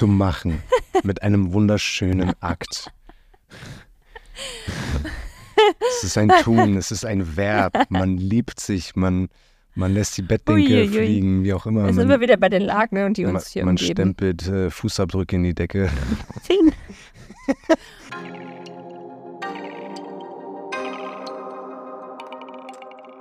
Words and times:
zu 0.00 0.06
machen 0.06 0.62
mit 1.02 1.22
einem 1.22 1.52
wunderschönen 1.52 2.32
Akt. 2.40 2.90
Es 5.90 6.04
ist 6.04 6.16
ein 6.16 6.30
Tun, 6.42 6.78
es 6.78 6.90
ist 6.90 7.04
ein 7.04 7.36
Verb. 7.36 7.76
Man 7.90 8.16
liebt 8.16 8.60
sich, 8.60 8.96
man, 8.96 9.28
man 9.74 9.92
lässt 9.92 10.16
die 10.16 10.22
Bettdecke 10.22 10.88
fliegen, 10.88 11.44
wie 11.44 11.52
auch 11.52 11.66
immer. 11.66 11.82
Da 11.82 11.88
sind 11.92 12.08
Man, 12.08 12.18
wir 12.18 12.20
wieder 12.20 12.38
bei 12.38 12.48
den 12.48 12.62
Lagen, 12.62 12.96
ne, 12.96 13.12
die 13.12 13.26
man, 13.26 13.34
uns 13.34 13.48
hier 13.48 13.66
man 13.66 13.72
umgeben. 13.72 13.92
stempelt 13.92 14.48
äh, 14.48 14.70
Fußabdrücke 14.70 15.36
in 15.36 15.42
die 15.42 15.54
Decke. 15.54 15.90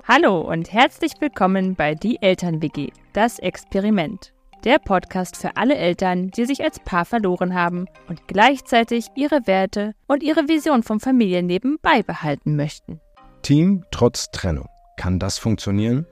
Hallo 0.07 0.39
und 0.39 0.71
herzlich 0.71 1.11
willkommen 1.19 1.75
bei 1.75 1.93
Die 1.93 2.21
Eltern-WG, 2.21 2.91
das 3.11 3.37
Experiment. 3.39 4.31
Der 4.65 4.77
Podcast 4.77 5.37
für 5.37 5.55
alle 5.55 5.75
Eltern, 5.75 6.31
die 6.31 6.45
sich 6.45 6.61
als 6.61 6.79
Paar 6.79 7.05
verloren 7.05 7.53
haben 7.53 7.85
und 8.09 8.27
gleichzeitig 8.27 9.07
ihre 9.15 9.47
Werte 9.47 9.93
und 10.05 10.21
ihre 10.21 10.49
Vision 10.49 10.83
vom 10.83 10.99
Familienleben 10.99 11.77
beibehalten 11.81 12.57
möchten. 12.57 12.99
Team 13.41 13.85
trotz 13.91 14.31
Trennung. 14.31 14.67
Kann 14.97 15.17
das 15.17 15.37
funktionieren? 15.37 16.05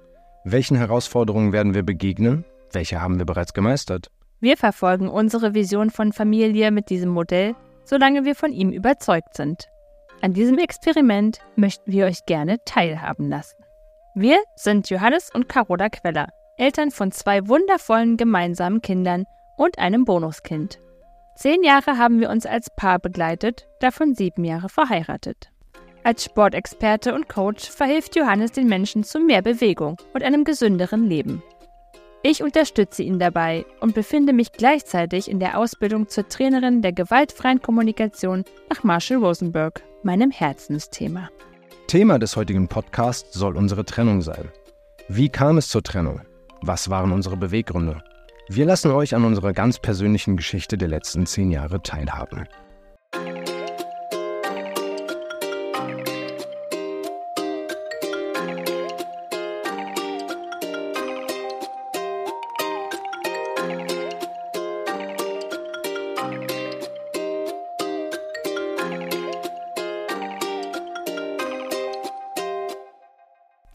Welchen 0.45 0.77
Herausforderungen 0.77 1.51
werden 1.51 1.73
wir 1.73 1.83
begegnen? 1.83 2.45
Welche 2.71 3.01
haben 3.01 3.19
wir 3.19 3.25
bereits 3.25 3.53
gemeistert? 3.53 4.07
Wir 4.39 4.55
verfolgen 4.55 5.09
unsere 5.09 5.53
Vision 5.53 5.89
von 5.89 6.13
Familie 6.13 6.71
mit 6.71 6.89
diesem 6.89 7.09
Modell, 7.09 7.53
solange 7.83 8.23
wir 8.23 8.35
von 8.35 8.53
ihm 8.53 8.71
überzeugt 8.71 9.35
sind. 9.35 9.67
An 10.21 10.31
diesem 10.31 10.57
Experiment 10.57 11.39
möchten 11.57 11.91
wir 11.91 12.05
euch 12.05 12.25
gerne 12.25 12.59
teilhaben 12.63 13.27
lassen. 13.27 13.57
Wir 14.15 14.39
sind 14.55 14.89
Johannes 14.89 15.29
und 15.33 15.49
Carola 15.49 15.89
Queller, 15.89 16.29
Eltern 16.57 16.91
von 16.91 17.11
zwei 17.11 17.47
wundervollen 17.47 18.17
gemeinsamen 18.17 18.81
Kindern 18.81 19.25
und 19.57 19.77
einem 19.77 20.05
Bonuskind. 20.05 20.79
Zehn 21.35 21.63
Jahre 21.63 21.99
haben 21.99 22.19
wir 22.19 22.31
uns 22.31 22.47
als 22.47 22.71
Paar 22.75 22.97
begleitet, 22.97 23.67
davon 23.79 24.15
sieben 24.15 24.43
Jahre 24.43 24.69
verheiratet. 24.69 25.51
Als 26.03 26.23
Sportexperte 26.23 27.13
und 27.13 27.29
Coach 27.29 27.69
verhilft 27.69 28.15
Johannes 28.15 28.53
den 28.53 28.67
Menschen 28.67 29.03
zu 29.03 29.19
mehr 29.19 29.43
Bewegung 29.43 29.97
und 30.13 30.23
einem 30.23 30.45
gesünderen 30.45 31.05
Leben. 31.05 31.43
Ich 32.23 32.41
unterstütze 32.41 33.03
ihn 33.03 33.19
dabei 33.19 33.65
und 33.79 33.93
befinde 33.93 34.33
mich 34.33 34.51
gleichzeitig 34.51 35.29
in 35.29 35.39
der 35.39 35.59
Ausbildung 35.59 36.09
zur 36.09 36.27
Trainerin 36.27 36.81
der 36.81 36.91
gewaltfreien 36.91 37.61
Kommunikation 37.61 38.43
nach 38.69 38.83
Marshall 38.83 39.23
Rosenberg, 39.23 39.83
meinem 40.01 40.31
Herzensthema. 40.31 41.29
Thema 41.85 42.17
des 42.17 42.35
heutigen 42.35 42.67
Podcasts 42.67 43.37
soll 43.37 43.55
unsere 43.55 43.85
Trennung 43.85 44.21
sein. 44.21 44.49
Wie 45.07 45.29
kam 45.29 45.57
es 45.57 45.69
zur 45.69 45.83
Trennung? 45.83 46.21
Was 46.61 46.89
waren 46.89 47.11
unsere 47.11 47.37
Beweggründe? 47.37 48.01
Wir 48.49 48.65
lassen 48.65 48.91
euch 48.91 49.13
an 49.13 49.25
unserer 49.25 49.53
ganz 49.53 49.79
persönlichen 49.79 50.37
Geschichte 50.37 50.77
der 50.77 50.87
letzten 50.87 51.25
zehn 51.25 51.51
Jahre 51.51 51.81
teilhaben. 51.81 52.47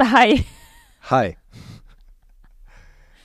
Hi, 0.00 0.44
Hi. 1.10 1.36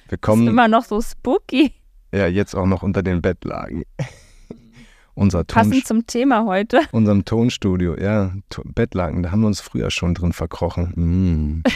Wir 0.07 0.15
ist 0.17 0.21
kommen 0.21 0.47
immer 0.47 0.67
noch 0.67 0.85
so 0.85 1.01
spooky. 1.01 1.73
ja 2.13 2.27
jetzt 2.27 2.55
auch 2.55 2.65
noch 2.65 2.83
unter 2.83 3.03
den 3.03 3.21
Bettlagen. 3.21 3.83
Unser 5.15 5.47
Ton, 5.47 5.63
Passend 5.63 5.87
zum 5.87 6.05
Thema 6.05 6.45
heute. 6.45 6.81
unserem 6.91 7.25
Tonstudio, 7.25 7.97
ja, 7.97 8.33
to 8.51 8.61
Bettlagen, 8.63 9.23
da 9.23 9.31
haben 9.31 9.41
wir 9.41 9.47
uns 9.47 9.61
früher 9.61 9.89
schon 9.89 10.13
drin 10.13 10.31
verkrochen. 10.31 11.63
Mm. 11.63 11.63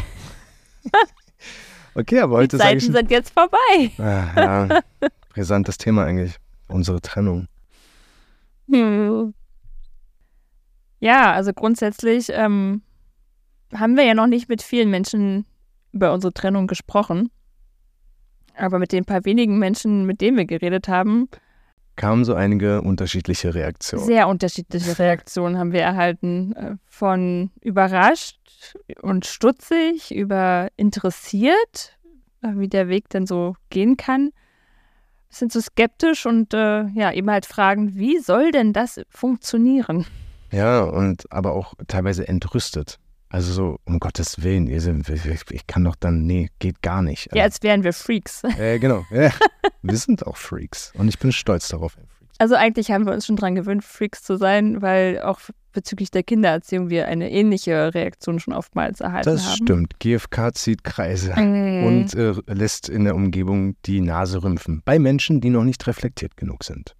Okay, 1.94 2.19
aber 2.19 2.38
Die 2.38 2.44
heute 2.44 2.56
ich 2.56 2.62
Zeiten 2.62 2.80
sind 2.80 3.12
jetzt 3.12 3.34
vorbei. 3.34 3.92
Ah, 3.97 4.30
ja, 4.38 4.81
brisantes 5.30 5.78
Thema 5.78 6.06
eigentlich. 6.06 6.38
Unsere 6.68 7.02
Trennung. 7.02 7.48
Hm. 8.69 9.34
Ja, 11.00 11.34
also 11.34 11.52
grundsätzlich 11.52 12.30
ähm, 12.31 12.81
haben 13.74 13.98
wir 13.98 14.06
ja 14.06 14.13
noch 14.13 14.28
nicht 14.28 14.48
mit 14.48 14.62
vielen 14.62 14.90
Menschen 14.90 15.46
über 15.92 16.13
unsere 16.13 16.34
Trennung 16.34 16.68
gesprochen. 16.68 17.30
Aber 18.56 18.79
mit 18.79 18.91
den 18.91 19.06
paar 19.06 19.25
wenigen 19.25 19.59
Menschen, 19.59 20.06
mit 20.06 20.22
denen 20.22 20.38
wir 20.38 20.45
geredet 20.45 20.88
haben, 20.88 21.29
Kamen 21.95 22.25
so 22.25 22.34
einige 22.34 22.81
unterschiedliche 22.81 23.53
Reaktionen. 23.53 24.06
sehr 24.06 24.28
unterschiedliche 24.28 24.97
Reaktionen 24.97 25.57
haben 25.57 25.72
wir 25.72 25.81
erhalten. 25.81 26.53
Äh, 26.53 26.75
Von 26.85 27.51
überrascht 27.62 28.39
und 29.01 29.25
stutzig 29.25 30.13
über 30.13 30.69
interessiert, 30.78 31.97
äh, 32.41 32.53
wie 32.56 32.69
der 32.69 32.88
Weg 32.88 33.09
denn 33.09 33.28
so 33.28 33.56
gehen 33.69 33.97
kann. 33.97 34.31
Sind 35.29 35.51
so 35.51 35.62
skeptisch 35.62 36.25
und 36.25 36.53
äh, 36.53 36.88
ja, 36.88 37.12
eben 37.12 37.29
halt 37.29 37.45
fragen, 37.45 37.95
wie 37.95 38.19
soll 38.19 38.51
denn 38.51 38.73
das 38.73 39.01
funktionieren? 39.09 40.06
Ja, 40.51 40.81
und 40.83 41.31
aber 41.31 41.53
auch 41.53 41.73
teilweise 41.88 42.28
entrüstet. 42.28 43.00
Also 43.31 43.53
so, 43.53 43.80
um 43.86 44.00
Gottes 44.00 44.44
Willen, 44.44 44.68
ich, 44.68 45.68
kann 45.68 45.84
doch 45.86 45.96
dann, 45.96 46.25
nee, 46.25 46.50
geht 46.59 46.81
gar 46.81 47.02
nicht. 47.02 47.30
Ja, 47.34 47.44
als 47.44 47.64
wären 47.64 47.84
wir 47.84 47.94
Freaks. 47.94 48.44
äh, 48.59 48.78
genau. 48.78 49.06
Ja. 49.09 49.31
Wir 49.81 49.97
sind 49.97 50.28
auch 50.28 50.36
Freaks. 50.36 50.92
Und 50.97 51.08
ich 51.08 51.18
bin 51.18 51.31
stolz 51.31 51.69
darauf. 51.69 51.97
Also 52.40 52.56
eigentlich 52.56 52.92
haben 52.92 53.06
wir 53.06 53.14
uns 53.14 53.25
schon 53.25 53.36
dran 53.38 53.56
gewöhnt, 53.56 53.84
Freaks 53.86 54.24
zu 54.24 54.36
sein, 54.36 54.81
weil 54.81 55.22
auch 55.22 55.40
bezüglich 55.74 56.12
der 56.12 56.24
Kindererziehung 56.24 56.90
wir 56.90 57.08
eine 57.08 57.31
ähnliche 57.31 57.94
Reaktion 57.94 58.40
schon 58.40 58.53
oftmals 58.53 59.00
erhalten 59.00 59.30
Das 59.30 59.46
haben. 59.46 59.56
stimmt. 59.56 60.00
GfK 60.00 60.53
zieht 60.53 60.84
Kreise 60.84 61.34
Mhm. 61.40 61.84
und 61.86 62.13
äh, 62.16 62.34
lässt 62.48 62.90
in 62.90 63.06
der 63.06 63.16
Umgebung 63.16 63.75
die 63.86 64.02
Nase 64.02 64.44
rümpfen. 64.44 64.81
Bei 64.84 65.00
Menschen, 65.00 65.40
die 65.40 65.50
noch 65.52 65.63
nicht 65.63 65.86
reflektiert 65.88 66.36
genug 66.36 66.63
sind. 66.66 66.96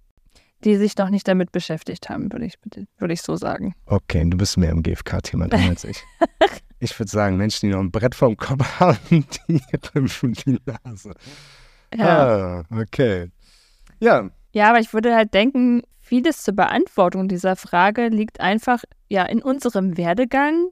Die 0.64 0.76
sich 0.76 0.96
noch 0.96 1.10
nicht 1.10 1.26
damit 1.26 1.52
beschäftigt 1.52 2.08
haben, 2.08 2.32
würde 2.32 2.46
ich, 2.46 2.54
würde 2.98 3.14
ich 3.14 3.22
so 3.22 3.36
sagen. 3.36 3.74
Okay, 3.86 4.24
du 4.28 4.36
bist 4.36 4.56
mehr 4.56 4.70
im 4.70 4.82
GfK-Thema 4.82 5.48
drin 5.48 5.68
als 5.70 5.84
ich. 5.84 6.02
Ich 6.84 6.98
würde 6.98 7.12
sagen, 7.12 7.36
Menschen, 7.36 7.68
die 7.68 7.72
noch 7.76 7.78
ein 7.80 7.92
Brett 7.92 8.12
vorm 8.12 8.36
Kopf 8.36 8.80
haben, 8.80 8.98
die 9.48 9.60
rümpfen 9.94 10.32
die 10.32 10.58
Nase. 10.66 11.14
Ja. 11.94 12.58
Ah, 12.58 12.64
okay. 12.76 13.30
Ja, 14.00 14.30
ja, 14.52 14.68
aber 14.68 14.80
ich 14.80 14.92
würde 14.92 15.14
halt 15.14 15.34
denken, 15.34 15.82
vieles 16.00 16.42
zur 16.42 16.54
Beantwortung 16.54 17.28
dieser 17.28 17.56
Frage 17.56 18.08
liegt 18.08 18.40
einfach 18.40 18.84
ja 19.08 19.24
in 19.24 19.42
unserem 19.42 19.96
Werdegang 19.96 20.68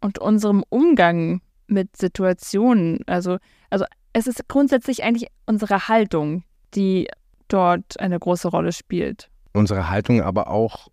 und 0.00 0.18
unserem 0.18 0.62
Umgang 0.68 1.40
mit 1.66 1.96
Situationen. 1.96 3.00
Also, 3.06 3.38
also 3.70 3.86
es 4.12 4.26
ist 4.26 4.48
grundsätzlich 4.48 5.02
eigentlich 5.02 5.30
unsere 5.46 5.88
Haltung, 5.88 6.44
die 6.74 7.08
dort 7.48 7.98
eine 8.00 8.18
große 8.18 8.48
Rolle 8.48 8.72
spielt. 8.72 9.28
unsere 9.52 9.88
Haltung 9.88 10.20
aber 10.20 10.48
auch, 10.48 10.88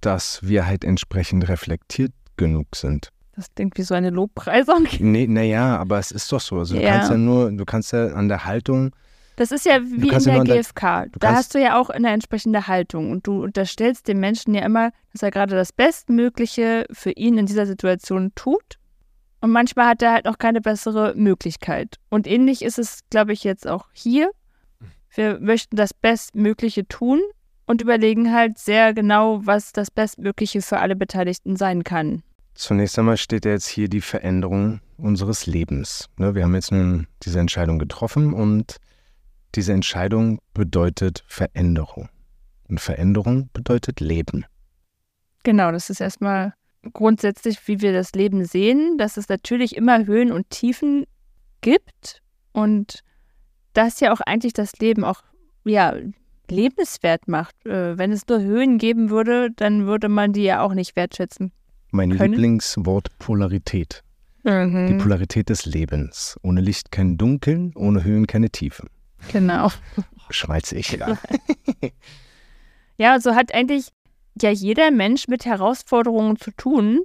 dass 0.00 0.40
wir 0.42 0.66
halt 0.66 0.82
entsprechend 0.84 1.48
reflektiert 1.48 2.12
genug 2.36 2.74
sind. 2.74 3.10
Das 3.36 3.46
klingt 3.54 3.76
wie 3.78 3.82
so 3.82 3.94
eine 3.94 4.10
Lobpreisung. 4.10 4.86
Nee, 5.00 5.26
naja, 5.26 5.76
aber 5.76 5.98
es 5.98 6.10
ist 6.10 6.32
doch 6.32 6.40
so. 6.40 6.58
Also 6.58 6.74
du 6.76 6.82
Ja. 6.82 6.92
kannst 6.96 7.10
ja 7.10 7.16
nur, 7.16 7.52
du 7.52 7.64
kannst 7.64 7.92
ja 7.92 8.06
an 8.08 8.28
der 8.28 8.44
Haltung, 8.46 8.90
Das 9.36 9.52
ist 9.52 9.64
ja 9.66 9.80
wie 9.82 10.08
in 10.08 10.24
der 10.24 10.40
an 10.40 10.44
der- 10.46 10.56
GfK. 10.56 11.06
Da 11.20 11.32
hast 11.34 11.54
du 11.54 11.60
ja 11.60 11.78
auch 11.78 11.90
eine 11.90 12.10
entsprechende 12.10 12.66
Haltung 12.66 13.12
und 13.12 13.26
du 13.26 13.44
unterstellst 13.44 14.08
dem 14.08 14.18
Menschen 14.20 14.54
ja 14.54 14.62
immer, 14.64 14.90
dass 15.12 15.22
er 15.22 15.30
gerade 15.30 15.54
das 15.54 15.72
Bestmögliche 15.72 16.86
für 16.90 17.10
ihn 17.12 17.38
in 17.38 17.46
dieser 17.46 17.66
Situation 17.66 18.32
tut. 18.34 18.78
Und 19.40 19.50
manchmal 19.52 19.86
hat 19.86 20.02
er 20.02 20.12
halt 20.14 20.24
noch 20.24 20.38
keine 20.38 20.60
bessere 20.60 21.14
Möglichkeit. 21.14 21.96
Und 22.08 22.26
ähnlich 22.26 22.62
ist 22.62 22.78
es, 22.80 23.00
glaube 23.10 23.32
ich, 23.32 23.44
jetzt 23.44 23.68
auch 23.68 23.86
hier. 23.92 24.30
Wir 25.14 25.38
möchten 25.40 25.76
das 25.76 25.94
Bestmögliche 25.94 26.86
tun 26.86 27.20
und 27.66 27.82
überlegen 27.82 28.32
halt 28.32 28.58
sehr 28.58 28.94
genau, 28.94 29.40
was 29.44 29.72
das 29.72 29.90
Bestmögliche 29.90 30.62
für 30.62 30.78
alle 30.78 30.96
Beteiligten 30.96 31.56
sein 31.56 31.84
kann. 31.84 32.22
zunächst 32.54 32.98
einmal 32.98 33.16
steht 33.16 33.44
ja 33.44 33.52
jetzt 33.52 33.68
hier 33.68 33.88
die 33.88 34.00
Veränderung 34.00 34.80
unseres 34.96 35.46
Lebens. 35.46 36.08
Ne, 36.16 36.34
wir 36.34 36.42
haben 36.42 36.54
jetzt 36.54 36.72
nun 36.72 37.06
diese 37.22 37.38
Entscheidung 37.38 37.78
getroffen 37.78 38.32
und 38.32 38.76
diese 39.54 39.72
Entscheidung 39.72 40.40
bedeutet 40.54 41.24
Veränderung. 41.26 42.08
Und 42.68 42.80
Veränderung 42.80 43.48
bedeutet 43.52 44.00
Leben. 44.00 44.44
Genau, 45.42 45.72
das 45.72 45.88
ist 45.88 46.00
erstmal 46.00 46.52
grundsätzlich, 46.92 47.66
wie 47.66 47.80
wir 47.80 47.92
das 47.92 48.12
Leben 48.12 48.44
sehen, 48.44 48.98
dass 48.98 49.16
es 49.16 49.28
natürlich 49.28 49.76
immer 49.76 50.04
Höhen 50.04 50.32
und 50.32 50.50
Tiefen 50.50 51.06
gibt 51.60 52.22
und 52.52 53.02
das 53.72 54.00
ja 54.00 54.12
auch 54.12 54.20
eigentlich 54.20 54.52
das 54.52 54.78
Leben 54.78 55.04
auch 55.04 55.22
ja 55.64 55.94
lebenswert 56.50 57.28
macht. 57.28 57.54
Äh, 57.66 57.98
wenn 57.98 58.10
es 58.12 58.26
nur 58.28 58.40
Höhen 58.40 58.78
geben 58.78 59.10
würde, 59.10 59.50
dann 59.54 59.86
würde 59.86 60.08
man 60.08 60.32
die 60.32 60.42
ja 60.44 60.62
auch 60.62 60.74
nicht 60.74 60.96
wertschätzen. 60.96 61.52
Mein 61.90 62.16
Können- 62.16 62.32
Lieblingswort 62.34 63.08
Polarität. 63.18 64.02
Die 64.44 64.50
Mhm, 64.50 64.98
Polarität 64.98 65.48
des 65.50 65.66
Lebens. 65.66 66.38
Ohne 66.42 66.60
Licht 66.62 66.90
kein 66.90 67.18
Dunkeln, 67.18 67.72
ohne 67.74 68.02
Höhen 68.04 68.26
keine 68.26 68.48
Tiefen. 68.50 68.88
genau. 69.32 69.70
schmalzig. 70.30 70.92
Ja. 70.98 71.18
ja, 72.96 73.20
so 73.20 73.34
hat 73.34 73.52
eigentlich 73.54 73.88
ja 74.40 74.50
jeder 74.50 74.90
Mensch 74.90 75.28
mit 75.28 75.44
Herausforderungen 75.44 76.36
zu 76.36 76.50
tun. 76.52 77.00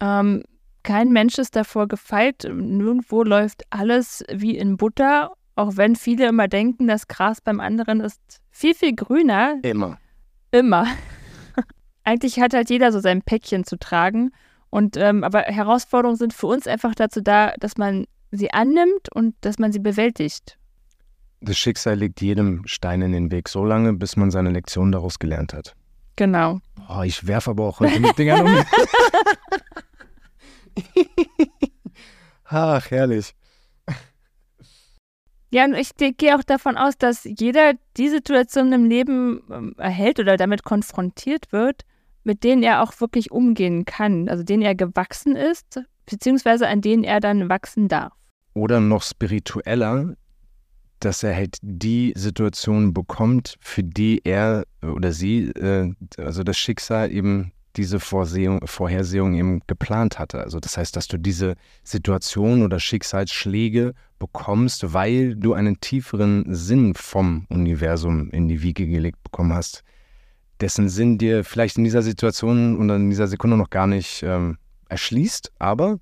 Ähm, 0.00 0.42
kein 0.82 1.10
Mensch 1.12 1.38
ist 1.38 1.56
davor 1.56 1.88
gefeit. 1.88 2.46
Nirgendwo 2.50 3.22
läuft 3.22 3.62
alles 3.70 4.22
wie 4.32 4.56
in 4.56 4.76
Butter, 4.76 5.32
auch 5.56 5.76
wenn 5.76 5.96
viele 5.96 6.28
immer 6.28 6.48
denken, 6.48 6.86
das 6.86 7.08
Gras 7.08 7.40
beim 7.40 7.60
anderen 7.60 8.00
ist 8.00 8.20
viel, 8.50 8.74
viel 8.74 8.94
grüner. 8.94 9.58
Immer. 9.62 9.98
Immer. 10.50 10.86
Eigentlich 12.04 12.40
hat 12.40 12.54
halt 12.54 12.70
jeder 12.70 12.92
so 12.92 13.00
sein 13.00 13.22
Päckchen 13.22 13.64
zu 13.64 13.78
tragen. 13.78 14.30
Und 14.70 14.96
ähm, 14.96 15.22
aber 15.22 15.42
Herausforderungen 15.42 16.18
sind 16.18 16.34
für 16.34 16.48
uns 16.48 16.66
einfach 16.66 16.94
dazu 16.94 17.20
da, 17.20 17.52
dass 17.60 17.76
man 17.76 18.06
sie 18.32 18.52
annimmt 18.52 19.08
und 19.14 19.34
dass 19.40 19.58
man 19.58 19.72
sie 19.72 19.78
bewältigt. 19.78 20.58
Das 21.40 21.56
Schicksal 21.56 21.96
legt 21.96 22.20
jedem 22.20 22.66
Stein 22.66 23.02
in 23.02 23.12
den 23.12 23.30
Weg, 23.30 23.48
so 23.48 23.64
lange, 23.64 23.92
bis 23.92 24.16
man 24.16 24.30
seine 24.30 24.50
Lektion 24.50 24.90
daraus 24.90 25.18
gelernt 25.18 25.52
hat. 25.52 25.76
Genau. 26.16 26.60
Oh, 26.88 27.02
ich 27.02 27.26
werfe 27.26 27.50
aber 27.50 27.64
auch 27.64 27.80
heute 27.80 28.00
mit 28.00 28.18
Dingern 28.18 28.46
um. 28.46 28.64
Ach, 32.44 32.90
herrlich. 32.90 33.34
Ja, 35.54 35.66
und 35.66 35.74
ich 35.74 35.90
gehe 35.94 36.36
auch 36.36 36.42
davon 36.42 36.76
aus, 36.76 36.98
dass 36.98 37.22
jeder 37.22 37.74
die 37.96 38.08
Situation 38.08 38.72
im 38.72 38.86
Leben 38.86 39.40
ähm, 39.52 39.74
erhält 39.78 40.18
oder 40.18 40.36
damit 40.36 40.64
konfrontiert 40.64 41.52
wird, 41.52 41.82
mit 42.24 42.42
denen 42.42 42.64
er 42.64 42.82
auch 42.82 43.00
wirklich 43.00 43.30
umgehen 43.30 43.84
kann, 43.84 44.28
also 44.28 44.42
denen 44.42 44.64
er 44.64 44.74
gewachsen 44.74 45.36
ist, 45.36 45.80
beziehungsweise 46.06 46.66
an 46.66 46.80
denen 46.80 47.04
er 47.04 47.20
dann 47.20 47.48
wachsen 47.48 47.86
darf. 47.86 48.12
Oder 48.54 48.80
noch 48.80 49.04
spiritueller, 49.04 50.16
dass 50.98 51.22
er 51.22 51.36
halt 51.36 51.58
die 51.62 52.12
Situation 52.16 52.92
bekommt, 52.92 53.54
für 53.60 53.84
die 53.84 54.22
er 54.24 54.64
oder 54.82 55.12
sie, 55.12 55.50
äh, 55.50 55.94
also 56.18 56.42
das 56.42 56.58
Schicksal 56.58 57.12
eben 57.12 57.52
diese 57.76 58.00
Vorsehung, 58.00 58.66
Vorhersehung 58.66 59.34
eben 59.34 59.60
geplant 59.66 60.18
hatte. 60.18 60.40
Also 60.40 60.60
das 60.60 60.76
heißt, 60.76 60.94
dass 60.96 61.08
du 61.08 61.18
diese 61.18 61.54
Situation 61.82 62.62
oder 62.62 62.78
Schicksalsschläge 62.78 63.94
bekommst, 64.18 64.92
weil 64.92 65.34
du 65.34 65.54
einen 65.54 65.80
tieferen 65.80 66.44
Sinn 66.54 66.94
vom 66.94 67.46
Universum 67.48 68.30
in 68.30 68.48
die 68.48 68.62
Wiege 68.62 68.86
gelegt 68.86 69.22
bekommen 69.22 69.52
hast, 69.52 69.82
dessen 70.60 70.88
Sinn 70.88 71.18
dir 71.18 71.44
vielleicht 71.44 71.76
in 71.78 71.84
dieser 71.84 72.02
Situation 72.02 72.78
oder 72.78 72.96
in 72.96 73.10
dieser 73.10 73.26
Sekunde 73.26 73.56
noch 73.56 73.70
gar 73.70 73.86
nicht 73.86 74.22
ähm, 74.22 74.58
erschließt, 74.88 75.52
aber 75.58 75.98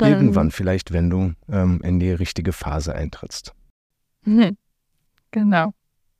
ähm. 0.00 0.12
irgendwann 0.12 0.50
vielleicht, 0.50 0.92
wenn 0.92 1.10
du 1.10 1.34
ähm, 1.48 1.80
in 1.82 2.00
die 2.00 2.10
richtige 2.10 2.52
Phase 2.52 2.94
eintrittst. 2.94 3.54
Genau. 5.30 5.74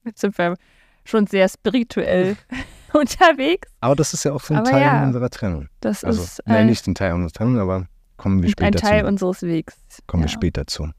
Jetzt 0.05 0.23
sind 0.23 0.37
wir 0.39 0.57
schon 1.05 1.29
sehr 1.29 1.49
spirituell 1.49 2.37
unterwegs. 2.99 3.71
Aber 3.81 3.97
das 3.97 4.15
ist 4.15 4.25
ja 4.25 4.33
auch 4.33 4.41
so 4.41 4.55
ein 4.55 4.61
aber 4.61 4.71
Teil 4.71 4.83
ja, 4.83 5.05
unserer 5.05 5.31
Trennung. 5.31 5.69
Das 5.81 6.05
also, 6.05 6.23
ist 6.23 6.43
nein, 6.47 6.67
nicht 6.67 6.87
ein 6.87 6.95
Teil 6.95 7.13
unserer 7.13 7.33
Trennung, 7.33 7.59
aber 7.59 7.87
kommen 8.17 8.43
wir 8.43 8.51
später 8.51 8.79
zu. 8.79 8.85
Ein 8.85 8.91
Teil 8.91 9.01
zu. 9.03 9.07
unseres 9.09 9.43
Wegs. 9.43 9.77
Kommen 10.07 10.23
ja. 10.23 10.29
wir 10.29 10.33
später 10.33 10.67
zu. 10.67 10.91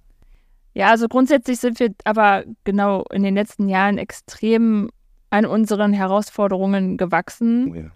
Ja, 0.74 0.90
also 0.90 1.08
grundsätzlich 1.08 1.60
sind 1.60 1.80
wir 1.80 1.94
aber 2.04 2.44
genau 2.66 3.06
in 3.12 3.24
den 3.24 3.34
letzten 3.34 3.70
Jahren 3.70 3.98
extrem 3.98 4.90
an 5.30 5.46
unseren 5.46 5.94
Herausforderungen 5.94 6.98
gewachsen 6.98 7.72
oh 7.72 7.76
ja. 7.76 7.92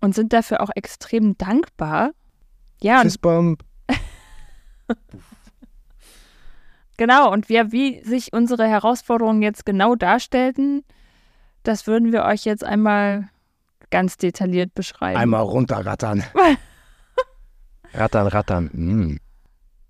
und 0.00 0.14
sind 0.14 0.32
dafür 0.32 0.60
auch 0.60 0.70
extrem 0.74 1.36
dankbar. 1.36 2.12
Ja. 2.80 3.02
Fistbump. 3.02 3.64
genau, 6.96 7.32
und 7.32 7.48
wir, 7.48 7.72
wie 7.72 8.02
sich 8.04 8.32
unsere 8.32 8.66
Herausforderungen 8.66 9.42
jetzt 9.42 9.66
genau 9.66 9.96
darstellten, 9.96 10.84
das 11.64 11.86
würden 11.86 12.12
wir 12.12 12.24
euch 12.24 12.44
jetzt 12.44 12.64
einmal 12.64 13.28
ganz 13.90 14.16
detailliert 14.16 14.74
beschreiben. 14.74 15.18
Einmal 15.18 15.42
runterrattern. 15.42 16.24
rattern, 17.94 18.26
rattern. 18.26 18.70
Mm. 18.72 19.20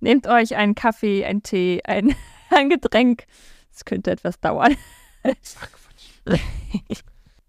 Nehmt 0.01 0.27
euch 0.27 0.57
einen 0.57 0.75
Kaffee, 0.75 1.25
einen 1.25 1.43
Tee, 1.43 1.83
ein, 1.85 2.15
ein 2.51 2.71
Getränk. 2.71 3.25
Es 3.73 3.85
könnte 3.85 4.11
etwas 4.11 4.41
dauern. 4.41 4.77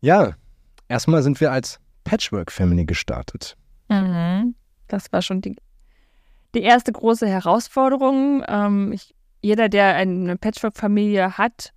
ja, 0.02 0.34
erstmal 0.88 1.24
sind 1.24 1.40
wir 1.40 1.52
als 1.52 1.80
Patchwork-Family 2.04 2.86
gestartet. 2.86 3.58
Mhm. 3.90 4.56
Das 4.88 5.12
war 5.12 5.22
schon 5.22 5.42
die, 5.42 5.56
die 6.54 6.62
erste 6.62 6.92
große 6.92 7.28
Herausforderung. 7.28 8.44
Ähm, 8.48 8.92
ich, 8.92 9.16
jeder, 9.42 9.70
der 9.70 9.96
eine 9.96 10.38
Patchwork-Familie 10.38 11.38
hat, 11.38 11.74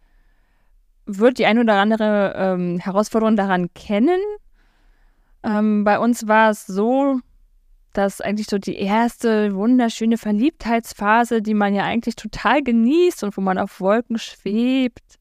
wird 1.06 1.38
die 1.38 1.46
ein 1.46 1.58
oder 1.58 1.74
andere 1.74 2.34
ähm, 2.36 2.78
Herausforderung 2.78 3.36
daran 3.36 3.72
kennen. 3.74 4.20
Ähm, 5.44 5.84
bei 5.84 5.98
uns 5.98 6.26
war 6.26 6.50
es 6.50 6.66
so, 6.66 7.20
dass 7.92 8.20
eigentlich 8.20 8.48
so 8.48 8.58
die 8.58 8.76
erste 8.76 9.54
wunderschöne 9.54 10.18
Verliebtheitsphase, 10.18 11.42
die 11.42 11.54
man 11.54 11.74
ja 11.74 11.84
eigentlich 11.84 12.16
total 12.16 12.62
genießt 12.62 13.22
und 13.22 13.36
wo 13.36 13.40
man 13.40 13.58
auf 13.58 13.80
Wolken 13.80 14.18
schwebt, 14.18 15.18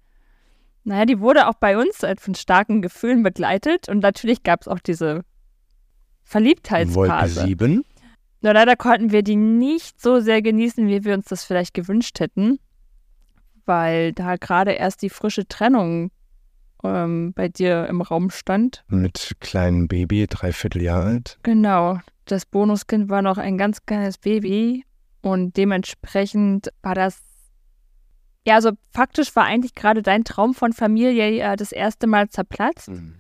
naja, 0.86 1.06
die 1.06 1.20
wurde 1.20 1.48
auch 1.48 1.54
bei 1.54 1.78
uns 1.78 2.04
halt 2.04 2.20
von 2.20 2.36
starken 2.36 2.81
Gefühlen 2.81 3.24
begleitet 3.24 3.90
und 3.90 4.00
natürlich 4.00 4.44
gab 4.44 4.62
es 4.62 4.68
auch 4.68 4.80
diese 4.80 5.24
Verliebtheitsphase. 6.24 6.96
Wolke 6.96 7.48
7. 7.48 7.84
Nur 8.42 8.54
leider 8.54 8.76
konnten 8.76 9.12
wir 9.12 9.24
die 9.24 9.38
nicht 9.38 10.02
so 10.02 10.19
sehr 10.19 10.42
genießen, 10.42 10.88
wie 10.88 11.06
wir 11.06 11.14
uns 11.14 11.28
das 11.28 11.46
vielleicht 11.46 11.74
gewünscht 11.74 12.19
hätten, 12.19 12.60
weil 13.66 14.12
da 14.14 14.36
gerade 14.36 14.72
erst 14.72 15.02
die 15.02 15.10
frische 15.10 15.48
Trennung 15.48 16.12
ähm, 16.83 17.33
bei 17.33 17.50
dir 17.50 17.88
im 17.88 18.01
Raum 18.01 18.30
stand. 18.30 18.83
Mit 18.88 19.35
kleinem 19.39 19.88
Baby, 19.88 20.27
dreiviertel 20.27 20.81
Jahr 20.81 21.03
alt. 21.03 21.39
Genau. 21.44 22.00
Das 22.25 22.45
Bonuskind 22.45 23.09
war 23.09 23.21
noch 23.21 23.38
ein 23.38 23.57
ganz 23.57 23.85
kleines 23.85 24.18
Baby 24.18 24.85
und 25.21 25.57
dementsprechend 25.57 26.69
war 26.81 26.95
das 26.95 27.21
ja, 28.45 28.56
also 28.56 28.71
faktisch 28.91 29.35
war 29.35 29.45
eigentlich 29.45 29.74
gerade 29.74 30.01
dein 30.01 30.25
Traum 30.25 30.53
von 30.53 30.74
Familie 30.74 31.30
ja 31.30 31.56
das 31.56 31.71
erste 31.71 32.07
Mal 32.07 32.30
zerplatzt. 32.30 32.89
Mhm. 32.89 33.15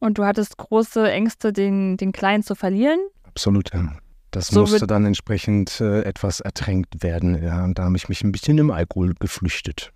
Und 0.00 0.18
du 0.18 0.24
hattest 0.24 0.56
große 0.56 1.10
Ängste, 1.10 1.52
den, 1.52 1.96
den 1.96 2.12
Kleinen 2.12 2.42
zu 2.42 2.54
verlieren. 2.54 2.98
Absolut, 3.24 3.72
ja. 3.72 3.92
Das 4.30 4.48
so 4.48 4.60
musste 4.60 4.86
dann 4.86 5.04
entsprechend 5.04 5.80
äh, 5.80 6.02
etwas 6.02 6.40
ertränkt 6.40 7.02
werden. 7.02 7.42
Ja, 7.42 7.64
und 7.64 7.78
da 7.78 7.84
habe 7.84 7.96
ich 7.96 8.08
mich 8.08 8.22
ein 8.22 8.32
bisschen 8.32 8.58
im 8.58 8.70
Alkohol 8.70 9.14
geflüchtet. 9.18 9.92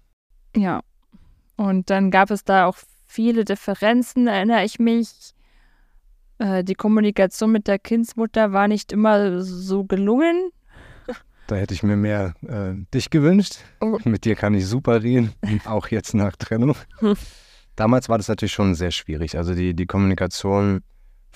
Ja. 0.56 0.82
Und 1.56 1.90
dann 1.90 2.10
gab 2.10 2.30
es 2.30 2.44
da 2.44 2.66
auch 2.66 2.76
viele 3.06 3.44
Differenzen, 3.44 4.26
erinnere 4.26 4.64
ich 4.64 4.78
mich. 4.78 5.34
Äh, 6.38 6.64
die 6.64 6.74
Kommunikation 6.74 7.52
mit 7.52 7.68
der 7.68 7.78
Kindsmutter 7.78 8.52
war 8.52 8.68
nicht 8.68 8.92
immer 8.92 9.40
so 9.42 9.84
gelungen. 9.84 10.50
Da 11.46 11.56
hätte 11.56 11.74
ich 11.74 11.82
mir 11.82 11.96
mehr 11.96 12.32
äh, 12.48 12.72
dich 12.94 13.10
gewünscht. 13.10 13.58
Oh. 13.82 13.98
Mit 14.04 14.24
dir 14.24 14.34
kann 14.34 14.54
ich 14.54 14.66
super 14.66 15.02
reden, 15.02 15.34
auch 15.66 15.88
jetzt 15.88 16.14
nach 16.14 16.36
Trennung. 16.36 16.74
Damals 17.76 18.08
war 18.08 18.16
das 18.16 18.28
natürlich 18.28 18.54
schon 18.54 18.74
sehr 18.74 18.90
schwierig. 18.90 19.36
Also 19.36 19.54
die, 19.54 19.74
die 19.74 19.84
Kommunikation 19.84 20.80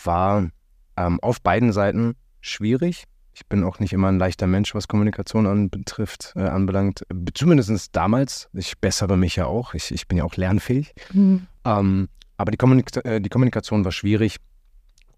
war 0.03 0.49
ähm, 0.97 1.21
auf 1.21 1.43
beiden 1.43 1.73
Seiten 1.73 2.17
schwierig. 2.41 3.05
Ich 3.39 3.47
bin 3.47 3.63
auch 3.63 3.79
nicht 3.79 3.93
immer 3.93 4.09
ein 4.09 4.19
leichter 4.19 4.49
Mensch, 4.49 4.75
was 4.75 4.89
Kommunikation 4.89 5.47
anbetrifft, 5.47 6.33
äh, 6.35 6.41
anbelangt. 6.41 7.07
Zumindest 7.35 7.95
damals. 7.95 8.49
Ich 8.53 8.79
bessere 8.79 9.17
mich 9.17 9.37
ja 9.37 9.47
auch. 9.47 9.75
Ich, 9.75 9.93
ich 9.93 10.09
bin 10.09 10.19
ja 10.19 10.25
auch 10.25 10.35
lernfähig. 10.35 10.93
Mhm. 11.13 11.47
Ähm, 11.65 12.09
aber 12.37 12.51
die, 12.51 12.57
Kommunik 12.57 13.05
äh, 13.05 13.21
die 13.21 13.29
Kommunikation 13.29 13.85
war 13.85 13.93
schwierig. 13.93 14.39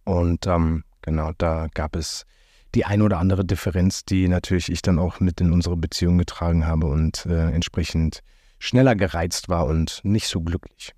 Und 0.05 0.47
ähm, 0.47 0.85
genau, 1.01 1.33
da 1.39 1.69
gab 1.73 1.97
es 1.97 2.27
die 2.75 2.85
ein 2.85 3.01
oder 3.01 3.19
andere 3.19 3.47
Differenz, 3.47 4.05
die 4.05 4.29
natürlich 4.29 4.71
ich 4.71 4.83
dann 4.83 4.99
auch 4.99 5.21
mit 5.21 5.41
in 5.41 5.51
unsere 5.51 5.79
Beziehung 5.79 6.19
getragen 6.19 6.67
habe 6.67 6.89
und 6.89 7.25
äh, 7.25 7.51
entsprechend 7.51 8.21
schneller 8.59 8.97
gereizt 8.97 9.49
war 9.49 9.65
und 9.65 10.01
nicht 10.03 10.29
so 10.29 10.43
glücklich. 10.43 10.93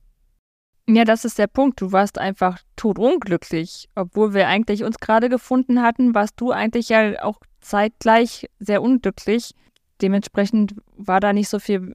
Ja, 0.88 1.04
das 1.04 1.24
ist 1.24 1.38
der 1.38 1.46
Punkt. 1.46 1.80
Du 1.80 1.92
warst 1.92 2.18
einfach 2.18 2.58
todunglücklich. 2.76 3.88
Obwohl 3.94 4.34
wir 4.34 4.48
eigentlich 4.48 4.84
uns 4.84 4.98
gerade 4.98 5.28
gefunden 5.28 5.82
hatten, 5.82 6.14
warst 6.14 6.40
du 6.40 6.50
eigentlich 6.50 6.88
ja 6.88 7.22
auch 7.22 7.38
zeitgleich 7.60 8.48
sehr 8.58 8.82
unglücklich. 8.82 9.54
Dementsprechend 10.00 10.74
war 10.96 11.20
da 11.20 11.32
nicht 11.32 11.48
so 11.48 11.60
viel 11.60 11.94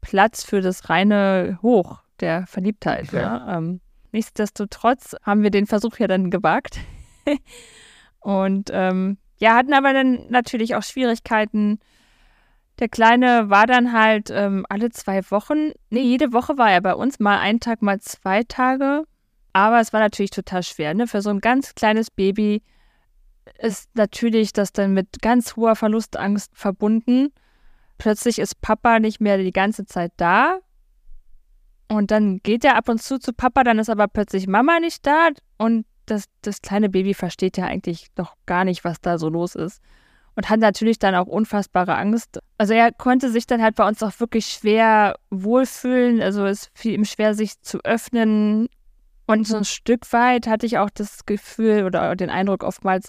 Platz 0.00 0.44
für 0.44 0.60
das 0.60 0.88
reine 0.88 1.58
Hoch 1.62 2.02
der 2.20 2.46
Verliebtheit. 2.46 3.12
Ja. 3.12 3.20
Ja. 3.20 3.58
Ähm, 3.58 3.80
nichtsdestotrotz 4.12 5.16
haben 5.22 5.42
wir 5.42 5.50
den 5.50 5.66
Versuch 5.66 5.98
ja 5.98 6.06
dann 6.06 6.30
gewagt. 6.30 6.78
Und 8.20 8.70
ähm, 8.72 9.18
ja, 9.38 9.56
hatten 9.56 9.74
aber 9.74 9.92
dann 9.92 10.26
natürlich 10.28 10.76
auch 10.76 10.84
Schwierigkeiten. 10.84 11.80
Der 12.78 12.88
Kleine 12.88 13.50
war 13.50 13.66
dann 13.66 13.92
halt 13.92 14.30
ähm, 14.30 14.66
alle 14.68 14.90
zwei 14.90 15.22
Wochen, 15.30 15.72
nee, 15.90 16.00
jede 16.00 16.32
Woche 16.32 16.58
war 16.58 16.70
er 16.70 16.80
bei 16.80 16.94
uns, 16.94 17.20
mal 17.20 17.38
einen 17.38 17.60
Tag, 17.60 17.82
mal 17.82 18.00
zwei 18.00 18.42
Tage. 18.42 19.04
Aber 19.52 19.80
es 19.80 19.92
war 19.92 20.00
natürlich 20.00 20.30
total 20.30 20.62
schwer, 20.62 20.94
ne? 20.94 21.06
Für 21.06 21.20
so 21.20 21.30
ein 21.30 21.40
ganz 21.40 21.74
kleines 21.74 22.10
Baby 22.10 22.62
ist 23.58 23.90
natürlich 23.94 24.52
das 24.52 24.72
dann 24.72 24.94
mit 24.94 25.20
ganz 25.20 25.56
hoher 25.56 25.76
Verlustangst 25.76 26.50
verbunden. 26.54 27.32
Plötzlich 27.98 28.38
ist 28.38 28.60
Papa 28.60 28.98
nicht 28.98 29.20
mehr 29.20 29.36
die 29.38 29.52
ganze 29.52 29.84
Zeit 29.84 30.12
da. 30.16 30.58
Und 31.88 32.10
dann 32.10 32.38
geht 32.38 32.64
er 32.64 32.76
ab 32.76 32.88
und 32.88 33.02
zu 33.02 33.18
zu 33.18 33.34
Papa, 33.34 33.64
dann 33.64 33.78
ist 33.78 33.90
aber 33.90 34.08
plötzlich 34.08 34.46
Mama 34.46 34.80
nicht 34.80 35.06
da 35.06 35.28
und 35.58 35.84
das, 36.06 36.24
das 36.40 36.62
kleine 36.62 36.88
Baby 36.88 37.12
versteht 37.14 37.58
ja 37.58 37.66
eigentlich 37.66 38.06
noch 38.16 38.34
gar 38.46 38.64
nicht, 38.64 38.84
was 38.84 39.00
da 39.00 39.18
so 39.18 39.28
los 39.28 39.54
ist. 39.54 39.82
Und 40.34 40.48
hat 40.48 40.60
natürlich 40.60 40.98
dann 40.98 41.14
auch 41.14 41.26
unfassbare 41.26 41.94
Angst. 41.94 42.38
Also 42.56 42.72
er 42.72 42.90
konnte 42.90 43.30
sich 43.30 43.46
dann 43.46 43.60
halt 43.60 43.74
bei 43.74 43.86
uns 43.86 44.02
auch 44.02 44.18
wirklich 44.18 44.46
schwer 44.46 45.16
wohlfühlen. 45.28 46.22
Also 46.22 46.46
es 46.46 46.70
fiel 46.74 46.94
ihm 46.94 47.04
schwer, 47.04 47.34
sich 47.34 47.60
zu 47.60 47.80
öffnen. 47.84 48.68
Und 49.26 49.46
so 49.46 49.56
ein 49.56 49.64
Stück 49.64 50.10
weit 50.12 50.46
hatte 50.46 50.66
ich 50.66 50.78
auch 50.78 50.90
das 50.90 51.26
Gefühl 51.26 51.84
oder 51.84 52.16
den 52.16 52.30
Eindruck 52.30 52.64
oftmals, 52.64 53.08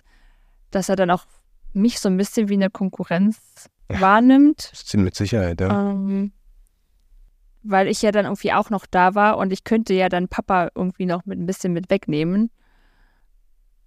dass 0.72 0.90
er 0.90 0.96
dann 0.96 1.12
auch 1.12 1.26
mich 1.74 2.00
so 2.00 2.10
ein 2.10 2.18
bisschen 2.18 2.50
wie 2.50 2.54
eine 2.54 2.70
Konkurrenz 2.70 3.70
ja, 3.92 4.02
wahrnimmt. 4.02 4.72
Mit 4.94 5.16
Sicherheit, 5.16 5.62
ja. 5.62 5.92
Ähm, 5.92 6.32
weil 7.64 7.88
ich 7.88 8.02
ja 8.02 8.12
dann 8.12 8.26
irgendwie 8.26 8.54
auch 8.54 8.70
noch 8.70 8.86
da 8.86 9.16
war 9.16 9.38
und 9.38 9.52
ich 9.54 9.64
könnte 9.64 9.94
ja 9.94 10.10
dann 10.10 10.28
Papa 10.28 10.70
irgendwie 10.76 11.06
noch 11.06 11.26
mit 11.26 11.40
ein 11.40 11.46
bisschen 11.46 11.74
mit 11.74 11.90
wegnehmen. 11.90 12.52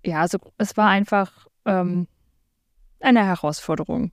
Ja, 0.05 0.21
also 0.21 0.39
es 0.57 0.77
war 0.77 0.89
einfach 0.89 1.47
ähm, 1.65 2.07
eine 3.07 3.25
Herausforderung. 3.25 4.11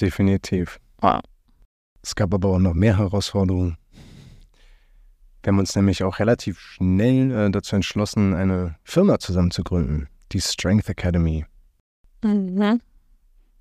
Definitiv. 0.00 0.78
Ja. 1.02 1.20
Es 2.02 2.14
gab 2.14 2.34
aber 2.34 2.50
auch 2.50 2.58
noch 2.58 2.74
mehr 2.74 2.98
Herausforderungen. 2.98 3.78
Wir 5.42 5.52
haben 5.52 5.58
uns 5.58 5.74
nämlich 5.74 6.04
auch 6.04 6.18
relativ 6.18 6.58
schnell 6.58 7.32
äh, 7.32 7.50
dazu 7.50 7.74
entschlossen, 7.74 8.34
eine 8.34 8.76
Firma 8.84 9.18
zusammen 9.18 9.50
zu 9.50 9.64
gründen, 9.64 10.08
die 10.32 10.40
Strength 10.40 10.88
Academy. 10.88 11.44
Mhm. 12.22 12.80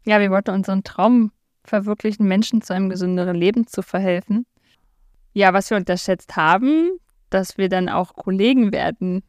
Ja, 0.05 0.19
wir 0.19 0.29
wollten 0.29 0.51
unseren 0.51 0.83
Traum 0.83 1.31
verwirklichen, 1.63 2.27
Menschen 2.27 2.61
zu 2.61 2.73
einem 2.73 2.89
gesünderen 2.89 3.35
Leben 3.35 3.65
zu 3.65 3.81
verhelfen. 3.81 4.45
Ja, 5.33 5.53
was 5.53 5.69
wir 5.69 5.77
unterschätzt 5.77 6.35
haben, 6.35 6.91
dass 7.29 7.57
wir 7.57 7.69
dann 7.69 7.87
auch 7.87 8.13
Kollegen 8.13 8.73
werden. 8.73 9.23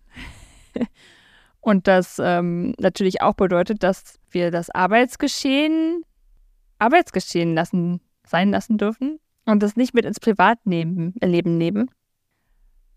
Und 1.60 1.86
das 1.86 2.20
ähm, 2.22 2.74
natürlich 2.78 3.22
auch 3.22 3.34
bedeutet, 3.34 3.82
dass 3.82 4.18
wir 4.34 4.50
das 4.50 4.70
Arbeitsgeschehen 4.70 6.04
Arbeitsgeschehen 6.78 7.54
lassen, 7.54 8.00
sein 8.26 8.50
lassen 8.50 8.76
dürfen 8.76 9.20
und 9.46 9.62
das 9.62 9.76
nicht 9.76 9.94
mit 9.94 10.04
ins 10.04 10.18
Privatleben 10.18 11.14
Leben 11.22 11.56
nehmen. 11.56 11.90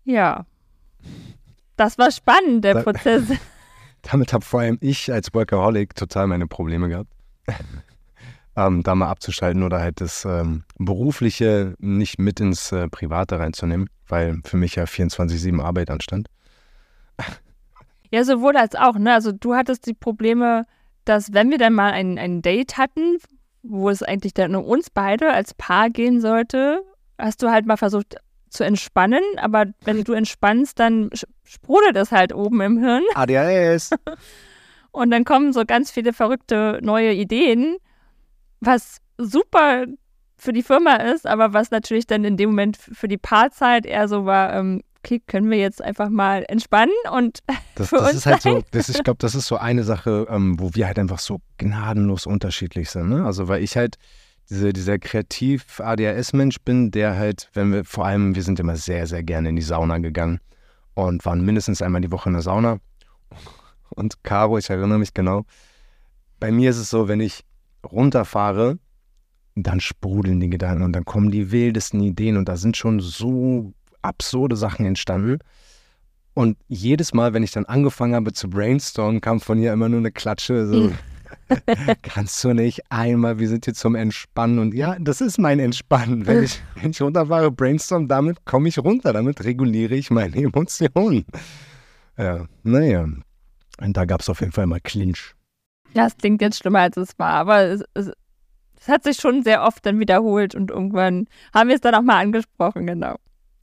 Ja. 0.04 0.44
Das 1.76 1.96
war 1.96 2.10
spannend, 2.10 2.64
der 2.64 2.74
da, 2.74 2.82
Prozess. 2.82 3.24
Damit 4.02 4.32
habe 4.32 4.44
vor 4.44 4.60
allem 4.60 4.78
ich 4.80 5.12
als 5.12 5.32
Workaholic 5.32 5.94
total 5.94 6.26
meine 6.26 6.46
Probleme 6.46 6.88
gehabt 6.88 7.10
ähm, 8.56 8.82
da 8.82 8.94
mal 8.94 9.08
abzuschalten 9.08 9.62
oder 9.62 9.80
halt 9.80 10.00
das 10.00 10.24
ähm, 10.24 10.64
Berufliche 10.78 11.74
nicht 11.78 12.18
mit 12.18 12.40
ins 12.40 12.72
äh, 12.72 12.88
Private 12.88 13.38
reinzunehmen, 13.38 13.88
weil 14.08 14.40
für 14.44 14.56
mich 14.56 14.74
ja 14.74 14.84
24-7 14.84 15.62
Arbeit 15.62 15.90
anstand. 15.90 16.28
Ja, 18.10 18.24
sowohl 18.24 18.56
als 18.56 18.74
auch, 18.74 18.98
ne? 18.98 19.14
Also 19.14 19.32
du 19.32 19.54
hattest 19.54 19.86
die 19.86 19.94
Probleme, 19.94 20.66
dass 21.08 21.32
wenn 21.32 21.50
wir 21.50 21.58
dann 21.58 21.72
mal 21.72 21.92
ein, 21.92 22.18
ein 22.18 22.42
Date 22.42 22.76
hatten, 22.76 23.18
wo 23.62 23.88
es 23.90 24.02
eigentlich 24.02 24.34
dann 24.34 24.54
um 24.54 24.64
uns 24.64 24.90
beide 24.90 25.32
als 25.32 25.54
Paar 25.54 25.90
gehen 25.90 26.20
sollte, 26.20 26.82
hast 27.18 27.42
du 27.42 27.50
halt 27.50 27.66
mal 27.66 27.76
versucht 27.76 28.16
zu 28.50 28.64
entspannen, 28.64 29.22
aber 29.38 29.66
wenn 29.84 30.04
du 30.04 30.12
entspannst, 30.12 30.78
dann 30.78 31.10
sprudelt 31.44 31.96
es 31.96 32.12
halt 32.12 32.34
oben 32.34 32.60
im 32.60 32.78
Hirn. 32.78 33.02
ADHS. 33.14 33.90
Und 34.92 35.10
dann 35.10 35.24
kommen 35.24 35.52
so 35.52 35.64
ganz 35.64 35.90
viele 35.90 36.12
verrückte 36.12 36.78
neue 36.82 37.12
Ideen 37.12 37.76
was 38.60 38.98
super 39.18 39.86
für 40.36 40.52
die 40.52 40.62
Firma 40.62 40.96
ist, 40.96 41.26
aber 41.26 41.52
was 41.52 41.70
natürlich 41.70 42.06
dann 42.06 42.24
in 42.24 42.36
dem 42.36 42.50
Moment 42.50 42.76
für 42.76 43.08
die 43.08 43.16
Paarzeit 43.16 43.86
eher 43.86 44.08
so 44.08 44.26
war, 44.26 44.52
ähm, 44.54 44.82
okay, 45.06 45.22
können 45.26 45.50
wir 45.50 45.58
jetzt 45.58 45.82
einfach 45.82 46.08
mal 46.08 46.44
entspannen 46.48 46.94
und 47.12 47.38
das, 47.76 47.90
für 47.90 47.96
das 47.96 48.08
uns 48.08 48.14
ist 48.16 48.26
halt 48.26 48.42
so, 48.42 48.62
das 48.72 48.88
ist, 48.88 48.96
ich 48.96 49.04
glaube, 49.04 49.18
das 49.18 49.34
ist 49.34 49.46
so 49.46 49.56
eine 49.56 49.84
Sache, 49.84 50.26
ähm, 50.28 50.58
wo 50.58 50.74
wir 50.74 50.86
halt 50.86 50.98
einfach 50.98 51.20
so 51.20 51.40
gnadenlos 51.58 52.26
unterschiedlich 52.26 52.90
sind. 52.90 53.08
Ne? 53.08 53.24
Also 53.24 53.48
weil 53.48 53.62
ich 53.62 53.76
halt 53.76 53.96
diese, 54.50 54.72
dieser 54.72 54.98
kreativ-ADHS-Mensch 54.98 56.60
bin, 56.64 56.90
der 56.90 57.16
halt, 57.16 57.50
wenn 57.54 57.72
wir, 57.72 57.84
vor 57.84 58.06
allem, 58.06 58.34
wir 58.34 58.42
sind 58.42 58.60
immer 58.60 58.76
sehr, 58.76 59.06
sehr 59.06 59.22
gerne 59.22 59.48
in 59.48 59.56
die 59.56 59.62
Sauna 59.62 59.98
gegangen 59.98 60.40
und 60.94 61.24
waren 61.24 61.44
mindestens 61.44 61.82
einmal 61.82 62.00
die 62.00 62.12
Woche 62.12 62.28
in 62.28 62.34
der 62.34 62.42
Sauna. 62.42 62.78
Und 63.90 64.22
Caro, 64.24 64.58
ich 64.58 64.70
erinnere 64.70 64.98
mich 64.98 65.14
genau, 65.14 65.44
bei 66.38 66.50
mir 66.50 66.70
ist 66.70 66.78
es 66.78 66.90
so, 66.90 67.08
wenn 67.08 67.20
ich 67.20 67.44
runterfahre, 67.84 68.78
dann 69.54 69.80
sprudeln 69.80 70.38
die 70.38 70.50
Gedanken 70.50 70.82
und 70.82 70.92
dann 70.92 71.04
kommen 71.04 71.30
die 71.30 71.50
wildesten 71.50 72.00
Ideen 72.00 72.36
und 72.36 72.48
da 72.48 72.56
sind 72.56 72.76
schon 72.76 73.00
so 73.00 73.72
absurde 74.02 74.56
Sachen 74.56 74.86
entstanden. 74.86 75.38
Und 76.34 76.58
jedes 76.68 77.14
Mal, 77.14 77.32
wenn 77.32 77.42
ich 77.42 77.52
dann 77.52 77.64
angefangen 77.64 78.14
habe 78.14 78.32
zu 78.32 78.50
brainstormen, 78.50 79.20
kam 79.20 79.40
von 79.40 79.58
ihr 79.58 79.72
immer 79.72 79.88
nur 79.88 80.00
eine 80.00 80.12
Klatsche. 80.12 80.66
So, 80.66 80.92
kannst 82.02 82.42
du 82.44 82.52
nicht 82.52 82.82
einmal, 82.90 83.38
wir 83.38 83.48
sind 83.48 83.64
hier 83.64 83.74
zum 83.74 83.94
Entspannen. 83.94 84.58
Und 84.58 84.74
ja, 84.74 84.96
das 85.00 85.20
ist 85.20 85.38
mein 85.38 85.58
Entspannen. 85.58 86.26
Wenn 86.26 86.44
ich, 86.44 86.60
wenn 86.74 86.90
ich 86.90 87.00
runterfahre, 87.00 87.50
brainstorm, 87.50 88.08
damit 88.08 88.44
komme 88.44 88.68
ich 88.68 88.78
runter, 88.78 89.12
damit 89.12 89.44
reguliere 89.44 89.94
ich 89.94 90.10
meine 90.10 90.36
Emotionen. 90.42 91.24
Ja, 92.18 92.46
naja. 92.62 93.06
Und 93.80 93.96
da 93.96 94.04
gab 94.04 94.20
es 94.20 94.28
auf 94.28 94.40
jeden 94.40 94.52
Fall 94.52 94.66
mal 94.66 94.80
Clinch. 94.80 95.34
Ja, 95.94 96.06
es 96.06 96.16
klingt 96.16 96.42
jetzt 96.42 96.58
schlimmer, 96.58 96.80
als 96.80 96.96
es 96.96 97.18
war, 97.18 97.32
aber 97.32 97.62
es, 97.62 97.82
es, 97.94 98.10
es 98.78 98.88
hat 98.88 99.04
sich 99.04 99.16
schon 99.16 99.42
sehr 99.42 99.62
oft 99.62 99.84
dann 99.86 99.98
wiederholt 99.98 100.54
und 100.54 100.70
irgendwann 100.70 101.26
haben 101.54 101.68
wir 101.68 101.74
es 101.74 101.80
dann 101.80 101.94
auch 101.94 102.02
mal 102.02 102.20
angesprochen, 102.20 102.86
genau. 102.86 103.16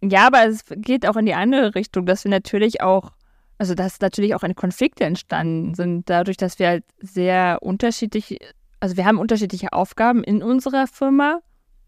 Ja, 0.09 0.27
aber 0.27 0.45
es 0.45 0.65
geht 0.69 1.07
auch 1.07 1.15
in 1.15 1.25
die 1.25 1.33
andere 1.33 1.75
Richtung, 1.75 2.05
dass 2.05 2.23
wir 2.23 2.31
natürlich 2.31 2.81
auch, 2.81 3.11
also 3.57 3.73
dass 3.73 4.01
natürlich 4.01 4.35
auch 4.35 4.43
Konflikte 4.55 5.05
entstanden 5.05 5.75
sind, 5.75 6.09
dadurch, 6.09 6.37
dass 6.37 6.59
wir 6.59 6.67
halt 6.67 6.83
sehr 6.99 7.59
unterschiedlich, 7.61 8.37
also 8.79 8.97
wir 8.97 9.05
haben 9.05 9.17
unterschiedliche 9.17 9.71
Aufgaben 9.71 10.23
in 10.23 10.43
unserer 10.43 10.87
Firma 10.87 11.39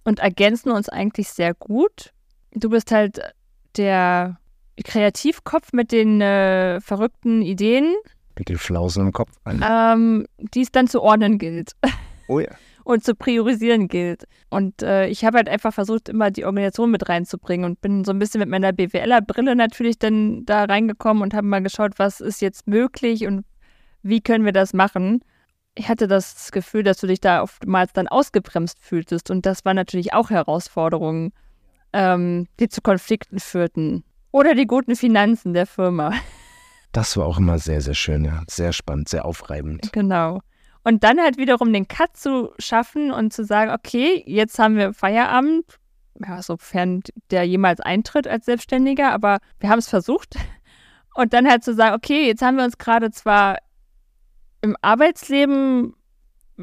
und 0.03 0.19
ergänzen 0.19 0.71
uns 0.71 0.87
eigentlich 0.87 1.29
sehr 1.29 1.53
gut. 1.53 2.11
Du 2.53 2.69
bist 2.69 2.91
halt 2.91 3.19
der 3.75 4.37
Kreativkopf 4.83 5.73
mit 5.73 5.91
den 5.91 6.21
äh, 6.21 6.79
verrückten 6.79 7.41
Ideen 7.41 7.93
mit 8.37 8.49
den 8.49 8.57
Flausen 8.57 9.07
im 9.07 9.13
Kopf? 9.13 9.31
Ähm, 9.45 10.27
die 10.37 10.61
es 10.61 10.71
dann 10.71 10.87
zu 10.87 11.01
ordnen 11.01 11.37
gilt. 11.37 11.71
Oh 12.27 12.39
ja. 12.39 12.49
Und 12.85 13.03
zu 13.03 13.15
priorisieren 13.15 13.87
gilt. 13.87 14.25
Und 14.49 14.83
äh, 14.83 15.07
ich 15.07 15.25
habe 15.25 15.37
halt 15.37 15.49
einfach 15.49 15.73
versucht, 15.73 16.07
immer 16.07 16.31
die 16.31 16.45
Organisation 16.45 16.91
mit 16.91 17.09
reinzubringen 17.09 17.69
und 17.69 17.81
bin 17.81 18.05
so 18.05 18.11
ein 18.11 18.19
bisschen 18.19 18.39
mit 18.39 18.47
meiner 18.47 18.71
BWLer-Brille 18.71 19.55
natürlich 19.55 19.97
dann 19.97 20.45
da 20.45 20.63
reingekommen 20.65 21.23
und 21.23 21.33
habe 21.33 21.47
mal 21.47 21.63
geschaut, 21.63 21.93
was 21.97 22.21
ist 22.21 22.41
jetzt 22.41 22.67
möglich 22.67 23.25
und 23.25 23.43
wie 24.03 24.21
können 24.21 24.45
wir 24.45 24.53
das 24.53 24.73
machen. 24.73 25.21
Ich 25.73 25.89
hatte 25.89 26.07
das 26.07 26.51
Gefühl, 26.51 26.83
dass 26.83 26.99
du 26.99 27.07
dich 27.07 27.19
da 27.19 27.41
oftmals 27.41 27.91
dann 27.91 28.07
ausgebremst 28.07 28.77
fühltest 28.79 29.31
und 29.31 29.45
das 29.47 29.65
war 29.65 29.73
natürlich 29.73 30.13
auch 30.13 30.29
Herausforderungen, 30.29 31.33
ähm, 31.91 32.47
die 32.59 32.69
zu 32.69 32.81
Konflikten 32.81 33.39
führten. 33.39 34.03
Oder 34.31 34.53
die 34.53 34.67
guten 34.67 34.95
Finanzen 34.95 35.53
der 35.53 35.65
Firma. 35.65 36.13
Das 36.91 37.17
war 37.17 37.25
auch 37.25 37.39
immer 37.39 37.57
sehr, 37.57 37.81
sehr 37.81 37.93
schön, 37.95 38.25
ja. 38.25 38.43
Sehr 38.47 38.73
spannend, 38.73 39.09
sehr 39.09 39.25
aufreibend. 39.25 39.91
Genau. 39.91 40.39
Und 40.85 41.03
dann 41.03 41.19
halt 41.19 41.37
wiederum 41.37 41.73
den 41.73 41.87
Cut 41.87 42.15
zu 42.15 42.53
schaffen 42.59 43.11
und 43.11 43.33
zu 43.33 43.43
sagen, 43.43 43.71
okay, 43.71 44.23
jetzt 44.27 44.59
haben 44.59 44.77
wir 44.77 44.93
Feierabend, 44.93 45.65
ja, 46.23 46.43
sofern 46.43 47.01
der 47.31 47.43
jemals 47.43 47.79
eintritt 47.79 48.27
als 48.27 48.45
Selbstständiger, 48.45 49.11
aber 49.11 49.39
wir 49.59 49.69
haben 49.69 49.79
es 49.79 49.89
versucht. 49.89 50.35
Und 51.15 51.33
dann 51.33 51.49
halt 51.49 51.63
zu 51.63 51.73
sagen, 51.73 51.95
okay, 51.95 52.27
jetzt 52.27 52.43
haben 52.43 52.57
wir 52.57 52.63
uns 52.63 52.77
gerade 52.77 53.09
zwar 53.09 53.57
im 54.61 54.77
Arbeitsleben 54.81 55.95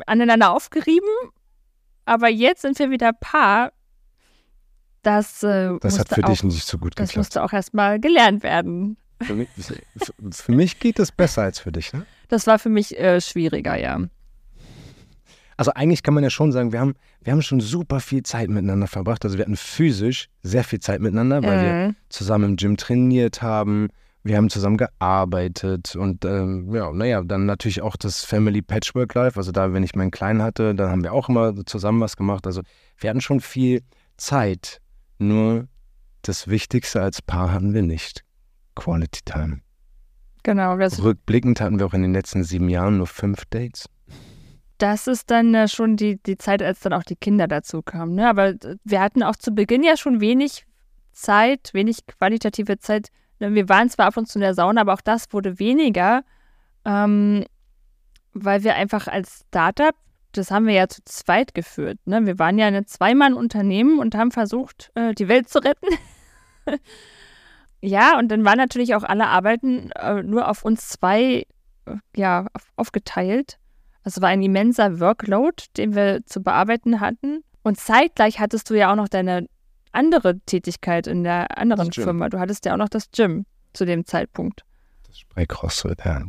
aneinander 0.06 0.52
aufgerieben, 0.52 1.08
aber 2.04 2.28
jetzt 2.28 2.62
sind 2.62 2.78
wir 2.78 2.90
wieder 2.90 3.12
Paar. 3.12 3.72
Das, 5.02 5.42
äh, 5.42 5.76
das 5.80 5.98
hat 5.98 6.10
für 6.10 6.22
auch, 6.22 6.28
dich 6.28 6.44
nicht 6.44 6.64
so 6.64 6.78
gut 6.78 6.94
geklappt. 6.94 7.10
Das 7.10 7.16
musste 7.16 7.42
auch 7.42 7.52
erstmal 7.52 7.98
gelernt 7.98 8.44
werden. 8.44 8.98
Für 9.24 9.34
mich, 9.34 9.48
für 10.30 10.52
mich, 10.52 10.78
geht 10.78 10.98
es 10.98 11.12
besser 11.12 11.42
als 11.42 11.58
für 11.58 11.72
dich, 11.72 11.92
ne? 11.92 12.06
Das 12.28 12.46
war 12.46 12.58
für 12.58 12.68
mich 12.68 12.98
äh, 12.98 13.20
schwieriger, 13.20 13.76
ja. 13.76 14.00
Also 15.56 15.72
eigentlich 15.74 16.02
kann 16.02 16.14
man 16.14 16.24
ja 16.24 16.30
schon 16.30 16.50
sagen, 16.50 16.72
wir 16.72 16.80
haben, 16.80 16.94
wir 17.20 17.32
haben 17.32 17.42
schon 17.42 17.60
super 17.60 18.00
viel 18.00 18.22
Zeit 18.22 18.48
miteinander 18.48 18.86
verbracht. 18.86 19.24
Also 19.24 19.36
wir 19.38 19.44
hatten 19.44 19.56
physisch 19.56 20.28
sehr 20.42 20.64
viel 20.64 20.80
Zeit 20.80 21.00
miteinander, 21.00 21.42
weil 21.42 21.58
mhm. 21.58 21.62
wir 21.62 21.94
zusammen 22.08 22.44
im 22.50 22.56
Gym 22.56 22.76
trainiert 22.76 23.42
haben. 23.42 23.88
Wir 24.24 24.36
haben 24.36 24.50
zusammen 24.50 24.76
gearbeitet 24.76 25.96
und 25.96 26.24
ähm, 26.24 26.72
ja, 26.72 26.92
naja, 26.92 27.22
dann 27.22 27.44
natürlich 27.44 27.82
auch 27.82 27.96
das 27.96 28.24
Family 28.24 28.62
Patchwork 28.62 29.14
Life. 29.14 29.36
Also 29.36 29.50
da, 29.50 29.72
wenn 29.72 29.82
ich 29.82 29.94
meinen 29.94 30.12
Kleinen 30.12 30.42
hatte, 30.42 30.74
dann 30.74 30.90
haben 30.90 31.02
wir 31.02 31.12
auch 31.12 31.28
immer 31.28 31.54
zusammen 31.66 32.00
was 32.00 32.16
gemacht. 32.16 32.46
Also 32.46 32.62
wir 32.98 33.10
hatten 33.10 33.20
schon 33.20 33.40
viel 33.40 33.82
Zeit. 34.16 34.80
Nur 35.18 35.68
das 36.22 36.48
Wichtigste 36.48 37.02
als 37.02 37.20
Paar 37.20 37.52
hatten 37.52 37.74
wir 37.74 37.82
nicht. 37.82 38.24
Quality 38.74 39.20
Time. 39.24 39.60
Genau. 40.42 40.74
Rückblickend 40.74 41.60
hatten 41.60 41.78
wir 41.78 41.86
auch 41.86 41.94
in 41.94 42.02
den 42.02 42.12
letzten 42.12 42.42
sieben 42.42 42.68
Jahren 42.68 42.98
nur 42.98 43.06
fünf 43.06 43.44
Dates. 43.46 43.88
Das 44.78 45.06
ist 45.06 45.30
dann 45.30 45.54
äh, 45.54 45.68
schon 45.68 45.96
die, 45.96 46.20
die 46.20 46.36
Zeit, 46.36 46.60
als 46.62 46.80
dann 46.80 46.92
auch 46.92 47.04
die 47.04 47.14
Kinder 47.14 47.46
dazu 47.46 47.82
kamen. 47.82 48.16
Ne? 48.16 48.28
Aber 48.28 48.54
wir 48.82 49.00
hatten 49.00 49.22
auch 49.22 49.36
zu 49.36 49.52
Beginn 49.52 49.84
ja 49.84 49.96
schon 49.96 50.20
wenig 50.20 50.66
Zeit, 51.12 51.70
wenig 51.72 52.06
qualitative 52.06 52.78
Zeit. 52.78 53.08
Ne, 53.38 53.54
wir 53.54 53.68
waren 53.68 53.88
zwar 53.90 54.06
ab 54.06 54.16
und 54.16 54.26
zu 54.26 54.38
in 54.38 54.42
der 54.42 54.54
Sauna, 54.54 54.80
aber 54.80 54.94
auch 54.94 55.00
das 55.00 55.26
wurde 55.32 55.58
weniger, 55.58 56.24
ähm, 56.84 57.44
weil 58.32 58.64
wir 58.64 58.74
einfach 58.74 59.06
als 59.06 59.44
Startup, 59.48 59.94
das 60.32 60.50
haben 60.50 60.66
wir 60.66 60.74
ja 60.74 60.88
zu 60.88 61.02
zweit 61.04 61.54
geführt. 61.54 61.98
Ne? 62.06 62.24
Wir 62.26 62.38
waren 62.38 62.58
ja 62.58 62.66
ein 62.66 62.86
Zweimann-Unternehmen 62.86 63.98
und 63.98 64.14
haben 64.14 64.30
versucht, 64.30 64.90
äh, 64.94 65.14
die 65.14 65.28
Welt 65.28 65.48
zu 65.48 65.58
retten. 65.60 65.86
ja, 67.82 68.16
und 68.16 68.28
dann 68.28 68.44
waren 68.44 68.58
natürlich 68.58 68.94
auch 68.94 69.02
alle 69.02 69.26
Arbeiten 69.26 69.90
äh, 69.92 70.22
nur 70.22 70.48
auf 70.48 70.64
uns 70.64 70.88
zwei 70.88 71.46
äh, 71.84 71.96
ja, 72.14 72.46
auf, 72.52 72.62
aufgeteilt. 72.76 73.58
Es 74.04 74.20
war 74.20 74.28
ein 74.28 74.42
immenser 74.42 75.00
Workload, 75.00 75.64
den 75.76 75.94
wir 75.94 76.24
zu 76.24 76.42
bearbeiten 76.42 77.00
hatten. 77.00 77.42
Und 77.62 77.78
zeitgleich 77.78 78.38
hattest 78.38 78.70
du 78.70 78.74
ja 78.74 78.92
auch 78.92 78.96
noch 78.96 79.08
deine 79.08 79.46
andere 79.90 80.38
Tätigkeit 80.40 81.06
in 81.06 81.24
der 81.24 81.58
anderen 81.58 81.92
Firma. 81.92 82.28
Du 82.28 82.38
hattest 82.38 82.64
ja 82.64 82.72
auch 82.72 82.78
noch 82.78 82.88
das 82.88 83.10
Gym 83.10 83.46
zu 83.72 83.84
dem 83.84 84.06
Zeitpunkt. 84.06 84.64
Das 85.06 85.18
Spraycrossfit, 85.18 86.04
ja. 86.04 86.22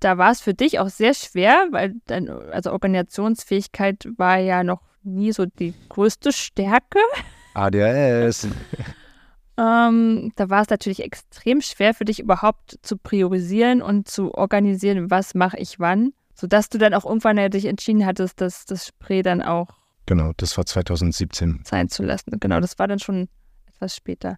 Da 0.00 0.18
war 0.18 0.32
es 0.32 0.40
für 0.40 0.52
dich 0.52 0.80
auch 0.80 0.88
sehr 0.88 1.14
schwer, 1.14 1.68
weil 1.70 1.94
deine 2.06 2.48
also 2.52 2.72
Organisationsfähigkeit 2.72 4.08
war 4.16 4.38
ja 4.38 4.64
noch 4.64 4.80
nie 5.04 5.32
so 5.32 5.46
die 5.46 5.74
größte 5.88 6.32
Stärke. 6.32 6.98
ADHS. 7.54 8.48
ähm, 9.58 10.32
da 10.36 10.50
war 10.50 10.62
es 10.62 10.70
natürlich 10.70 11.02
extrem 11.02 11.60
schwer 11.60 11.94
für 11.94 12.04
dich 12.04 12.20
überhaupt 12.20 12.78
zu 12.82 12.96
priorisieren 12.96 13.82
und 13.82 14.08
zu 14.08 14.34
organisieren, 14.34 15.10
was 15.10 15.34
mache 15.34 15.58
ich 15.58 15.78
wann, 15.78 16.12
sodass 16.34 16.68
du 16.68 16.78
dann 16.78 16.94
auch 16.94 17.04
irgendwann 17.04 17.38
ja 17.38 17.48
dich 17.48 17.66
entschieden 17.66 18.06
hattest, 18.06 18.40
dass 18.40 18.64
das 18.64 18.86
Spray 18.86 19.22
dann 19.22 19.42
auch 19.42 19.68
Genau, 20.06 20.32
das 20.36 20.56
war 20.56 20.66
2017. 20.66 21.62
Sein 21.64 21.88
zu 21.88 22.02
lassen. 22.02 22.38
Genau, 22.40 22.60
das 22.60 22.78
war 22.78 22.88
dann 22.88 22.98
schon 22.98 23.28
etwas 23.68 23.94
später. 23.94 24.36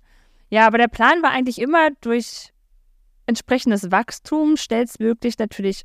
Ja, 0.50 0.66
aber 0.66 0.78
der 0.78 0.88
Plan 0.88 1.22
war 1.22 1.30
eigentlich 1.30 1.58
immer 1.60 1.90
durch 2.00 2.52
entsprechendes 3.26 3.90
Wachstum 3.90 4.56
schnellstmöglich 4.56 5.38
natürlich 5.38 5.84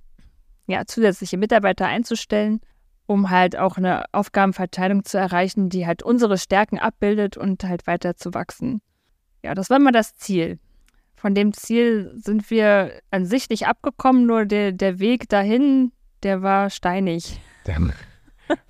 ja, 0.68 0.86
zusätzliche 0.86 1.38
Mitarbeiter 1.38 1.88
einzustellen, 1.88 2.60
um 3.08 3.30
halt 3.30 3.58
auch 3.58 3.78
eine 3.78 4.06
Aufgabenverteilung 4.12 5.06
zu 5.06 5.18
erreichen, 5.18 5.70
die 5.70 5.88
halt 5.88 6.04
unsere 6.04 6.38
Stärken 6.38 6.78
abbildet 6.78 7.38
und 7.38 7.64
halt 7.64 7.88
weiter 7.88 8.16
zu 8.16 8.34
wachsen. 8.34 8.82
Ja, 9.44 9.56
das 9.56 9.70
war 9.70 9.78
immer 9.78 9.92
das 9.92 10.16
Ziel. 10.16 10.60
Von 11.16 11.36
dem 11.36 11.54
Ziel 11.54 12.14
sind 12.16 12.50
wir 12.50 12.94
an 13.12 13.26
sich 13.26 13.50
nicht 13.50 13.68
abgekommen, 13.68 14.26
nur 14.26 14.46
der, 14.46 14.72
der 14.72 15.00
Weg 15.00 15.28
dahin, 15.28 15.92
der 16.24 16.42
war 16.42 16.70
steinig. 16.70 17.40
Der, 17.66 17.78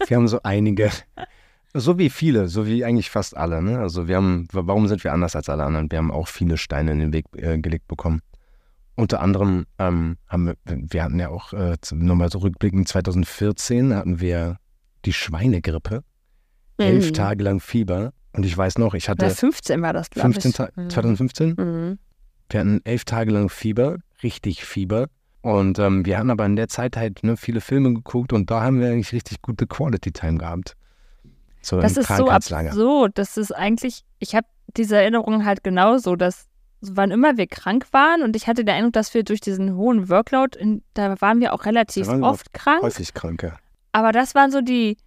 wir 0.07 0.17
haben 0.17 0.27
so 0.27 0.39
einige, 0.43 0.89
so 1.73 1.97
wie 1.97 2.09
viele, 2.09 2.47
so 2.47 2.65
wie 2.65 2.83
eigentlich 2.83 3.09
fast 3.09 3.38
alle. 3.38 3.61
Ne? 3.61 3.79
Also 3.79 4.07
wir 4.07 4.15
haben, 4.15 4.47
warum 4.51 4.88
sind 4.88 5.03
wir 5.03 5.13
anders 5.13 5.35
als 5.35 5.49
alle 5.49 5.63
anderen? 5.63 5.91
Wir 5.91 5.99
haben 5.99 6.11
auch 6.11 6.27
viele 6.27 6.57
Steine 6.57 6.91
in 6.91 6.99
den 6.99 7.13
Weg 7.13 7.25
äh, 7.35 7.57
gelegt 7.59 7.88
bekommen. 7.88 8.21
Unter 8.95 9.21
anderem 9.21 9.65
ähm, 9.77 10.17
haben 10.27 10.47
wir, 10.47 10.55
wir 10.65 11.03
hatten 11.03 11.19
ja 11.19 11.29
auch, 11.29 11.53
äh, 11.53 11.77
nochmal 11.93 12.31
so 12.31 12.39
rückblickend, 12.39 12.88
2014 12.88 13.95
hatten 13.95 14.19
wir 14.19 14.57
die 15.05 15.13
Schweinegrippe. 15.13 16.03
Mhm. 16.77 16.83
Elf 16.83 17.11
Tage 17.13 17.43
lang 17.43 17.59
Fieber. 17.59 18.11
Und 18.33 18.45
ich 18.45 18.57
weiß 18.57 18.77
noch, 18.77 18.93
ich 18.93 19.09
hatte. 19.09 19.25
Ja, 19.25 19.31
15 19.31 19.81
war 19.81 19.93
das, 19.93 20.09
glaube 20.09 20.31
ich. 20.31 20.39
2015? 20.39 21.55
Mhm. 21.57 22.00
Wir 22.50 22.59
hatten 22.59 22.81
elf 22.83 23.05
Tage 23.05 23.31
lang 23.31 23.50
Fieber, 23.50 23.98
richtig 24.24 24.65
Fieber. 24.65 25.07
Und 25.41 25.79
ähm, 25.79 26.05
wir 26.05 26.17
haben 26.17 26.29
aber 26.29 26.45
in 26.45 26.55
der 26.55 26.67
Zeit 26.67 26.98
halt 26.98 27.24
ne, 27.24 27.38
viele 27.38 27.62
Filme 27.62 27.93
geguckt 27.93 28.33
und 28.33 28.51
da 28.51 28.62
haben 28.62 28.81
wir 28.81 28.89
eigentlich 28.89 29.13
richtig 29.13 29.41
gute 29.41 29.67
Quality 29.67 30.12
Time 30.12 30.38
gehabt. 30.38 30.75
So 31.62 31.79
das 31.79 31.98
ist 31.98 32.07
so 32.07 32.29
absurd. 32.29 33.17
Das 33.17 33.38
ist 33.38 33.51
eigentlich, 33.51 34.03
ich 34.19 34.36
habe 34.36 34.48
diese 34.75 34.98
Erinnerungen 34.98 35.45
halt 35.45 35.63
genauso, 35.63 36.15
dass 36.15 36.48
wann 36.81 37.12
immer 37.12 37.38
wir 37.38 37.48
krank 37.48 37.88
waren 37.91 38.21
und 38.21 38.36
ich 38.36 38.48
hatte 38.48 38.63
den 38.63 38.75
Eindruck, 38.75 38.93
dass 38.93 39.13
wir 39.13 39.24
durch 39.24 39.41
diesen 39.41 39.75
hohen 39.75 40.09
Workload, 40.09 40.57
in, 40.57 40.82
da 40.93 41.19
waren 41.21 41.39
wir 41.39 41.53
auch 41.53 41.65
relativ 41.65 42.08
oft 42.08 42.53
krank. 42.53 42.82
Häufig 42.82 43.13
krank, 43.13 43.43
ja. 43.43 43.58
Aber 43.91 44.12
das 44.12 44.36
waren 44.36 44.51
so 44.51 44.62
die, 44.62 44.97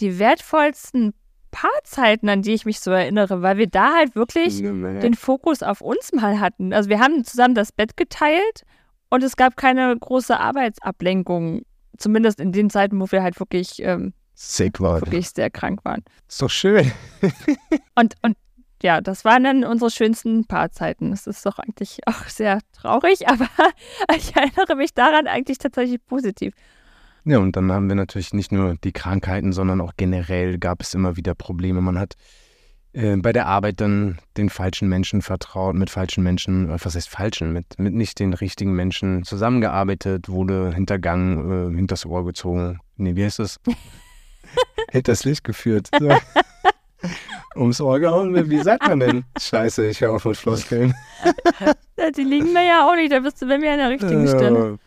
die 0.00 0.18
wertvollsten 0.18 1.14
Paarzeiten, 1.54 2.28
an 2.28 2.42
die 2.42 2.52
ich 2.52 2.66
mich 2.66 2.80
so 2.80 2.90
erinnere, 2.90 3.40
weil 3.40 3.58
wir 3.58 3.68
da 3.68 3.94
halt 3.94 4.16
wirklich 4.16 4.58
den 4.58 5.14
Fokus 5.14 5.62
auf 5.62 5.80
uns 5.80 6.12
mal 6.12 6.40
hatten. 6.40 6.72
Also 6.72 6.90
wir 6.90 6.98
haben 6.98 7.24
zusammen 7.24 7.54
das 7.54 7.70
Bett 7.70 7.96
geteilt 7.96 8.64
und 9.08 9.22
es 9.22 9.36
gab 9.36 9.56
keine 9.56 9.96
große 9.96 10.38
Arbeitsablenkung, 10.38 11.62
zumindest 11.96 12.40
in 12.40 12.50
den 12.50 12.70
Zeiten, 12.70 13.00
wo 13.00 13.10
wir 13.12 13.22
halt 13.22 13.38
wirklich, 13.38 13.80
ähm, 13.80 14.14
waren. 14.80 15.02
wirklich 15.02 15.30
sehr 15.30 15.48
krank 15.48 15.84
waren. 15.84 16.02
Doch 16.40 16.50
schön. 16.50 16.90
und, 17.94 18.16
und 18.22 18.36
ja, 18.82 19.00
das 19.00 19.24
waren 19.24 19.44
dann 19.44 19.62
unsere 19.62 19.92
schönsten 19.92 20.46
Paarzeiten. 20.46 21.12
Es 21.12 21.28
ist 21.28 21.46
doch 21.46 21.60
eigentlich 21.60 22.00
auch 22.06 22.24
sehr 22.26 22.58
traurig, 22.72 23.28
aber 23.28 23.48
ich 24.16 24.34
erinnere 24.34 24.74
mich 24.74 24.92
daran 24.92 25.28
eigentlich 25.28 25.58
tatsächlich 25.58 26.04
positiv. 26.04 26.52
Ja, 27.24 27.38
und 27.38 27.56
dann 27.56 27.72
haben 27.72 27.88
wir 27.88 27.96
natürlich 27.96 28.34
nicht 28.34 28.52
nur 28.52 28.76
die 28.84 28.92
Krankheiten, 28.92 29.52
sondern 29.52 29.80
auch 29.80 29.92
generell 29.96 30.58
gab 30.58 30.82
es 30.82 30.92
immer 30.92 31.16
wieder 31.16 31.34
Probleme. 31.34 31.80
Man 31.80 31.98
hat 31.98 32.16
äh, 32.92 33.16
bei 33.16 33.32
der 33.32 33.46
Arbeit 33.46 33.80
dann 33.80 34.18
den 34.36 34.50
falschen 34.50 34.88
Menschen 34.88 35.22
vertraut, 35.22 35.74
mit 35.74 35.90
falschen 35.90 36.22
Menschen, 36.22 36.70
äh, 36.70 36.84
was 36.84 36.94
heißt 36.94 37.08
falschen, 37.08 37.52
mit, 37.52 37.78
mit 37.78 37.94
nicht 37.94 38.20
den 38.20 38.34
richtigen 38.34 38.72
Menschen 38.74 39.24
zusammengearbeitet, 39.24 40.28
wurde 40.28 40.72
hintergangen, 40.74 41.72
äh, 41.72 41.76
hinters 41.76 42.06
Ohr 42.06 42.24
gezogen. 42.24 42.78
Nee, 42.96 43.16
wie 43.16 43.24
heißt 43.24 43.40
das? 43.40 43.58
hinters 44.90 45.24
Licht 45.24 45.44
geführt. 45.44 45.88
So. 45.98 46.08
Ums 47.56 47.80
Ohr 47.80 48.00
gehauen, 48.00 48.50
wie 48.50 48.62
sagt 48.62 48.86
man 48.86 49.00
denn? 49.00 49.24
Scheiße, 49.38 49.86
ich 49.86 50.00
höre 50.00 50.12
auf 50.12 50.24
mit 50.24 50.36
Floskeln. 50.36 50.94
Die 52.16 52.22
liegen 52.22 52.52
mir 52.52 52.66
ja 52.66 52.86
auch 52.86 52.94
nicht, 52.94 53.12
da 53.12 53.20
bist 53.20 53.40
du 53.40 53.48
bei 53.48 53.58
mir 53.58 53.72
an 53.72 53.78
der 53.78 53.90
richtigen 53.90 54.26
Stelle. 54.28 54.78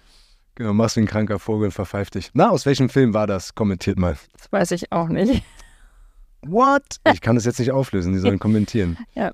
Genau, 0.58 0.74
machst 0.74 0.96
wie 0.96 1.02
ein 1.02 1.06
kranker 1.06 1.38
Vogel, 1.38 1.70
verpfeift 1.70 2.16
dich. 2.16 2.32
Na, 2.34 2.50
aus 2.50 2.66
welchem 2.66 2.90
Film 2.90 3.14
war 3.14 3.28
das? 3.28 3.54
Kommentiert 3.54 4.00
mal. 4.00 4.18
Das 4.34 4.52
weiß 4.52 4.72
ich 4.72 4.92
auch 4.92 5.08
nicht. 5.08 5.44
What? 6.42 6.82
Ich 7.14 7.22
kann 7.22 7.36
das 7.36 7.46
jetzt 7.46 7.60
nicht 7.60 7.72
auflösen, 7.72 8.14
die 8.14 8.18
sollen 8.18 8.40
kommentieren. 8.40 8.98
Ja. 9.14 9.34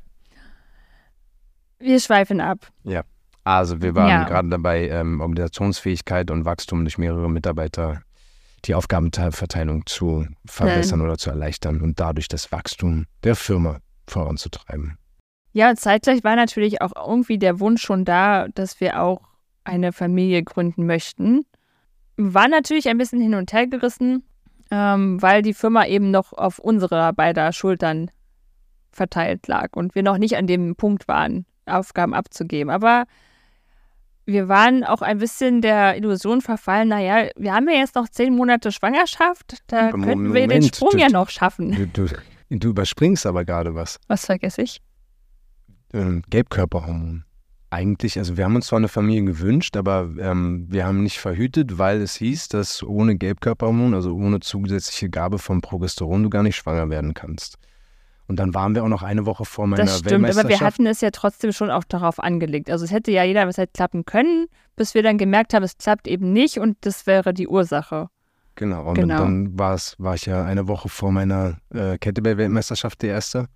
Wir 1.79 2.01
schweifen 2.01 2.41
ab. 2.41 2.67
Ja. 2.83 3.03
Also 3.45 3.81
wir 3.81 3.95
waren 3.95 4.09
ja. 4.09 4.23
gerade 4.25 4.49
dabei, 4.49 4.89
ähm, 4.89 5.21
Organisationsfähigkeit 5.21 6.29
und 6.29 6.43
Wachstum 6.43 6.83
durch 6.83 6.97
mehrere 6.97 7.29
Mitarbeiter 7.29 8.01
die 8.65 8.75
Aufgabenverteilung 8.75 9.85
zu 9.85 10.27
verbessern 10.45 10.99
Nein. 10.99 11.07
oder 11.07 11.17
zu 11.17 11.29
erleichtern 11.29 11.79
und 11.79 12.01
dadurch 12.01 12.27
das 12.27 12.51
Wachstum 12.51 13.05
der 13.23 13.37
Firma 13.37 13.79
voranzutreiben. 14.07 14.97
Ja, 15.53 15.73
zeitgleich 15.75 16.25
war 16.25 16.35
natürlich 16.35 16.81
auch 16.81 16.91
irgendwie 16.97 17.37
der 17.37 17.61
Wunsch 17.61 17.81
schon 17.81 18.03
da, 18.03 18.49
dass 18.49 18.81
wir 18.81 19.01
auch 19.01 19.32
eine 19.63 19.91
Familie 19.91 20.43
gründen 20.43 20.85
möchten. 20.85 21.45
War 22.17 22.47
natürlich 22.47 22.89
ein 22.89 22.97
bisschen 22.97 23.21
hin 23.21 23.35
und 23.35 23.53
her 23.53 23.67
gerissen, 23.67 24.23
ähm, 24.71 25.21
weil 25.21 25.41
die 25.41 25.53
Firma 25.53 25.85
eben 25.85 26.11
noch 26.11 26.33
auf 26.33 26.59
unserer 26.59 27.13
beider 27.13 27.51
Schultern 27.53 28.11
verteilt 28.91 29.47
lag 29.47 29.75
und 29.75 29.95
wir 29.95 30.03
noch 30.03 30.17
nicht 30.17 30.37
an 30.37 30.47
dem 30.47 30.75
Punkt 30.75 31.07
waren, 31.07 31.45
Aufgaben 31.65 32.13
abzugeben. 32.13 32.71
Aber 32.71 33.05
wir 34.25 34.47
waren 34.47 34.83
auch 34.83 35.01
ein 35.01 35.17
bisschen 35.17 35.61
der 35.61 35.97
Illusion 35.97 36.41
verfallen, 36.41 36.89
naja, 36.89 37.29
wir 37.35 37.53
haben 37.53 37.67
ja 37.67 37.79
jetzt 37.79 37.95
noch 37.95 38.07
zehn 38.07 38.35
Monate 38.35 38.71
Schwangerschaft, 38.71 39.63
da 39.67 39.91
Moment, 39.91 40.05
könnten 40.05 40.33
wir 40.33 40.47
den 40.47 40.63
Sprung 40.63 40.91
du, 40.91 40.97
ja 40.97 41.09
noch 41.09 41.29
schaffen. 41.29 41.71
Du, 41.71 42.07
du, 42.07 42.15
du, 42.49 42.69
überspringst 42.69 43.25
aber 43.25 43.43
gerade 43.43 43.75
was. 43.75 43.99
Was 44.07 44.25
vergesse 44.25 44.61
ich? 44.61 44.81
Ähm, 45.93 46.23
Gelbkörperhormon 46.29 47.25
eigentlich, 47.73 48.19
also 48.19 48.37
wir 48.37 48.45
haben 48.45 48.55
uns 48.55 48.67
zwar 48.67 48.77
eine 48.77 48.87
Familie 48.87 49.25
gewünscht, 49.25 49.75
aber 49.75 50.09
ähm, 50.19 50.67
wir 50.69 50.85
haben 50.85 51.01
nicht 51.01 51.19
verhütet, 51.19 51.79
weil 51.79 52.01
es 52.01 52.15
hieß, 52.15 52.49
dass 52.49 52.83
ohne 52.83 53.15
Gelbkörperhormon, 53.17 53.95
also 53.95 54.13
ohne 54.13 54.39
zusätzliche 54.39 55.09
Gabe 55.09 55.39
von 55.39 55.61
Progesteron, 55.61 56.21
du 56.21 56.29
gar 56.29 56.43
nicht 56.43 56.55
schwanger 56.55 56.89
werden 56.91 57.15
kannst. 57.15 57.57
Und 58.27 58.37
dann 58.37 58.53
waren 58.53 58.75
wir 58.75 58.83
auch 58.83 58.89
noch 58.89 59.01
eine 59.01 59.25
Woche 59.25 59.43
vor 59.43 59.65
meiner 59.67 59.83
Das 59.83 59.99
stimmt, 59.99 60.29
aber 60.29 60.47
wir 60.47 60.61
hatten 60.61 60.85
es 60.85 61.01
ja 61.01 61.09
trotzdem 61.11 61.51
schon 61.51 61.71
auch 61.71 61.83
darauf 61.83 62.19
angelegt. 62.19 62.69
Also 62.69 62.85
es 62.85 62.91
hätte 62.91 63.11
ja 63.11 63.23
jeder 63.23 63.47
was 63.47 63.57
halt 63.57 63.73
klappen 63.73 64.05
können, 64.05 64.45
bis 64.75 64.93
wir 64.93 65.01
dann 65.01 65.17
gemerkt 65.17 65.53
haben, 65.53 65.63
es 65.63 65.77
klappt 65.77 66.07
eben 66.07 66.31
nicht 66.31 66.59
und 66.59 66.77
das 66.81 67.07
wäre 67.07 67.33
die 67.33 67.47
Ursache. 67.47 68.07
Genau, 68.55 68.87
und 68.87 68.95
genau. 68.95 69.17
dann 69.17 69.57
war 69.57 69.73
es, 69.73 69.95
war 69.97 70.13
ich 70.13 70.27
ja 70.27 70.45
eine 70.45 70.67
Woche 70.67 70.89
vor 70.89 71.11
meiner 71.11 71.57
äh, 71.73 71.97
Kettlebell-Weltmeisterschaft, 71.97 73.01
die 73.01 73.07
erste, 73.07 73.47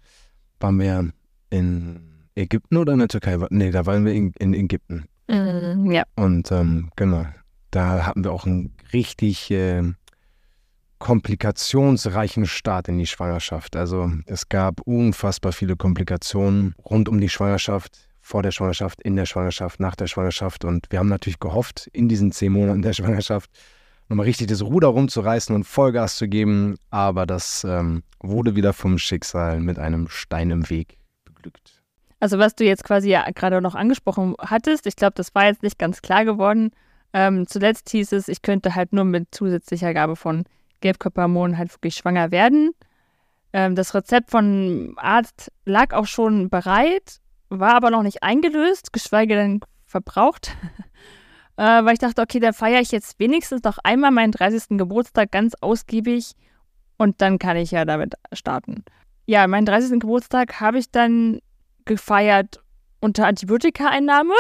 waren 0.60 0.80
wir 0.80 1.12
in 1.52 2.17
Ägypten 2.38 2.78
oder 2.78 2.94
in 2.94 3.00
der 3.00 3.08
Türkei? 3.08 3.38
Nee, 3.50 3.72
da 3.72 3.86
waren 3.86 4.06
wir 4.06 4.14
in, 4.14 4.32
in 4.40 4.54
Ägypten. 4.54 5.06
Mhm, 5.28 5.92
ja. 5.92 6.04
Und 6.16 6.52
ähm, 6.52 6.90
genau, 6.96 7.26
da 7.72 8.06
hatten 8.06 8.24
wir 8.24 8.32
auch 8.32 8.46
einen 8.46 8.74
richtig 8.94 9.52
äh, 9.52 9.84
komplikationsreichen 11.00 12.46
Start 12.46 12.88
in 12.88 12.98
die 12.98 13.08
Schwangerschaft. 13.08 13.76
Also 13.76 14.12
es 14.26 14.50
gab 14.50 14.82
unfassbar 14.82 15.52
viele 15.52 15.76
Komplikationen 15.76 16.76
rund 16.84 17.10
um 17.10 17.20
die 17.20 17.30
Schwangerschaft, 17.30 18.08
vor 18.22 18.44
der 18.44 18.52
Schwangerschaft, 18.52 19.02
in 19.04 19.16
der 19.16 19.26
Schwangerschaft, 19.26 19.80
nach 19.80 19.96
der 19.96 20.08
Schwangerschaft. 20.08 20.66
Und 20.66 20.88
wir 20.90 21.00
haben 21.00 21.08
natürlich 21.08 21.40
gehofft, 21.40 21.88
in 21.94 22.10
diesen 22.10 22.32
zehn 22.32 22.52
Monaten 22.52 22.82
der 22.82 22.94
Schwangerschaft 22.94 23.50
nochmal 24.10 24.26
richtig 24.26 24.48
das 24.48 24.62
Ruder 24.62 24.88
rumzureißen 24.88 25.56
und 25.56 25.66
Vollgas 25.66 26.18
zu 26.18 26.28
geben. 26.28 26.76
Aber 26.90 27.26
das 27.26 27.64
ähm, 27.64 28.04
wurde 28.20 28.56
wieder 28.56 28.74
vom 28.74 28.98
Schicksal 28.98 29.60
mit 29.60 29.80
einem 29.80 30.08
Stein 30.10 30.52
im 30.52 30.70
Weg 30.70 30.98
beglückt. 31.24 31.77
Also 32.20 32.40
was 32.40 32.56
du 32.56 32.64
jetzt 32.64 32.84
quasi 32.84 33.10
ja 33.10 33.30
gerade 33.32 33.62
noch 33.62 33.76
angesprochen 33.76 34.36
hattest, 34.40 34.88
ich 34.88 34.96
glaube, 34.96 35.14
das 35.16 35.36
war 35.36 35.46
jetzt 35.46 35.64
nicht 35.64 35.78
ganz 35.78 36.02
klar 36.02 36.26
geworden. 36.26 36.72
Ähm, 37.14 37.48
zuletzt 37.48 37.90
hieß 37.90 38.12
es, 38.14 38.28
ich 38.28 38.42
könnte 38.42 38.76
halt 38.76 38.92
nur 38.94 39.06
mit 39.06 39.28
zusätzlicher 39.32 39.94
Gabe 39.94 40.16
von 40.16 40.46
Gelbkörperhormonen 40.82 41.58
halt 41.58 41.74
wirklich 41.74 41.96
schwanger 41.96 42.32
werden. 42.32 42.72
Ähm, 43.54 43.76
das 43.76 43.94
Rezept 43.94 44.32
von 44.32 44.94
Arzt 44.98 45.52
lag 45.66 45.94
auch 45.94 46.06
schon 46.06 46.50
bereit, 46.50 47.20
war 47.50 47.76
aber 47.76 47.92
noch 47.92 48.04
nicht 48.04 48.24
eingelöst, 48.24 48.94
geschweige 48.94 49.36
denn 49.36 49.62
verbraucht. 49.86 50.56
äh, 51.58 51.64
weil 51.64 51.94
ich 51.94 52.00
dachte, 52.00 52.22
okay, 52.22 52.40
dann 52.40 52.54
feiere 52.54 52.82
ich 52.82 52.92
jetzt 52.92 53.20
wenigstens 53.20 53.64
noch 53.64 53.78
einmal 53.84 54.12
meinen 54.12 54.32
30. 54.32 54.78
Geburtstag 54.78 55.32
ganz 55.32 55.54
ausgiebig 55.62 56.34
und 56.98 57.22
dann 57.22 57.40
kann 57.40 57.58
ich 57.58 57.72
ja 57.72 57.86
damit 57.86 58.16
starten. 58.34 58.84
Ja, 59.28 59.48
meinen 59.48 59.66
30. 59.66 60.00
Geburtstag 60.00 60.60
habe 60.60 60.80
ich 60.80 60.92
dann 60.92 61.40
gefeiert 61.88 62.62
unter 63.00 63.26
Antibiotikaeinnahme. 63.26 64.34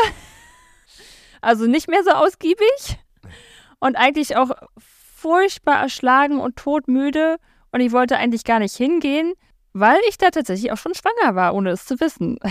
also 1.41 1.65
nicht 1.65 1.88
mehr 1.88 2.03
so 2.03 2.12
ausgiebig 2.12 2.99
und 3.79 3.95
eigentlich 3.95 4.36
auch 4.38 4.51
furchtbar 4.77 5.81
erschlagen 5.81 6.39
und 6.39 6.55
todmüde 6.55 7.38
und 7.71 7.81
ich 7.81 7.91
wollte 7.91 8.17
eigentlich 8.17 8.43
gar 8.43 8.60
nicht 8.60 8.75
hingehen, 8.75 9.33
weil 9.73 9.99
ich 10.10 10.17
da 10.17 10.29
tatsächlich 10.29 10.71
auch 10.71 10.77
schon 10.77 10.93
schwanger 10.93 11.36
war, 11.36 11.53
ohne 11.53 11.71
es 11.71 11.86
zu 11.86 11.99
wissen. 11.99 12.38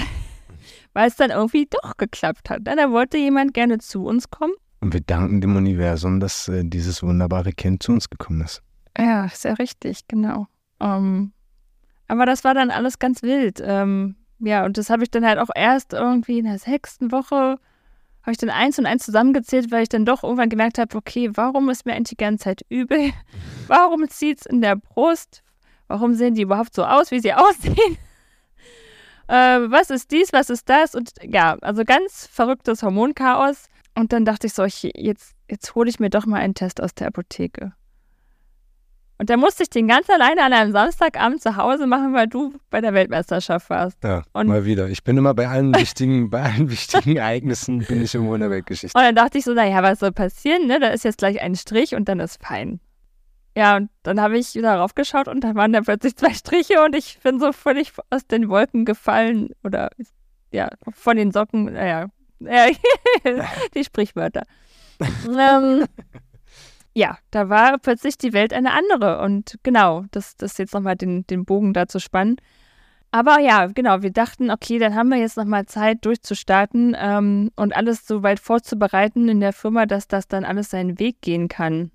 weil 0.93 1.09
es 1.09 1.17
dann 1.17 1.31
irgendwie 1.31 1.67
doch 1.67 1.99
geklappt 1.99 2.49
hat. 2.49 2.63
Da 2.65 2.91
wollte 2.91 3.19
jemand 3.19 3.53
gerne 3.53 3.79
zu 3.79 4.07
uns 4.07 4.31
kommen. 4.31 4.55
Und 4.81 4.95
wir 4.95 5.03
danken 5.03 5.43
dem 5.43 5.55
Universum, 5.55 6.21
dass 6.21 6.49
äh, 6.49 6.63
dieses 6.65 7.03
wunderbare 7.03 7.53
Kind 7.53 7.83
zu 7.83 7.93
uns 7.93 8.09
gekommen 8.09 8.41
ist. 8.41 8.63
Ja, 8.97 9.29
sehr 9.29 9.59
richtig, 9.59 10.09
genau. 10.09 10.47
Ähm, 10.81 11.33
aber 12.09 12.25
das 12.25 12.45
war 12.45 12.55
dann 12.55 12.71
alles 12.71 12.99
ganz 12.99 13.23
wild. 13.23 13.61
Ähm, 13.63 14.17
ja, 14.39 14.65
und 14.65 14.79
das 14.79 14.91
habe 14.91 15.03
ich 15.03 15.11
dann 15.11 15.25
halt 15.25 15.39
auch 15.39 15.51
erst 15.55 15.93
irgendwie 15.93 16.39
in 16.39 16.45
der 16.45 16.59
sechsten 16.59 17.13
Woche 17.13 17.59
habe 18.27 18.33
ich 18.33 18.39
dann 18.39 18.51
eins 18.51 18.77
und 18.77 18.87
eins 18.87 19.05
zusammengezählt, 19.05 19.71
weil 19.71 19.85
ich 19.85 19.89
dann 19.89 20.05
doch 20.05 20.25
irgendwann 20.25 20.49
gemerkt 20.49 20.79
habe, 20.79 20.97
okay, 20.97 21.31
warum 21.35 21.71
ist 21.71 21.87
mir 21.87 21.95
eigentlich 21.95 22.17
die 22.19 22.25
ganze 22.25 22.43
Zeit 22.45 22.63
übel? 22.69 23.13
Warum 23.69 24.09
zieht 24.09 24.41
es 24.41 24.47
in 24.47 24.61
der 24.61 24.75
Brust? 24.75 25.45
Warum 25.87 26.15
sehen 26.15 26.35
die 26.35 26.43
überhaupt 26.43 26.75
so 26.75 26.85
aus, 26.85 27.13
wie 27.13 27.21
sie 27.21 27.33
aussehen? 27.35 27.99
äh, 29.29 29.71
was 29.71 29.91
ist 29.91 30.11
dies, 30.11 30.33
was 30.33 30.51
ist 30.51 30.69
das? 30.69 30.97
Und 30.97 31.13
ja, 31.23 31.57
also 31.61 31.85
ganz 31.85 32.27
verrücktes 32.27 32.83
Hormonchaos. 32.83 33.69
Und 33.95 34.13
dann 34.13 34.25
dachte 34.25 34.49
ich 34.49 34.55
so, 34.55 34.65
ich, 34.65 34.83
jetzt, 34.97 35.37
jetzt 35.49 35.77
hole 35.77 35.89
ich 35.89 36.01
mir 36.01 36.11
doch 36.11 36.27
mal 36.27 36.41
einen 36.41 36.55
Test 36.55 36.83
aus 36.83 36.95
der 36.95 37.07
Apotheke. 37.07 37.75
Und 39.19 39.31
da 39.31 39.37
musste 39.37 39.63
ich 39.63 39.71
den 39.71 39.89
ganz 39.89 40.11
alleine 40.11 40.43
an 40.43 40.53
einem 40.53 40.73
Samstagabend 40.73 41.41
zu 41.41 41.57
Hause 41.57 41.87
machen, 41.87 42.13
weil 42.13 42.27
du 42.27 42.55
bei 42.69 42.83
der 42.83 42.93
Weltmeisterschaft 42.93 43.71
warst. 43.71 44.03
Ja, 44.05 44.23
und 44.33 44.47
mal 44.47 44.67
wieder. 44.67 44.89
Ich 44.89 45.05
bin 45.05 45.17
immer 45.17 45.33
bei 45.33 45.49
allen 45.49 45.75
wichtigen, 45.75 46.29
bei 46.29 46.43
allen 46.43 46.71
wichtigen 46.71 47.17
Ereignissen 47.17 47.79
bin 47.79 48.03
ich 48.03 48.15
immer 48.15 48.35
in 48.35 48.43
der 48.43 48.51
Weltgeschichte. 48.51 48.97
Und 48.97 49.05
dann 49.05 49.15
dachte 49.15 49.39
ich 49.39 49.45
so, 49.45 49.55
naja, 49.55 49.83
was 49.83 50.01
soll 50.01 50.13
passieren? 50.13 50.67
Ne? 50.67 50.81
Da 50.81 50.89
ist 50.89 51.05
jetzt 51.05 51.19
gleich 51.19 51.41
ein 51.41 51.57
Strich 51.57 51.95
und 51.95 52.09
dann 52.09 52.21
ist 52.21 52.43
fein. 52.45 52.81
Ja, 53.57 53.77
und 53.79 53.89
dann 54.03 54.21
habe 54.21 54.37
ich 54.37 54.55
wieder 54.55 54.75
raufgeschaut 54.75 55.29
und 55.29 55.43
da 55.43 55.55
waren 55.55 55.73
dann 55.73 55.85
plötzlich 55.85 56.15
zwei 56.15 56.35
Striche 56.35 56.85
und 56.85 56.95
ich 56.95 57.19
bin 57.23 57.41
so 57.41 57.53
völlig 57.53 57.93
aus 58.11 58.27
den 58.27 58.51
Wolken 58.51 58.85
gefallen 58.85 59.51
oder 59.65 59.89
ja, 60.53 60.69
von 60.91 61.17
den 61.17 61.33
Socken, 61.33 61.73
naja, 61.73 62.07
die 63.75 63.85
Sprichwörter. 63.85 64.43
ähm, 65.01 65.87
ja, 66.97 67.19
da 67.31 67.51
war 67.51 67.77
plötzlich 67.77 68.17
die 68.17 68.33
Welt 68.33 68.55
eine 68.55 68.73
andere. 68.73 69.21
Und 69.21 69.59
genau, 69.63 70.07
das, 70.13 70.35
das 70.39 70.57
jetzt 70.57 70.73
nochmal 70.73 70.97
den, 70.97 71.27
den 71.27 71.45
Bogen 71.45 71.75
da 71.75 71.87
zu 71.87 72.01
spannen. 72.01 72.37
Aber 73.11 73.39
ja, 73.39 73.67
genau, 73.67 74.01
wir 74.01 74.11
dachten, 74.11 74.51
okay, 74.51 74.79
dann 74.79 74.95
haben 74.95 75.11
wir 75.11 75.19
jetzt 75.19 75.37
nochmal 75.37 75.67
Zeit 75.67 76.07
durchzustarten 76.07 76.97
ähm, 76.99 77.51
und 77.55 77.77
alles 77.77 78.07
so 78.07 78.23
weit 78.23 78.41
vorzubereiten 78.41 79.29
in 79.29 79.41
der 79.41 79.53
Firma, 79.53 79.85
dass 79.85 80.09
das 80.09 80.27
dann 80.27 80.47
alles 80.47 80.71
seinen 80.71 80.99
Weg 80.99 81.21
gehen 81.21 81.49
kann. 81.49 81.91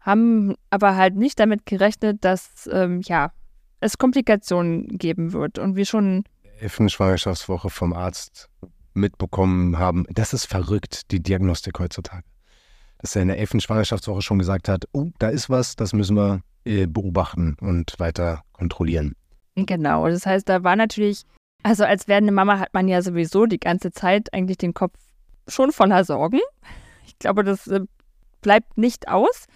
Haben 0.00 0.54
aber 0.70 0.96
halt 0.96 1.14
nicht 1.14 1.38
damit 1.38 1.66
gerechnet, 1.66 2.24
dass 2.24 2.66
ähm, 2.72 3.02
ja, 3.04 3.32
es 3.80 3.98
Komplikationen 3.98 4.96
geben 4.96 5.34
wird. 5.34 5.58
Und 5.58 5.76
wir 5.76 5.84
schon. 5.84 6.24
Elften 6.58 6.88
Schwangerschaftswoche 6.88 7.68
vom 7.68 7.92
Arzt 7.92 8.48
mitbekommen 8.94 9.78
haben. 9.78 10.06
Das 10.08 10.32
ist 10.32 10.46
verrückt, 10.46 11.10
die 11.10 11.22
Diagnostik 11.22 11.78
heutzutage 11.78 12.24
dass 12.98 13.16
er 13.16 13.22
in 13.22 13.28
der 13.28 13.38
elften 13.38 13.60
Schwangerschaftswoche 13.60 14.22
schon 14.22 14.38
gesagt 14.38 14.68
hat, 14.68 14.84
oh, 14.92 15.10
da 15.18 15.28
ist 15.28 15.50
was, 15.50 15.76
das 15.76 15.92
müssen 15.92 16.16
wir 16.16 16.40
äh, 16.64 16.86
beobachten 16.86 17.56
und 17.60 17.94
weiter 17.98 18.42
kontrollieren. 18.52 19.14
Genau, 19.54 20.08
das 20.08 20.26
heißt, 20.26 20.48
da 20.48 20.64
war 20.64 20.76
natürlich, 20.76 21.22
also 21.62 21.84
als 21.84 22.08
werdende 22.08 22.32
Mama 22.32 22.58
hat 22.58 22.74
man 22.74 22.88
ja 22.88 23.00
sowieso 23.02 23.46
die 23.46 23.60
ganze 23.60 23.90
Zeit 23.90 24.32
eigentlich 24.34 24.58
den 24.58 24.74
Kopf 24.74 24.98
schon 25.48 25.72
voller 25.72 26.04
Sorgen. 26.04 26.40
Ich 27.06 27.18
glaube, 27.18 27.44
das 27.44 27.66
äh, 27.68 27.80
bleibt 28.42 28.76
nicht 28.76 29.08
aus. 29.08 29.46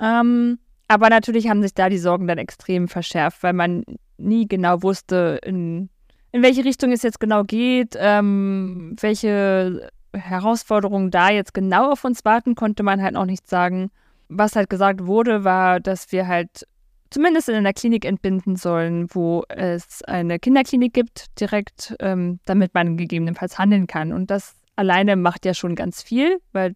Ähm, 0.00 0.58
aber 0.88 1.08
natürlich 1.08 1.48
haben 1.48 1.62
sich 1.62 1.74
da 1.74 1.88
die 1.88 1.98
Sorgen 1.98 2.26
dann 2.26 2.38
extrem 2.38 2.88
verschärft, 2.88 3.42
weil 3.42 3.52
man 3.52 3.84
nie 4.18 4.46
genau 4.46 4.82
wusste, 4.82 5.40
in, 5.42 5.88
in 6.32 6.42
welche 6.42 6.64
Richtung 6.64 6.92
es 6.92 7.02
jetzt 7.02 7.20
genau 7.20 7.44
geht, 7.44 7.96
ähm, 7.98 8.94
welche 9.00 9.90
Herausforderungen 10.12 11.10
da 11.10 11.30
jetzt 11.30 11.54
genau 11.54 11.92
auf 11.92 12.04
uns 12.04 12.24
warten, 12.24 12.54
konnte 12.54 12.82
man 12.82 13.02
halt 13.02 13.16
auch 13.16 13.24
nicht 13.24 13.48
sagen. 13.48 13.90
Was 14.28 14.56
halt 14.56 14.70
gesagt 14.70 15.06
wurde, 15.06 15.44
war, 15.44 15.80
dass 15.80 16.12
wir 16.12 16.26
halt 16.26 16.66
zumindest 17.10 17.48
in 17.48 17.54
einer 17.54 17.72
Klinik 17.72 18.04
entbinden 18.04 18.56
sollen, 18.56 19.06
wo 19.10 19.44
es 19.48 20.02
eine 20.04 20.38
Kinderklinik 20.38 20.94
gibt, 20.94 21.38
direkt, 21.40 21.94
ähm, 22.00 22.40
damit 22.46 22.74
man 22.74 22.96
gegebenenfalls 22.96 23.58
handeln 23.58 23.86
kann. 23.86 24.12
Und 24.12 24.30
das 24.30 24.54
alleine 24.76 25.16
macht 25.16 25.44
ja 25.44 25.54
schon 25.54 25.74
ganz 25.74 26.02
viel, 26.02 26.40
weil 26.52 26.74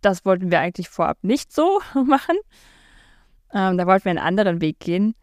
das 0.00 0.24
wollten 0.24 0.50
wir 0.50 0.60
eigentlich 0.60 0.88
vorab 0.88 1.18
nicht 1.22 1.52
so 1.52 1.80
machen. 2.06 2.36
Ähm, 3.52 3.76
da 3.76 3.86
wollten 3.86 4.04
wir 4.04 4.10
einen 4.10 4.18
anderen 4.18 4.60
Weg 4.60 4.78
gehen. 4.80 5.14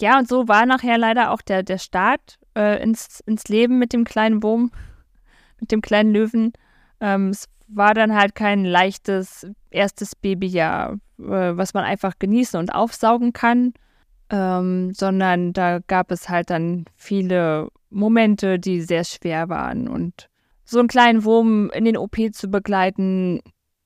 Ja, 0.00 0.18
und 0.18 0.28
so 0.28 0.48
war 0.48 0.66
nachher 0.66 0.98
leider 0.98 1.30
auch 1.30 1.40
der, 1.40 1.62
der 1.62 1.78
Start 1.78 2.38
äh, 2.56 2.82
ins, 2.82 3.20
ins 3.20 3.48
Leben 3.48 3.78
mit 3.78 3.92
dem 3.92 4.04
kleinen 4.04 4.42
Wurm, 4.42 4.70
mit 5.60 5.72
dem 5.72 5.80
kleinen 5.80 6.12
Löwen. 6.12 6.52
Ähm, 7.00 7.28
es 7.28 7.46
war 7.68 7.94
dann 7.94 8.14
halt 8.14 8.34
kein 8.34 8.64
leichtes 8.64 9.46
erstes 9.70 10.14
Babyjahr, 10.14 10.94
äh, 11.18 11.22
was 11.24 11.74
man 11.74 11.84
einfach 11.84 12.14
genießen 12.18 12.58
und 12.58 12.70
aufsaugen 12.70 13.32
kann, 13.32 13.74
ähm, 14.30 14.92
sondern 14.94 15.52
da 15.52 15.80
gab 15.86 16.10
es 16.10 16.28
halt 16.28 16.50
dann 16.50 16.86
viele 16.96 17.68
Momente, 17.90 18.58
die 18.58 18.80
sehr 18.80 19.04
schwer 19.04 19.48
waren. 19.48 19.88
Und 19.88 20.28
so 20.64 20.78
einen 20.78 20.88
kleinen 20.88 21.24
Wurm 21.24 21.70
in 21.70 21.84
den 21.84 21.96
OP 21.96 22.16
zu 22.32 22.48
begleiten, 22.48 23.40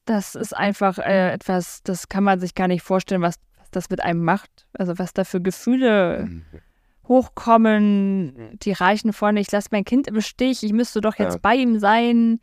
das 0.07 0.35
ist 0.35 0.57
einfach 0.57 0.99
äh, 0.99 1.33
etwas, 1.33 1.83
das 1.83 2.09
kann 2.09 2.25
man 2.25 2.41
sich 2.41 2.55
gar 2.55 2.69
nicht 2.69 2.83
vorstellen, 2.83 3.23
was, 3.23 3.37
was 3.59 3.71
das 3.71 3.91
mit 3.91 4.03
einem 4.03 4.25
macht. 4.25 4.67
Also 4.73 4.99
was 4.99 5.13
da 5.13 5.25
für 5.25 5.41
Gefühle 5.41 6.29
hochkommen, 7.07 8.59
die 8.63 8.73
reichen 8.73 9.13
vorne, 9.13 9.41
ich 9.41 9.51
lasse 9.51 9.69
mein 9.73 9.85
Kind 9.85 10.07
im 10.07 10.21
Stich, 10.21 10.63
ich 10.63 10.73
müsste 10.73 11.01
doch 11.01 11.17
jetzt 11.17 11.35
ja. 11.35 11.41
bei 11.43 11.57
ihm 11.57 11.79
sein. 11.79 12.41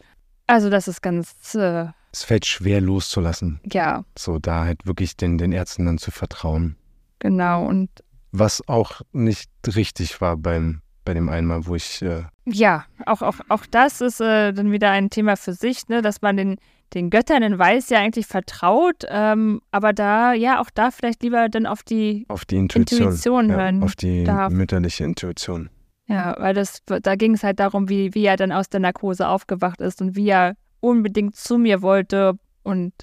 Also 0.48 0.70
das 0.70 0.88
ist 0.88 1.02
ganz. 1.02 1.56
Äh, 1.56 1.88
es 2.12 2.24
fällt 2.24 2.46
schwer 2.46 2.82
loszulassen. 2.82 3.60
Ja. 3.72 4.06
So 4.18 4.40
da 4.40 4.64
halt 4.64 4.88
wirklich 4.88 5.18
den, 5.18 5.38
den 5.38 5.52
Ärzten 5.52 5.86
dann 5.86 5.98
zu 5.98 6.12
vertrauen. 6.12 6.76
Genau 7.20 7.66
und. 7.66 7.90
Was 8.32 8.68
auch 8.68 9.02
nicht 9.14 9.50
richtig 9.76 10.20
war 10.20 10.36
beim, 10.36 10.82
bei 11.06 11.14
dem 11.14 11.30
einmal, 11.30 11.66
wo 11.66 11.76
ich. 11.76 12.02
Äh 12.02 12.24
ja, 12.46 12.86
auch, 13.06 13.22
auch, 13.22 13.36
auch 13.50 13.66
das 13.66 14.02
ist 14.02 14.22
äh, 14.22 14.54
dann 14.54 14.72
wieder 14.72 14.92
ein 14.92 15.10
Thema 15.10 15.36
für 15.38 15.54
sich, 15.54 15.88
ne, 15.90 16.02
dass 16.02 16.22
man 16.22 16.38
den, 16.38 16.58
den 16.94 17.10
Göttern 17.10 17.44
in 17.44 17.58
Weiß 17.58 17.90
ja 17.90 18.00
eigentlich 18.00 18.28
vertraut, 18.28 19.04
ähm, 19.10 19.62
aber 19.72 19.94
da, 19.94 20.34
ja, 20.34 20.62
auch 20.62 20.70
da 20.74 20.92
vielleicht 20.92 21.24
lieber 21.24 21.50
dann 21.50 21.66
auf 21.66 21.84
die, 21.84 22.26
auf 22.30 22.46
die 22.46 22.58
Intuition, 22.58 23.02
Intuition 23.02 23.52
hören. 23.52 23.80
Ja, 23.80 23.86
auf 23.86 23.96
die 23.96 24.24
darf. 24.24 24.52
mütterliche 24.52 25.04
Intuition. 25.04 25.70
Ja, 26.08 26.36
weil 26.40 26.54
das, 26.54 26.82
da 26.86 27.16
ging 27.16 27.34
es 27.34 27.44
halt 27.44 27.60
darum, 27.60 27.90
wie, 27.90 28.14
wie 28.16 28.26
er 28.26 28.38
dann 28.38 28.52
aus 28.52 28.70
der 28.70 28.80
Narkose 28.80 29.28
aufgewacht 29.28 29.82
ist 29.82 30.02
und 30.02 30.16
wie 30.16 30.30
er 30.30 30.56
unbedingt 30.80 31.36
zu 31.36 31.58
mir 31.58 31.82
wollte 31.82 32.40
und 32.64 32.94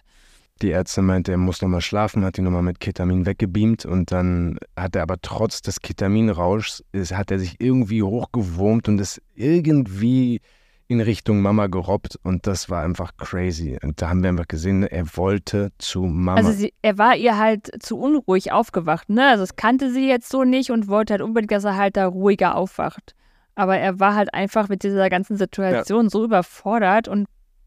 die 0.63 0.71
Ärztin 0.71 1.05
meinte, 1.05 1.33
er 1.33 1.39
muss 1.39 1.61
nochmal 1.61 1.81
schlafen, 1.81 2.25
hat 2.25 2.39
ihn 2.39 2.45
nochmal 2.45 2.63
mit 2.63 2.79
Ketamin 2.79 3.27
weggebeamt 3.27 3.85
und 3.85 4.13
dann 4.13 4.59
hat 4.77 4.95
er 4.95 5.03
aber 5.03 5.21
trotz 5.21 5.63
des 5.63 5.81
Ketaminrauschs, 5.81 6.85
hat 7.13 7.33
er 7.33 7.41
sich 7.41 7.57
irgendwie 7.61 8.03
hochgewurmt 8.03 8.89
und 8.89 9.01
ist 9.01 9.21
irgendwie 9.35 10.41
in 10.87 11.01
Richtung 11.01 11.41
Mama 11.41 11.67
gerobbt 11.67 12.19
und 12.23 12.47
das 12.47 12.69
war 12.69 12.83
einfach 12.83 13.17
crazy. 13.17 13.79
Und 13.83 14.03
da 14.03 14.11
haben 14.11 14.23
wir 14.23 14.31
einfach 14.31 14.49
gesehen, 14.49 14.83
er 14.83 15.17
wollte 15.17 15.73
zu 15.79 16.03
Mama. 16.03 16.37
Also 16.37 16.53
sie, 16.53 16.75
er 16.83 16.99
war 16.99 17.17
ihr 17.17 17.39
halt 17.39 17.71
zu 17.83 17.99
unruhig 17.99 18.53
aufgewacht, 18.53 19.09
ne? 19.09 19.29
Also 19.29 19.45
es 19.45 19.57
kannte 19.57 19.91
sie 19.91 20.09
jetzt 20.09 20.29
so 20.29 20.45
nicht 20.45 20.71
und 20.71 20.89
wollte 20.89 21.15
halt 21.15 21.23
unbedingt, 21.23 21.53
dass 21.53 21.65
er 21.65 21.77
halt 21.77 21.97
da 21.97 22.07
ruhiger 22.07 22.55
aufwacht. 22.55 23.15
Aber 23.55 23.79
er 23.79 24.01
war 24.01 24.15
halt 24.15 24.35
einfach 24.35 24.69
mit 24.69 24.83
dieser 24.83 25.09
ganzen 25.09 25.37
Situation 25.37 26.05
ja. 26.05 26.11
so 26.11 26.25
überfordert 26.25 27.09
und 27.09 27.27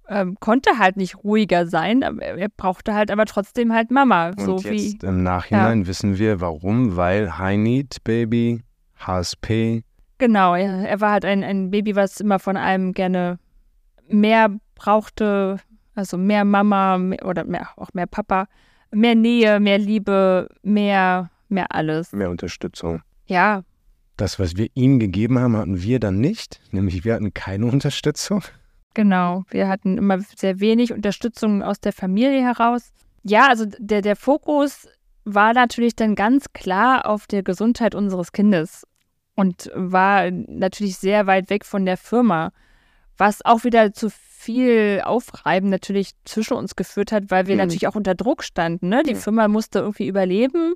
ähm, 0.09 0.37
konnte 0.39 0.77
halt 0.77 0.97
nicht 0.97 1.23
ruhiger 1.23 1.67
sein. 1.67 2.01
Er 2.01 2.49
brauchte 2.49 2.93
halt 2.93 3.11
aber 3.11 3.25
trotzdem 3.25 3.73
halt 3.73 3.91
Mama. 3.91 4.29
Und 4.29 4.39
so 4.39 4.57
jetzt 4.57 4.71
wie, 4.71 5.05
im 5.05 5.23
Nachhinein 5.23 5.81
ja. 5.81 5.87
wissen 5.87 6.17
wir 6.17 6.39
warum, 6.39 6.95
weil 6.95 7.37
High 7.37 7.57
Need 7.57 8.03
Baby, 8.03 8.61
HSP, 8.99 9.83
Genau, 10.17 10.55
er, 10.55 10.87
er 10.87 11.01
war 11.01 11.11
halt 11.11 11.25
ein, 11.25 11.43
ein 11.43 11.69
Baby, 11.71 11.95
was 11.95 12.19
immer 12.19 12.39
von 12.39 12.57
einem 12.57 12.93
gerne 12.93 13.37
mehr 14.09 14.49
brauchte, 14.75 15.57
also 15.95 16.17
mehr 16.17 16.45
Mama 16.45 16.97
mehr, 16.97 17.25
oder 17.25 17.43
mehr, 17.43 17.69
auch 17.77 17.93
mehr 17.93 18.07
Papa, 18.07 18.47
mehr 18.91 19.15
Nähe, 19.15 19.59
mehr 19.59 19.77
Liebe, 19.77 20.49
mehr, 20.63 21.29
mehr 21.49 21.71
alles. 21.73 22.13
Mehr 22.13 22.29
Unterstützung. 22.29 23.01
Ja, 23.27 23.63
Das, 24.15 24.39
was 24.39 24.55
wir 24.57 24.69
ihm 24.73 24.97
gegeben 24.99 25.37
haben, 25.37 25.55
hatten 25.57 25.81
wir 25.81 25.99
dann 25.99 26.19
nicht. 26.19 26.59
Nämlich 26.71 27.03
wir 27.05 27.13
hatten 27.13 27.33
keine 27.33 27.65
Unterstützung. 27.75 28.41
genau. 28.95 29.43
Wir 29.51 29.67
hatten 29.67 29.97
immer 29.97 30.19
sehr 30.35 30.59
wenig 30.59 30.91
Unterstützung 30.93 31.61
aus 31.61 31.79
der 31.79 31.93
Familie 31.93 32.41
heraus. 32.41 32.91
Ja, 33.23 33.47
also 33.49 33.65
der, 33.77 34.01
der 34.01 34.15
Fokus 34.15 34.87
war 35.25 35.53
natürlich 35.53 35.95
dann 35.95 36.15
ganz 36.15 36.45
klar 36.53 37.05
auf 37.05 37.27
der 37.27 37.43
Gesundheit 37.43 37.93
unseres 37.93 38.31
Kindes 38.31 38.87
und 39.37 39.71
war 39.75 40.29
natürlich 40.31 40.97
sehr 40.97 41.27
weit 41.27 41.49
weg 41.51 41.63
von 41.63 41.85
der 41.85 41.95
Firma, 41.95 42.51
was 43.17 43.45
auch 43.45 43.63
wieder 43.63 43.93
zu 43.93 44.09
viel 44.09 45.01
Aufreiben 45.05 45.69
natürlich 45.69 46.11
zwischen 46.25 46.53
uns 46.55 46.75
geführt 46.75 47.11
hat, 47.11 47.25
weil 47.29 47.45
wir 47.47 47.53
Mhm. 47.55 47.59
natürlich 47.61 47.87
auch 47.87 47.95
unter 47.95 48.15
Druck 48.15 48.43
standen. 48.43 48.89
Ne? 48.89 49.03
Die 49.03 49.13
Mhm. 49.13 49.19
Firma 49.19 49.47
musste 49.47 49.79
irgendwie 49.79 50.07
überleben. 50.07 50.73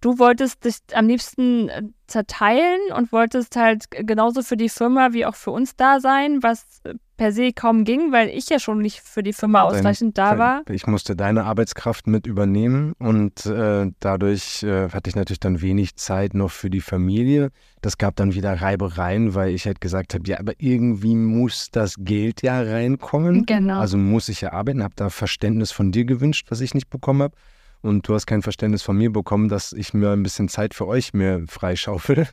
Du 0.00 0.18
wolltest 0.18 0.64
dich 0.64 0.76
am 0.92 1.08
liebsten 1.08 1.70
äh, 1.70 1.82
zerteilen 2.06 2.80
und 2.94 3.10
wolltest 3.10 3.56
halt 3.56 3.90
genauso 3.90 4.42
für 4.42 4.56
die 4.56 4.68
Firma 4.68 5.12
wie 5.12 5.24
auch 5.24 5.34
für 5.34 5.50
uns 5.50 5.76
da 5.76 5.98
sein, 6.00 6.42
was 6.42 6.80
äh, 6.84 6.94
per 7.16 7.32
se 7.32 7.52
kaum 7.52 7.84
ging, 7.84 8.12
weil 8.12 8.28
ich 8.28 8.48
ja 8.48 8.58
schon 8.58 8.78
nicht 8.78 9.00
für 9.00 9.22
die 9.22 9.32
Firma 9.32 9.62
ausreichend 9.62 10.16
da 10.18 10.38
war. 10.38 10.62
Ich 10.68 10.86
musste 10.86 11.16
deine 11.16 11.44
Arbeitskraft 11.44 12.06
mit 12.06 12.26
übernehmen 12.26 12.92
und 12.98 13.44
äh, 13.46 13.90
dadurch 13.98 14.62
äh, 14.62 14.90
hatte 14.90 15.10
ich 15.10 15.16
natürlich 15.16 15.40
dann 15.40 15.60
wenig 15.60 15.96
Zeit 15.96 16.34
noch 16.34 16.50
für 16.50 16.70
die 16.70 16.80
Familie. 16.80 17.50
Das 17.80 17.98
gab 17.98 18.14
dann 18.16 18.34
wieder 18.34 18.60
Reibereien, 18.60 19.34
weil 19.34 19.50
ich 19.50 19.66
halt 19.66 19.80
gesagt 19.80 20.14
habe, 20.14 20.28
ja, 20.28 20.38
aber 20.38 20.52
irgendwie 20.58 21.16
muss 21.16 21.70
das 21.72 21.96
Geld 21.98 22.42
ja 22.42 22.60
reinkommen. 22.60 23.46
Genau. 23.46 23.80
Also 23.80 23.96
muss 23.96 24.28
ich 24.28 24.42
ja 24.42 24.52
arbeiten, 24.52 24.82
habe 24.82 24.94
da 24.96 25.10
Verständnis 25.10 25.72
von 25.72 25.92
dir 25.92 26.04
gewünscht, 26.04 26.46
was 26.50 26.60
ich 26.60 26.74
nicht 26.74 26.88
bekommen 26.88 27.22
habe. 27.22 27.34
Und 27.82 28.08
du 28.08 28.14
hast 28.14 28.26
kein 28.26 28.42
Verständnis 28.42 28.82
von 28.82 28.96
mir 28.96 29.12
bekommen, 29.12 29.48
dass 29.48 29.72
ich 29.72 29.94
mir 29.94 30.10
ein 30.10 30.22
bisschen 30.22 30.48
Zeit 30.48 30.74
für 30.74 30.86
euch 30.86 31.14
mir 31.14 31.44
freischaufel. 31.48 32.26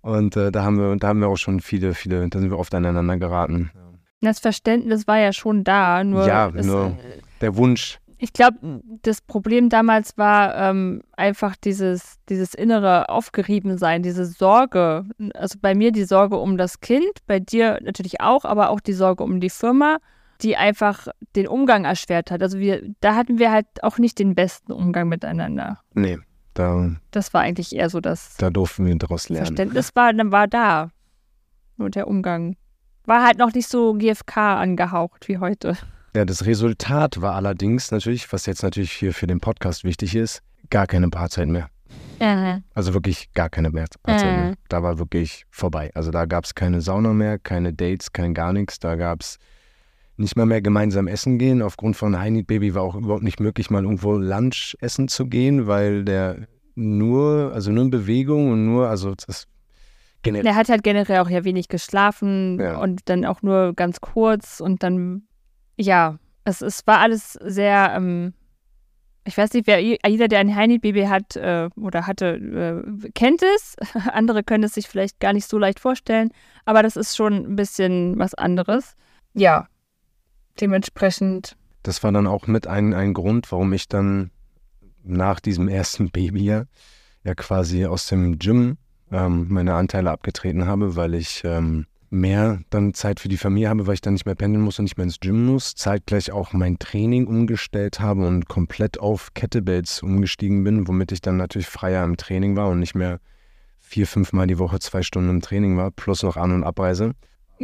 Und 0.00 0.36
äh, 0.36 0.52
da 0.52 0.62
haben 0.64 0.76
wir, 0.78 0.96
da 0.96 1.08
haben 1.08 1.20
wir 1.20 1.28
auch 1.28 1.36
schon 1.38 1.60
viele, 1.60 1.94
viele, 1.94 2.28
da 2.28 2.38
sind 2.38 2.50
wir 2.50 2.58
oft 2.58 2.74
aneinander 2.74 3.16
geraten. 3.16 3.70
das 4.20 4.38
Verständnis 4.38 5.06
war 5.06 5.18
ja 5.18 5.32
schon 5.32 5.64
da, 5.64 6.04
nur, 6.04 6.26
Ja, 6.26 6.50
es, 6.54 6.66
nur- 6.66 6.86
äh, 6.88 7.20
Der 7.40 7.56
Wunsch, 7.56 7.98
ich 8.18 8.32
glaube, 8.32 8.56
das 9.02 9.20
Problem 9.20 9.68
damals 9.68 10.16
war 10.16 10.54
ähm, 10.56 11.02
einfach 11.16 11.56
dieses, 11.56 12.16
dieses 12.30 12.54
innere 12.54 13.08
Aufgeriebensein, 13.10 14.02
diese 14.02 14.24
Sorge. 14.24 15.04
Also 15.34 15.58
bei 15.60 15.74
mir 15.74 15.92
die 15.92 16.04
Sorge 16.04 16.36
um 16.36 16.56
das 16.56 16.80
Kind, 16.80 17.10
bei 17.26 17.38
dir 17.40 17.80
natürlich 17.82 18.20
auch, 18.22 18.44
aber 18.46 18.70
auch 18.70 18.80
die 18.80 18.92
Sorge 18.94 19.24
um 19.24 19.40
die 19.40 19.50
Firma, 19.50 19.98
die 20.44 20.56
einfach 20.56 21.08
den 21.34 21.48
Umgang 21.48 21.84
erschwert 21.84 22.30
hat. 22.30 22.42
Also 22.42 22.58
wir, 22.58 22.82
da 23.00 23.14
hatten 23.16 23.38
wir 23.38 23.50
halt 23.50 23.66
auch 23.82 23.98
nicht 23.98 24.18
den 24.18 24.34
besten 24.34 24.72
Umgang 24.72 25.08
miteinander. 25.08 25.80
nee, 25.94 26.18
da, 26.52 26.90
Das 27.10 27.34
war 27.34 27.40
eigentlich 27.40 27.74
eher 27.74 27.90
so 27.90 28.00
das 28.00 28.36
da 28.36 28.48
durften 28.50 28.86
wir 28.86 28.94
daraus 28.96 29.28
lernen. 29.28 29.46
Verständnis 29.46 29.90
war, 29.96 30.12
dann 30.12 30.30
war 30.30 30.46
da. 30.46 30.90
Nur 31.76 31.90
der 31.90 32.06
Umgang 32.06 32.54
war 33.06 33.24
halt 33.26 33.38
noch 33.38 33.52
nicht 33.52 33.68
so 33.68 33.94
GFK 33.94 34.36
angehaucht 34.60 35.26
wie 35.28 35.38
heute. 35.38 35.76
Ja, 36.14 36.24
das 36.24 36.46
Resultat 36.46 37.20
war 37.20 37.34
allerdings 37.34 37.90
natürlich, 37.90 38.32
was 38.32 38.46
jetzt 38.46 38.62
natürlich 38.62 38.92
hier 38.92 39.12
für 39.12 39.26
den 39.26 39.40
Podcast 39.40 39.82
wichtig 39.82 40.14
ist, 40.14 40.42
gar 40.70 40.86
keine 40.86 41.08
Paarzeit 41.10 41.48
mehr. 41.48 41.68
Also 42.74 42.94
wirklich 42.94 43.32
gar 43.32 43.50
keine 43.50 43.70
mehr 43.70 43.86
Paarzeit 44.04 44.30
Mhm. 44.36 44.42
mehr. 44.44 44.54
Da 44.68 44.82
war 44.82 44.98
wirklich 44.98 45.44
vorbei. 45.50 45.90
Also 45.94 46.10
da 46.12 46.24
gab 46.26 46.44
es 46.44 46.54
keine 46.54 46.80
Sauna 46.80 47.12
mehr, 47.12 47.38
keine 47.40 47.72
Dates, 47.72 48.12
kein 48.12 48.32
gar 48.32 48.52
nichts. 48.52 48.78
Da 48.78 48.94
gab 48.94 49.20
es 49.22 49.38
nicht 50.16 50.36
mal 50.36 50.46
mehr 50.46 50.62
gemeinsam 50.62 51.08
essen 51.08 51.38
gehen. 51.38 51.62
Aufgrund 51.62 51.96
von 51.96 52.18
Heini 52.18 52.42
Baby 52.42 52.74
war 52.74 52.82
auch 52.82 52.94
überhaupt 52.94 53.22
nicht 53.22 53.40
möglich, 53.40 53.70
mal 53.70 53.82
irgendwo 53.82 54.12
Lunch 54.12 54.76
essen 54.80 55.08
zu 55.08 55.26
gehen, 55.26 55.66
weil 55.66 56.04
der 56.04 56.46
nur, 56.74 57.52
also 57.54 57.70
nur 57.70 57.84
in 57.84 57.90
Bewegung 57.90 58.50
und 58.50 58.66
nur, 58.66 58.88
also 58.88 59.14
das 59.14 59.46
generell. 60.22 60.44
Der 60.44 60.56
hat 60.56 60.68
halt 60.68 60.82
generell 60.82 61.20
auch 61.20 61.30
ja 61.30 61.44
wenig 61.44 61.68
geschlafen 61.68 62.58
Ja. 62.60 62.78
und 62.80 63.02
dann 63.06 63.24
auch 63.24 63.42
nur 63.42 63.74
ganz 63.74 64.00
kurz 64.00 64.60
und 64.60 64.82
dann, 64.82 65.22
ja, 65.76 66.18
es, 66.44 66.60
es 66.62 66.86
war 66.86 66.98
alles 66.98 67.32
sehr, 67.34 67.92
ähm, 67.96 68.34
ich 69.26 69.36
weiß 69.38 69.52
nicht, 69.54 69.66
wer 69.66 69.80
jeder, 69.80 70.28
der 70.28 70.40
ein 70.40 70.54
Heini-Baby 70.54 71.04
hat 71.04 71.36
äh, 71.36 71.68
oder 71.76 72.06
hatte, 72.06 72.82
äh, 73.04 73.10
kennt 73.14 73.42
es. 73.56 73.76
Andere 74.12 74.42
können 74.42 74.64
es 74.64 74.74
sich 74.74 74.86
vielleicht 74.86 75.18
gar 75.20 75.32
nicht 75.32 75.48
so 75.48 75.58
leicht 75.58 75.80
vorstellen, 75.80 76.30
aber 76.66 76.82
das 76.82 76.96
ist 76.96 77.16
schon 77.16 77.32
ein 77.34 77.56
bisschen 77.56 78.18
was 78.18 78.34
anderes. 78.34 78.94
Ja, 79.32 79.66
dementsprechend, 80.60 81.56
Das 81.82 82.02
war 82.02 82.12
dann 82.12 82.26
auch 82.26 82.46
mit 82.46 82.66
ein, 82.66 82.94
ein 82.94 83.12
Grund, 83.14 83.50
warum 83.52 83.72
ich 83.72 83.88
dann 83.88 84.30
nach 85.02 85.40
diesem 85.40 85.68
ersten 85.68 86.10
Baby 86.10 86.44
ja, 86.44 86.64
ja 87.22 87.34
quasi 87.34 87.84
aus 87.84 88.06
dem 88.06 88.38
Gym 88.38 88.78
ähm, 89.10 89.46
meine 89.48 89.74
Anteile 89.74 90.10
abgetreten 90.10 90.66
habe, 90.66 90.96
weil 90.96 91.14
ich 91.14 91.42
ähm, 91.44 91.86
mehr 92.10 92.60
dann 92.70 92.94
Zeit 92.94 93.20
für 93.20 93.28
die 93.28 93.36
Familie 93.36 93.68
habe, 93.68 93.86
weil 93.86 93.94
ich 93.94 94.00
dann 94.00 94.14
nicht 94.14 94.24
mehr 94.24 94.34
pendeln 94.34 94.64
muss 94.64 94.78
und 94.78 94.84
nicht 94.84 94.96
mehr 94.96 95.04
ins 95.04 95.20
Gym 95.20 95.46
muss. 95.46 95.74
Zeitgleich 95.74 96.32
auch 96.32 96.52
mein 96.52 96.78
Training 96.78 97.26
umgestellt 97.26 98.00
habe 98.00 98.26
und 98.26 98.48
komplett 98.48 98.98
auf 99.00 99.34
Kettlebells 99.34 100.02
umgestiegen 100.02 100.64
bin, 100.64 100.88
womit 100.88 101.12
ich 101.12 101.20
dann 101.20 101.36
natürlich 101.36 101.66
freier 101.66 102.04
im 102.04 102.16
Training 102.16 102.56
war 102.56 102.68
und 102.68 102.78
nicht 102.78 102.94
mehr 102.94 103.20
vier, 103.80 104.06
fünfmal 104.06 104.46
die 104.46 104.58
Woche 104.58 104.78
zwei 104.78 105.02
Stunden 105.02 105.28
im 105.28 105.40
Training 105.42 105.76
war, 105.76 105.90
plus 105.90 106.22
noch 106.22 106.36
An- 106.36 106.52
und 106.52 106.64
Abreise. 106.64 107.12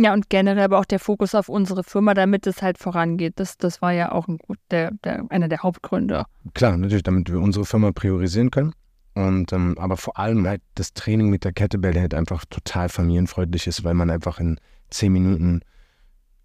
Ja, 0.02 0.12
und 0.14 0.30
generell 0.30 0.64
aber 0.64 0.78
auch 0.78 0.84
der 0.84 0.98
Fokus 0.98 1.34
auf 1.34 1.48
unsere 1.48 1.84
Firma, 1.84 2.14
damit 2.14 2.46
es 2.46 2.62
halt 2.62 2.78
vorangeht. 2.78 3.34
Das, 3.36 3.58
das 3.58 3.82
war 3.82 3.92
ja 3.92 4.12
auch 4.12 4.28
ein 4.28 4.38
der, 4.70 4.92
der, 5.04 5.24
einer 5.28 5.48
der 5.48 5.62
Hauptgründe. 5.62 6.24
Klar, 6.54 6.76
natürlich, 6.76 7.02
damit 7.02 7.30
wir 7.30 7.40
unsere 7.40 7.66
Firma 7.66 7.92
priorisieren 7.92 8.50
können. 8.50 8.72
Und 9.14 9.52
ähm, 9.52 9.76
aber 9.78 9.96
vor 9.96 10.18
allem 10.18 10.46
halt 10.46 10.62
das 10.74 10.94
Training 10.94 11.28
mit 11.28 11.44
der 11.44 11.52
Kettlebell 11.52 11.98
halt 11.98 12.14
einfach 12.14 12.44
total 12.48 12.88
familienfreundlich 12.88 13.66
ist, 13.66 13.84
weil 13.84 13.94
man 13.94 14.08
einfach 14.08 14.40
in 14.40 14.58
zehn 14.88 15.12
Minuten 15.12 15.60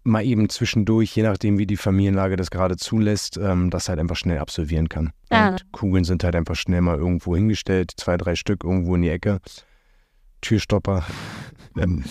mal 0.02 0.24
eben 0.24 0.48
zwischendurch, 0.48 1.16
je 1.16 1.22
nachdem 1.22 1.58
wie 1.58 1.66
die 1.66 1.76
Familienlage 1.76 2.36
das 2.36 2.50
gerade 2.50 2.76
zulässt, 2.76 3.38
ähm, 3.38 3.70
das 3.70 3.88
halt 3.88 3.98
einfach 3.98 4.16
schnell 4.16 4.38
absolvieren 4.38 4.88
kann. 4.88 5.12
Ah. 5.30 5.48
Und 5.48 5.72
Kugeln 5.72 6.04
sind 6.04 6.24
halt 6.24 6.36
einfach 6.36 6.56
schnell 6.56 6.80
mal 6.80 6.98
irgendwo 6.98 7.34
hingestellt, 7.34 7.92
zwei, 7.96 8.16
drei 8.16 8.36
Stück 8.36 8.64
irgendwo 8.64 8.94
in 8.94 9.02
die 9.02 9.10
Ecke, 9.10 9.38
Türstopper. 10.40 11.04
Ähm, 11.78 12.04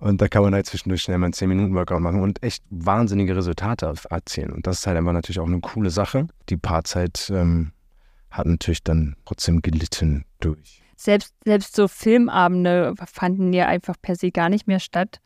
und 0.00 0.20
da 0.20 0.28
kann 0.28 0.42
man 0.42 0.54
halt 0.54 0.66
zwischendurch 0.66 1.02
schnell 1.02 1.18
mal 1.18 1.26
einen 1.26 1.34
10-Minuten-Workout 1.34 2.00
machen 2.00 2.20
und 2.22 2.42
echt 2.42 2.64
wahnsinnige 2.70 3.36
Resultate 3.36 3.94
erzielen. 4.10 4.52
Und 4.52 4.66
das 4.66 4.80
ist 4.80 4.86
halt 4.86 4.96
einfach 4.96 5.12
natürlich 5.12 5.40
auch 5.40 5.46
eine 5.46 5.60
coole 5.60 5.90
Sache. 5.90 6.26
Die 6.48 6.56
Paarzeit 6.56 7.30
ähm, 7.34 7.72
hat 8.30 8.46
natürlich 8.46 8.82
dann 8.82 9.16
trotzdem 9.24 9.62
gelitten 9.62 10.24
durch. 10.40 10.82
selbst, 10.96 11.34
selbst 11.44 11.76
so 11.76 11.86
Filmabende 11.86 12.94
fanden 13.06 13.52
ja 13.52 13.66
einfach 13.66 13.94
per 14.00 14.16
se 14.16 14.30
gar 14.30 14.48
nicht 14.48 14.66
mehr 14.66 14.80
statt, 14.80 15.20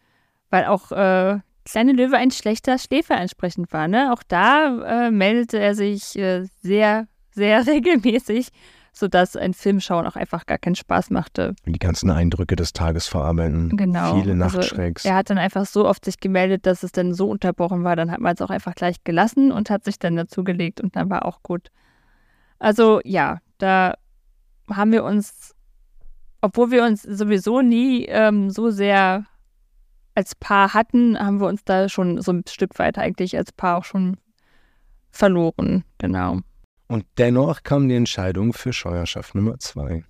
weil 0.51 0.67
auch 0.67 0.93
äh, 0.93 1.39
Kleine 1.65 1.93
Löwe 1.93 2.17
ein 2.17 2.31
schlechter 2.31 2.79
Schläfer 2.79 3.17
entsprechend 3.17 3.73
war. 3.73 3.89
Ne? 3.89 4.13
Auch 4.13 4.23
da 4.23 5.07
äh, 5.07 5.11
meldete 5.11 5.59
er 5.59 5.75
sich 5.75 6.17
äh, 6.19 6.45
sehr, 6.63 7.07
sehr 7.33 7.67
regelmäßig, 7.67 8.49
sodass 8.95 9.37
ein 9.37 9.55
Filmschauen 9.55 10.07
auch 10.07 10.15
einfach 10.15 10.47
gar 10.47 10.57
keinen 10.57 10.77
Spaß 10.77 11.11
machte. 11.11 11.55
Die 11.67 11.79
ganzen 11.79 12.11
Eindrücke 12.11 12.55
des 12.55 12.73
Tages 12.73 13.09
verarbeiten. 13.09 13.77
Genau. 13.77 14.21
Viele 14.21 14.41
Also, 14.43 14.59
Nachtschrecks. 14.59 15.05
Er 15.05 15.17
hat 15.17 15.31
dann 15.31 15.39
einfach 15.39 15.67
so 15.67 15.87
oft 15.87 16.05
sich 16.05 16.21
gemeldet, 16.21 16.65
dass 16.65 16.85
es 16.85 16.93
dann 16.93 17.13
so 17.13 17.29
unterbrochen 17.29 17.83
war. 17.83 17.97
Dann 17.97 18.13
hat 18.13 18.21
man 18.21 18.35
es 18.35 18.41
auch 18.41 18.51
einfach 18.51 18.75
gleich 18.77 19.03
gelassen 19.03 19.51
und 19.51 19.69
hat 19.69 19.85
sich 19.85 19.99
dann 19.99 20.15
dazugelegt 20.15 20.81
und 20.81 20.95
dann 20.95 21.11
war 21.11 21.25
auch 21.25 21.43
gut. 21.43 21.71
Also 22.61 23.01
ja, 23.05 23.39
da 23.59 23.95
haben 24.71 24.93
wir 24.93 25.03
uns, 25.03 25.55
obwohl 26.41 26.71
wir 26.71 26.85
uns 26.85 27.03
sowieso 27.03 27.63
nie 27.63 28.05
ähm, 28.05 28.49
so 28.51 28.71
sehr 28.71 29.25
als 30.15 30.37
Paar 30.37 30.73
hatten, 30.73 31.19
haben 31.19 31.41
wir 31.41 31.49
uns 31.49 31.65
da 31.65 31.89
schon 31.89 32.23
so 32.23 32.33
ein 32.33 32.45
Stück 32.49 32.79
weit 32.79 32.97
eigentlich 32.97 33.37
als 33.37 33.51
Paar 33.51 33.79
auch 33.79 33.85
schon 33.85 34.19
verloren. 35.11 35.83
Genau. 35.99 36.39
Und 36.87 37.07
dennoch 37.19 37.63
kam 37.63 37.89
die 37.89 37.97
Entscheidung 37.97 38.53
für 38.53 38.73
Scheuerschaft 38.73 39.35
Nummer 39.35 39.59
zwei. 39.59 40.05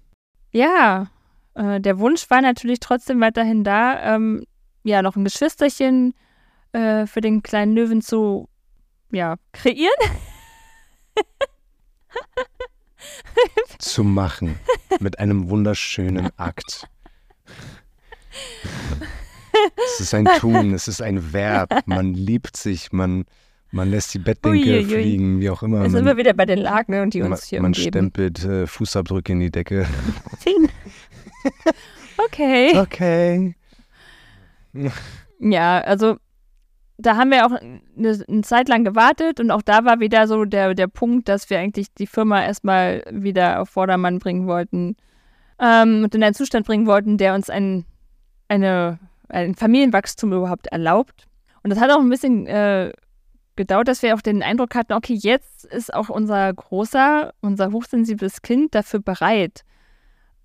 Ja, 0.51 1.09
äh, 1.55 1.81
der 1.81 1.99
Wunsch 1.99 2.29
war 2.31 2.43
natürlich 2.43 2.81
trotzdem 2.81 3.21
weiterhin 3.21 3.65
da, 3.65 4.15
ähm, 4.15 4.45
ja, 4.83 5.03
noch 5.03 5.17
ein 5.17 5.25
Geschwisterchen 5.25 6.15
äh, 6.73 7.07
für 7.07 7.21
den 7.21 7.43
kleinen 7.43 7.75
Löwen 7.75 8.03
zu 8.03 8.49
ja, 9.11 9.37
kreieren. 9.53 9.93
Zu 13.79 14.03
machen. 14.03 14.59
mit 15.01 15.19
einem 15.19 15.51
wunderschönen 15.51 16.31
Akt. 16.39 16.89
Es 19.77 20.01
ist 20.01 20.15
ein 20.15 20.27
Tun, 20.39 20.75
es 20.75 20.89
ist 20.89 21.03
ein 21.03 21.33
Verb. 21.33 21.87
Man 21.87 22.15
liebt 22.15 22.57
sich, 22.57 22.93
man, 22.93 23.25
man 23.75 23.91
lässt 23.91 24.15
die 24.15 24.19
Bettdecke 24.21 24.57
Uiuiui. 24.57 24.85
fliegen, 24.85 25.41
wie 25.41 25.51
auch 25.51 25.63
immer. 25.63 25.79
Da 25.81 25.91
sind 25.91 26.05
Man, 26.05 26.07
wir 26.07 26.17
wieder 26.17 26.33
bei 26.33 26.47
den 26.47 26.59
Laken, 26.59 27.01
und 27.01 27.13
die 27.13 27.21
man, 27.21 27.33
uns 27.33 27.45
hier 27.45 27.61
man 27.61 27.71
umgeben. 27.71 27.91
stempelt 27.91 28.45
äh, 28.45 28.67
Fußabdrücke 28.67 29.33
in 29.33 29.41
die 29.41 29.51
Decke. 29.51 29.87
Zehn. 30.39 30.69
okay. 32.25 32.79
Okay. 32.79 33.55
Ja, 35.41 35.81
also 35.81 36.17
da 36.97 37.17
haben 37.17 37.31
wir 37.31 37.45
auch 37.45 37.51
eine, 37.51 38.25
eine 38.29 38.43
Zeit 38.43 38.69
lang 38.69 38.85
gewartet 38.85 39.41
und 39.41 39.51
auch 39.51 39.61
da 39.61 39.85
war 39.85 40.01
wieder 40.01 40.27
so 40.27 40.45
der, 40.45 40.75
der 40.75 40.87
Punkt, 40.87 41.29
dass 41.29 41.51
wir 41.51 41.59
eigentlich 41.59 41.93
die 41.93 42.07
Firma 42.07 42.43
erstmal 42.43 43.05
wieder 43.11 43.61
auf 43.61 43.69
Vordermann 43.69 44.21
bringen 44.21 44.47
wollten 44.47 44.97
ähm, 45.59 46.05
und 46.05 46.15
in 46.15 46.23
einen 46.23 46.35
Zustand 46.35 46.67
bringen 46.67 46.87
wollten, 46.87 47.19
der 47.19 47.35
uns 47.35 47.51
ein, 47.51 47.85
eine, 48.49 48.99
ein 49.29 49.55
Familienwachstum 49.55 50.33
überhaupt 50.33 50.69
erlaubt. 50.69 51.27
Und 51.63 51.71
das 51.71 51.81
hat 51.81 51.91
auch 51.91 52.01
ein 52.01 52.09
bisschen 52.11 52.47
äh, 52.47 52.93
gedauert, 53.57 53.89
dass 53.89 54.03
wir 54.03 54.15
auch 54.15 54.21
den 54.21 54.43
Eindruck 54.43 54.75
hatten, 54.75 54.93
okay, 54.93 55.15
jetzt 55.15 55.65
ist 55.65 55.93
auch 55.93 56.09
unser 56.09 56.53
großer, 56.53 57.33
unser 57.41 57.73
hochsensibles 57.73 58.43
Kind 58.43 58.75
dafür 58.75 59.01
bereit. 59.01 59.65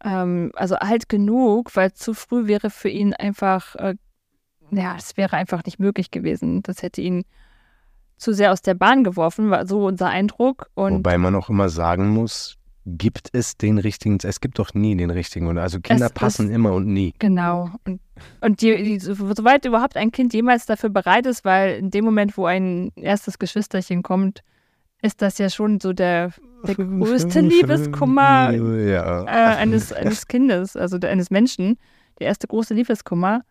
Ähm, 0.04 0.52
also 0.56 0.76
alt 0.76 1.10
genug, 1.10 1.76
weil 1.76 1.94
zu 1.94 2.14
früh 2.14 2.48
wäre 2.48 2.70
für 2.70 2.90
ihn 2.90 3.14
einfach 3.14 3.76
äh, 3.76 3.96
ja, 4.72 4.96
es 4.98 5.18
wäre 5.18 5.36
einfach 5.36 5.64
nicht 5.66 5.80
möglich 5.80 6.12
gewesen. 6.12 6.62
Das 6.64 6.84
hätte 6.84 7.02
ihn 7.02 7.26
zu 8.18 8.34
sehr 8.34 8.52
aus 8.52 8.62
der 8.62 8.74
Bahn 8.74 9.04
geworfen, 9.04 9.50
war 9.50 9.66
so 9.66 9.86
unser 9.86 10.08
Eindruck. 10.08 10.70
Und 10.76 10.94
Wobei 10.94 11.18
man 11.18 11.36
auch 11.36 11.50
immer 11.50 11.70
sagen 11.70 12.10
muss, 12.10 12.58
gibt 12.98 13.30
es 13.34 13.58
den 13.58 13.78
richtigen, 13.78 14.18
es 14.24 14.42
gibt 14.42 14.60
doch 14.60 14.74
nie 14.74 14.96
den 14.96 15.10
richtigen. 15.12 15.58
Also 15.58 15.80
Kinder 15.80 16.08
Es 16.08 16.12
passen 16.14 16.50
ist- 16.50 16.56
immer 16.56 16.74
und 16.74 16.88
nie. 16.88 17.14
Genau. 17.20 17.70
Und, 17.86 18.00
und 18.42 18.62
die, 18.62 18.84
die, 18.84 19.00
soweit 19.00 19.66
überhaupt 19.66 19.96
ein 19.98 20.12
Kind 20.12 20.34
jemals 20.34 20.66
dafür 20.66 20.90
bereit 20.90 21.26
ist, 21.26 21.46
weil 21.46 21.78
in 21.78 21.92
dem 21.92 22.06
Moment, 22.06 22.38
wo 22.38 22.46
ein 22.46 22.92
erstes 22.96 23.40
Geschwisterchen 23.40 24.04
kommt, 24.04 24.42
ist 25.02 25.22
das 25.22 25.38
ja 25.38 25.50
schon 25.50 25.80
so 25.80 25.94
der, 25.94 26.32
der 26.68 26.76
größte 26.76 27.40
Liebeskummer 27.40 28.52
Ja. 28.54 29.24
äh, 29.24 29.56
eines, 29.58 29.94
eines 29.94 30.28
Kindes, 30.28 30.76
also 30.76 30.98
eines 31.00 31.30
Menschen, 31.32 31.78
der 32.20 32.28
erste 32.28 32.48
große 32.48 32.74
Liebeskummer, 32.74 33.44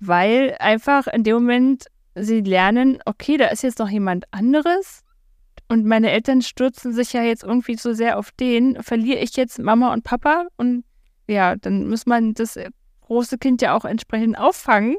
weil 0.00 0.56
einfach 0.58 1.06
in 1.06 1.22
dem 1.22 1.34
Moment 1.34 1.86
sie 2.16 2.40
lernen, 2.40 2.98
okay, 3.04 3.36
da 3.36 3.46
ist 3.46 3.62
jetzt 3.62 3.78
noch 3.78 3.88
jemand 3.88 4.24
anderes 4.32 5.02
und 5.70 5.86
meine 5.86 6.10
Eltern 6.10 6.42
stürzen 6.42 6.92
sich 6.92 7.12
ja 7.14 7.22
jetzt 7.22 7.42
irgendwie 7.44 7.76
so 7.76 7.94
sehr 7.94 8.18
auf 8.18 8.30
den, 8.32 8.82
verliere 8.82 9.20
ich 9.20 9.36
jetzt 9.36 9.58
Mama 9.58 9.92
und 9.94 10.04
Papa 10.04 10.46
und 10.58 10.84
ja, 11.28 11.56
dann 11.56 11.88
muss 11.88 12.04
man 12.06 12.34
das 12.34 12.58
große 13.02 13.38
Kind 13.38 13.62
ja 13.62 13.74
auch 13.76 13.84
entsprechend 13.84 14.36
auffangen 14.38 14.96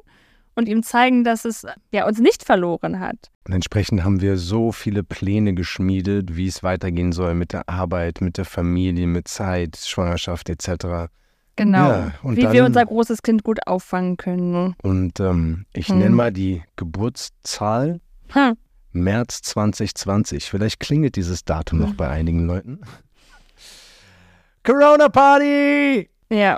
und 0.55 0.67
ihm 0.67 0.81
zeigen, 0.83 1.23
dass 1.23 1.45
es 1.45 1.65
ja 1.91 2.07
uns 2.07 2.19
nicht 2.19 2.43
verloren 2.43 2.99
hat. 2.99 3.17
Und 3.47 3.53
entsprechend 3.53 4.03
haben 4.03 4.21
wir 4.21 4.37
so 4.37 4.71
viele 4.71 5.03
Pläne 5.03 5.53
geschmiedet, 5.53 6.35
wie 6.35 6.47
es 6.47 6.63
weitergehen 6.63 7.11
soll 7.11 7.33
mit 7.35 7.53
der 7.53 7.67
Arbeit, 7.69 8.21
mit 8.21 8.37
der 8.37 8.45
Familie, 8.45 9.07
mit 9.07 9.27
Zeit, 9.27 9.77
Schwangerschaft 9.77 10.49
etc. 10.49 11.09
Genau. 11.57 11.77
Ja, 11.89 12.13
Wie 12.23 12.41
dann- 12.43 12.53
wir 12.53 12.65
unser 12.65 12.85
großes 12.85 13.23
Kind 13.23 13.43
gut 13.43 13.59
auffangen 13.67 14.17
können. 14.17 14.51
ne? 14.51 14.73
Und 14.83 15.19
ähm, 15.19 15.65
ich 15.73 15.89
Hm. 15.89 15.97
nenne 15.99 16.15
mal 16.15 16.31
die 16.31 16.63
Geburtszahl 16.77 17.99
Hm. 18.29 18.53
März 18.93 19.41
2020. 19.41 20.49
Vielleicht 20.49 20.79
klingelt 20.79 21.15
dieses 21.15 21.43
Datum 21.45 21.79
noch 21.79 21.89
Hm. 21.89 21.97
bei 21.97 22.09
einigen 22.09 22.45
Leuten. 22.45 22.81
Corona 24.63 25.09
Party! 25.09 26.09
Ja, 26.29 26.57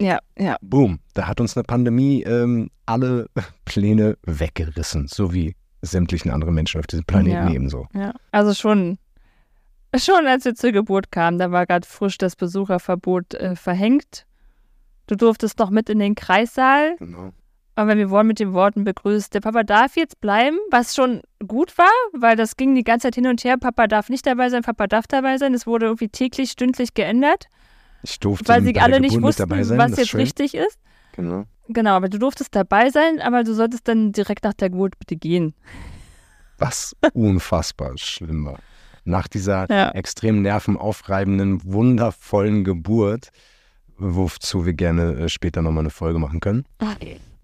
ja, 0.00 0.18
ja. 0.38 0.56
Boom, 0.60 0.98
da 1.14 1.26
hat 1.26 1.40
uns 1.40 1.56
eine 1.56 1.64
Pandemie 1.64 2.22
ähm, 2.22 2.70
alle 2.86 3.28
Pläne 3.64 4.16
weggerissen, 4.24 5.06
so 5.08 5.32
wie 5.32 5.54
sämtlichen 5.82 6.30
anderen 6.30 6.54
Menschen 6.54 6.80
auf 6.80 6.86
diesem 6.86 7.04
Planeten 7.04 7.48
Ja. 7.48 7.52
ebenso. 7.52 7.86
Ja, 7.94 8.14
also 8.32 8.54
schon, 8.54 8.98
schon 9.96 10.26
als 10.26 10.44
wir 10.46 10.54
zur 10.54 10.72
Geburt 10.72 11.12
kamen, 11.12 11.38
da 11.38 11.50
war 11.52 11.66
gerade 11.66 11.86
frisch 11.86 12.16
das 12.18 12.34
Besucherverbot 12.36 13.34
äh, 13.34 13.54
verhängt. 13.54 14.26
Du 15.06 15.14
durftest 15.16 15.58
noch 15.58 15.68
mit 15.70 15.90
in 15.90 15.98
den 15.98 16.14
Kreissaal, 16.14 16.96
Genau. 16.98 17.32
Aber 17.76 17.96
wir 17.96 18.10
wurden 18.10 18.28
mit 18.28 18.38
den 18.40 18.52
Worten 18.52 18.84
begrüßt, 18.84 19.34
der 19.34 19.40
Papa 19.40 19.62
darf 19.62 19.96
jetzt 19.96 20.20
bleiben, 20.20 20.58
was 20.70 20.94
schon 20.94 21.22
gut 21.46 21.76
war, 21.78 21.86
weil 22.12 22.36
das 22.36 22.56
ging 22.56 22.74
die 22.74 22.84
ganze 22.84 23.06
Zeit 23.08 23.14
hin 23.16 23.26
und 23.26 23.42
her, 23.44 23.56
Papa 23.58 23.86
darf 23.86 24.08
nicht 24.08 24.26
dabei 24.26 24.48
sein, 24.50 24.62
Papa 24.62 24.86
darf 24.86 25.06
dabei 25.06 25.38
sein. 25.38 25.54
Es 25.54 25.66
wurde 25.66 25.86
irgendwie 25.86 26.08
täglich, 26.08 26.50
stündlich 26.52 26.94
geändert, 26.94 27.46
Ich 28.02 28.18
durfte 28.20 28.48
weil 28.48 28.62
sie 28.62 28.78
alle 28.80 29.00
nicht 29.00 29.20
wussten, 29.20 29.42
dabei 29.48 29.62
sein, 29.64 29.78
was 29.78 29.96
jetzt 29.96 30.08
schön. 30.10 30.20
richtig 30.20 30.54
ist. 30.54 30.78
Genau. 31.16 31.44
Genau, 31.68 31.92
aber 31.92 32.08
du 32.08 32.18
durftest 32.18 32.54
dabei 32.54 32.90
sein, 32.90 33.20
aber 33.22 33.42
du 33.44 33.54
solltest 33.54 33.88
dann 33.88 34.12
direkt 34.12 34.44
nach 34.44 34.52
der 34.54 34.68
Geburt 34.70 34.98
bitte 34.98 35.16
gehen. 35.16 35.54
Was 36.58 36.94
unfassbar 37.14 37.92
schlimm 37.96 38.44
war. 38.46 38.58
Nach 39.04 39.28
dieser 39.28 39.66
Ja. 39.70 39.90
extrem 39.90 40.42
nervenaufreibenden, 40.42 41.60
wundervollen 41.64 42.64
Geburt, 42.64 43.30
wozu 43.96 44.64
wir 44.66 44.72
gerne 44.74 45.14
äh, 45.14 45.28
später 45.28 45.62
nochmal 45.62 45.82
eine 45.84 45.90
Folge 45.90 46.18
machen 46.18 46.40
können. 46.40 46.64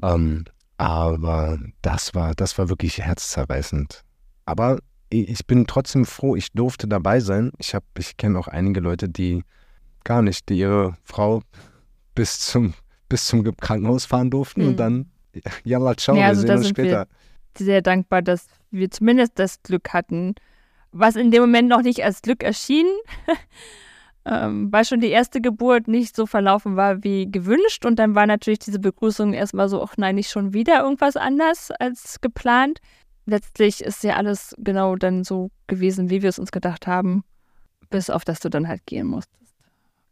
Ähm, 0.02 0.44
aber 0.78 1.58
das 1.82 2.14
war, 2.14 2.34
das 2.34 2.56
war 2.58 2.68
wirklich 2.68 2.98
herzzerreißend. 2.98 4.02
Aber 4.46 4.78
ich 5.10 5.46
bin 5.46 5.66
trotzdem 5.66 6.04
froh, 6.06 6.36
ich 6.36 6.52
durfte 6.52 6.86
dabei 6.88 7.20
sein. 7.20 7.50
Ich 7.58 7.74
habe, 7.74 7.84
ich 7.98 8.16
kenne 8.16 8.38
auch 8.38 8.48
einige 8.48 8.80
Leute, 8.80 9.08
die 9.08 9.42
gar 10.04 10.22
nicht, 10.22 10.48
die 10.48 10.58
ihre 10.58 10.96
Frau 11.04 11.42
bis 12.14 12.38
zum, 12.40 12.74
bis 13.08 13.26
zum 13.26 13.44
Krankenhaus 13.56 14.04
fahren 14.06 14.30
durften 14.30 14.62
Mhm. 14.62 14.68
und 14.68 14.76
dann, 14.76 15.10
ja, 15.64 15.78
ciao, 15.96 16.16
Ja, 16.16 16.22
wir 16.22 16.26
also 16.28 16.40
sehen 16.42 16.48
da 16.48 16.54
uns 16.54 16.62
wir- 16.64 16.68
später. 16.70 17.06
sehr 17.58 17.82
dankbar, 17.82 18.22
dass 18.22 18.46
wir 18.70 18.90
zumindest 18.90 19.32
das 19.38 19.62
Glück 19.62 19.92
hatten, 19.92 20.34
was 20.92 21.16
in 21.16 21.30
dem 21.30 21.42
Moment 21.42 21.68
noch 21.68 21.82
nicht 21.82 22.02
als 22.04 22.22
Glück 22.22 22.42
erschien, 22.42 22.86
ähm, 24.24 24.70
weil 24.70 24.84
schon 24.84 25.00
die 25.00 25.08
erste 25.08 25.40
Geburt 25.40 25.88
nicht 25.88 26.14
so 26.14 26.26
verlaufen 26.26 26.76
war 26.76 27.02
wie 27.02 27.30
gewünscht. 27.30 27.86
Und 27.86 27.98
dann 27.98 28.14
war 28.14 28.26
natürlich 28.26 28.58
diese 28.58 28.78
Begrüßung 28.78 29.32
erstmal 29.32 29.68
so, 29.68 29.82
ach 29.82 29.96
nein, 29.96 30.16
nicht 30.16 30.30
schon 30.30 30.52
wieder 30.52 30.82
irgendwas 30.82 31.16
anders 31.16 31.70
als 31.78 32.20
geplant. 32.20 32.80
Letztlich 33.26 33.82
ist 33.82 34.02
ja 34.04 34.16
alles 34.16 34.54
genau 34.58 34.96
dann 34.96 35.24
so 35.24 35.50
gewesen, 35.66 36.10
wie 36.10 36.22
wir 36.22 36.28
es 36.28 36.38
uns 36.38 36.52
gedacht 36.52 36.86
haben, 36.86 37.22
bis 37.88 38.10
auf 38.10 38.24
dass 38.24 38.40
du 38.40 38.48
dann 38.48 38.68
halt 38.68 38.84
gehen 38.86 39.06
musstest. 39.06 39.40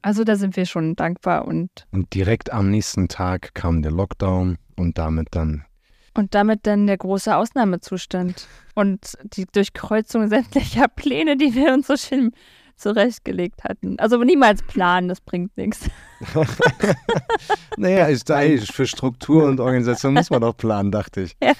Also 0.02 0.24
da 0.24 0.36
sind 0.36 0.56
wir 0.56 0.64
schon 0.64 0.94
dankbar 0.94 1.46
und 1.46 1.86
Und 1.90 2.14
direkt 2.14 2.52
am 2.52 2.70
nächsten 2.70 3.08
Tag 3.08 3.54
kam 3.54 3.82
der 3.82 3.90
Lockdown 3.90 4.56
und 4.76 4.96
damit 4.96 5.28
dann 5.32 5.64
Und 6.14 6.34
damit 6.34 6.66
dann 6.66 6.86
der 6.86 6.96
große 6.96 7.34
Ausnahmezustand 7.34 8.46
und 8.74 9.18
die 9.34 9.46
Durchkreuzung 9.46 10.28
sämtlicher 10.28 10.86
Pläne, 10.88 11.36
die 11.36 11.54
wir 11.54 11.74
uns 11.74 11.88
so 11.88 11.96
schön 11.96 12.30
zurechtgelegt 12.78 13.64
hatten. 13.64 13.98
Also 13.98 14.22
niemals 14.22 14.62
planen, 14.62 15.08
das 15.08 15.20
bringt 15.20 15.56
nichts. 15.56 15.88
Naja, 17.76 18.06
ist 18.06 18.28
da, 18.28 18.40
ey, 18.40 18.58
für 18.58 18.86
Struktur 18.86 19.44
und 19.44 19.60
Organisation 19.60 20.14
muss 20.14 20.30
man 20.30 20.40
doch 20.40 20.56
planen, 20.56 20.90
dachte 20.90 21.22
ich. 21.22 21.36
Ja. 21.42 21.54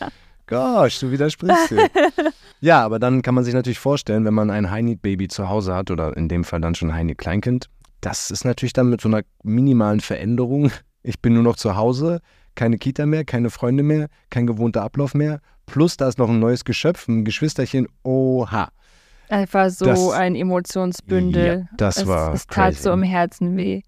Gosh, 0.48 1.00
du 1.00 1.10
widersprichst 1.10 1.70
dir. 1.70 1.90
ja, 2.60 2.82
aber 2.82 2.98
dann 2.98 3.20
kann 3.20 3.34
man 3.34 3.44
sich 3.44 3.52
natürlich 3.52 3.78
vorstellen, 3.78 4.24
wenn 4.24 4.32
man 4.32 4.50
ein 4.50 4.70
High-Need-Baby 4.70 5.28
zu 5.28 5.50
Hause 5.50 5.74
hat 5.74 5.90
oder 5.90 6.16
in 6.16 6.28
dem 6.28 6.42
Fall 6.42 6.62
dann 6.62 6.74
schon 6.74 6.90
ein 6.90 6.96
High-Need-Kleinkind, 6.96 7.68
das 8.00 8.30
ist 8.30 8.46
natürlich 8.46 8.72
dann 8.72 8.88
mit 8.88 9.02
so 9.02 9.08
einer 9.08 9.22
minimalen 9.42 10.00
Veränderung. 10.00 10.70
Ich 11.02 11.20
bin 11.20 11.34
nur 11.34 11.42
noch 11.42 11.56
zu 11.56 11.76
Hause, 11.76 12.20
keine 12.54 12.78
Kita 12.78 13.04
mehr, 13.04 13.24
keine 13.24 13.50
Freunde 13.50 13.82
mehr, 13.82 14.08
kein 14.30 14.46
gewohnter 14.46 14.82
Ablauf 14.82 15.14
mehr. 15.14 15.40
Plus 15.66 15.98
da 15.98 16.08
ist 16.08 16.18
noch 16.18 16.30
ein 16.30 16.38
neues 16.38 16.64
Geschöpf, 16.64 17.08
ein 17.08 17.26
Geschwisterchen. 17.26 17.86
Oha. 18.02 18.70
Einfach 19.28 19.68
so 19.70 19.84
Das- 19.84 20.10
ein 20.12 20.34
Emotionsbündel. 20.34 21.58
Ja, 21.70 21.76
das 21.76 21.98
es, 21.98 22.06
war 22.06 22.32
es 22.32 22.46
tat 22.46 22.72
crazy. 22.72 22.82
so 22.82 22.92
im 22.92 23.02
Herzen 23.02 23.56
weh. 23.56 23.82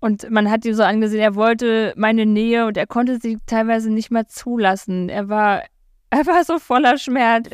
Und 0.00 0.30
man 0.30 0.50
hat 0.50 0.64
ihm 0.64 0.74
so 0.74 0.82
angesehen, 0.84 1.20
er 1.20 1.34
wollte 1.34 1.92
meine 1.96 2.24
Nähe 2.26 2.66
und 2.66 2.76
er 2.76 2.86
konnte 2.86 3.18
sie 3.20 3.38
teilweise 3.46 3.90
nicht 3.90 4.10
mal 4.10 4.26
zulassen. 4.26 5.08
Er 5.08 5.28
war, 5.28 5.62
er 6.10 6.26
war 6.26 6.44
so 6.44 6.58
voller 6.58 6.98
Schmerz. 6.98 7.48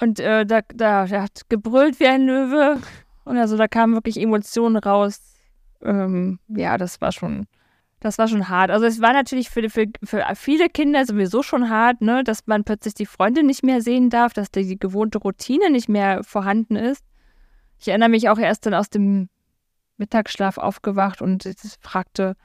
Und 0.00 0.20
äh, 0.20 0.46
da, 0.46 0.60
da, 0.74 1.04
er 1.06 1.22
hat 1.22 1.42
gebrüllt 1.48 2.00
wie 2.00 2.06
ein 2.06 2.22
Löwe. 2.26 2.78
Und 3.24 3.36
also 3.36 3.56
da 3.56 3.68
kamen 3.68 3.94
wirklich 3.94 4.18
Emotionen 4.20 4.76
raus. 4.76 5.20
Ähm, 5.82 6.38
ja, 6.48 6.76
das 6.78 7.00
war 7.00 7.12
schon, 7.12 7.46
das 8.00 8.16
war 8.18 8.28
schon 8.28 8.48
hart. 8.48 8.70
Also 8.70 8.86
es 8.86 9.00
war 9.00 9.12
natürlich 9.12 9.50
für, 9.50 9.68
für, 9.68 9.86
für 10.02 10.24
viele 10.34 10.68
Kinder 10.68 11.04
sowieso 11.04 11.42
schon 11.42 11.68
hart, 11.68 12.00
ne, 12.00 12.24
dass 12.24 12.46
man 12.46 12.64
plötzlich 12.64 12.94
die 12.94 13.06
Freunde 13.06 13.42
nicht 13.42 13.62
mehr 13.62 13.82
sehen 13.82 14.08
darf, 14.10 14.32
dass 14.32 14.50
die, 14.50 14.66
die 14.66 14.78
gewohnte 14.78 15.18
Routine 15.18 15.70
nicht 15.70 15.88
mehr 15.88 16.24
vorhanden 16.24 16.76
ist. 16.76 17.04
Ich 17.78 17.88
erinnere 17.88 18.08
mich 18.08 18.28
auch 18.28 18.38
erst 18.38 18.66
dann 18.66 18.74
aus 18.74 18.90
dem 18.90 19.28
Mittagsschlaf 19.98 20.58
aufgewacht 20.58 21.20
und 21.22 21.48
fragte, 21.80 22.36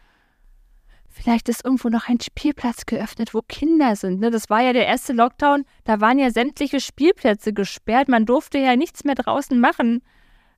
vielleicht 1.08 1.48
ist 1.48 1.64
irgendwo 1.64 1.88
noch 1.88 2.10
ein 2.10 2.20
Spielplatz 2.20 2.86
geöffnet, 2.86 3.34
wo 3.34 3.42
Kinder 3.42 3.96
sind. 3.96 4.20
Ne? 4.20 4.30
Das 4.30 4.50
war 4.50 4.62
ja 4.62 4.74
der 4.74 4.86
erste 4.86 5.14
Lockdown, 5.14 5.64
da 5.86 6.02
waren 6.02 6.20
ja 6.20 6.30
sämtliche 6.32 6.82
Spielplätze 6.82 7.54
gesperrt, 7.54 8.10
man 8.10 8.26
durfte 8.26 8.58
ja 8.60 8.76
nichts 8.76 9.06
mehr 9.06 9.16
draußen 9.16 9.60
machen. 9.60 10.04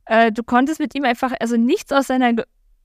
Äh, 0.06 0.32
du 0.32 0.44
konntest 0.44 0.80
mit 0.80 0.96
ihm 0.96 1.04
einfach, 1.04 1.34
also 1.40 1.56
nichts 1.56 1.92
aus, 1.92 2.08
seiner, 2.08 2.34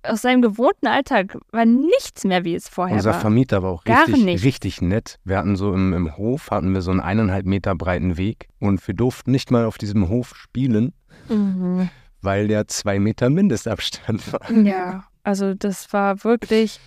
aus 0.04 0.22
seinem 0.22 0.42
gewohnten 0.42 0.86
Alltag, 0.86 1.38
war 1.52 1.64
nichts 1.64 2.24
mehr, 2.24 2.44
wie 2.44 2.54
es 2.54 2.68
vorher 2.68 2.96
Unser 2.96 3.12
war. 3.12 3.20
Vermieter 3.20 3.62
war 3.62 3.70
auch 3.70 3.84
Gar 3.84 4.06
richtig, 4.08 4.24
nicht. 4.24 4.44
richtig 4.44 4.82
nett. 4.82 5.18
Wir 5.24 5.38
hatten 5.38 5.56
so 5.56 5.72
im, 5.72 5.92
im 5.92 6.16
Hof, 6.16 6.50
hatten 6.50 6.72
wir 6.74 6.82
so 6.82 6.90
einen 6.90 7.00
eineinhalb 7.00 7.46
Meter 7.46 7.74
breiten 7.74 8.16
Weg 8.16 8.48
und 8.58 8.86
wir 8.86 8.94
durften 8.94 9.30
nicht 9.30 9.50
mal 9.50 9.64
auf 9.64 9.78
diesem 9.78 10.08
Hof 10.08 10.34
spielen, 10.36 10.92
Mhm. 11.28 11.88
weil 12.20 12.48
der 12.48 12.66
zwei 12.68 12.98
Meter 12.98 13.30
Mindestabstand 13.30 14.32
war. 14.32 14.50
Ja. 14.50 15.04
Also 15.24 15.54
das 15.54 15.92
war 15.92 16.24
wirklich, 16.24 16.80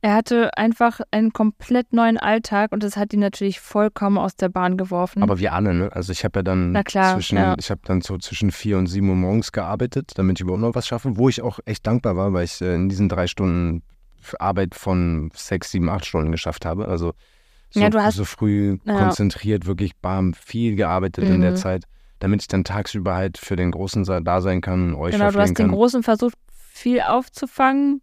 er 0.00 0.14
hatte 0.14 0.56
einfach 0.56 1.00
einen 1.10 1.32
komplett 1.32 1.92
neuen 1.92 2.18
Alltag 2.18 2.72
und 2.72 2.82
das 2.82 2.96
hat 2.96 3.12
ihn 3.12 3.20
natürlich 3.20 3.60
vollkommen 3.60 4.16
aus 4.18 4.36
der 4.36 4.48
Bahn 4.48 4.76
geworfen. 4.76 5.22
Aber 5.22 5.38
wir 5.38 5.52
alle, 5.52 5.74
ne? 5.74 5.90
Also 5.92 6.12
ich 6.12 6.24
habe 6.24 6.38
ja 6.38 6.42
dann 6.42 6.80
klar, 6.84 7.14
zwischen, 7.14 7.36
ja. 7.36 7.54
ich 7.58 7.70
habe 7.70 7.80
dann 7.84 8.00
so 8.00 8.16
zwischen 8.18 8.52
vier 8.52 8.78
und 8.78 8.86
sieben 8.86 9.08
Uhr 9.10 9.16
morgens 9.16 9.50
gearbeitet, 9.52 10.12
damit 10.14 10.38
ich 10.38 10.42
überhaupt 10.42 10.62
noch 10.62 10.74
was 10.74 10.86
schaffe, 10.86 11.16
wo 11.16 11.28
ich 11.28 11.42
auch 11.42 11.58
echt 11.64 11.86
dankbar 11.86 12.16
war, 12.16 12.32
weil 12.32 12.44
ich 12.44 12.60
äh, 12.60 12.74
in 12.74 12.88
diesen 12.88 13.08
drei 13.08 13.26
Stunden 13.26 13.82
Arbeit 14.38 14.74
von 14.74 15.30
sechs, 15.34 15.70
sieben, 15.70 15.88
acht 15.88 16.04
Stunden 16.06 16.32
geschafft 16.32 16.64
habe. 16.66 16.86
Also 16.88 17.12
so, 17.70 17.80
Ja, 17.80 17.90
hast- 17.94 18.16
so 18.16 18.24
früh 18.24 18.78
Ja. 18.84 18.98
konzentriert, 18.98 19.66
wirklich 19.66 19.96
bam, 19.96 20.32
viel 20.34 20.76
gearbeitet 20.76 21.28
in 21.28 21.40
der 21.40 21.52
Mhm. 21.52 21.56
Zeit, 21.56 21.84
damit 22.18 22.42
ich 22.42 22.48
dann 22.48 22.64
tagsüber 22.64 23.14
halt 23.14 23.38
für 23.38 23.56
den 23.56 23.70
Großen 23.70 24.04
da 24.24 24.40
sein 24.40 24.60
kann, 24.60 24.94
euch 24.94 25.12
genau, 25.12 25.30
du 25.30 25.38
hast 25.38 25.48
den 25.58 25.66
kann. 25.68 25.70
Großen 25.70 26.02
versucht, 26.02 26.34
viel 26.72 27.00
aufzufangen. 27.00 28.00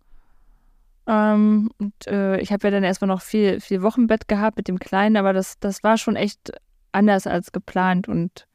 Ähm, 1.08 1.70
und 1.78 2.08
äh, 2.08 2.39
ich 2.39 2.51
habe 2.51 2.68
ja 2.68 2.72
dann 2.72 2.84
erstmal 2.84 3.08
noch 3.08 3.22
viel, 3.22 3.60
viel 3.60 3.82
Wochenbett 3.82 4.28
gehabt 4.28 4.58
mit 4.58 4.68
dem 4.68 4.80
Kleinen, 4.80 5.18
aber 5.18 5.34
das, 5.34 5.60
das 5.60 5.84
war 5.84 5.97
schon 5.97 6.16
echt 6.16 6.51
anders 6.91 7.28
als 7.28 7.51
geplant 7.51 8.08
und 8.08 8.47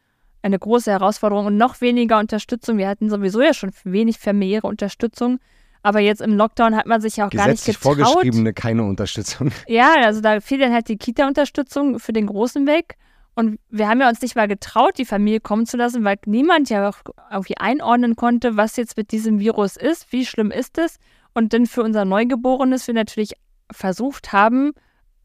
eine 0.42 0.58
große 0.58 0.90
Herausforderung 0.90 1.46
und 1.46 1.56
noch 1.56 1.80
weniger 1.80 2.18
Unterstützung. 2.18 2.78
Wir 2.78 2.88
hatten 2.88 3.10
sowieso 3.10 3.42
ja 3.42 3.54
schon 3.54 3.72
wenig 3.84 4.18
familiäre 4.18 4.66
Unterstützung, 4.66 5.38
aber 5.82 6.00
jetzt 6.00 6.20
im 6.22 6.34
Lockdown 6.34 6.74
hat 6.76 6.86
man 6.86 7.00
sich 7.00 7.16
ja 7.16 7.26
auch 7.26 7.30
gar 7.30 7.48
nicht 7.48 7.64
getraut. 7.64 7.98
vorgeschriebene 7.98 8.52
keine 8.52 8.84
Unterstützung. 8.84 9.52
Ja, 9.68 9.94
also 10.02 10.20
da 10.20 10.40
fiel 10.40 10.58
dann 10.58 10.72
halt 10.72 10.88
die 10.88 10.96
Kita-Unterstützung 10.96 11.98
für 11.98 12.12
den 12.12 12.26
Großen 12.26 12.66
weg. 12.66 12.96
Und 13.34 13.58
wir 13.70 13.88
haben 13.88 14.00
ja 14.00 14.08
uns 14.08 14.20
nicht 14.20 14.34
mal 14.34 14.48
getraut, 14.48 14.98
die 14.98 15.04
Familie 15.04 15.40
kommen 15.40 15.64
zu 15.64 15.76
lassen, 15.76 16.04
weil 16.04 16.16
niemand 16.26 16.68
ja 16.68 16.88
auch 16.88 16.98
irgendwie 17.30 17.56
einordnen 17.56 18.16
konnte, 18.16 18.56
was 18.56 18.76
jetzt 18.76 18.96
mit 18.96 19.12
diesem 19.12 19.38
Virus 19.38 19.76
ist, 19.76 20.12
wie 20.12 20.26
schlimm 20.26 20.50
ist 20.50 20.78
es. 20.78 20.98
Und 21.34 21.52
dann 21.52 21.66
für 21.66 21.82
unser 21.82 22.04
Neugeborenes 22.04 22.86
wir 22.86 22.94
natürlich 22.94 23.32
versucht 23.70 24.32
haben, 24.32 24.72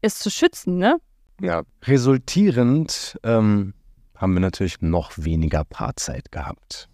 es 0.00 0.18
zu 0.18 0.30
schützen, 0.30 0.78
ne? 0.78 0.98
Ja. 1.40 1.62
Resultierend 1.84 3.18
ähm, 3.24 3.74
haben 4.16 4.32
wir 4.34 4.40
natürlich 4.40 4.80
noch 4.80 5.12
weniger 5.16 5.64
Paarzeit 5.64 6.30
gehabt. 6.32 6.88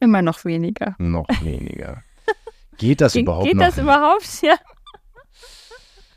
Immer 0.00 0.22
noch 0.22 0.44
weniger. 0.44 0.94
Noch 0.98 1.26
weniger. 1.42 2.02
Geht 2.78 3.00
das 3.00 3.12
Ge- 3.12 3.22
überhaupt 3.22 3.46
Geht 3.46 3.56
noch? 3.56 3.66
das 3.66 3.78
überhaupt? 3.78 4.42
Ja. 4.42 4.56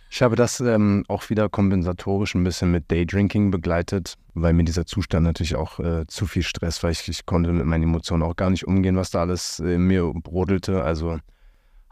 Ich 0.09 0.21
habe 0.21 0.35
das 0.35 0.59
ähm, 0.59 1.03
auch 1.07 1.29
wieder 1.31 1.49
kompensatorisch 1.49 2.35
ein 2.35 2.43
bisschen 2.43 2.69
mit 2.71 2.91
Daydrinking 2.91 3.49
begleitet, 3.49 4.15
weil 4.35 4.53
mir 4.53 4.63
dieser 4.63 4.85
Zustand 4.85 5.23
natürlich 5.25 5.55
auch 5.55 5.79
äh, 5.79 6.05
zu 6.07 6.27
viel 6.27 6.43
Stress 6.43 6.83
war. 6.83 6.91
Ich, 6.91 7.07
ich 7.09 7.25
konnte 7.25 7.51
mit 7.51 7.65
meinen 7.65 7.83
Emotionen 7.83 8.21
auch 8.21 8.35
gar 8.35 8.51
nicht 8.51 8.67
umgehen, 8.67 8.95
was 8.95 9.09
da 9.09 9.21
alles 9.21 9.59
äh, 9.59 9.73
in 9.75 9.87
mir 9.87 10.11
brodelte. 10.13 10.83
Also 10.83 11.17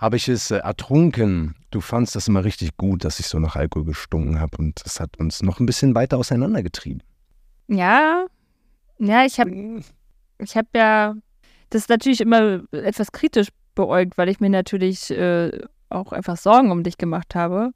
habe 0.02 0.18
ich 0.18 0.28
es 0.28 0.49
äh, 0.49 0.58
ertrunken. 0.58 1.56
Du 1.70 1.80
fandst 1.80 2.16
das 2.16 2.28
immer 2.28 2.43
richtig 2.43 2.76
gut, 2.76 3.06
dass 3.06 3.20
ich 3.20 3.28
so 3.28 3.39
nach 3.39 3.56
Alkohol 3.56 3.86
gestunken 3.86 4.39
habe 4.39 4.58
und 4.58 4.84
das 4.84 4.99
hat 4.99 5.18
uns 5.18 5.43
noch 5.43 5.60
ein 5.60 5.68
bisschen 5.68 5.93
weiter 5.95 6.18
auseinandergetrieben. 6.18 7.04
Ja. 7.68 8.26
Ja, 8.97 9.26
ich 9.26 9.39
habe 9.39 9.82
ich 10.39 10.58
habe 10.58 10.68
ja 10.76 11.16
das 11.70 11.88
natürlich 11.88 12.20
immer 12.20 12.64
etwas 12.72 13.12
kritisch 13.12 13.49
beäugt, 13.76 14.18
weil 14.18 14.28
ich 14.28 14.39
mir 14.39 14.49
natürlich 14.49 15.12
äh, 15.12 15.52
auch 15.89 16.12
einfach 16.12 16.36
Sorgen 16.36 16.72
um 16.72 16.84
dich 16.84 16.97
gemacht 16.97 17.36
habe. 17.36 17.72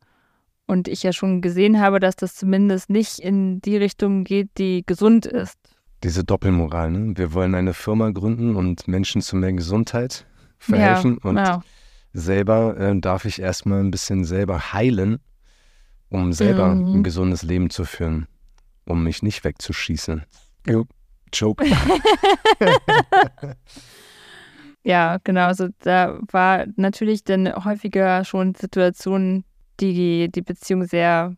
Und 0.67 0.87
ich 0.87 1.03
ja 1.03 1.13
schon 1.13 1.41
gesehen 1.41 1.79
habe, 1.79 1.99
dass 1.99 2.15
das 2.15 2.33
zumindest 2.33 2.89
nicht 2.89 3.19
in 3.19 3.61
die 3.61 3.77
Richtung 3.77 4.23
geht, 4.23 4.49
die 4.57 4.83
gesund 4.83 5.27
ist. 5.27 5.59
Diese 6.03 6.23
Doppelmoral, 6.23 6.89
ne? 6.89 7.13
Wir 7.15 7.33
wollen 7.33 7.53
eine 7.53 7.75
Firma 7.75 8.09
gründen 8.09 8.55
und 8.55 8.87
Menschen 8.87 9.21
zu 9.21 9.35
mehr 9.35 9.53
Gesundheit 9.53 10.25
verhelfen 10.57 11.19
ja, 11.23 11.29
und 11.29 11.37
ja. 11.37 11.63
Selber 12.15 12.77
äh, 12.77 12.99
darf 12.99 13.25
ich 13.25 13.41
erstmal 13.41 13.79
ein 13.81 13.91
bisschen 13.91 14.23
selber 14.25 14.73
heilen, 14.73 15.19
um 16.09 16.31
selber 16.33 16.67
Mhm. 16.69 16.95
ein 16.95 17.03
gesundes 17.03 17.43
Leben 17.43 17.69
zu 17.69 17.83
führen, 17.85 18.27
um 18.85 19.03
mich 19.03 19.21
nicht 19.21 19.43
wegzuschießen. 19.43 20.23
Jo. 20.67 20.85
Joke. 21.33 21.65
Ja, 24.83 25.17
genau. 25.23 25.47
Also 25.47 25.69
da 25.79 26.19
war 26.31 26.65
natürlich 26.75 27.23
dann 27.23 27.51
häufiger 27.65 28.23
schon 28.23 28.53
Situationen, 28.53 29.43
die 29.79 29.93
die, 29.95 30.31
die 30.31 30.41
Beziehung 30.43 30.85
sehr, 30.85 31.35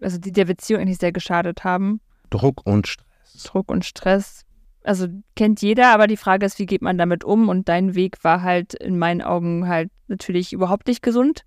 also 0.00 0.18
die 0.18 0.32
der 0.32 0.46
Beziehung 0.46 0.80
eigentlich 0.80 0.98
sehr 0.98 1.12
geschadet 1.12 1.62
haben. 1.62 2.00
Druck 2.30 2.66
und 2.66 2.88
Stress. 2.88 3.42
Druck 3.44 3.70
und 3.70 3.84
Stress. 3.84 4.44
Also 4.88 5.06
kennt 5.36 5.60
jeder, 5.60 5.92
aber 5.92 6.06
die 6.06 6.16
Frage 6.16 6.46
ist, 6.46 6.58
wie 6.58 6.64
geht 6.66 6.80
man 6.80 6.96
damit 6.96 7.22
um? 7.24 7.48
Und 7.50 7.68
dein 7.68 7.94
Weg 7.94 8.24
war 8.24 8.42
halt 8.42 8.72
in 8.72 8.98
meinen 8.98 9.20
Augen 9.20 9.68
halt 9.68 9.90
natürlich 10.06 10.52
überhaupt 10.54 10.86
nicht 10.88 11.02
gesund. 11.02 11.44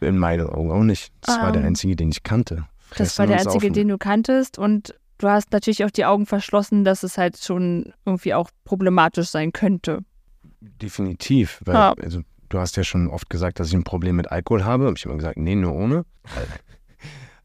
In 0.00 0.16
meinen 0.18 0.46
Augen 0.48 0.70
auch 0.70 0.84
nicht. 0.84 1.12
Das 1.22 1.40
war 1.42 1.50
der 1.50 1.62
Ähm, 1.62 1.68
einzige, 1.68 1.96
den 1.96 2.10
ich 2.10 2.22
kannte. 2.22 2.66
Das 2.90 3.14
Fressen 3.14 3.18
war 3.18 3.26
der 3.26 3.38
einzige, 3.40 3.72
den 3.72 3.88
du 3.88 3.98
kanntest. 3.98 4.58
Und 4.58 4.94
du 5.18 5.28
hast 5.28 5.50
natürlich 5.52 5.84
auch 5.84 5.90
die 5.90 6.04
Augen 6.04 6.24
verschlossen, 6.26 6.84
dass 6.84 7.02
es 7.02 7.18
halt 7.18 7.36
schon 7.38 7.92
irgendwie 8.06 8.32
auch 8.32 8.50
problematisch 8.64 9.28
sein 9.28 9.52
könnte. 9.52 10.04
Definitiv, 10.60 11.60
weil 11.64 11.74
Ja. 11.74 11.94
also, 12.00 12.20
du 12.48 12.58
hast 12.58 12.76
ja 12.76 12.84
schon 12.84 13.08
oft 13.08 13.28
gesagt, 13.28 13.58
dass 13.60 13.68
ich 13.68 13.74
ein 13.74 13.84
Problem 13.84 14.16
mit 14.16 14.30
Alkohol 14.30 14.64
habe. 14.64 14.84
Habe 14.86 14.94
ich 14.96 15.04
immer 15.04 15.16
gesagt, 15.16 15.36
nee, 15.36 15.54
nur 15.56 15.74
ohne. 15.74 16.04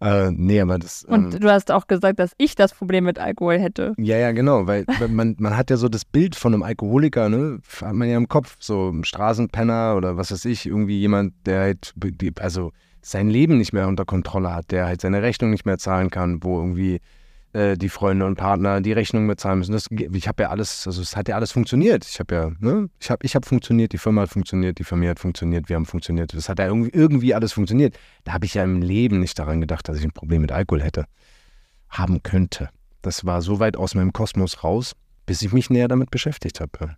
äh, 0.02 0.32
nee, 0.32 0.62
aber 0.62 0.80
das. 0.80 1.04
Und 1.04 1.34
ähm, 1.34 1.40
du 1.42 1.52
hast 1.52 1.72
auch 1.72 1.88
gesagt, 1.88 2.20
dass 2.20 2.32
ich 2.38 2.56
das 2.56 2.74
Problem 2.74 3.04
mit 3.04 3.20
Alkohol 3.20 3.60
hätte. 3.60 3.94
Ja, 3.98 4.18
ja, 4.18 4.32
genau, 4.32 4.66
weil 4.66 4.86
man, 5.10 5.36
man 5.40 5.58
hat 5.58 5.70
ja 5.70 5.78
so 5.78 5.90
das 5.90 6.06
Bild 6.06 6.36
von 6.36 6.54
einem 6.54 6.64
Alkoholiker, 6.64 7.28
ne, 7.28 7.60
hat 7.82 7.94
man 7.94 8.10
ja 8.10 8.18
im 8.18 8.30
Kopf, 8.30 8.56
so 8.60 8.90
ein 8.90 9.04
Straßenpenner 9.04 9.96
oder 9.98 10.16
was 10.16 10.32
weiß 10.32 10.46
ich, 10.46 10.66
irgendwie 10.66 11.00
jemand, 11.00 11.34
der 11.46 11.62
halt, 11.62 11.94
also 12.40 12.72
sein 13.02 13.30
Leben 13.30 13.58
nicht 13.58 13.74
mehr 13.74 13.88
unter 13.88 14.06
Kontrolle 14.06 14.54
hat, 14.54 14.72
der 14.72 14.86
halt 14.86 15.02
seine 15.02 15.22
Rechnung 15.22 15.50
nicht 15.50 15.66
mehr 15.66 15.78
zahlen 15.78 16.10
kann, 16.10 16.44
wo 16.44 16.60
irgendwie 16.60 17.02
äh, 17.54 17.78
die 17.78 17.90
Freunde 17.90 18.26
und 18.26 18.36
Partner 18.36 18.82
die 18.82 18.92
Rechnung 18.92 19.28
bezahlen 19.28 19.60
müssen. 19.60 19.72
Das, 19.72 19.88
ich 19.90 20.28
habe 20.28 20.44
ja 20.44 20.50
alles, 20.50 20.86
also 20.86 21.02
es 21.02 21.16
hat 21.16 21.28
ja 21.28 21.36
alles 21.36 21.52
funktioniert. 21.52 22.06
Ich 22.06 22.20
habe 22.20 22.36
ja, 22.36 22.52
ne, 22.60 22.90
ich 23.00 23.10
habe 23.10 23.26
ich 23.26 23.36
hab 23.36 23.46
funktioniert, 23.46 23.92
die 23.94 23.98
Firma 23.98 24.22
hat 24.22 24.30
funktioniert, 24.30 24.80
die 24.80 24.84
Familie 24.84 25.12
hat 25.12 25.20
funktioniert, 25.20 25.70
wir 25.70 25.76
haben 25.76 25.86
funktioniert. 25.86 26.34
Das 26.34 26.50
hat 26.50 26.60
ja 26.60 26.68
irgendwie, 26.68 26.92
irgendwie 26.92 27.34
alles 27.34 27.54
funktioniert. 27.54 27.98
Da 28.24 28.34
habe 28.34 28.46
ich 28.46 28.54
ja 28.54 28.64
im 28.64 28.82
Leben 28.82 29.20
nicht 29.20 29.38
daran 29.40 29.62
gedacht, 29.62 29.88
dass 29.90 29.98
ich 29.98 30.04
ein 30.04 30.12
Problem 30.12 30.42
mit 30.42 30.52
Alkohol 30.52 30.84
hätte, 30.84 31.06
haben 31.90 32.22
könnte. 32.24 32.70
Das 33.02 33.26
war 33.26 33.42
so 33.42 33.60
weit 33.60 33.78
aus 33.78 33.96
meinem 33.96 34.14
Kosmos 34.14 34.64
raus, 34.64 34.94
bis 35.26 35.42
ich 35.42 35.52
mich 35.52 35.70
näher 35.70 35.88
damit 35.88 36.12
beschäftigt 36.12 36.60
habe. 36.60 36.98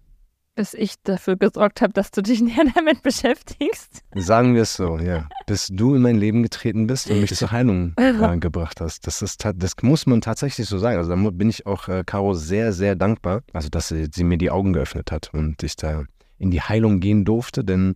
Bis 0.55 0.73
ich 0.73 0.95
dafür 1.03 1.37
gesorgt 1.37 1.81
habe, 1.81 1.93
dass 1.93 2.11
du 2.11 2.21
dich 2.21 2.41
näher 2.43 2.65
damit 2.75 3.03
beschäftigst. 3.03 4.03
Sagen 4.15 4.53
wir 4.53 4.63
es 4.63 4.75
so, 4.75 4.97
ja. 4.99 5.29
Bis 5.45 5.67
du 5.71 5.95
in 5.95 6.01
mein 6.01 6.17
Leben 6.17 6.43
getreten 6.43 6.87
bist 6.87 7.09
und 7.09 7.21
mich 7.21 7.33
zur 7.35 7.51
Heilung 7.51 7.93
äh, 7.97 8.37
gebracht 8.37 8.81
hast. 8.81 9.07
Das, 9.07 9.21
ist, 9.21 9.45
das 9.55 9.75
muss 9.81 10.05
man 10.05 10.21
tatsächlich 10.21 10.67
so 10.67 10.77
sagen. 10.77 10.97
Also 10.97 11.15
da 11.15 11.29
bin 11.29 11.49
ich 11.49 11.65
auch 11.65 11.87
äh, 11.87 12.03
Caro 12.05 12.33
sehr, 12.33 12.73
sehr 12.73 12.95
dankbar, 12.95 13.43
also 13.53 13.69
dass 13.69 13.87
sie, 13.87 14.07
sie 14.11 14.23
mir 14.23 14.37
die 14.37 14.51
Augen 14.51 14.73
geöffnet 14.73 15.11
hat 15.11 15.33
und 15.33 15.63
ich 15.63 15.75
da 15.77 16.03
in 16.37 16.51
die 16.51 16.61
Heilung 16.61 16.99
gehen 16.99 17.23
durfte, 17.23 17.63
denn 17.63 17.95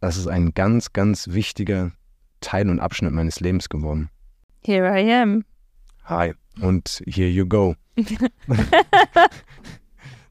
das 0.00 0.16
ist 0.16 0.26
ein 0.26 0.52
ganz, 0.54 0.92
ganz 0.92 1.28
wichtiger 1.28 1.92
Teil 2.40 2.68
und 2.68 2.80
Abschnitt 2.80 3.12
meines 3.12 3.40
Lebens 3.40 3.68
geworden. 3.68 4.10
Here 4.64 4.86
I 4.86 5.12
am. 5.12 5.44
Hi 6.04 6.34
und 6.60 7.02
here 7.06 7.28
you 7.28 7.46
go. 7.46 7.74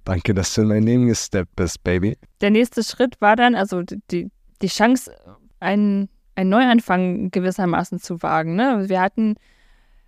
Danke, 0.09 0.33
dass 0.33 0.55
du 0.55 0.61
in 0.61 0.69
mein 0.69 0.81
Leben 0.81 1.05
gesteppt 1.05 1.55
bist, 1.55 1.83
Baby. 1.83 2.17
Der 2.41 2.49
nächste 2.49 2.83
Schritt 2.83 3.21
war 3.21 3.35
dann, 3.35 3.53
also 3.53 3.83
die, 3.83 4.31
die 4.59 4.67
Chance, 4.67 5.13
einen, 5.59 6.09
einen 6.33 6.49
Neuanfang 6.49 7.29
gewissermaßen 7.29 7.99
zu 7.99 8.23
wagen. 8.23 8.55
Ne? 8.55 8.85
Wir 8.89 9.01
hatten 9.01 9.35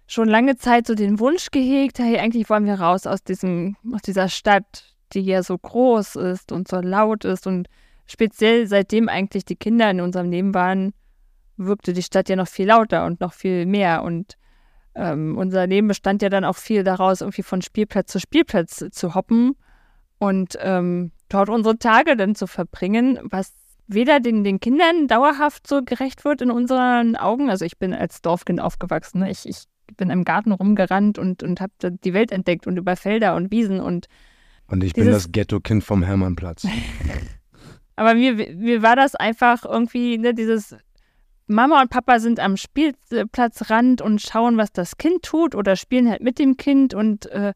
schon 0.08 0.28
lange 0.28 0.56
Zeit 0.58 0.88
so 0.88 0.96
den 0.96 1.20
Wunsch 1.20 1.52
gehegt, 1.52 2.00
hey, 2.00 2.18
eigentlich 2.18 2.50
wollen 2.50 2.66
wir 2.66 2.82
raus 2.82 3.06
aus, 3.06 3.24
diesem, 3.24 3.76
aus 3.94 4.02
dieser 4.02 4.28
Stadt, 4.28 4.96
die 5.14 5.20
ja 5.20 5.44
so 5.44 5.56
groß 5.56 6.16
ist 6.16 6.52
und 6.52 6.68
so 6.68 6.82
laut 6.82 7.24
ist. 7.24 7.46
Und 7.46 7.68
speziell 8.08 8.66
seitdem 8.66 9.08
eigentlich 9.08 9.46
die 9.46 9.56
Kinder 9.56 9.92
in 9.92 10.02
unserem 10.02 10.32
Leben 10.32 10.56
waren, 10.56 10.94
wirkte 11.58 11.94
die 11.94 12.02
Stadt 12.02 12.28
ja 12.28 12.36
noch 12.36 12.48
viel 12.48 12.66
lauter 12.66 13.06
und 13.06 13.22
noch 13.22 13.34
viel 13.34 13.68
mehr. 13.68 14.02
Und 14.02 14.36
ähm, 14.96 15.38
unser 15.38 15.68
Leben 15.68 15.88
bestand 15.88 16.24
ja 16.24 16.30
dann 16.30 16.44
auch 16.44 16.58
viel 16.58 16.84
daraus, 16.84 17.22
irgendwie 17.22 17.44
von 17.44 17.62
Spielplatz 17.62 18.12
zu 18.12 18.20
Spielplatz 18.20 18.84
zu 18.90 19.14
hoppen 19.14 19.56
und 20.22 20.56
ähm, 20.62 21.12
dort 21.30 21.50
unsere 21.50 21.80
Tage 21.80 22.16
dann 22.16 22.36
zu 22.36 22.46
verbringen, 22.46 23.18
was 23.24 23.54
weder 23.88 24.20
den, 24.20 24.44
den 24.44 24.60
Kindern 24.60 25.08
dauerhaft 25.08 25.66
so 25.66 25.82
gerecht 25.84 26.26
wird 26.26 26.44
in 26.44 26.52
unseren 26.52 27.16
Augen. 27.16 27.50
Also 27.50 27.66
ich 27.66 27.80
bin 27.80 27.92
als 27.92 28.22
Dorfkind 28.22 28.62
aufgewachsen. 28.62 29.22
Ne? 29.22 29.32
Ich, 29.32 29.50
ich 29.50 29.64
bin 29.98 30.12
im 30.12 30.24
Garten 30.24 30.52
rumgerannt 30.52 31.18
und, 31.18 31.42
und 31.42 31.60
habe 31.60 31.74
die 32.04 32.14
Welt 32.14 32.32
entdeckt 32.32 32.68
und 32.68 32.78
über 32.78 32.96
Felder 32.96 33.36
und 33.36 33.50
Wiesen 33.50 33.80
und 33.80 34.06
Und 34.68 34.84
ich 34.84 34.94
bin 34.94 35.08
das 35.08 35.32
Ghetto-Kind 35.32 35.84
vom 35.84 36.04
Hermannplatz. 36.04 36.68
aber 37.96 38.14
mir, 38.14 38.36
mir 38.36 38.84
war 38.84 38.96
das 38.96 39.16
einfach 39.16 39.66
irgendwie, 39.66 40.20
ne, 40.20 40.36
dieses 40.36 40.76
Mama 41.48 41.82
und 41.82 41.90
Papa 41.90 42.20
sind 42.20 42.40
am 42.40 42.58
Spielplatzrand 42.58 44.04
und 44.04 44.22
schauen, 44.22 44.56
was 44.56 44.72
das 44.72 44.98
Kind 44.98 45.24
tut 45.24 45.56
oder 45.56 45.76
spielen 45.76 46.12
halt 46.12 46.22
mit 46.22 46.38
dem 46.38 46.58
Kind 46.58 46.94
und 46.94 47.26
äh, 47.26 47.54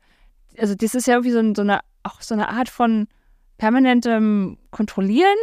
also 0.57 0.73
das 0.73 0.95
ist 0.95 1.05
ja 1.05 1.13
irgendwie 1.13 1.31
so, 1.31 1.53
so 1.53 1.61
eine 1.61 1.81
auch 2.05 2.21
so 2.21 2.33
eine 2.35 2.49
Art 2.49 2.69
von 2.69 3.07
permanentem 3.57 4.57
Kontrollieren 4.71 5.37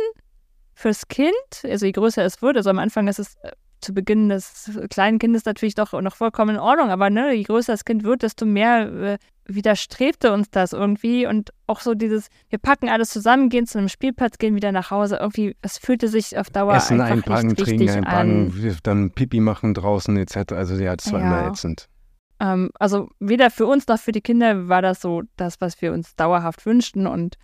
fürs 0.75 1.09
Kind, 1.09 1.33
also 1.65 1.87
je 1.87 1.93
größer 1.93 2.25
es 2.25 2.43
wird, 2.43 2.57
also 2.57 2.71
am 2.71 2.79
Anfang 2.79 3.09
ist 3.09 3.19
es 3.19 3.37
äh, 3.43 3.53
zu 3.81 3.93
Beginn 3.93 4.29
des 4.29 4.71
kleinen 4.91 5.19
Kindes 5.19 5.45
natürlich 5.45 5.75
doch 5.75 5.93
noch 6.01 6.15
vollkommen 6.15 6.55
in 6.57 6.61
Ordnung, 6.61 6.91
aber 6.91 7.11
ne, 7.11 7.33
je 7.35 7.43
größer 7.43 7.73
das 7.73 7.85
Kind 7.85 8.05
wird, 8.05 8.23
desto 8.23 8.47
mehr 8.47 8.93
äh, 8.93 9.19
widerstrebte 9.47 10.33
uns 10.33 10.51
das 10.51 10.73
irgendwie 10.73 11.27
und 11.27 11.51
auch 11.67 11.81
so 11.81 11.95
dieses, 11.95 12.29
wir 12.49 12.59
packen 12.59 12.89
alles 12.89 13.11
zusammen, 13.11 13.49
gehen 13.49 13.67
zu 13.67 13.79
einem 13.79 13.89
Spielplatz, 13.89 14.39
gehen 14.39 14.55
wieder 14.55 14.73
nach 14.73 14.91
Hause, 14.91 15.17
irgendwie, 15.17 15.57
es 15.63 15.79
fühlte 15.79 16.09
sich 16.09 16.39
auf 16.39 16.49
Dauer 16.49 16.75
Essen 16.75 17.01
einfach 17.01 17.17
einpacken, 17.17 17.49
nicht 17.49 17.59
trinken 17.59 17.83
richtig 17.83 17.97
einpacken, 17.97 18.53
an. 18.65 18.77
dann 18.85 19.11
Pipi 19.11 19.41
machen 19.41 19.75
draußen 19.75 20.17
etc. 20.17 20.53
Also 20.53 20.77
ja, 20.77 20.95
das 20.95 21.13
war 21.13 21.21
Ja. 21.21 21.27
immer 21.27 21.51
ätzend. 21.51 21.89
Ähm, 22.43 22.71
also 22.79 23.09
weder 23.21 23.51
für 23.51 23.67
uns 23.67 23.87
noch 23.87 23.99
für 23.99 24.13
die 24.13 24.21
Kinder 24.21 24.69
war 24.69 24.83
das 24.83 25.01
so 25.01 25.23
das, 25.37 25.61
was 25.61 25.81
wir 25.81 25.93
uns 25.93 26.17
dauerhaft 26.17 26.67
wünschten 26.67 27.07
und 27.07 27.39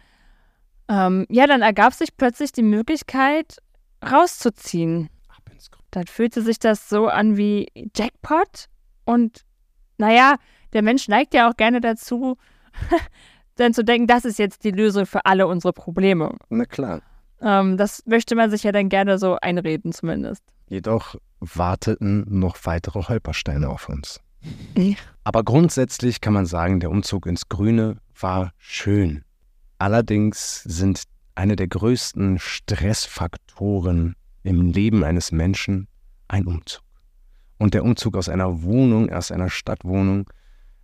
ähm, 0.88 1.26
ja, 1.28 1.46
dann 1.46 1.62
ergab 1.62 1.92
sich 1.94 2.16
plötzlich 2.16 2.50
die 2.52 2.62
Möglichkeit, 2.62 3.58
rauszuziehen. 4.02 5.10
Dann 5.90 6.06
fühlte 6.06 6.42
sich 6.42 6.58
das 6.58 6.88
so 6.88 7.08
an 7.08 7.36
wie 7.36 7.68
Jackpot. 7.94 8.66
Und 9.04 9.44
naja, 9.98 10.36
der 10.72 10.82
Mensch 10.82 11.08
neigt 11.08 11.34
ja 11.34 11.48
auch 11.48 11.56
gerne 11.56 11.80
dazu, 11.80 12.36
dann 13.56 13.74
zu 13.74 13.84
denken, 13.84 14.06
das 14.06 14.24
ist 14.24 14.38
jetzt 14.38 14.64
die 14.64 14.70
Lösung 14.70 15.06
für 15.06 15.24
alle 15.24 15.46
unsere 15.46 15.72
Probleme. 15.72 16.34
Na 16.48 16.64
klar. 16.64 17.02
Ähm, 17.40 17.76
das 17.76 18.04
möchte 18.06 18.34
man 18.34 18.50
sich 18.50 18.64
ja 18.64 18.72
dann 18.72 18.88
gerne 18.88 19.18
so 19.18 19.36
einreden, 19.40 19.92
zumindest. 19.92 20.42
Jedoch 20.68 21.16
warteten 21.40 22.24
noch 22.28 22.56
weitere 22.64 23.02
Holpersteine 23.02 23.68
auf 23.68 23.88
uns. 23.88 24.20
Aber 25.24 25.44
grundsätzlich 25.44 26.20
kann 26.20 26.32
man 26.32 26.46
sagen, 26.46 26.80
der 26.80 26.90
Umzug 26.90 27.26
ins 27.26 27.48
Grüne 27.48 27.98
war 28.18 28.52
schön. 28.58 29.24
Allerdings 29.78 30.62
sind 30.62 31.02
eine 31.34 31.56
der 31.56 31.68
größten 31.68 32.38
Stressfaktoren 32.38 34.16
im 34.42 34.72
Leben 34.72 35.04
eines 35.04 35.32
Menschen 35.32 35.88
ein 36.28 36.46
Umzug. 36.46 36.82
Und 37.58 37.74
der 37.74 37.84
Umzug 37.84 38.16
aus 38.16 38.28
einer 38.28 38.62
Wohnung, 38.62 39.10
aus 39.10 39.30
einer 39.32 39.50
Stadtwohnung, 39.50 40.30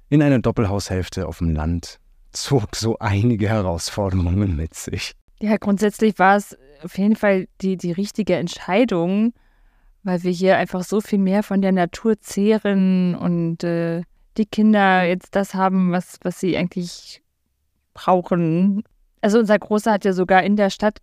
in 0.09 0.23
eine 0.23 0.41
Doppelhaushälfte 0.41 1.27
auf 1.27 1.39
dem 1.39 1.51
Land 1.51 1.99
zog 2.33 2.77
so 2.77 2.99
einige 2.99 3.49
Herausforderungen 3.49 4.57
mit 4.57 4.75
sich. 4.75 5.13
Ja, 5.41 5.57
grundsätzlich 5.57 6.19
war 6.19 6.37
es 6.37 6.57
auf 6.83 6.99
jeden 6.99 7.17
Fall 7.17 7.47
die, 7.61 7.77
die 7.77 7.93
richtige 7.93 8.37
Entscheidung, 8.37 9.33
weil 10.05 10.23
wir 10.23 10.31
hier 10.31 10.57
einfach 10.57 10.85
so 10.85 11.01
viel 11.01 11.19
mehr 11.19 11.43
von 11.43 11.63
der 11.63 11.73
Natur 11.73 12.21
zehren 12.21 13.15
und 13.15 13.65
äh, 13.65 14.03
die 14.37 14.47
Kinder 14.47 15.05
jetzt 15.05 15.35
das 15.35 15.55
haben, 15.55 15.93
was, 15.93 16.19
was 16.23 16.39
sie 16.39 16.57
eigentlich 16.57 17.23
brauchen. 17.95 18.83
Also 19.21 19.39
unser 19.39 19.59
Großer 19.59 19.93
hat 19.93 20.05
ja 20.05 20.13
sogar 20.13 20.43
in 20.43 20.57
der 20.57 20.71
Stadt 20.71 20.99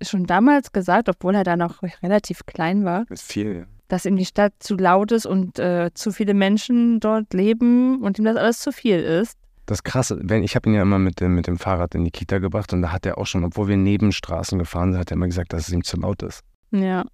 schon 0.00 0.26
damals 0.26 0.72
gesagt, 0.72 1.08
obwohl 1.08 1.34
er 1.34 1.44
da 1.44 1.56
noch 1.56 1.82
relativ 2.02 2.46
klein 2.46 2.84
war, 2.84 3.04
viel. 3.14 3.66
dass 3.88 4.06
ihm 4.06 4.16
die 4.16 4.24
Stadt 4.24 4.54
zu 4.60 4.76
laut 4.76 5.12
ist 5.12 5.26
und 5.26 5.58
äh, 5.58 5.90
zu 5.92 6.12
viele 6.12 6.34
Menschen 6.34 7.00
dort 7.00 7.34
leben 7.34 8.02
und 8.02 8.18
ihm 8.18 8.24
das 8.24 8.36
alles 8.36 8.60
zu 8.60 8.72
viel 8.72 9.00
ist. 9.00 9.36
Das 9.66 9.82
Krasse, 9.82 10.18
wenn, 10.22 10.44
ich 10.44 10.56
habe 10.56 10.70
ihn 10.70 10.74
ja 10.74 10.82
immer 10.82 10.98
mit 10.98 11.20
dem, 11.20 11.34
mit 11.34 11.46
dem 11.46 11.58
Fahrrad 11.58 11.94
in 11.94 12.04
die 12.04 12.10
Kita 12.10 12.38
gebracht 12.38 12.72
und 12.72 12.80
da 12.80 12.92
hat 12.92 13.04
er 13.04 13.18
auch 13.18 13.26
schon, 13.26 13.44
obwohl 13.44 13.68
wir 13.68 13.76
Nebenstraßen 13.76 14.58
gefahren 14.58 14.92
sind, 14.92 15.00
hat 15.00 15.10
er 15.10 15.16
immer 15.16 15.26
gesagt, 15.26 15.52
dass 15.52 15.68
es 15.68 15.74
ihm 15.74 15.84
zu 15.84 15.98
laut 15.98 16.22
ist. 16.22 16.42
Ja. 16.70 17.04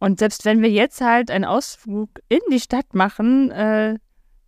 Und 0.00 0.18
selbst 0.18 0.44
wenn 0.44 0.62
wir 0.62 0.70
jetzt 0.70 1.00
halt 1.00 1.30
einen 1.30 1.44
Ausflug 1.44 2.10
in 2.28 2.40
die 2.50 2.58
Stadt 2.60 2.94
machen, 2.94 3.50
äh, 3.52 3.96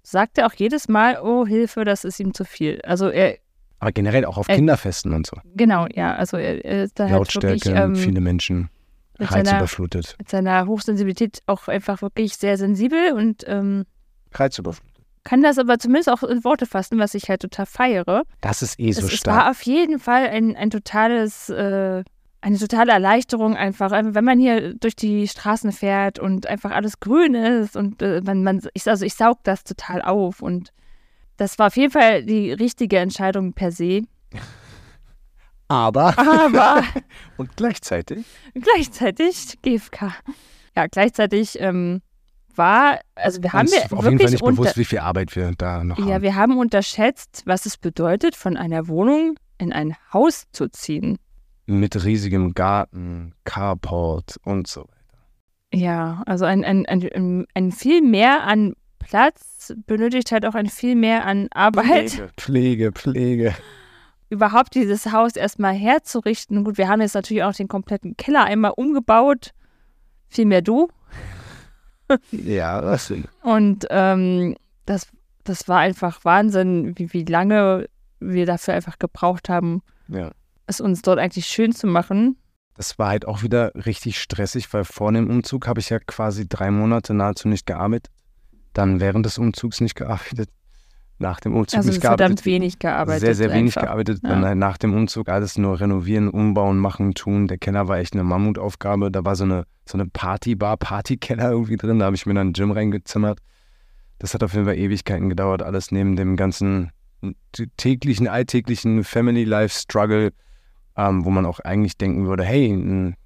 sagt 0.02 0.38
er 0.38 0.46
auch 0.46 0.54
jedes 0.54 0.88
Mal, 0.88 1.20
oh 1.22 1.46
Hilfe, 1.46 1.84
das 1.84 2.04
ist 2.04 2.18
ihm 2.18 2.34
zu 2.34 2.44
viel. 2.44 2.80
Also 2.82 3.08
er, 3.08 3.36
Aber 3.78 3.92
generell 3.92 4.24
auch 4.24 4.38
auf 4.38 4.48
Äh, 4.48 4.56
Kinderfesten 4.56 5.12
und 5.12 5.26
so. 5.26 5.36
genau, 5.54 5.86
ja, 5.94 6.14
also 6.16 6.36
er, 6.38 6.64
er 6.64 6.84
ist 6.84 6.98
da 6.98 7.04
halt 7.04 7.12
Lautstärke, 7.12 7.64
wirklich 7.66 7.74
ähm, 7.76 7.94
viele 7.96 8.20
Menschen, 8.20 8.68
seiner- 9.18 9.30
reizüberflutet. 9.52 10.16
mit 10.18 10.28
seiner 10.28 10.66
Hochsensibilität 10.66 11.40
auch 11.46 11.68
einfach 11.68 12.02
wirklich 12.02 12.34
sehr 12.36 12.56
sensibel 12.56 13.12
und 13.12 13.44
ähm, 13.46 13.84
Reizüberflutet. 14.32 14.90
kann 15.24 15.42
das 15.42 15.58
aber 15.58 15.78
zumindest 15.78 16.08
auch 16.10 16.22
in 16.24 16.42
Worte 16.42 16.66
fassen, 16.66 16.98
was 16.98 17.14
ich 17.14 17.28
halt 17.28 17.42
total 17.42 17.66
feiere. 17.66 18.22
Das 18.40 18.62
ist 18.62 18.80
eh 18.80 18.90
so 18.92 19.00
es, 19.06 19.12
es 19.12 19.20
stark. 19.20 19.36
war 19.36 19.50
auf 19.50 19.62
jeden 19.62 19.98
Fall 20.00 20.26
ein, 20.28 20.56
ein 20.56 20.70
totales, 20.70 21.48
äh, 21.50 22.02
eine 22.42 22.58
totale 22.58 22.92
Erleichterung 22.92 23.56
einfach, 23.56 23.92
einfach, 23.92 24.14
wenn 24.14 24.24
man 24.24 24.38
hier 24.38 24.74
durch 24.74 24.96
die 24.96 25.28
Straßen 25.28 25.72
fährt 25.72 26.18
und 26.18 26.46
einfach 26.46 26.72
alles 26.72 26.98
grün 27.00 27.34
ist 27.34 27.76
und 27.76 28.02
äh, 28.02 28.20
man, 28.22 28.42
man 28.42 28.60
ich, 28.74 28.86
also 28.88 29.04
ich 29.04 29.14
saug 29.14 29.38
das 29.44 29.64
total 29.64 30.02
auf 30.02 30.42
und 30.42 30.72
das 31.36 31.58
war 31.58 31.68
auf 31.68 31.76
jeden 31.76 31.92
Fall 31.92 32.24
die 32.24 32.52
richtige 32.52 32.98
Entscheidung 32.98 33.52
per 33.52 33.70
se. 33.70 34.02
Aber 35.68 36.18
Aber 36.44 36.82
und 37.36 37.56
gleichzeitig 37.56 38.26
gleichzeitig 38.54 39.58
GFK. 39.62 40.12
Ja, 40.76 40.86
gleichzeitig 40.88 41.60
ähm, 41.60 42.02
war, 42.54 42.98
also 43.14 43.42
wir 43.42 43.52
haben 43.52 43.62
uns 43.62 43.72
wir 43.72 43.98
auf 43.98 44.04
jeden 44.04 44.18
Fall 44.18 44.30
nicht 44.30 44.44
bewusst, 44.44 44.76
wie 44.76 44.84
viel 44.84 44.98
Arbeit 44.98 45.34
wir 45.36 45.52
da 45.56 45.84
noch 45.84 45.98
ja, 45.98 46.14
haben. 46.14 46.22
wir 46.22 46.34
haben 46.34 46.58
unterschätzt, 46.58 47.42
was 47.46 47.66
es 47.66 47.78
bedeutet, 47.78 48.34
von 48.36 48.56
einer 48.56 48.88
Wohnung 48.88 49.38
in 49.58 49.72
ein 49.72 49.96
Haus 50.12 50.44
zu 50.52 50.68
ziehen. 50.68 51.18
Mit 51.72 52.04
riesigem 52.04 52.54
Garten, 52.54 53.34
Carport 53.44 54.38
und 54.44 54.66
so 54.66 54.82
weiter. 54.82 54.92
Ja, 55.74 56.22
also 56.26 56.44
ein, 56.44 56.64
ein, 56.64 56.84
ein, 56.86 57.46
ein, 57.54 57.72
viel 57.72 58.02
mehr 58.02 58.44
an 58.44 58.74
Platz 58.98 59.72
benötigt 59.86 60.30
halt 60.32 60.44
auch 60.44 60.54
ein 60.54 60.68
viel 60.68 60.94
mehr 60.94 61.24
an 61.24 61.48
Arbeit, 61.52 62.10
Pflege, 62.10 62.32
Pflege, 62.36 62.92
Pflege. 62.92 63.54
überhaupt 64.28 64.74
dieses 64.74 65.12
Haus 65.12 65.34
erstmal 65.34 65.74
herzurichten. 65.74 66.64
Gut, 66.64 66.76
wir 66.76 66.88
haben 66.88 67.00
jetzt 67.00 67.14
natürlich 67.14 67.42
auch 67.42 67.54
den 67.54 67.68
kompletten 67.68 68.16
Keller 68.16 68.44
einmal 68.44 68.72
umgebaut, 68.76 69.52
viel 70.28 70.46
mehr 70.46 70.62
du. 70.62 70.88
Ja, 72.30 72.82
das 72.82 73.12
Und 73.42 73.86
ähm, 73.88 74.56
das, 74.84 75.08
das 75.44 75.68
war 75.68 75.78
einfach 75.78 76.24
Wahnsinn, 76.24 76.98
wie, 76.98 77.12
wie 77.14 77.24
lange 77.24 77.88
wir 78.20 78.44
dafür 78.44 78.74
einfach 78.74 78.98
gebraucht 78.98 79.48
haben, 79.48 79.82
ja. 80.08 80.30
Es 80.66 80.80
uns 80.80 81.02
dort 81.02 81.18
eigentlich 81.18 81.46
schön 81.46 81.72
zu 81.72 81.86
machen. 81.86 82.36
Das 82.74 82.98
war 82.98 83.08
halt 83.08 83.26
auch 83.26 83.42
wieder 83.42 83.72
richtig 83.74 84.18
stressig, 84.20 84.72
weil 84.72 84.84
vor 84.84 85.12
dem 85.12 85.28
Umzug 85.28 85.66
habe 85.66 85.80
ich 85.80 85.90
ja 85.90 85.98
quasi 85.98 86.48
drei 86.48 86.70
Monate 86.70 87.14
nahezu 87.14 87.48
nicht 87.48 87.66
gearbeitet. 87.66 88.10
Dann 88.72 89.00
während 89.00 89.26
des 89.26 89.38
Umzugs 89.38 89.80
nicht 89.80 89.94
gearbeitet. 89.94 90.48
Nach 91.18 91.38
dem 91.38 91.54
Umzug 91.54 91.76
Also 91.78 91.90
nicht 91.90 92.00
verdammt 92.00 92.18
gearbeitet. 92.18 92.46
wenig 92.46 92.78
gearbeitet. 92.78 93.20
Sehr, 93.20 93.34
sehr 93.34 93.50
wenig 93.50 93.76
einfach. 93.76 93.82
gearbeitet. 93.82 94.20
Ja. 94.22 94.30
Dann 94.30 94.44
halt 94.44 94.58
nach 94.58 94.78
dem 94.78 94.94
Umzug 94.94 95.28
alles 95.28 95.58
nur 95.58 95.78
renovieren, 95.78 96.28
umbauen, 96.28 96.78
machen, 96.78 97.14
tun. 97.14 97.46
Der 97.46 97.58
Keller 97.58 97.86
war 97.86 97.98
echt 97.98 98.14
eine 98.14 98.24
Mammutaufgabe. 98.24 99.10
Da 99.10 99.24
war 99.24 99.36
so 99.36 99.44
eine, 99.44 99.64
so 99.86 99.98
eine 99.98 100.06
Partybar, 100.06 100.78
Partykeller 100.78 101.50
irgendwie 101.50 101.76
drin. 101.76 101.98
Da 101.98 102.06
habe 102.06 102.16
ich 102.16 102.26
mir 102.26 102.34
dann 102.34 102.48
ein 102.48 102.52
Gym 102.54 102.72
reingezimmert. 102.72 103.38
Das 104.18 104.34
hat 104.34 104.42
auf 104.42 104.54
jeden 104.54 104.64
Fall 104.64 104.78
Ewigkeiten 104.78 105.28
gedauert. 105.28 105.62
Alles 105.62 105.92
neben 105.92 106.16
dem 106.16 106.36
ganzen 106.36 106.90
täglichen, 107.76 108.26
alltäglichen 108.26 109.04
Family 109.04 109.44
Life 109.44 109.78
Struggle, 109.78 110.32
ähm, 110.96 111.24
wo 111.24 111.30
man 111.30 111.46
auch 111.46 111.60
eigentlich 111.60 111.96
denken 111.96 112.26
würde, 112.26 112.44
hey, 112.44 112.68
ein 112.72 113.16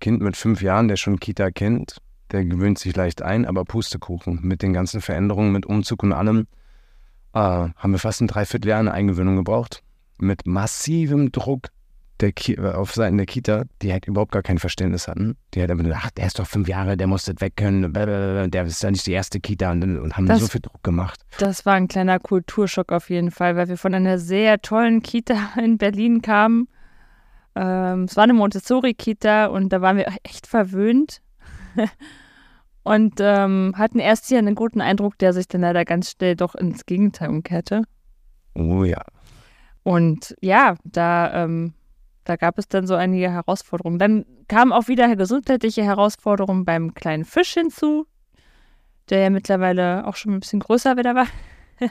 Kind 0.00 0.20
mit 0.20 0.36
fünf 0.36 0.62
Jahren, 0.62 0.88
der 0.88 0.96
schon 0.96 1.18
Kita 1.20 1.50
kennt, 1.50 1.98
der 2.30 2.44
gewöhnt 2.44 2.78
sich 2.78 2.94
leicht 2.94 3.22
ein, 3.22 3.46
aber 3.46 3.64
Pustekuchen 3.64 4.40
mit 4.42 4.62
den 4.62 4.72
ganzen 4.72 5.00
Veränderungen, 5.00 5.52
mit 5.52 5.66
Umzug 5.66 6.02
und 6.02 6.12
allem, 6.12 6.46
äh, 7.34 7.38
haben 7.38 7.90
wir 7.92 7.98
fast 7.98 8.20
ein 8.20 8.28
Dreivierteljahr 8.28 8.80
eine 8.80 8.92
Eingewöhnung 8.92 9.36
gebraucht. 9.36 9.82
Mit 10.18 10.46
massivem 10.46 11.30
Druck 11.32 11.68
der 12.20 12.32
Ki 12.32 12.54
äh, 12.54 12.72
auf 12.72 12.92
Seiten 12.92 13.16
der 13.16 13.26
Kita, 13.26 13.62
die 13.80 13.92
halt 13.92 14.06
überhaupt 14.06 14.32
gar 14.32 14.42
kein 14.42 14.58
Verständnis 14.58 15.06
hatten. 15.06 15.36
Die 15.54 15.60
halt 15.60 15.70
einfach 15.70 15.84
gesagt, 15.84 16.02
ach, 16.06 16.10
der 16.10 16.26
ist 16.26 16.38
doch 16.38 16.46
fünf 16.46 16.66
Jahre, 16.68 16.96
der 16.96 17.06
muss 17.06 17.24
das 17.24 17.36
weg 17.40 17.54
können, 17.56 17.92
der 17.92 18.64
ist 18.64 18.82
ja 18.82 18.90
nicht 18.90 19.06
die 19.06 19.12
erste 19.12 19.38
Kita 19.40 19.70
und, 19.70 19.82
und 19.98 20.16
haben 20.16 20.26
Das- 20.26 20.40
so 20.40 20.48
viel 20.48 20.60
Druck 20.60 20.82
gemacht. 20.82 21.20
Das 21.38 21.64
war 21.64 21.74
ein 21.74 21.86
kleiner 21.88 22.18
Kulturschock 22.18 22.90
auf 22.92 23.08
jeden 23.10 23.30
Fall, 23.30 23.56
weil 23.56 23.68
wir 23.68 23.76
von 23.76 23.94
einer 23.94 24.18
sehr 24.18 24.60
tollen 24.60 25.02
Kita 25.02 25.36
in 25.62 25.78
Berlin 25.78 26.20
kamen. 26.22 26.68
Ähm, 27.58 28.04
es 28.04 28.16
war 28.16 28.22
eine 28.22 28.34
Montessori-Kita 28.34 29.46
und 29.46 29.70
da 29.70 29.80
waren 29.80 29.96
wir 29.96 30.06
echt 30.22 30.46
verwöhnt. 30.46 31.20
und 32.84 33.14
ähm, 33.18 33.74
hatten 33.76 33.98
erst 33.98 34.26
hier 34.26 34.38
einen 34.38 34.54
guten 34.54 34.80
Eindruck, 34.80 35.18
der 35.18 35.32
sich 35.32 35.48
dann 35.48 35.62
leider 35.62 35.84
ganz 35.84 36.12
schnell 36.12 36.36
doch 36.36 36.54
ins 36.54 36.86
Gegenteil 36.86 37.30
umkehrte. 37.30 37.82
Oh 38.54 38.84
ja. 38.84 39.02
Und 39.82 40.36
ja, 40.40 40.76
da, 40.84 41.44
ähm, 41.44 41.74
da 42.22 42.36
gab 42.36 42.58
es 42.58 42.68
dann 42.68 42.86
so 42.86 42.94
einige 42.94 43.30
Herausforderungen. 43.30 43.98
Dann 43.98 44.24
kamen 44.46 44.72
auch 44.72 44.86
wieder 44.86 45.16
gesundheitliche 45.16 45.82
Herausforderungen 45.82 46.64
beim 46.64 46.94
kleinen 46.94 47.24
Fisch 47.24 47.54
hinzu, 47.54 48.06
der 49.10 49.18
ja 49.20 49.30
mittlerweile 49.30 50.06
auch 50.06 50.14
schon 50.14 50.34
ein 50.34 50.40
bisschen 50.40 50.60
größer 50.60 50.96
wieder 50.96 51.16
war. 51.16 51.26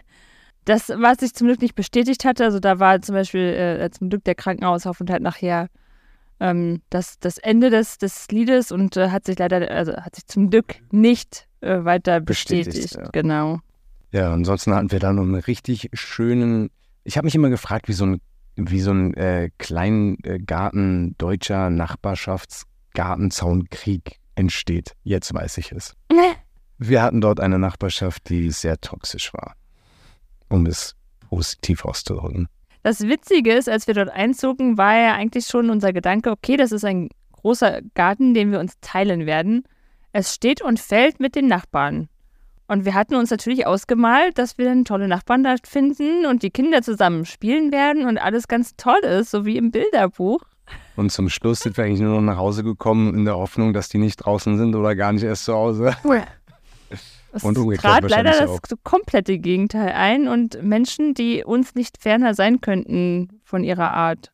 Das, 0.68 0.90
was 0.90 1.20
sich 1.20 1.34
zum 1.34 1.48
Glück 1.48 1.62
nicht 1.62 1.76
bestätigt 1.76 2.26
hatte, 2.26 2.44
also 2.44 2.60
da 2.60 2.80
war 2.80 3.02
zum 3.02 3.16
Beispiel 3.16 3.42
äh, 3.42 3.90
zum 3.90 4.10
Glück 4.10 4.26
der 4.26 4.36
Krankenhausaufenthalt 4.36 5.22
nachher 5.22 5.70
ähm, 6.42 6.82
das, 6.90 7.20
das 7.20 7.38
Ende 7.38 7.70
des, 7.70 7.98
des 8.00 8.28
Liedes 8.30 8.74
und 8.74 8.98
äh, 8.98 9.10
hat 9.10 9.26
sich 9.26 9.40
leider, 9.40 9.72
also 9.72 9.94
hat 9.96 10.16
sich 10.16 10.28
zum 10.28 10.50
Glück 10.50 10.76
nicht 10.92 11.48
äh, 11.62 11.86
weiter 11.86 12.20
Bestätigt, 12.20 12.76
bestätigt. 12.76 12.98
ja. 12.98 13.10
Genau. 13.14 13.60
Ja, 14.12 14.34
ansonsten 14.34 14.74
hatten 14.74 14.92
wir 14.92 15.00
da 15.00 15.14
noch 15.14 15.24
einen 15.24 15.36
richtig 15.36 15.90
schönen. 15.94 16.70
Ich 17.06 17.18
habe 17.18 17.26
mich 17.26 17.36
immer 17.36 17.50
gefragt, 17.50 17.88
wie 17.88 17.94
so 17.94 18.06
ein, 18.06 18.22
wie 18.58 18.82
so 18.82 18.92
ein 18.92 19.14
äh, 19.14 19.52
kleinen 19.58 20.22
äh, 20.24 20.40
Garten 20.40 21.16
deutscher 21.18 21.72
Gartenzaunkrieg 22.94 24.20
entsteht. 24.36 24.96
Jetzt 25.04 25.34
weiß 25.34 25.60
ich 25.60 25.72
es. 25.72 25.96
Wir 26.78 27.02
hatten 27.02 27.22
dort 27.22 27.40
eine 27.40 27.58
Nachbarschaft, 27.58 28.30
die 28.30 28.52
sehr 28.52 28.80
toxisch 28.80 29.34
war, 29.34 29.56
um 30.50 30.66
es 30.66 30.96
positiv 31.30 31.86
auszudrücken. 31.86 32.48
Das 32.84 33.02
Witzige 33.02 33.54
ist, 33.54 33.68
als 33.68 33.88
wir 33.88 33.94
dort 33.94 34.10
einzogen, 34.10 34.78
war 34.78 34.96
ja 34.96 35.14
eigentlich 35.14 35.46
schon 35.46 35.70
unser 35.70 35.92
Gedanke, 35.92 36.32
okay, 36.32 36.58
das 36.58 36.72
ist 36.72 36.86
ein 36.86 37.10
großer 37.34 37.82
Garten, 37.96 38.34
den 38.34 38.52
wir 38.52 38.60
uns 38.60 38.80
teilen 38.82 39.26
werden. 39.26 39.64
Es 40.14 40.34
steht 40.34 40.62
und 40.62 40.80
fällt 40.80 41.20
mit 41.20 41.36
den 41.36 41.48
Nachbarn. 41.48 42.08
Und 42.68 42.84
wir 42.84 42.94
hatten 42.94 43.16
uns 43.16 43.30
natürlich 43.30 43.66
ausgemalt, 43.66 44.38
dass 44.38 44.58
wir 44.58 44.66
dann 44.66 44.84
tolle 44.84 45.08
Nachbarn 45.08 45.44
da 45.44 45.56
finden 45.64 46.26
und 46.26 46.44
die 46.44 46.50
Kinder 46.50 46.82
zusammen 46.82 47.26
spielen 47.26 47.72
werden 47.72 48.06
und 48.06 48.18
alles 48.18 48.48
ganz 48.48 48.76
toll 48.76 49.00
ist, 49.04 49.32
so 49.32 49.46
wie 49.46 49.58
im 49.58 49.72
Bilderbuch. 49.72 50.42
Und 50.98 51.12
zum 51.12 51.30
Schluss 51.30 51.62
sind 51.62 51.78
wir 51.78 51.86
eigentlich 51.86 52.02
nur 52.02 52.16
noch 52.16 52.34
nach 52.34 52.38
Hause 52.38 52.64
gekommen 52.64 53.14
in 53.14 53.24
der 53.24 53.38
Hoffnung, 53.38 53.72
dass 53.72 53.88
die 53.88 54.00
nicht 54.00 54.18
draußen 54.18 54.58
sind 54.58 54.76
oder 54.76 54.96
gar 54.96 55.14
nicht 55.14 55.24
erst 55.24 55.46
zu 55.46 55.54
Hause. 55.54 55.96
Es 57.38 57.44
und 57.44 57.58
umgekehrt 57.58 58.02
trat 58.02 58.10
leider 58.10 58.32
das 58.32 58.50
auch. 58.50 58.60
komplette 58.84 59.38
Gegenteil 59.40 59.92
ein 59.94 60.28
und 60.28 60.62
Menschen, 60.64 61.14
die 61.14 61.44
uns 61.44 61.76
nicht 61.76 62.02
ferner 62.02 62.34
sein 62.34 62.62
könnten 62.62 63.40
von 63.44 63.64
ihrer 63.64 63.92
Art, 63.92 64.32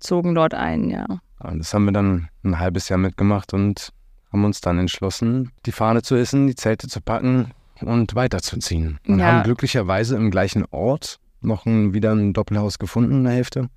zogen 0.00 0.34
dort 0.34 0.54
ein, 0.54 0.90
ja. 0.90 1.06
Das 1.40 1.72
haben 1.72 1.84
wir 1.84 1.92
dann 1.92 2.28
ein 2.42 2.58
halbes 2.58 2.88
Jahr 2.88 2.98
mitgemacht 2.98 3.54
und 3.54 3.92
haben 4.32 4.44
uns 4.44 4.60
dann 4.60 4.78
entschlossen, 4.78 5.52
die 5.66 5.72
Fahne 5.72 6.02
zu 6.02 6.14
essen, 6.16 6.46
die 6.46 6.54
Zelte 6.54 6.88
zu 6.88 7.00
packen 7.00 7.52
und 7.80 8.14
weiterzuziehen. 8.14 8.98
Und 9.06 9.20
ja. 9.20 9.26
haben 9.26 9.42
glücklicherweise 9.44 10.16
im 10.16 10.30
gleichen 10.30 10.64
Ort 10.70 11.20
noch 11.40 11.66
ein, 11.66 11.94
wieder 11.94 12.12
ein 12.12 12.32
Doppelhaus 12.32 12.78
gefunden 12.78 13.12
in 13.12 13.24
der 13.24 13.34
Hälfte. 13.34 13.68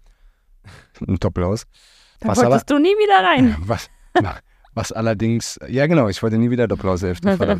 ein 1.08 1.18
Doppelhaus. 1.18 1.66
Da 2.20 2.30
was 2.30 2.38
wolltest 2.40 2.72
aber, 2.72 2.80
du 2.80 2.84
nie 2.84 2.90
wieder 2.90 3.28
rein. 3.28 3.56
Was, 3.68 3.90
was 4.74 4.92
allerdings, 4.92 5.60
ja 5.68 5.88
genau, 5.88 6.08
ich 6.08 6.22
wollte 6.22 6.38
nie 6.38 6.50
wieder 6.50 6.68
Doppelhaushälfte. 6.68 7.60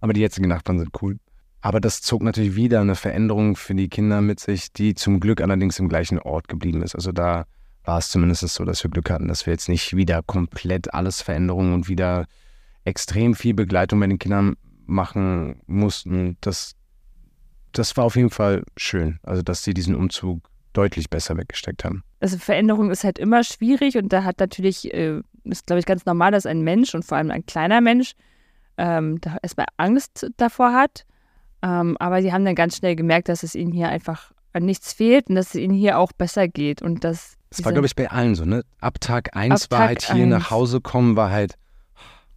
aber 0.00 0.12
die 0.12 0.20
jetzigen 0.20 0.48
Nachbarn 0.48 0.78
sind 0.78 0.90
cool. 1.02 1.18
Aber 1.60 1.80
das 1.80 2.00
zog 2.02 2.22
natürlich 2.22 2.54
wieder 2.54 2.80
eine 2.80 2.94
Veränderung 2.94 3.56
für 3.56 3.74
die 3.74 3.88
Kinder 3.88 4.20
mit 4.20 4.40
sich, 4.40 4.72
die 4.72 4.94
zum 4.94 5.20
Glück 5.20 5.40
allerdings 5.40 5.78
im 5.78 5.88
gleichen 5.88 6.18
Ort 6.18 6.48
geblieben 6.48 6.82
ist. 6.82 6.94
Also 6.94 7.12
da 7.12 7.46
war 7.84 7.98
es 7.98 8.10
zumindest 8.10 8.46
so, 8.48 8.64
dass 8.64 8.84
wir 8.84 8.90
Glück 8.90 9.10
hatten, 9.10 9.28
dass 9.28 9.46
wir 9.46 9.52
jetzt 9.52 9.68
nicht 9.68 9.96
wieder 9.96 10.22
komplett 10.22 10.92
alles 10.94 11.22
Veränderungen 11.22 11.74
und 11.74 11.88
wieder 11.88 12.26
extrem 12.84 13.34
viel 13.34 13.54
Begleitung 13.54 13.98
bei 14.00 14.06
den 14.06 14.18
Kindern 14.18 14.56
machen 14.86 15.60
mussten. 15.66 16.36
Das, 16.40 16.74
das 17.72 17.96
war 17.96 18.04
auf 18.04 18.16
jeden 18.16 18.30
Fall 18.30 18.62
schön. 18.76 19.18
Also, 19.22 19.42
dass 19.42 19.64
sie 19.64 19.74
diesen 19.74 19.94
Umzug 19.94 20.48
deutlich 20.72 21.10
besser 21.10 21.36
weggesteckt 21.36 21.84
haben. 21.84 22.02
Also 22.20 22.38
Veränderung 22.38 22.90
ist 22.90 23.02
halt 23.02 23.18
immer 23.18 23.42
schwierig 23.42 23.96
und 23.96 24.12
da 24.12 24.24
hat 24.24 24.38
natürlich, 24.40 24.92
äh, 24.92 25.20
ist 25.44 25.66
glaube 25.66 25.80
ich 25.80 25.86
ganz 25.86 26.04
normal, 26.04 26.32
dass 26.32 26.46
ein 26.46 26.60
Mensch 26.60 26.94
und 26.94 27.04
vor 27.04 27.18
allem 27.18 27.30
ein 27.30 27.46
kleiner 27.46 27.80
Mensch 27.80 28.12
ähm, 28.78 29.20
da 29.20 29.36
erstmal 29.42 29.66
Angst 29.76 30.30
davor 30.36 30.72
hat. 30.72 31.06
Ähm, 31.62 31.96
aber 31.98 32.22
sie 32.22 32.32
haben 32.32 32.44
dann 32.44 32.54
ganz 32.54 32.76
schnell 32.76 32.96
gemerkt, 32.96 33.28
dass 33.28 33.42
es 33.42 33.54
ihnen 33.54 33.72
hier 33.72 33.88
einfach 33.88 34.32
an 34.52 34.64
nichts 34.64 34.92
fehlt 34.92 35.28
und 35.28 35.36
dass 35.36 35.48
es 35.48 35.54
ihnen 35.56 35.74
hier 35.74 35.98
auch 35.98 36.12
besser 36.12 36.48
geht 36.48 36.82
und 36.82 37.04
dass 37.04 37.36
das 37.50 37.64
war, 37.64 37.72
glaube 37.72 37.86
ich, 37.86 37.94
bei 37.94 38.10
allen 38.10 38.34
so, 38.34 38.44
ne? 38.44 38.64
Ab 38.80 39.00
Tag 39.00 39.36
1 39.36 39.70
war 39.70 39.78
Tag 39.78 39.88
halt 39.88 40.02
hier 40.02 40.24
1. 40.24 40.30
nach 40.30 40.50
Hause 40.50 40.80
kommen, 40.80 41.16
war 41.16 41.30
halt. 41.30 41.54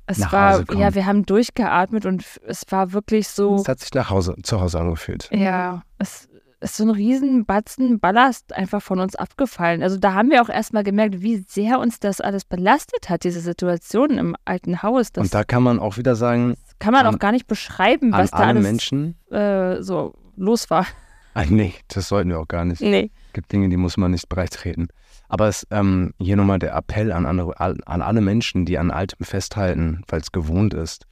Es 0.05 0.17
nach 0.17 0.31
war, 0.31 0.53
Hause 0.53 0.65
kommen. 0.65 0.79
ja, 0.79 0.95
wir 0.95 1.05
haben 1.05 1.25
durchgeatmet 1.25 2.05
und 2.05 2.25
es 2.45 2.63
war 2.69 2.93
wirklich 2.93 3.27
so. 3.27 3.55
Es 3.55 3.67
hat 3.67 3.79
sich 3.79 3.93
nach 3.93 4.09
Hause, 4.09 4.35
zu 4.43 4.61
Hause 4.61 4.79
angefühlt. 4.79 5.29
Ja, 5.31 5.83
es 5.97 6.28
ist 6.61 6.77
so 6.77 6.83
ein 6.83 6.89
riesen 6.89 7.45
Batzen 7.45 7.99
Ballast 7.99 8.53
einfach 8.53 8.81
von 8.81 8.99
uns 8.99 9.15
abgefallen. 9.15 9.81
Also 9.81 9.97
da 9.97 10.13
haben 10.13 10.29
wir 10.29 10.41
auch 10.41 10.49
erstmal 10.49 10.83
gemerkt, 10.83 11.21
wie 11.21 11.37
sehr 11.47 11.79
uns 11.79 11.99
das 11.99 12.21
alles 12.21 12.45
belastet 12.45 13.09
hat, 13.09 13.23
diese 13.23 13.39
Situation 13.39 14.17
im 14.17 14.35
alten 14.45 14.83
Haus. 14.83 15.11
Das 15.11 15.23
und 15.23 15.33
da 15.33 15.43
kann 15.43 15.63
man 15.63 15.79
auch 15.79 15.97
wieder 15.97 16.15
sagen. 16.15 16.57
Kann 16.79 16.93
man 16.93 17.05
an, 17.05 17.15
auch 17.15 17.19
gar 17.19 17.31
nicht 17.31 17.47
beschreiben, 17.47 18.11
was 18.11 18.31
da 18.31 18.37
alles 18.37 18.63
Menschen, 18.63 19.15
äh, 19.31 19.81
so 19.81 20.13
los 20.35 20.69
war. 20.69 20.85
Ah, 21.33 21.45
nee, 21.47 21.73
das 21.87 22.07
sollten 22.07 22.29
wir 22.29 22.39
auch 22.39 22.47
gar 22.47 22.65
nicht. 22.65 22.81
Nee. 22.81 23.11
Es 23.27 23.33
gibt 23.33 23.51
Dinge, 23.51 23.69
die 23.69 23.77
muss 23.77 23.97
man 23.97 24.11
nicht 24.11 24.27
breittreten. 24.29 24.87
Aber 25.27 25.47
es, 25.47 25.65
ähm, 25.69 26.13
hier 26.19 26.35
nochmal 26.35 26.59
der 26.59 26.73
Appell 26.73 27.11
an, 27.11 27.25
andere, 27.25 27.59
an 27.59 28.01
alle 28.01 28.19
Menschen, 28.19 28.65
die 28.65 28.77
an 28.79 28.89
Altem 28.89 29.25
festhalten, 29.25 30.01
weil 30.07 30.21
es 30.21 30.31
gewohnt 30.31 30.73
ist. 30.73 31.05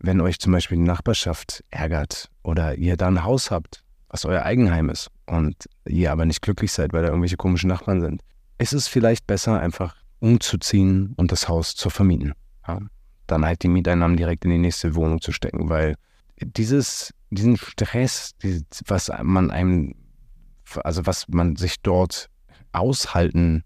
Wenn 0.00 0.20
euch 0.20 0.38
zum 0.38 0.52
Beispiel 0.52 0.76
die 0.76 0.84
Nachbarschaft 0.84 1.64
ärgert 1.70 2.30
oder 2.44 2.76
ihr 2.76 2.96
da 2.96 3.08
ein 3.08 3.24
Haus 3.24 3.50
habt, 3.50 3.82
was 4.08 4.24
euer 4.24 4.42
Eigenheim 4.42 4.88
ist 4.88 5.10
und 5.26 5.68
ihr 5.86 6.10
aber 6.10 6.24
nicht 6.24 6.42
glücklich 6.42 6.72
seid, 6.72 6.92
weil 6.92 7.02
da 7.02 7.08
irgendwelche 7.08 7.36
komischen 7.36 7.68
Nachbarn 7.68 8.00
sind, 8.00 8.22
ist 8.58 8.72
es 8.72 8.88
vielleicht 8.88 9.26
besser, 9.26 9.60
einfach 9.60 9.96
umzuziehen 10.20 11.14
und 11.16 11.30
das 11.32 11.48
Haus 11.48 11.74
zu 11.74 11.90
vermieten. 11.90 12.32
Ja? 12.66 12.80
Dann 13.26 13.44
halt 13.44 13.62
die 13.62 13.68
Mieteinnahmen 13.68 14.16
direkt 14.16 14.44
in 14.44 14.50
die 14.50 14.58
nächste 14.58 14.94
Wohnung 14.94 15.20
zu 15.20 15.32
stecken, 15.32 15.68
weil 15.68 15.94
dieses, 16.40 17.12
diesen 17.30 17.56
Stress, 17.56 18.34
was 18.86 19.10
man 19.22 19.50
einem, 19.50 19.94
also 20.82 21.06
was 21.06 21.26
man 21.28 21.56
sich 21.56 21.80
dort 21.82 22.28
aushalten, 22.72 23.64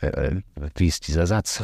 äh, 0.00 0.06
äh, 0.06 0.42
wie 0.76 0.88
ist 0.88 1.06
dieser 1.08 1.26
Satz? 1.26 1.62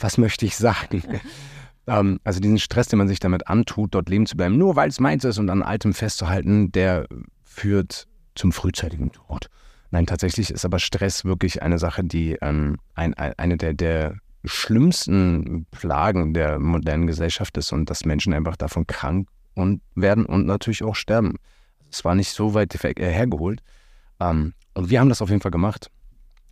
Was 0.00 0.18
möchte 0.18 0.46
ich 0.46 0.56
sagen? 0.56 1.02
ähm, 1.86 2.20
also 2.24 2.40
diesen 2.40 2.58
Stress, 2.58 2.88
den 2.88 2.98
man 2.98 3.08
sich 3.08 3.20
damit 3.20 3.48
antut, 3.48 3.94
dort 3.94 4.08
leben 4.08 4.26
zu 4.26 4.36
bleiben, 4.36 4.56
nur 4.56 4.76
weil 4.76 4.88
es 4.88 5.00
meins 5.00 5.24
ist 5.24 5.38
und 5.38 5.50
an 5.50 5.62
Altem 5.62 5.92
festzuhalten, 5.92 6.72
der 6.72 7.06
führt 7.52 8.06
zum 8.34 8.52
frühzeitigen 8.52 9.12
Tod. 9.12 9.48
Nein, 9.90 10.06
tatsächlich 10.06 10.50
ist 10.50 10.64
aber 10.64 10.78
Stress 10.78 11.24
wirklich 11.24 11.62
eine 11.62 11.78
Sache, 11.78 12.02
die 12.02 12.38
ähm, 12.40 12.78
ein, 12.94 13.12
ein, 13.14 13.34
eine 13.36 13.56
der, 13.58 13.74
der 13.74 14.16
schlimmsten 14.44 15.66
Plagen 15.70 16.32
der 16.32 16.58
modernen 16.58 17.06
Gesellschaft 17.06 17.56
ist 17.58 17.72
und 17.72 17.90
dass 17.90 18.04
Menschen 18.04 18.32
einfach 18.32 18.56
davon 18.56 18.86
krank 18.86 19.28
und 19.54 19.82
werden 19.94 20.24
und 20.24 20.46
natürlich 20.46 20.82
auch 20.82 20.94
sterben. 20.94 21.36
Es 21.90 22.04
war 22.04 22.14
nicht 22.14 22.30
so 22.30 22.54
weit 22.54 22.74
hergeholt. 22.74 23.60
Ähm, 24.18 24.54
und 24.74 24.88
wir 24.88 24.98
haben 24.98 25.10
das 25.10 25.20
auf 25.20 25.28
jeden 25.28 25.42
Fall 25.42 25.50
gemacht. 25.50 25.90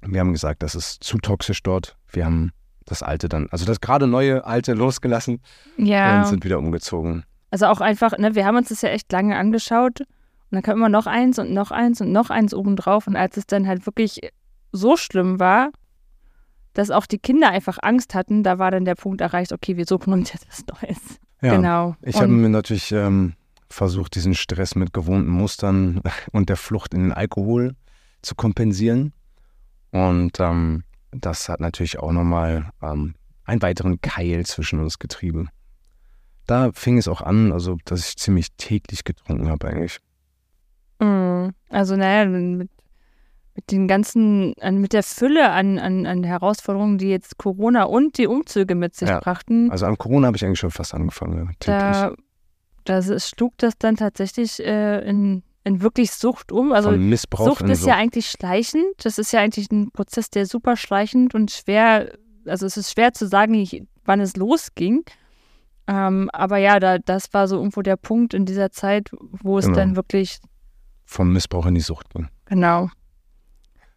Wir 0.02 0.20
haben 0.20 0.32
gesagt, 0.32 0.62
das 0.62 0.74
ist 0.74 1.02
zu 1.02 1.16
toxisch 1.18 1.62
dort. 1.62 1.96
Wir 2.12 2.26
haben 2.26 2.52
das 2.84 3.02
alte 3.02 3.28
dann, 3.28 3.48
also 3.50 3.64
das 3.64 3.80
gerade 3.80 4.06
neue 4.06 4.44
alte 4.44 4.74
losgelassen 4.74 5.40
ja. 5.78 6.20
und 6.20 6.26
sind 6.26 6.44
wieder 6.44 6.58
umgezogen. 6.58 7.24
Also 7.50 7.66
auch 7.66 7.80
einfach, 7.80 8.16
ne, 8.18 8.34
wir 8.34 8.44
haben 8.44 8.56
uns 8.56 8.68
das 8.68 8.82
ja 8.82 8.90
echt 8.90 9.10
lange 9.10 9.36
angeschaut 9.36 10.02
und 10.50 10.56
dann 10.56 10.62
kam 10.62 10.78
immer 10.78 10.88
noch 10.88 11.06
eins 11.06 11.38
und 11.38 11.52
noch 11.52 11.70
eins 11.70 12.00
und 12.00 12.10
noch 12.12 12.30
eins 12.30 12.54
obendrauf 12.54 13.06
und 13.06 13.16
als 13.16 13.36
es 13.36 13.46
dann 13.46 13.66
halt 13.66 13.86
wirklich 13.86 14.20
so 14.72 14.96
schlimm 14.96 15.38
war, 15.38 15.70
dass 16.72 16.90
auch 16.90 17.06
die 17.06 17.18
Kinder 17.18 17.50
einfach 17.50 17.78
Angst 17.82 18.14
hatten, 18.14 18.42
da 18.42 18.58
war 18.58 18.70
dann 18.70 18.84
der 18.84 18.94
Punkt 18.94 19.20
erreicht, 19.20 19.52
okay, 19.52 19.76
wir 19.76 19.86
suchen 19.86 20.12
uns 20.12 20.32
jetzt 20.32 20.46
was 20.48 20.64
Neues. 20.66 21.20
Ja, 21.42 21.56
genau. 21.56 21.96
Ich 22.02 22.16
habe 22.16 22.28
mir 22.28 22.48
natürlich 22.48 22.92
ähm, 22.92 23.34
versucht, 23.68 24.14
diesen 24.14 24.34
Stress 24.34 24.74
mit 24.74 24.92
gewohnten 24.92 25.30
Mustern 25.30 26.00
und 26.32 26.48
der 26.48 26.56
Flucht 26.56 26.94
in 26.94 27.02
den 27.02 27.12
Alkohol 27.12 27.74
zu 28.22 28.34
kompensieren. 28.34 29.12
Und 29.90 30.38
ähm, 30.40 30.84
das 31.12 31.48
hat 31.48 31.60
natürlich 31.60 31.98
auch 31.98 32.12
nochmal 32.12 32.70
ähm, 32.82 33.14
einen 33.44 33.62
weiteren 33.62 34.00
Keil 34.00 34.44
zwischen 34.46 34.80
uns 34.80 34.98
getrieben. 34.98 35.48
Da 36.46 36.70
fing 36.72 36.98
es 36.98 37.08
auch 37.08 37.20
an, 37.20 37.52
also 37.52 37.78
dass 37.84 38.08
ich 38.08 38.16
ziemlich 38.16 38.52
täglich 38.56 39.04
getrunken 39.04 39.48
habe 39.48 39.68
eigentlich. 39.68 40.00
Mm, 41.00 41.48
also 41.68 41.96
naja, 41.96 42.26
mit, 42.26 42.70
mit 43.54 43.70
den 43.70 43.88
ganzen, 43.88 44.54
mit 44.72 44.92
der 44.92 45.02
Fülle 45.02 45.50
an, 45.50 45.78
an, 45.78 46.06
an 46.06 46.22
Herausforderungen, 46.22 46.98
die 46.98 47.08
jetzt 47.08 47.38
Corona 47.38 47.84
und 47.84 48.18
die 48.18 48.26
Umzüge 48.26 48.74
mit 48.74 48.94
sich 48.94 49.08
ja, 49.08 49.20
brachten. 49.20 49.70
Also 49.70 49.86
an 49.86 49.98
Corona 49.98 50.28
habe 50.28 50.36
ich 50.36 50.44
eigentlich 50.44 50.60
schon 50.60 50.70
fast 50.70 50.94
angefangen. 50.94 51.54
Ja, 51.64 52.12
da, 52.84 53.00
da 53.00 53.18
schlug 53.18 53.54
das 53.58 53.76
dann 53.78 53.96
tatsächlich 53.96 54.60
äh, 54.64 55.00
in 55.08 55.42
in 55.64 55.82
wirklich 55.82 56.12
Sucht 56.12 56.52
um. 56.52 56.72
Also 56.72 56.90
Missbrauch 56.90 57.48
Sucht 57.48 57.62
ist 57.62 57.80
Sucht. 57.80 57.88
ja 57.88 57.96
eigentlich 57.96 58.30
schleichend. 58.30 58.86
Das 58.98 59.18
ist 59.18 59.32
ja 59.32 59.40
eigentlich 59.40 59.70
ein 59.70 59.90
Prozess, 59.90 60.30
der 60.30 60.46
super 60.46 60.76
schleichend 60.76 61.34
und 61.34 61.50
schwer, 61.50 62.12
also 62.46 62.66
es 62.66 62.76
ist 62.76 62.92
schwer 62.92 63.12
zu 63.12 63.26
sagen, 63.26 63.66
wann 64.04 64.20
es 64.20 64.36
losging. 64.36 65.04
Ähm, 65.86 66.30
aber 66.32 66.58
ja, 66.58 66.80
da, 66.80 66.98
das 66.98 67.32
war 67.34 67.48
so 67.48 67.56
irgendwo 67.56 67.82
der 67.82 67.96
Punkt 67.96 68.32
in 68.32 68.46
dieser 68.46 68.70
Zeit, 68.70 69.10
wo 69.20 69.58
es 69.58 69.66
genau. 69.66 69.78
dann 69.78 69.96
wirklich 69.96 70.38
vom 71.10 71.32
Missbrauch 71.32 71.66
in 71.66 71.74
die 71.74 71.80
Sucht 71.80 72.08
ging. 72.10 72.28
Genau. 72.46 72.88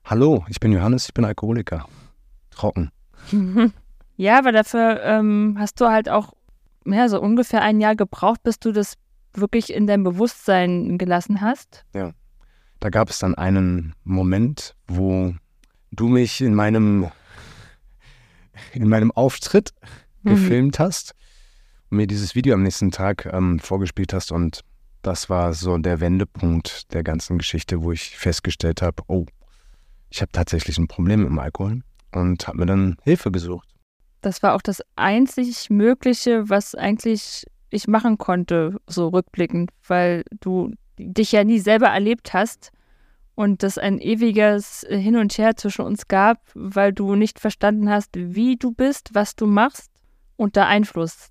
Hallo, 0.03 0.43
ich 0.49 0.59
bin 0.59 0.71
Johannes, 0.71 1.05
ich 1.05 1.13
bin 1.13 1.23
Alkoholiker. 1.23 1.87
Trocken. 2.49 2.91
ja, 4.17 4.39
aber 4.39 4.51
dafür 4.51 5.01
ähm, 5.03 5.55
hast 5.59 5.79
du 5.79 5.85
halt 5.85 6.09
auch 6.09 6.33
ja, 6.85 7.07
so 7.07 7.21
ungefähr 7.21 7.61
ein 7.61 7.79
Jahr 7.79 7.95
gebraucht, 7.95 8.41
bis 8.43 8.59
du 8.59 8.71
das 8.71 8.95
wirklich 9.33 9.71
in 9.71 9.85
dein 9.85 10.03
Bewusstsein 10.03 10.97
gelassen 10.97 11.39
hast? 11.39 11.85
Ja. 11.93 12.11
Da 12.79 12.89
gab 12.89 13.09
es 13.09 13.19
dann 13.19 13.35
einen 13.35 13.93
Moment, 14.03 14.75
wo 14.87 15.35
du 15.91 16.07
mich 16.07 16.41
in 16.41 16.55
meinem, 16.55 17.09
in 18.73 18.89
meinem 18.89 19.11
Auftritt 19.11 19.71
mhm. 20.23 20.31
gefilmt 20.31 20.79
hast 20.79 21.13
und 21.91 21.97
mir 21.97 22.07
dieses 22.07 22.33
Video 22.33 22.55
am 22.55 22.63
nächsten 22.63 22.89
Tag 22.91 23.27
ähm, 23.31 23.59
vorgespielt 23.59 24.13
hast. 24.13 24.31
Und 24.31 24.63
das 25.03 25.29
war 25.29 25.53
so 25.53 25.77
der 25.77 25.99
Wendepunkt 25.99 26.91
der 26.93 27.03
ganzen 27.03 27.37
Geschichte, 27.37 27.83
wo 27.83 27.91
ich 27.91 28.17
festgestellt 28.17 28.81
habe, 28.81 29.03
oh, 29.07 29.25
ich 30.09 30.21
habe 30.21 30.31
tatsächlich 30.31 30.77
ein 30.77 30.87
Problem 30.87 31.21
mit 31.21 31.29
dem 31.29 31.39
Alkohol 31.39 31.81
und 32.13 32.47
habe 32.47 32.59
mir 32.59 32.65
dann 32.65 32.97
Hilfe 33.03 33.31
gesucht. 33.31 33.67
das 34.21 34.41
war 34.41 34.55
auch 34.55 34.61
das 34.61 34.81
einzig 34.95 35.69
Mögliche, 35.69 36.49
was 36.49 36.75
eigentlich 36.75 37.45
ich 37.69 37.87
machen 37.87 38.17
konnte, 38.17 38.79
so 38.87 39.09
rückblickend, 39.09 39.71
weil 39.87 40.23
du 40.39 40.71
dich 40.97 41.31
ja 41.31 41.43
nie 41.43 41.59
selber 41.59 41.87
erlebt 41.87 42.33
hast 42.33 42.71
und 43.35 43.63
es 43.63 43.77
ein 43.77 43.99
ewiges 43.99 44.85
Hin 44.87 45.17
und 45.17 45.37
Her 45.37 45.55
zwischen 45.55 45.83
uns 45.83 46.07
gab, 46.07 46.39
weil 46.53 46.93
du 46.93 47.15
nicht 47.15 47.39
verstanden 47.39 47.89
hast, 47.89 48.11
wie 48.13 48.55
du 48.57 48.71
bist, 48.71 49.09
was 49.13 49.35
du 49.35 49.47
machst 49.47 49.91
und 50.37 50.55
der 50.55 50.67
Einfluss 50.67 51.29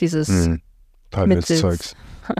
dieses 0.00 0.28
mhm. 0.28 0.62
Mittels. 1.26 1.60
Zeugs. 1.60 1.96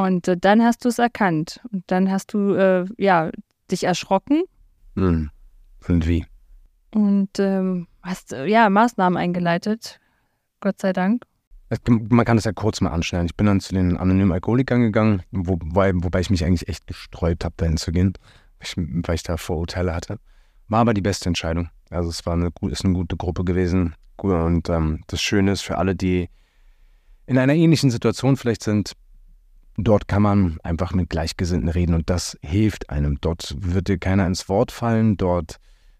Und 0.00 0.28
äh, 0.28 0.36
dann 0.38 0.62
hast 0.62 0.84
du 0.86 0.88
es 0.88 0.98
erkannt 0.98 1.60
und 1.72 1.84
dann 1.88 2.10
hast 2.10 2.32
du 2.32 2.54
äh, 2.54 2.86
ja 2.96 3.30
dich 3.70 3.84
erschrocken. 3.84 4.44
Mhm. 4.94 5.30
Und 5.86 6.08
wie? 6.08 6.24
Und 6.94 7.38
ähm, 7.38 7.86
hast 8.02 8.32
äh, 8.32 8.46
ja 8.46 8.70
Maßnahmen 8.70 9.18
eingeleitet, 9.18 10.00
Gott 10.60 10.80
sei 10.80 10.94
Dank. 10.94 11.24
Man 11.86 12.24
kann 12.24 12.38
das 12.38 12.46
ja 12.46 12.52
kurz 12.52 12.80
mal 12.80 12.90
anschneiden. 12.90 13.26
Ich 13.26 13.36
bin 13.36 13.46
dann 13.46 13.60
zu 13.60 13.74
den 13.74 13.98
anonymen 13.98 14.32
Alkoholikern 14.32 14.80
gegangen, 14.80 15.22
wobei, 15.32 15.92
wobei 15.94 16.20
ich 16.20 16.30
mich 16.30 16.46
eigentlich 16.46 16.68
echt 16.68 16.86
gesträubt 16.86 17.44
habe, 17.44 17.54
dahin 17.58 17.76
zu 17.76 17.92
gehen, 17.92 18.14
weil 19.04 19.14
ich 19.14 19.22
da 19.22 19.36
Vorurteile 19.36 19.94
hatte. 19.94 20.18
War 20.68 20.80
aber 20.80 20.94
die 20.94 21.02
beste 21.02 21.28
Entscheidung. 21.28 21.68
Also 21.90 22.08
es 22.08 22.24
war 22.24 22.32
eine, 22.32 22.50
ist 22.70 22.86
eine 22.86 22.94
gute 22.94 23.16
Gruppe 23.18 23.44
gewesen. 23.44 23.94
Und 24.16 24.68
ähm, 24.70 25.02
das 25.08 25.20
Schöne 25.20 25.52
ist 25.52 25.60
für 25.60 25.76
alle, 25.76 25.94
die 25.94 26.30
in 27.26 27.38
einer 27.38 27.54
ähnlichen 27.54 27.90
Situation 27.90 28.36
vielleicht 28.36 28.64
sind, 28.64 28.94
dort 29.84 30.08
kann 30.08 30.22
man 30.22 30.58
einfach 30.62 30.92
mit 30.92 31.10
Gleichgesinnten 31.10 31.68
reden 31.68 31.94
und 31.94 32.10
das 32.10 32.38
hilft 32.42 32.90
einem. 32.90 33.20
Dort 33.20 33.54
wird 33.58 33.88
dir 33.88 33.98
keiner 33.98 34.26
ins 34.26 34.48
Wort 34.48 34.72
fallen, 34.72 35.16
dort 35.16 35.56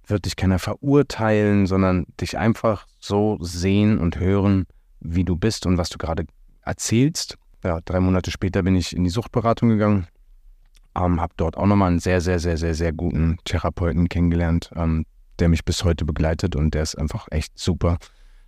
wird 0.07 0.25
dich 0.25 0.37
keiner 0.37 0.59
verurteilen, 0.59 1.67
sondern 1.67 2.07
dich 2.21 2.37
einfach 2.37 2.87
so 2.99 3.39
sehen 3.41 3.99
und 3.99 4.19
hören, 4.19 4.67
wie 5.01 5.25
du 5.25 5.37
bist 5.37 5.67
und 5.67 5.79
was 5.79 5.89
du 5.89 5.99
gerade 5.99 6.27
erzählst. 6.63 7.39
Ja, 7.65 7.81
drei 7.85 8.01
Monate 8.01 8.31
später 8.31 8.63
bin 8.63 8.77
ich 8.77 8.95
in 8.95 9.05
die 9.05 9.11
Suchtberatung 9.11 9.69
gegangen, 9.69 10.07
ähm, 10.97 11.21
habe 11.21 11.35
dort 11.37 11.57
auch 11.57 11.67
nochmal 11.67 11.91
einen 11.91 12.01
sehr, 12.01 12.21
sehr, 12.21 12.39
sehr, 12.39 12.57
sehr, 12.57 12.75
sehr 12.75 12.93
guten 12.93 13.39
Therapeuten 13.45 14.09
kennengelernt, 14.09 14.71
ähm, 14.75 15.07
der 15.39 15.49
mich 15.49 15.65
bis 15.65 15.85
heute 15.85 16.05
begleitet 16.05 16.57
und 16.57 16.75
der 16.75 16.83
ist 16.83 16.97
einfach 16.97 17.29
echt 17.31 17.59
super. 17.59 17.99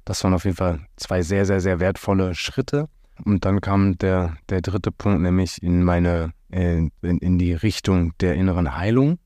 Das 0.05 0.23
waren 0.25 0.35
auf 0.35 0.45
jeden 0.45 0.57
Fall 0.57 0.81
zwei 0.97 1.23
sehr, 1.23 1.47
sehr, 1.47 1.61
sehr 1.61 1.79
wertvolle 1.79 2.35
Schritte. 2.35 2.89
Und 3.25 3.45
dann 3.45 3.61
kam 3.61 3.97
der, 3.99 4.37
der 4.49 4.61
dritte 4.61 4.91
Punkt, 4.91 5.23
nämlich 5.23 5.63
in 5.63 5.83
meine, 5.85 6.33
äh, 6.51 6.79
in, 6.79 6.91
in 7.01 7.39
die 7.39 7.53
Richtung 7.53 8.13
der 8.19 8.35
inneren 8.35 8.77
Heilung. 8.77 9.19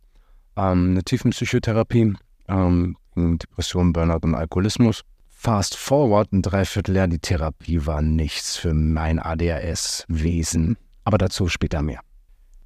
Ähm, 0.56 0.90
eine 0.90 1.02
Tiefenpsychotherapie, 1.02 2.14
ähm, 2.48 2.96
Depression, 3.16 3.92
Burnout 3.92 4.20
und 4.22 4.34
Alkoholismus. 4.34 5.02
Fast 5.28 5.76
forward, 5.76 6.32
ein 6.32 6.42
Dreivierteljahr, 6.42 7.08
die 7.08 7.18
Therapie 7.18 7.86
war 7.86 8.02
nichts 8.02 8.56
für 8.56 8.74
mein 8.74 9.18
ADHS-Wesen. 9.18 10.76
Aber 11.04 11.18
dazu 11.18 11.48
später 11.48 11.82
mehr. 11.82 12.00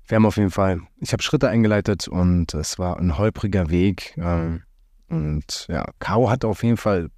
Wir 0.07 0.17
haben 0.17 0.27
auf 0.27 0.37
jeden 0.37 0.51
Fall, 0.51 0.81
ich 1.01 1.13
habe 1.13 1.23
Schritte 1.23 1.49
eingeleitet 1.49 2.09
und 2.09 2.55
es 2.55 2.79
war 2.79 2.99
ein 2.99 3.17
holpriger 3.19 3.71
Weg. 3.71 4.15
Ähm, 4.17 4.63
und 5.09 5.67
ja, 5.69 5.85
Caro 5.99 6.31
hat 6.31 6.45
auf 6.45 6.63
jeden 6.63 6.77
Fall 6.77 7.11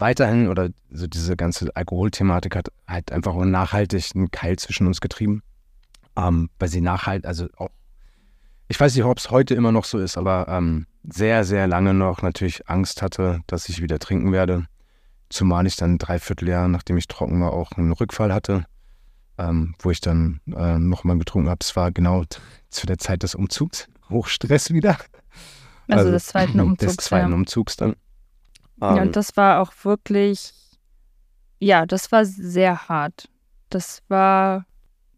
weiterhin 0.00 0.48
oder 0.48 0.70
so 0.90 1.06
diese 1.06 1.36
ganze 1.36 1.74
Alkoholthematik 1.74 2.56
hat 2.56 2.68
halt 2.86 3.12
einfach 3.12 3.34
nachhaltig 3.34 4.10
einen 4.14 4.30
Keil 4.30 4.58
zwischen 4.58 4.86
uns 4.86 5.00
getrieben. 5.00 5.42
Ähm, 6.16 6.50
weil 6.58 6.68
sie 6.68 6.80
nachhaltig, 6.80 7.26
also 7.26 7.46
auch, 7.56 7.70
ich 8.68 8.78
weiß 8.78 8.94
nicht, 8.94 9.04
ob 9.04 9.18
es 9.18 9.30
heute 9.30 9.54
immer 9.54 9.72
noch 9.72 9.84
so 9.84 9.98
ist, 9.98 10.18
aber 10.18 10.46
ähm, 10.48 10.86
sehr, 11.08 11.44
sehr 11.44 11.66
lange 11.66 11.94
noch 11.94 12.22
natürlich 12.22 12.68
Angst 12.68 13.02
hatte, 13.02 13.40
dass 13.46 13.68
ich 13.68 13.80
wieder 13.82 13.98
trinken 13.98 14.32
werde. 14.32 14.66
Zumal 15.28 15.66
ich 15.66 15.76
dann 15.76 15.98
dreiviertel 15.98 16.48
Jahr, 16.48 16.68
nachdem 16.68 16.96
ich 16.96 17.06
trocken 17.06 17.40
war, 17.40 17.52
auch 17.52 17.72
einen 17.72 17.92
Rückfall 17.92 18.34
hatte, 18.34 18.64
ähm, 19.38 19.74
wo 19.78 19.90
ich 19.90 20.00
dann 20.00 20.40
äh, 20.54 20.78
nochmal 20.78 21.18
getrunken 21.18 21.48
habe. 21.48 21.60
Es 21.62 21.76
war 21.76 21.92
genau 21.92 22.24
zu 22.68 22.86
der 22.86 22.98
Zeit 22.98 23.22
des 23.22 23.34
Umzugs. 23.34 23.88
Hochstress 24.10 24.72
wieder. 24.72 24.98
Also, 25.88 26.00
also 26.00 26.10
des 26.10 26.26
zweiten 26.26 26.60
Umzugs. 26.60 26.96
Des 26.96 27.06
zweiten 27.06 27.30
ja. 27.30 27.34
Umzugs 27.34 27.76
dann. 27.76 27.94
Ja, 28.80 28.88
und 28.88 28.98
ähm, 28.98 29.12
das 29.12 29.36
war 29.36 29.60
auch 29.60 29.72
wirklich, 29.82 30.52
ja, 31.58 31.86
das 31.86 32.10
war 32.12 32.24
sehr 32.24 32.88
hart. 32.88 33.28
Das 33.68 34.02
war, 34.08 34.66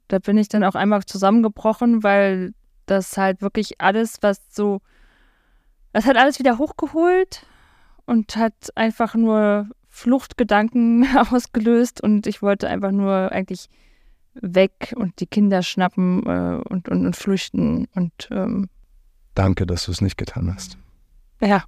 da 0.09 0.19
bin 0.19 0.37
ich 0.37 0.49
dann 0.49 0.65
auch 0.65 0.75
einmal 0.75 1.05
zusammengebrochen, 1.05 2.03
weil 2.03 2.55
das 2.87 3.17
halt 3.17 3.41
wirklich 3.41 3.81
alles, 3.81 4.19
was 4.21 4.41
so, 4.51 4.81
das 5.93 6.07
hat 6.07 6.17
alles 6.17 6.39
wieder 6.39 6.59
hochgeholt 6.59 7.47
und 8.07 8.37
hat 8.37 8.77
einfach 8.77 9.15
nur 9.15 9.69
Fluchtgedanken 9.89 11.07
ausgelöst 11.31 12.03
und 12.03 12.27
ich 12.27 12.43
wollte 12.43 12.69
einfach 12.69 12.91
nur 12.91 13.31
eigentlich 13.33 13.69
weg 14.35 14.95
und 14.97 15.21
die 15.21 15.27
Kinder 15.27 15.63
schnappen 15.63 16.27
äh, 16.27 16.63
und, 16.69 16.89
und, 16.89 17.07
und, 17.07 17.17
flüchten 17.17 17.87
und 17.95 18.29
ähm, 18.31 18.69
Danke, 19.35 19.67
dass 19.67 19.85
du 19.85 19.93
es 19.93 20.01
nicht 20.01 20.17
getan 20.17 20.53
hast. 20.53 20.77
Ja. 21.41 21.65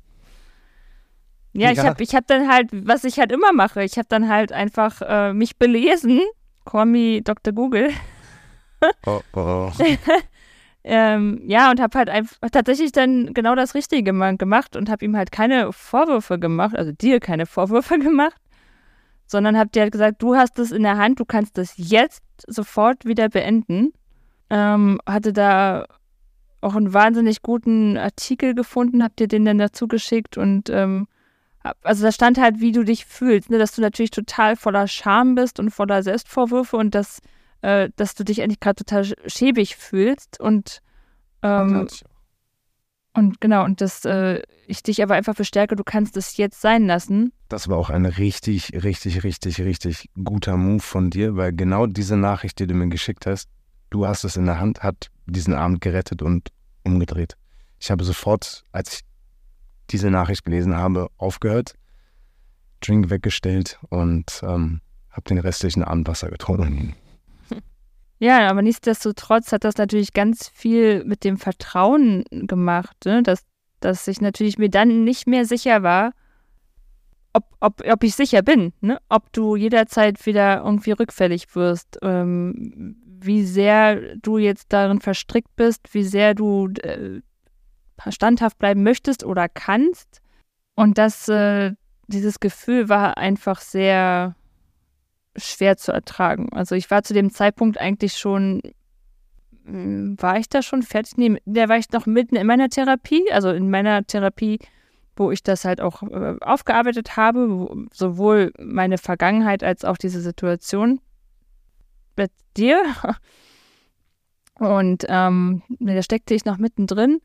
Ja, 1.55 1.71
ja. 1.71 1.73
ich 1.73 1.79
habe 1.81 2.03
ich 2.03 2.15
hab 2.15 2.27
dann 2.27 2.49
halt, 2.49 2.69
was 2.73 3.05
ich 3.05 3.19
halt 3.19 3.33
immer 3.33 3.53
mache, 3.53 3.83
ich 3.83 3.97
habe 3.97 4.09
dann 4.09 4.29
halt 4.29 4.53
einfach 4.53 5.01
äh, 5.03 5.33
mich 5.33 5.57
belesen, 5.57 6.21
call 6.65 6.87
me 6.87 7.23
Dr. 7.23 7.53
Google. 7.53 7.91
Oh, 9.07 9.21
oh. 9.35 9.71
Ähm, 10.87 11.41
ja, 11.47 11.71
und 11.71 11.81
habe 11.81 11.99
halt 11.99 12.11
einfach 12.11 12.37
tatsächlich 12.53 12.93
dann 12.93 13.33
genau 13.33 13.55
das 13.55 13.75
Richtige 13.75 14.15
gemacht 14.37 14.77
und 14.77 14.91
habe 14.91 15.03
ihm 15.03 15.17
halt 15.17 15.33
keine 15.33 15.73
Vorwürfe 15.73 16.39
gemacht, 16.39 16.77
also 16.77 16.93
dir 16.93 17.21
keine 17.21 17.47
Vorwürfe 17.47 17.99
gemacht, 17.99 18.37
sondern 19.27 19.57
habe 19.57 19.71
dir 19.71 19.83
halt 19.83 19.93
gesagt, 19.93 20.23
du 20.23 20.37
hast 20.37 20.59
es 20.59 20.73
in 20.73 20.83
der 20.83 20.99
Hand, 20.99 21.21
du 21.21 21.25
kannst 21.25 21.57
das 21.57 21.73
jetzt 21.79 22.23
sofort 22.47 23.07
wieder 23.07 23.31
beenden. 23.31 23.95
Ähm, 24.51 25.01
hatte 25.07 25.33
da 25.33 25.87
auch 26.61 26.77
einen 26.77 26.93
wahnsinnig 26.93 27.41
guten 27.41 27.97
Artikel 27.97 28.55
gefunden, 28.55 29.03
hab 29.03 29.17
dir 29.17 29.27
den 29.27 29.47
dann 29.47 29.59
dazu 29.59 29.89
geschickt 29.89 30.37
und 30.37 30.69
ähm, 30.69 31.09
also 31.83 32.05
da 32.05 32.13
stand 32.13 32.39
halt, 32.39 32.61
wie 32.61 32.73
du 32.73 32.85
dich 32.85 33.07
fühlst, 33.07 33.51
ne? 33.51 33.59
dass 33.59 33.73
du 33.73 33.81
natürlich 33.81 34.11
total 34.11 34.57
voller 34.57 34.87
Scham 34.87 35.35
bist 35.35 35.59
und 35.59 35.71
voller 35.71 36.03
Selbstvorwürfe 36.03 36.77
und 36.77 36.95
dass 36.95 37.21
äh, 37.63 37.89
dass 37.97 38.15
du 38.15 38.25
dich 38.25 38.43
eigentlich 38.43 38.61
gerade 38.61 38.85
total 38.85 39.07
schäbig 39.27 39.77
fühlst 39.77 40.39
und 40.39 40.81
ähm, 41.43 41.89
und 43.17 43.41
genau, 43.41 43.65
und 43.65 43.81
dass 43.81 44.05
äh, 44.05 44.43
ich 44.67 44.83
dich 44.83 45.03
aber 45.03 45.15
einfach 45.15 45.37
bestärke, 45.37 45.77
du 45.77 45.85
kannst 45.85 46.17
es 46.17 46.37
jetzt 46.37 46.61
sein 46.61 46.87
lassen. 46.87 47.33
Das 47.49 47.69
war 47.69 47.79
auch 47.79 47.89
ein 47.89 48.07
richtig, 48.07 48.73
richtig, 48.83 49.23
richtig, 49.23 49.61
richtig 49.61 50.11
guter 50.23 50.57
Move 50.57 50.81
von 50.81 51.11
dir, 51.11 51.37
weil 51.37 51.53
genau 51.53 51.87
diese 51.87 52.17
Nachricht, 52.17 52.59
die 52.59 52.67
du 52.67 52.75
mir 52.75 52.89
geschickt 52.89 53.27
hast, 53.27 53.49
du 53.91 54.07
hast 54.07 54.25
es 54.25 54.37
in 54.37 54.47
der 54.47 54.59
Hand, 54.59 54.83
hat 54.83 55.11
diesen 55.27 55.55
Abend 55.55 55.81
gerettet 55.81 56.23
und 56.23 56.49
umgedreht. 56.83 57.37
Ich 57.79 57.91
habe 57.93 58.03
sofort, 58.03 58.65
als 58.73 58.95
ich 58.95 59.01
diese 59.91 60.11
Nachricht 60.11 60.45
gelesen 60.45 60.77
habe, 60.77 61.09
aufgehört, 61.17 61.75
Drink 62.81 63.11
weggestellt 63.11 63.79
und 63.89 64.43
ähm, 64.43 64.81
habe 65.11 65.25
den 65.29 65.39
restlichen 65.39 65.83
Abend 65.83 66.09
Wasser 66.09 66.31
getrunken. 66.31 66.95
Ja, 68.21 68.49
aber 68.49 68.63
nichtsdestotrotz 68.63 69.53
hat 69.53 69.65
das 69.65 69.77
natürlich 69.77 70.13
ganz 70.15 70.49
viel 70.49 71.05
mit 71.05 71.25
dem 71.25 71.37
Vertrauen 71.37 72.25
gemacht, 72.31 72.97
ne? 73.05 73.23
dass, 73.23 73.43
dass 73.81 74.09
ich 74.09 74.21
natürlich 74.21 74.57
mir 74.57 74.71
dann 74.71 75.05
nicht 75.05 75.27
mehr 75.27 75.45
sicher 75.45 75.83
war, 75.83 76.13
ob, 77.35 77.45
ob, 77.61 77.83
ob 77.87 78.05
ich 78.05 78.15
sicher 78.15 78.41
bin, 78.43 78.73
ne? 78.81 78.99
ob 79.09 79.33
du 79.33 79.57
jederzeit 79.57 80.25
wieder 80.25 80.63
irgendwie 80.65 80.93
rückfällig 80.93 81.55
wirst, 81.55 81.99
ähm, 82.03 82.97
wie 83.05 83.45
sehr 83.45 84.17
du 84.17 84.39
jetzt 84.39 84.73
darin 84.73 85.01
verstrickt 85.01 85.55
bist, 85.57 85.93
wie 85.93 86.05
sehr 86.05 86.35
du 86.35 86.69
äh, 86.83 87.21
standhaft 88.11 88.59
bleiben 88.59 88.83
möchtest 88.83 89.25
oder 89.25 89.49
kannst. 89.49 90.21
Und 90.75 90.99
das, 90.99 91.29
äh, 91.29 91.73
dieses 92.09 92.41
Gefühl 92.41 92.89
war 92.89 93.17
einfach 93.17 93.61
sehr, 93.61 94.35
schwer 95.37 95.77
zu 95.77 95.93
ertragen. 95.93 96.49
Also 96.53 96.75
ich 96.75 96.91
war 96.91 97.03
zu 97.03 97.15
dem 97.15 97.31
Zeitpunkt 97.31 97.79
eigentlich 97.79 98.17
schon, 98.17 98.63
hm, 99.65 100.17
war 100.21 100.39
ich 100.39 100.49
da 100.49 100.63
schon 100.63 100.83
fertig? 100.83 101.17
Nee, 101.17 101.41
da 101.45 101.69
war 101.69 101.77
ich 101.77 101.91
noch 101.91 102.07
mitten 102.07 102.37
in 102.37 102.47
meiner 102.47 102.69
Therapie, 102.69 103.31
also 103.33 103.51
in 103.51 103.71
meiner 103.71 104.05
Therapie, 104.07 104.59
wo 105.17 105.31
ich 105.31 105.43
das 105.43 105.65
halt 105.65 105.81
auch 105.81 106.03
äh, 106.03 106.37
aufgearbeitet 106.41 107.17
habe, 107.17 107.51
wo, 107.51 107.85
sowohl 107.93 108.53
meine 108.59 108.99
Vergangenheit 108.99 109.63
als 109.63 109.85
auch 109.85 109.97
diese 109.97 110.21
Situation 110.21 111.01
mit 112.17 112.33
dir. 112.57 112.83
Und 114.59 115.05
ähm, 115.09 115.63
da 115.81 116.01
steckte 116.03 116.35
ich 116.35 116.45
noch 116.45 116.59
mittendrin. 116.59 117.21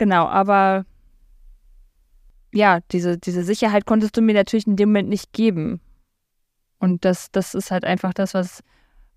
Genau, 0.00 0.28
aber 0.28 0.86
ja, 2.52 2.80
diese, 2.90 3.18
diese 3.18 3.44
Sicherheit 3.44 3.84
konntest 3.84 4.16
du 4.16 4.22
mir 4.22 4.32
natürlich 4.32 4.66
in 4.66 4.76
dem 4.76 4.88
Moment 4.88 5.10
nicht 5.10 5.34
geben. 5.34 5.82
Und 6.78 7.04
das, 7.04 7.30
das 7.32 7.54
ist 7.54 7.70
halt 7.70 7.84
einfach 7.84 8.14
das, 8.14 8.32
was, 8.32 8.62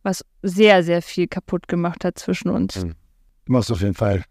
was 0.02 0.26
sehr, 0.42 0.84
sehr 0.84 1.02
viel 1.02 1.30
kaputt 1.30 1.70
gemacht 1.70 2.04
hat 2.04 2.20
zwischen 2.20 2.50
uns. 2.50 2.76
Hm. 2.76 2.96
Du 3.46 3.54
warst 3.54 3.72
auf 3.72 3.80
jeden 3.80 3.94
Fall 3.94 4.26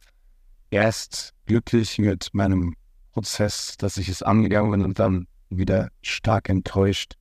erst 0.69 1.33
glücklich 1.47 1.99
mit 1.99 2.29
meinem 2.35 2.77
Prozess, 3.13 3.79
dass 3.79 3.97
ich 3.97 4.11
es 4.11 4.23
angegangen 4.23 4.73
bin 4.73 4.85
und 4.85 4.99
dann 4.99 5.29
wieder 5.49 5.89
stark 6.03 6.51
enttäuscht 6.51 7.15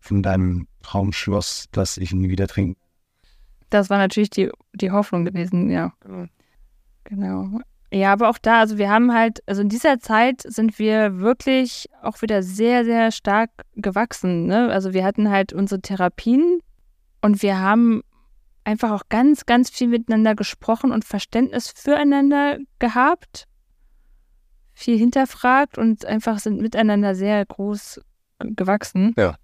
von 0.00 0.22
deinem 0.22 0.68
Traumschloss, 0.80 1.66
das 1.70 1.98
ich 1.98 2.14
nie 2.14 2.30
wieder 2.30 2.46
trinken. 2.46 2.80
Das 3.68 3.90
war 3.90 3.98
natürlich 3.98 4.30
die, 4.30 4.50
die 4.72 4.90
Hoffnung 4.90 5.26
gewesen, 5.26 5.68
ja. 5.68 5.92
Genau. 7.04 7.60
Ja, 7.94 8.12
aber 8.12 8.28
auch 8.28 8.38
da, 8.38 8.58
also 8.58 8.76
wir 8.76 8.90
haben 8.90 9.14
halt, 9.14 9.40
also 9.46 9.62
in 9.62 9.68
dieser 9.68 10.00
Zeit 10.00 10.42
sind 10.42 10.80
wir 10.80 11.20
wirklich 11.20 11.86
auch 12.02 12.22
wieder 12.22 12.42
sehr, 12.42 12.84
sehr 12.84 13.12
stark 13.12 13.50
gewachsen. 13.76 14.46
Ne? 14.46 14.68
Also 14.68 14.92
wir 14.92 15.04
hatten 15.04 15.30
halt 15.30 15.52
unsere 15.52 15.80
Therapien 15.80 16.58
und 17.22 17.40
wir 17.40 17.60
haben 17.60 18.02
einfach 18.64 18.90
auch 18.90 19.04
ganz, 19.10 19.46
ganz 19.46 19.70
viel 19.70 19.86
miteinander 19.86 20.34
gesprochen 20.34 20.90
und 20.90 21.04
Verständnis 21.04 21.70
füreinander 21.70 22.58
gehabt, 22.80 23.46
viel 24.72 24.98
hinterfragt 24.98 25.78
und 25.78 26.04
einfach 26.04 26.40
sind 26.40 26.60
miteinander 26.60 27.14
sehr 27.14 27.46
groß 27.46 28.00
gewachsen. 28.40 29.14
Ja. 29.16 29.36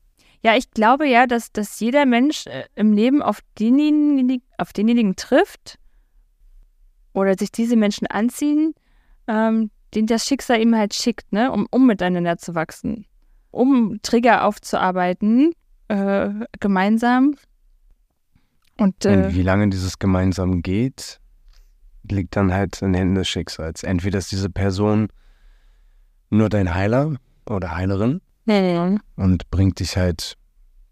Ja, 0.43 0.57
ich 0.57 0.73
glaube 0.73 1.07
ja, 1.07 1.29
dass, 1.29 1.53
dass 1.53 1.79
jeder 1.79 2.05
Mensch 2.05 2.47
äh, 2.47 2.65
im 2.75 2.95
Leben 2.95 3.23
auf 3.23 3.41
denjenigen, 3.61 4.43
auf 4.59 4.73
denjenigen 4.73 5.15
trifft 5.15 5.79
oder 7.13 7.37
sich 7.39 7.53
diese 7.53 7.77
Menschen 7.77 8.07
anziehen, 8.07 8.75
ähm, 9.27 9.71
den 9.95 10.07
das 10.07 10.27
Schicksal 10.27 10.61
ihm 10.61 10.75
halt 10.75 10.95
schickt, 10.95 11.33
ne, 11.33 11.51
um, 11.51 11.67
um 11.71 11.87
miteinander 11.87 12.39
zu 12.39 12.55
wachsen, 12.55 13.07
um 13.51 13.99
Trigger 14.03 14.45
aufzuarbeiten, 14.45 15.53
äh, 15.89 16.31
gemeinsam. 16.61 17.35
Und, 18.79 19.05
äh, 19.05 19.25
Und 19.25 19.35
wie 19.35 19.43
lange 19.43 19.69
dieses 19.69 19.99
gemeinsam 19.99 20.63
geht, 20.63 21.21
liegt 22.09 22.37
dann 22.37 22.53
halt 22.53 22.81
in 22.83 22.93
den 22.93 22.99
Händen 22.99 23.15
des 23.17 23.29
Schicksals. 23.29 23.83
Entweder 23.83 24.19
ist 24.19 24.33
diese 24.33 24.51
Person 24.51 25.09
nur 26.31 26.49
dein 26.49 26.75
Heiler 26.75 27.17
oder 27.47 27.75
Heilerin. 27.75 28.21
Und 29.17 29.51
bringt 29.51 29.81
dich 29.81 29.97
halt 29.97 30.37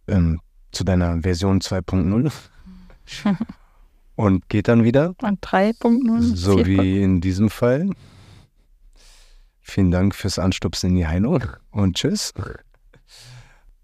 ähm, 0.07 0.41
zu 0.73 0.85
deiner 0.85 1.23
Version 1.23 1.61
2.0 1.61 2.31
und 4.19 4.49
geht 4.49 4.67
dann 4.67 4.83
wieder. 4.83 5.15
Und 5.23 5.41
3.0. 5.47 6.35
So 6.35 6.67
wie 6.67 7.01
in 7.01 7.21
diesem 7.21 7.51
Fall. 7.51 7.89
Vielen 9.61 9.93
Dank 9.93 10.13
fürs 10.13 10.41
Anstupsen 10.41 10.91
in 10.91 10.97
die 10.97 11.07
Heilung 11.07 11.45
und 11.71 11.97
tschüss. 11.97 12.35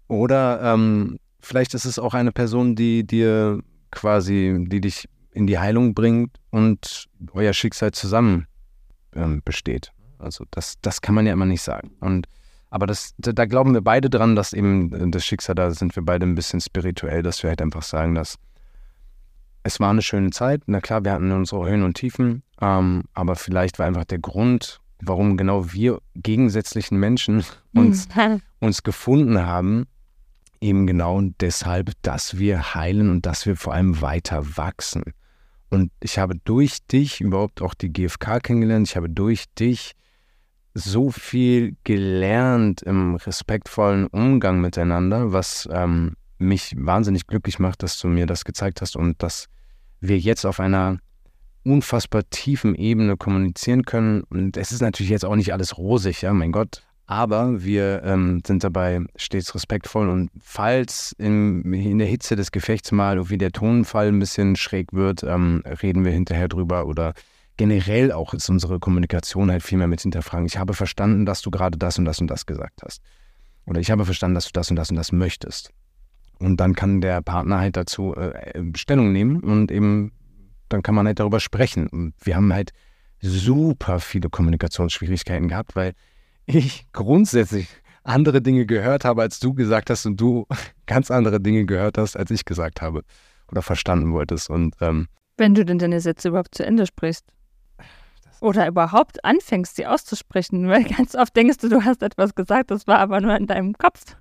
Oder 0.09 0.59
ähm, 0.61 1.19
vielleicht 1.39 1.73
ist 1.73 1.85
es 1.85 1.97
auch 1.97 2.13
eine 2.13 2.33
Person, 2.33 2.75
die 2.75 3.07
dir 3.07 3.61
quasi, 3.91 4.57
die 4.67 4.81
dich 4.81 5.07
in 5.31 5.47
die 5.47 5.57
Heilung 5.57 5.93
bringt 5.93 6.35
und 6.51 7.05
euer 7.31 7.53
Schicksal 7.53 7.91
zusammen 7.91 8.45
ähm, 9.15 9.41
besteht. 9.45 9.93
Also 10.19 10.43
das, 10.51 10.75
das 10.81 10.99
kann 10.99 11.15
man 11.15 11.25
ja 11.25 11.31
immer 11.31 11.45
nicht 11.45 11.61
sagen. 11.61 11.91
Und 12.01 12.27
aber 12.69 12.87
das, 12.87 13.13
da 13.17 13.45
glauben 13.45 13.73
wir 13.73 13.81
beide 13.81 14.09
dran, 14.09 14.35
dass 14.35 14.51
eben 14.51 14.91
äh, 14.91 15.09
das 15.11 15.25
Schicksal, 15.25 15.55
da 15.55 15.71
sind 15.71 15.95
wir 15.95 16.03
beide 16.03 16.25
ein 16.25 16.35
bisschen 16.35 16.59
spirituell, 16.59 17.23
dass 17.23 17.41
wir 17.41 17.51
halt 17.51 17.61
einfach 17.61 17.83
sagen, 17.83 18.15
dass 18.15 18.35
es 19.65 19.79
war 19.79 19.89
eine 19.89 20.03
schöne 20.03 20.29
Zeit. 20.29 20.61
Na 20.67 20.79
klar, 20.79 21.03
wir 21.03 21.11
hatten 21.11 21.31
unsere 21.31 21.67
Höhen 21.67 21.81
und 21.81 21.95
Tiefen, 21.95 22.43
ähm, 22.61 23.05
aber 23.15 23.35
vielleicht 23.35 23.79
war 23.79 23.87
einfach 23.87 24.05
der 24.05 24.19
Grund, 24.19 24.79
warum 25.01 25.37
genau 25.37 25.73
wir 25.73 26.01
gegensätzlichen 26.13 26.99
Menschen 26.99 27.43
uns, 27.73 28.07
uns 28.59 28.83
gefunden 28.83 29.43
haben, 29.43 29.87
eben 30.61 30.85
genau 30.85 31.19
deshalb, 31.41 31.93
dass 32.03 32.37
wir 32.37 32.75
heilen 32.75 33.09
und 33.09 33.25
dass 33.25 33.47
wir 33.47 33.55
vor 33.55 33.73
allem 33.73 34.01
weiter 34.01 34.55
wachsen. 34.55 35.03
Und 35.71 35.91
ich 35.99 36.19
habe 36.19 36.35
durch 36.45 36.85
dich 36.85 37.19
überhaupt 37.19 37.63
auch 37.63 37.73
die 37.73 37.91
GfK 37.91 38.39
kennengelernt. 38.41 38.87
Ich 38.87 38.95
habe 38.95 39.09
durch 39.09 39.45
dich 39.55 39.93
so 40.75 41.09
viel 41.09 41.75
gelernt 41.83 42.83
im 42.83 43.15
respektvollen 43.15 44.05
Umgang 44.07 44.61
miteinander, 44.61 45.33
was 45.33 45.67
ähm, 45.71 46.15
mich 46.37 46.73
wahnsinnig 46.77 47.27
glücklich 47.27 47.59
macht, 47.59 47.83
dass 47.83 47.99
du 47.99 48.07
mir 48.07 48.25
das 48.25 48.45
gezeigt 48.45 48.81
hast 48.81 48.95
und 48.95 49.21
dass 49.21 49.47
wir 50.01 50.17
jetzt 50.17 50.45
auf 50.45 50.59
einer 50.59 50.99
unfassbar 51.63 52.29
tiefen 52.29 52.75
Ebene 52.75 53.17
kommunizieren 53.17 53.83
können. 53.83 54.21
Und 54.23 54.55
es 54.57 54.71
ist 54.71 54.81
natürlich 54.81 55.09
jetzt 55.09 55.25
auch 55.25 55.35
nicht 55.35 55.53
alles 55.53 55.77
rosig, 55.77 56.21
ja, 56.21 56.33
mein 56.33 56.51
Gott. 56.51 56.83
Aber 57.07 57.63
wir 57.63 58.01
ähm, 58.03 58.41
sind 58.45 58.63
dabei 58.63 59.01
stets 59.15 59.53
respektvoll 59.53 60.09
und 60.09 60.31
falls 60.41 61.13
in, 61.19 61.61
in, 61.71 61.99
der 61.99 62.07
Hitze 62.07 62.35
des 62.35 62.51
Gefechts 62.51 62.91
mal 62.91 63.17
irgendwie 63.17 63.37
der 63.37 63.51
Tonfall 63.51 64.07
ein 64.07 64.17
bisschen 64.17 64.55
schräg 64.55 64.91
wird, 64.91 65.21
ähm, 65.23 65.61
reden 65.83 66.03
wir 66.03 66.11
hinterher 66.11 66.47
drüber 66.47 66.87
oder 66.87 67.13
generell 67.57 68.11
auch 68.11 68.33
ist 68.33 68.49
unsere 68.49 68.79
Kommunikation 68.79 69.51
halt 69.51 69.61
viel 69.61 69.77
mehr 69.77 69.87
mit 69.87 70.01
hinterfragen. 70.01 70.47
Ich 70.47 70.57
habe 70.57 70.73
verstanden, 70.73 71.27
dass 71.27 71.41
du 71.41 71.51
gerade 71.51 71.77
das 71.77 71.99
und 71.99 72.05
das 72.05 72.19
und 72.19 72.27
das 72.27 72.47
gesagt 72.47 72.81
hast. 72.83 73.01
Oder 73.67 73.79
ich 73.79 73.91
habe 73.91 74.05
verstanden, 74.05 74.35
dass 74.35 74.45
du 74.45 74.51
das 74.53 74.71
und 74.71 74.75
das 74.75 74.89
und 74.89 74.95
das 74.95 75.11
möchtest. 75.11 75.71
Und 76.39 76.57
dann 76.57 76.75
kann 76.75 77.01
der 77.01 77.21
Partner 77.21 77.59
halt 77.59 77.77
dazu 77.77 78.15
äh, 78.15 78.63
Stellung 78.75 79.11
nehmen 79.11 79.39
und 79.41 79.71
eben 79.71 80.11
dann 80.69 80.81
kann 80.81 80.95
man 80.95 81.07
halt 81.07 81.19
darüber 81.19 81.39
sprechen. 81.39 81.87
Und 81.87 82.13
wir 82.21 82.35
haben 82.35 82.51
halt 82.53 82.71
super 83.21 83.99
viele 83.99 84.29
Kommunikationsschwierigkeiten 84.29 85.47
gehabt, 85.47 85.75
weil 85.75 85.93
ich 86.45 86.85
grundsätzlich 86.91 87.67
andere 88.03 88.41
Dinge 88.41 88.65
gehört 88.65 89.05
habe, 89.05 89.21
als 89.21 89.39
du 89.39 89.53
gesagt 89.53 89.89
hast 89.89 90.05
und 90.05 90.19
du 90.19 90.45
ganz 90.85 91.11
andere 91.11 91.39
Dinge 91.39 91.65
gehört 91.65 91.97
hast, 91.97 92.15
als 92.15 92.31
ich 92.31 92.45
gesagt 92.45 92.81
habe 92.81 93.01
oder 93.51 93.61
verstanden 93.61 94.11
wolltest. 94.11 94.49
Und 94.49 94.75
ähm, 94.81 95.07
wenn 95.37 95.53
du 95.53 95.65
denn 95.65 95.79
deine 95.79 95.99
Sätze 95.99 96.29
überhaupt 96.29 96.55
zu 96.55 96.65
Ende 96.65 96.85
sprichst. 96.85 97.25
Oder 98.41 98.67
überhaupt 98.67 99.23
anfängst, 99.23 99.77
sie 99.77 99.87
auszusprechen, 99.87 100.67
weil 100.67 100.83
ganz 100.97 101.15
oft 101.15 101.35
denkst 101.35 101.57
du, 101.59 101.69
du 101.69 101.83
hast 101.83 102.03
etwas 102.03 102.35
gesagt, 102.35 102.69
das 102.69 102.85
war 102.85 102.99
aber 102.99 103.21
nur 103.21 103.35
in 103.35 103.47
deinem 103.47 103.73
Kopf. 103.73 104.17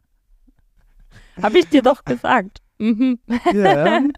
Habe 1.43 1.59
ich 1.59 1.69
dir 1.69 1.83
doch 1.83 2.05
gesagt. 2.05 2.61
Mhm. 2.79 3.19
Ja. 3.53 4.01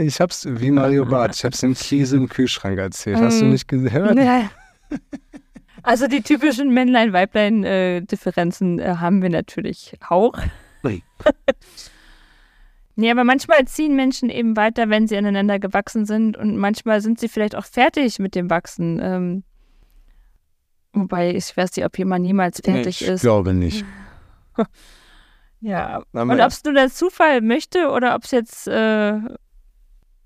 Ich 0.00 0.20
hab's 0.20 0.46
wie 0.48 0.70
Mario 0.70 1.04
Barth, 1.04 1.34
ich 1.34 1.44
hab's 1.44 1.58
dem 1.58 1.74
Käse 1.74 2.18
im 2.18 2.28
Kühlschrank 2.28 2.78
erzählt. 2.78 3.16
Hast 3.16 3.40
du 3.40 3.46
mhm. 3.46 3.50
nicht 3.50 3.66
gehört? 3.66 4.16
Ja. 4.16 4.48
Also 5.84 6.08
die 6.08 6.22
typischen 6.22 6.74
Männlein-Weiblein-Differenzen 6.74 8.78
äh, 8.78 8.96
haben 8.98 9.22
wir 9.22 9.30
natürlich 9.30 9.96
auch. 10.06 10.34
Nee. 10.82 11.02
Nee, 13.00 13.12
aber 13.12 13.22
manchmal 13.22 13.64
ziehen 13.66 13.94
Menschen 13.94 14.28
eben 14.28 14.56
weiter, 14.56 14.90
wenn 14.90 15.06
sie 15.06 15.16
aneinander 15.16 15.60
gewachsen 15.60 16.04
sind 16.04 16.36
und 16.36 16.56
manchmal 16.56 17.00
sind 17.00 17.20
sie 17.20 17.28
vielleicht 17.28 17.54
auch 17.54 17.64
fertig 17.64 18.18
mit 18.18 18.34
dem 18.34 18.50
Wachsen. 18.50 18.98
Ähm, 19.00 19.44
wobei 20.92 21.32
ich 21.32 21.56
weiß 21.56 21.76
nicht, 21.76 21.86
ob 21.86 21.96
jemand 21.96 22.24
niemals 22.24 22.60
fertig 22.60 23.00
nee, 23.00 23.06
ich 23.06 23.12
ist. 23.12 23.18
Ich 23.18 23.20
glaube 23.20 23.54
nicht. 23.54 23.84
Ja. 25.60 26.02
Und 26.12 26.40
ob 26.40 26.48
es 26.48 26.64
nur 26.64 26.74
der 26.74 26.90
Zufall 26.90 27.40
möchte 27.40 27.90
oder 27.90 28.14
ob 28.14 28.24
es 28.24 28.30
jetzt 28.30 28.68
äh, 28.68 29.18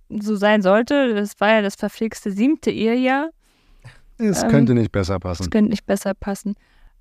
so 0.09 0.37
sein 0.37 0.63
sollte, 0.63 1.15
das 1.15 1.41
war 1.41 1.51
ja 1.51 1.63
das 1.63 1.75
verflixte 1.75 2.31
siebte 2.31 2.71
Ehejahr. 2.71 3.31
Es 4.19 4.43
ähm, 4.43 4.51
könnte 4.51 4.75
nicht 4.75 4.93
besser 4.93 5.19
passen. 5.19 5.45
Es 5.45 5.51
könnte 5.51 5.71
nicht 5.71 5.87
besser 5.87 6.15
passen. 6.15 6.55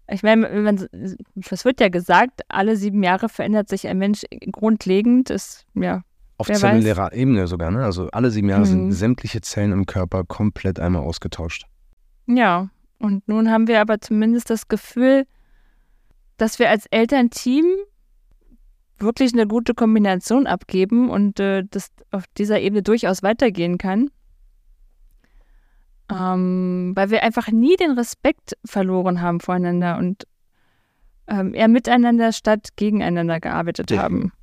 Ich 0.10 0.24
meine, 0.24 0.48
es 0.90 1.66
wird 1.66 1.80
ja 1.80 1.90
gesagt, 1.90 2.42
alle 2.50 2.76
sieben 2.76 3.02
Jahre 3.04 3.30
verändert 3.30 3.70
sich 3.70 3.88
ein 3.88 3.98
Mensch 3.98 4.24
grundlegend. 4.52 5.30
Ist, 5.30 5.66
ja, 5.74 6.04
Auf 6.38 6.48
zellulärer 6.48 7.14
Ebene 7.14 7.48
sogar, 7.48 7.72
ne? 7.72 7.86
Also 7.86 8.10
alle 8.12 8.30
sieben 8.30 8.50
Jahre 8.50 8.62
mhm. 8.62 8.66
sind 8.66 8.92
sämtliche 8.92 9.42
Zellen 9.42 9.72
im 9.72 9.86
Körper 9.86 10.24
komplett 10.26 10.80
einmal 10.80 11.04
ausgetauscht. 11.04 11.66
Ja, 12.28 12.70
und 13.00 13.28
nun 13.28 13.50
haben 13.50 13.68
wir 13.68 13.80
aber 13.80 14.02
zumindest 14.02 14.50
das 14.50 14.68
Gefühl, 14.68 15.26
dass 16.38 16.60
wir 16.60 16.70
als 16.70 16.88
Elternteam 16.88 17.66
wirklich 19.02 19.34
eine 19.34 19.48
gute 19.48 19.74
Kombination 19.74 20.48
abgeben 20.48 21.10
und 21.10 21.40
äh, 21.40 21.64
das 21.70 21.92
auf 22.12 22.24
dieser 22.38 22.60
Ebene 22.60 22.84
durchaus 22.84 23.24
weitergehen 23.24 23.78
kann. 23.78 24.10
Ähm, 26.12 26.92
weil 26.96 27.10
wir 27.10 27.24
einfach 27.24 27.50
nie 27.50 27.76
den 27.78 27.92
Respekt 27.92 28.58
verloren 28.66 29.22
haben 29.22 29.40
voreinander 29.40 29.98
und 29.98 30.28
ähm, 31.28 31.54
eher 31.54 31.70
miteinander 31.70 32.34
statt 32.34 32.70
gegeneinander 32.76 33.40
gearbeitet 33.40 33.92
haben. 33.98 34.34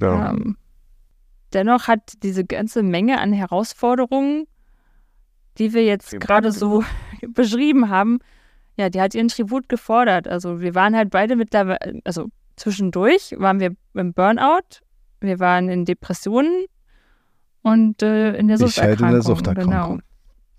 Ja. 0.00 0.30
Ähm, 0.30 0.56
dennoch 1.54 1.88
hat 1.88 2.12
diese 2.22 2.44
ganze 2.44 2.82
Menge 2.82 3.20
an 3.20 3.32
Herausforderungen, 3.32 4.46
die 5.58 5.72
wir 5.72 5.84
jetzt 5.84 6.20
gerade 6.20 6.52
so 6.52 6.84
beschrieben 7.28 7.88
haben, 7.88 8.18
ja, 8.76 8.90
die 8.90 9.00
hat 9.00 9.14
ihren 9.14 9.28
Tribut 9.28 9.68
gefordert. 9.68 10.26
Also 10.28 10.60
wir 10.60 10.74
waren 10.74 10.96
halt 10.96 11.10
beide 11.10 11.36
mittlerweile, 11.36 12.00
also 12.04 12.28
zwischendurch 12.56 13.34
waren 13.38 13.60
wir 13.60 13.74
im 13.94 14.12
Burnout, 14.12 14.82
wir 15.20 15.40
waren 15.40 15.68
in 15.68 15.84
Depressionen 15.84 16.66
und 17.62 18.02
äh, 18.02 18.36
in 18.36 18.48
der 18.48 18.58
Suchterkrankung. 18.58 18.94
Ich 18.94 19.02
halt 19.02 19.10
in 19.10 19.14
der 19.14 19.22
Suchterkrankung. 19.22 19.96
Genau. 19.96 19.98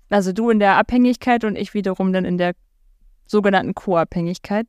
Also 0.08 0.32
du 0.32 0.50
in 0.50 0.58
der 0.58 0.76
Abhängigkeit 0.76 1.44
und 1.44 1.56
ich 1.56 1.74
wiederum 1.74 2.12
dann 2.12 2.24
in 2.24 2.38
der 2.38 2.54
sogenannten 3.26 3.74
Co-Abhängigkeit. 3.74 4.68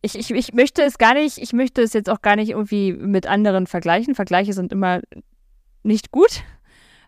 Ich, 0.00 0.16
ich, 0.16 0.30
ich 0.30 0.52
möchte 0.52 0.82
es 0.82 0.96
gar 0.96 1.14
nicht, 1.14 1.38
ich 1.38 1.52
möchte 1.52 1.82
es 1.82 1.92
jetzt 1.92 2.08
auch 2.08 2.22
gar 2.22 2.36
nicht 2.36 2.50
irgendwie 2.50 2.92
mit 2.92 3.26
anderen 3.26 3.66
vergleichen. 3.66 4.14
Vergleiche 4.14 4.52
sind 4.52 4.70
immer 4.72 5.00
nicht 5.82 6.12
gut. 6.12 6.44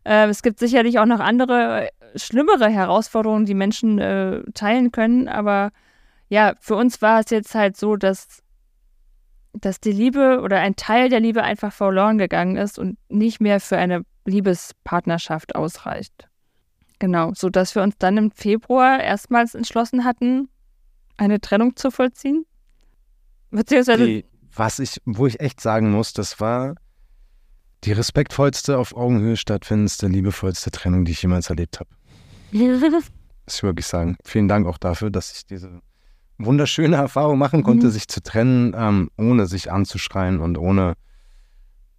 Äh, 0.05 0.29
es 0.29 0.43
gibt 0.43 0.59
sicherlich 0.59 0.99
auch 0.99 1.07
noch 1.07 1.21
andere, 1.21 1.87
äh, 1.87 2.19
schlimmere 2.19 2.69
Herausforderungen, 2.69 3.47
die 3.47 3.55
Menschen 3.55 3.99
äh, 3.99 4.43
teilen 4.55 4.91
können. 4.91 5.29
Aber 5.29 5.71
ja, 6.29 6.55
für 6.59 6.75
uns 6.75 7.01
war 7.01 7.21
es 7.21 7.31
jetzt 7.31 7.55
halt 7.55 7.77
so, 7.77 7.95
dass 7.95 8.43
dass 9.53 9.81
die 9.81 9.93
Liebe 9.93 10.41
oder 10.43 10.61
ein 10.61 10.77
Teil 10.77 11.09
der 11.09 11.21
Liebe 11.21 11.43
einfach 11.43 11.73
verloren 11.73 12.19
gegangen 12.19 12.57
ist 12.57 12.79
und 12.79 12.99
nicht 13.09 13.41
mehr 13.41 13.61
für 13.61 13.77
eine 13.77 14.03
Liebespartnerschaft 14.25 15.55
ausreicht. 15.55 16.29
Genau, 16.99 17.33
so 17.35 17.49
dass 17.49 17.75
wir 17.75 17.83
uns 17.83 17.97
dann 17.99 18.17
im 18.17 18.31
Februar 18.31 19.01
erstmals 19.03 19.55
entschlossen 19.55 20.05
hatten, 20.05 20.49
eine 21.17 21.41
Trennung 21.41 21.77
zu 21.77 21.91
vollziehen. 21.91 22.45
Beziehungsweise. 23.51 24.07
Die, 24.07 24.25
was 24.55 24.79
ich, 24.79 25.01
wo 25.05 25.27
ich 25.27 25.41
echt 25.41 25.61
sagen 25.61 25.91
muss, 25.91 26.13
das 26.13 26.41
war 26.41 26.75
die 27.85 27.93
respektvollste, 27.93 28.79
auf 28.79 28.95
Augenhöhe 28.95 29.37
stattfindendste, 29.37 30.07
liebevollste 30.07 30.71
Trennung, 30.71 31.05
die 31.05 31.13
ich 31.13 31.23
jemals 31.23 31.49
erlebt 31.49 31.81
habe. 31.81 31.91
muss 32.53 33.57
ich 33.57 33.63
wirklich 33.63 33.87
sagen. 33.87 34.17
Vielen 34.25 34.49
Dank 34.49 34.67
auch 34.67 34.79
dafür, 34.79 35.11
dass 35.11 35.33
ich 35.33 35.47
diese 35.47 35.81
wunderschöne 36.45 36.97
Erfahrung 36.97 37.39
machen 37.39 37.63
konnte, 37.63 37.87
mhm. 37.87 37.91
sich 37.91 38.09
zu 38.09 38.23
trennen, 38.23 38.75
ähm, 38.77 39.11
ohne 39.17 39.47
sich 39.47 39.71
anzuschreien 39.71 40.41
und 40.41 40.59
ohne 40.59 40.95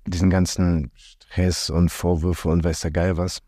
diesen 0.05 0.29
ganzen 0.29 0.91
Stress 0.95 1.69
und 1.69 1.89
Vorwürfe 1.89 2.49
und 2.49 2.63
weiß 2.63 2.81
der 2.81 2.91
Geil 2.91 3.17
was. 3.17 3.39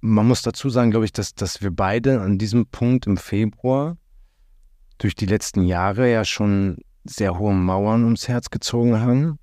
Man 0.00 0.26
muss 0.26 0.42
dazu 0.42 0.70
sagen, 0.70 0.90
glaube 0.90 1.06
ich, 1.06 1.12
dass, 1.12 1.34
dass 1.34 1.62
wir 1.62 1.70
beide 1.70 2.20
an 2.20 2.38
diesem 2.38 2.66
Punkt 2.66 3.06
im 3.06 3.16
Februar 3.16 3.96
durch 4.98 5.14
die 5.14 5.26
letzten 5.26 5.62
Jahre 5.62 6.10
ja 6.10 6.24
schon 6.24 6.78
sehr 7.04 7.38
hohe 7.38 7.54
Mauern 7.54 8.04
ums 8.04 8.28
Herz 8.28 8.50
gezogen 8.50 9.00
haben. 9.00 9.38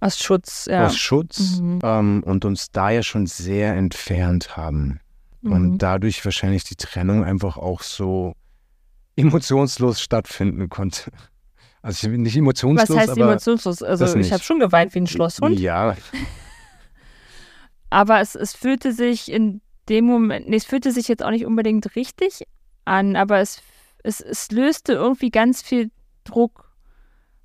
Aus 0.00 0.18
Schutz, 0.18 0.66
ja. 0.70 0.86
Aus 0.86 0.96
Schutz 0.96 1.60
mhm. 1.60 1.80
ähm, 1.82 2.22
und 2.24 2.44
uns 2.44 2.70
da 2.70 2.90
ja 2.90 3.02
schon 3.02 3.26
sehr 3.26 3.74
entfernt 3.74 4.56
haben. 4.56 5.00
Mhm. 5.40 5.52
Und 5.52 5.78
dadurch 5.78 6.24
wahrscheinlich 6.24 6.64
die 6.64 6.76
Trennung 6.76 7.24
einfach 7.24 7.56
auch 7.56 7.82
so 7.82 8.34
emotionslos 9.18 10.00
stattfinden 10.00 10.68
konnte. 10.68 11.10
Also 11.82 12.06
ich 12.06 12.12
bin 12.12 12.22
nicht 12.22 12.36
emotionslos. 12.36 12.88
Was 12.90 12.96
heißt 12.96 13.18
emotionslos? 13.18 13.82
Also 13.82 14.16
ich 14.16 14.32
habe 14.32 14.42
schon 14.42 14.58
geweint 14.60 14.94
wie 14.94 15.00
ein 15.00 15.06
Schlosshund. 15.06 15.58
Ja. 15.58 15.96
aber 17.90 18.20
es, 18.20 18.34
es 18.34 18.54
fühlte 18.54 18.92
sich 18.92 19.30
in 19.30 19.60
dem 19.88 20.04
Moment, 20.06 20.48
nee, 20.48 20.56
es 20.56 20.64
fühlte 20.64 20.92
sich 20.92 21.08
jetzt 21.08 21.22
auch 21.22 21.30
nicht 21.30 21.46
unbedingt 21.46 21.96
richtig 21.96 22.42
an, 22.84 23.16
aber 23.16 23.38
es, 23.40 23.62
es, 24.02 24.20
es 24.20 24.50
löste 24.50 24.92
irgendwie 24.92 25.30
ganz 25.30 25.62
viel 25.62 25.90
Druck. 26.24 26.68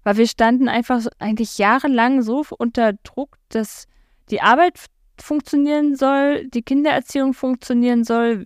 Weil 0.04 0.18
wir 0.18 0.28
standen 0.28 0.68
einfach 0.68 1.06
eigentlich 1.20 1.58
jahrelang 1.58 2.22
so 2.22 2.44
unter 2.58 2.94
Druck, 3.04 3.38
dass 3.50 3.86
die 4.30 4.42
Arbeit 4.42 4.78
funktionieren 5.18 5.96
soll, 5.96 6.48
die 6.50 6.62
Kindererziehung 6.62 7.34
funktionieren 7.34 8.04
soll, 8.04 8.46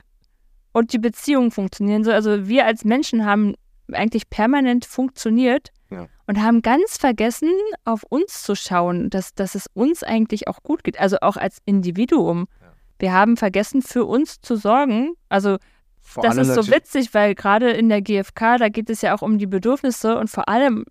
und 0.74 0.94
die 0.94 1.00
Beziehung 1.00 1.52
funktionieren 1.52 2.04
soll. 2.04 2.14
Also 2.14 2.48
wir 2.48 2.66
als 2.66 2.86
Menschen 2.86 3.26
haben 3.26 3.56
eigentlich 3.92 4.30
permanent 4.30 4.86
funktioniert 4.86 5.72
ja. 5.90 6.08
und 6.26 6.42
haben 6.42 6.62
ganz 6.62 6.98
vergessen, 6.98 7.52
auf 7.86 8.04
uns 8.04 8.44
zu 8.44 8.56
schauen, 8.56 9.10
dass, 9.10 9.34
dass 9.34 9.56
es 9.56 9.68
uns 9.74 10.04
eigentlich 10.04 10.48
auch 10.48 10.62
gut 10.64 10.84
geht. 10.84 11.00
Also 11.00 11.18
auch 11.22 11.38
als 11.38 11.60
Individuum. 11.66 12.48
Ja. 12.62 12.74
Wir 13.00 13.14
haben 13.14 13.38
vergessen, 13.38 13.82
für 13.82 14.06
uns 14.06 14.42
zu 14.42 14.56
sorgen. 14.56 15.14
Also 15.30 15.58
vor 16.02 16.24
das 16.24 16.38
ist 16.38 16.54
so 16.54 16.70
witzig, 16.70 17.14
weil 17.14 17.36
gerade 17.36 17.72
in 17.72 17.90
der 17.90 18.02
GfK, 18.02 18.58
da 18.58 18.70
geht 18.70 18.90
es 18.90 19.02
ja 19.02 19.16
auch 19.16 19.22
um 19.22 19.38
die 19.38 19.48
Bedürfnisse 19.48 20.18
und 20.18 20.30
vor 20.30 20.48
allem 20.48 20.86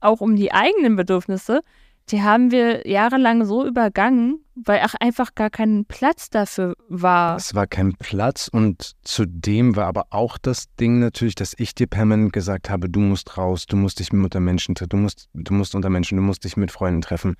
auch 0.00 0.20
um 0.20 0.34
die 0.36 0.52
eigenen 0.52 0.96
Bedürfnisse 0.96 1.62
die 2.10 2.22
haben 2.22 2.50
wir 2.50 2.86
jahrelang 2.86 3.44
so 3.44 3.66
übergangen, 3.66 4.44
weil 4.54 4.80
auch 4.80 4.94
einfach 5.00 5.34
gar 5.34 5.50
kein 5.50 5.84
Platz 5.86 6.30
dafür 6.30 6.74
war. 6.88 7.36
Es 7.36 7.54
war 7.54 7.66
kein 7.66 7.94
Platz 7.94 8.48
und 8.48 8.92
zudem 9.02 9.76
war 9.76 9.86
aber 9.86 10.06
auch 10.10 10.36
das 10.38 10.66
Ding 10.76 10.98
natürlich, 10.98 11.34
dass 11.34 11.54
ich 11.56 11.74
dir 11.74 11.86
permanent 11.86 12.32
gesagt 12.32 12.68
habe, 12.68 12.88
du 12.88 13.00
musst 13.00 13.38
raus, 13.38 13.66
du 13.66 13.76
musst 13.76 13.98
dich 13.98 14.12
mit 14.12 14.24
unter 14.24 14.40
Menschen 14.40 14.74
treffen, 14.74 14.90
du 14.90 14.96
musst, 14.98 15.28
du 15.32 15.54
musst 15.54 15.74
unter 15.74 15.90
Menschen, 15.90 16.16
du 16.16 16.22
musst 16.22 16.44
dich 16.44 16.56
mit 16.56 16.70
Freunden 16.70 17.00
treffen. 17.00 17.36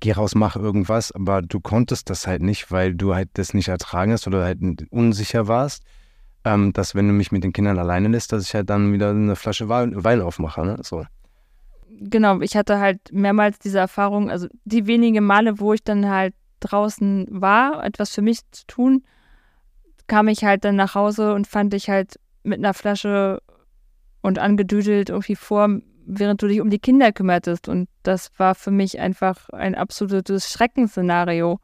Geh 0.00 0.12
raus, 0.12 0.34
mach 0.34 0.56
irgendwas, 0.56 1.12
aber 1.12 1.42
du 1.42 1.60
konntest 1.60 2.10
das 2.10 2.26
halt 2.26 2.42
nicht, 2.42 2.70
weil 2.70 2.94
du 2.94 3.14
halt 3.14 3.30
das 3.34 3.54
nicht 3.54 3.68
ertragen 3.68 4.12
hast 4.12 4.26
oder 4.26 4.44
halt 4.44 4.58
unsicher 4.90 5.46
warst, 5.48 5.84
ähm, 6.44 6.72
dass 6.72 6.94
wenn 6.94 7.06
du 7.06 7.14
mich 7.14 7.30
mit 7.32 7.44
den 7.44 7.52
Kindern 7.52 7.78
alleine 7.78 8.08
lässt, 8.08 8.32
dass 8.32 8.44
ich 8.44 8.54
halt 8.54 8.68
dann 8.68 8.92
wieder 8.92 9.10
eine 9.10 9.36
Flasche 9.36 9.68
Wein 9.68 10.20
aufmache. 10.20 10.64
Ne? 10.64 10.78
So 10.82 11.04
genau, 12.00 12.40
ich 12.40 12.56
hatte 12.56 12.78
halt 12.78 13.00
mehrmals 13.12 13.58
diese 13.58 13.78
Erfahrung, 13.78 14.30
also 14.30 14.48
die 14.64 14.86
wenigen 14.86 15.24
Male, 15.24 15.60
wo 15.60 15.72
ich 15.72 15.82
dann 15.82 16.08
halt 16.08 16.34
draußen 16.60 17.26
war, 17.30 17.84
etwas 17.84 18.10
für 18.10 18.22
mich 18.22 18.40
zu 18.50 18.66
tun, 18.66 19.04
kam 20.06 20.28
ich 20.28 20.44
halt 20.44 20.64
dann 20.64 20.76
nach 20.76 20.94
Hause 20.94 21.34
und 21.34 21.46
fand 21.46 21.74
ich 21.74 21.88
halt 21.88 22.18
mit 22.42 22.58
einer 22.58 22.74
Flasche 22.74 23.40
und 24.20 24.38
angedüdelt 24.38 25.10
irgendwie 25.10 25.36
vor, 25.36 25.68
während 26.06 26.42
du 26.42 26.48
dich 26.48 26.60
um 26.60 26.70
die 26.70 26.78
Kinder 26.78 27.12
kümmertest. 27.12 27.68
Und 27.68 27.88
das 28.02 28.30
war 28.36 28.54
für 28.54 28.70
mich 28.70 28.98
einfach 29.00 29.48
ein 29.50 29.74
absolutes 29.74 30.50
Schreckensszenario. 30.50 31.60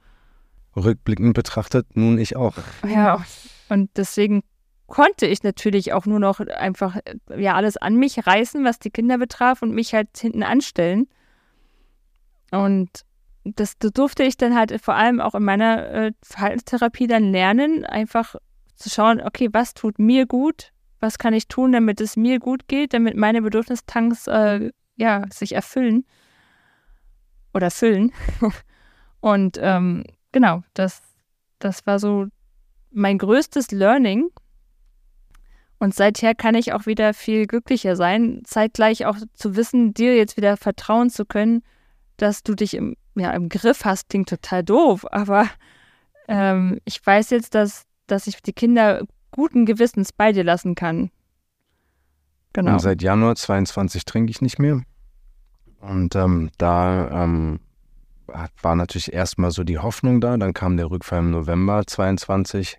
Rückblickend 0.77 1.35
betrachtet, 1.35 1.97
nun 1.97 2.19
ich 2.19 2.37
auch. 2.37 2.55
Ja, 2.87 3.25
und 3.69 3.91
deswegen 3.97 4.43
konnte 4.89 5.27
ich 5.27 5.43
natürlich 5.43 5.93
auch 5.93 6.07
nur 6.07 6.19
noch 6.19 6.41
einfach 6.41 6.97
äh, 6.97 7.41
ja 7.41 7.55
alles 7.55 7.77
an 7.77 7.95
mich 7.95 8.27
reißen, 8.27 8.65
was 8.65 8.81
die 8.81 8.91
Kinder 8.91 9.19
betraf 9.19 9.63
und 9.63 9.73
mich 9.73 9.95
halt 9.95 10.19
hinten 10.19 10.43
anstellen. 10.43 11.07
Und 12.51 13.05
das, 13.45 13.79
durfte 13.79 14.25
ich 14.25 14.37
dann 14.37 14.57
halt 14.57 14.81
vor 14.81 14.95
allem 14.95 15.21
auch 15.21 15.35
in 15.35 15.45
meiner 15.45 15.91
äh, 15.91 16.13
Verhaltenstherapie 16.23 17.07
dann 17.07 17.31
lernen, 17.31 17.85
einfach 17.85 18.35
zu 18.75 18.91
schauen, 18.91 19.21
okay, 19.21 19.49
was 19.53 19.75
tut 19.75 19.99
mir 19.99 20.27
gut, 20.27 20.73
was 21.01 21.19
kann 21.19 21.35
ich 21.35 21.49
tun, 21.49 21.73
damit 21.73 22.01
es 22.01 22.17
mir 22.17 22.39
gut 22.39 22.67
geht, 22.69 22.95
damit 22.95 23.17
meine 23.17 23.43
Bedürfnistanks 23.43 24.27
äh, 24.27 24.71
ja, 24.97 25.25
sich 25.33 25.55
erfüllen 25.55 26.07
oder 27.53 27.71
füllen. 27.71 28.13
und 29.21 29.59
ähm, 29.61 30.05
genau, 30.33 30.63
das, 30.75 31.03
das 31.59 31.87
war 31.87 31.99
so 31.99 32.27
mein 32.91 33.19
größtes 33.19 33.71
Learning, 33.71 34.31
und 35.79 35.95
seither 35.95 36.35
kann 36.35 36.55
ich 36.55 36.73
auch 36.73 36.87
wieder 36.87 37.15
viel 37.15 37.47
glücklicher 37.47 37.97
sein, 37.97 38.43
zeitgleich 38.45 39.07
auch 39.07 39.17
zu 39.35 39.57
wissen, 39.57 39.95
dir 39.95 40.17
jetzt 40.17 40.37
wieder 40.37 40.57
vertrauen 40.57 41.11
zu 41.11 41.25
können, 41.25 41.63
dass 42.17 42.43
du 42.43 42.55
dich 42.55 42.75
im, 42.75 42.97
ja, 43.15 43.31
im 43.33 43.49
Griff 43.49 43.85
hast, 43.85 44.09
klingt 44.09 44.29
total 44.29 44.65
doof, 44.65 45.07
aber 45.11 45.49
ähm, 46.27 46.81
ich 46.85 47.05
weiß 47.05 47.31
jetzt, 47.31 47.55
dass, 47.55 47.85
dass 48.07 48.27
ich 48.27 48.43
die 48.43 48.53
Kinder 48.53 49.07
guten 49.31 49.67
Gewissens 49.67 50.13
bei 50.13 50.33
dir 50.33 50.45
lassen 50.45 50.75
kann. 50.75 51.11
Genau. 52.53 52.73
Und 52.73 52.81
seit 52.81 53.03
Januar 53.03 53.37
22 53.37 54.05
trinke 54.05 54.31
ich 54.31 54.41
nicht 54.41 54.59
mehr. 54.59 54.83
Und 55.81 56.17
ähm, 56.17 56.51
da 56.59 57.25
ähm, 57.25 57.61
war 58.63 58.75
natürlich 58.75 59.13
erstmal 59.13 59.53
so 59.53 59.65
die 59.65 59.79
Hoffnung 59.79 60.21
da. 60.21 60.37
Dann 60.37 60.55
kam 60.55 60.77
der 60.77 60.91
Rückfall 60.91 61.21
im 61.21 61.31
November 61.31 61.87
22. 61.87 62.79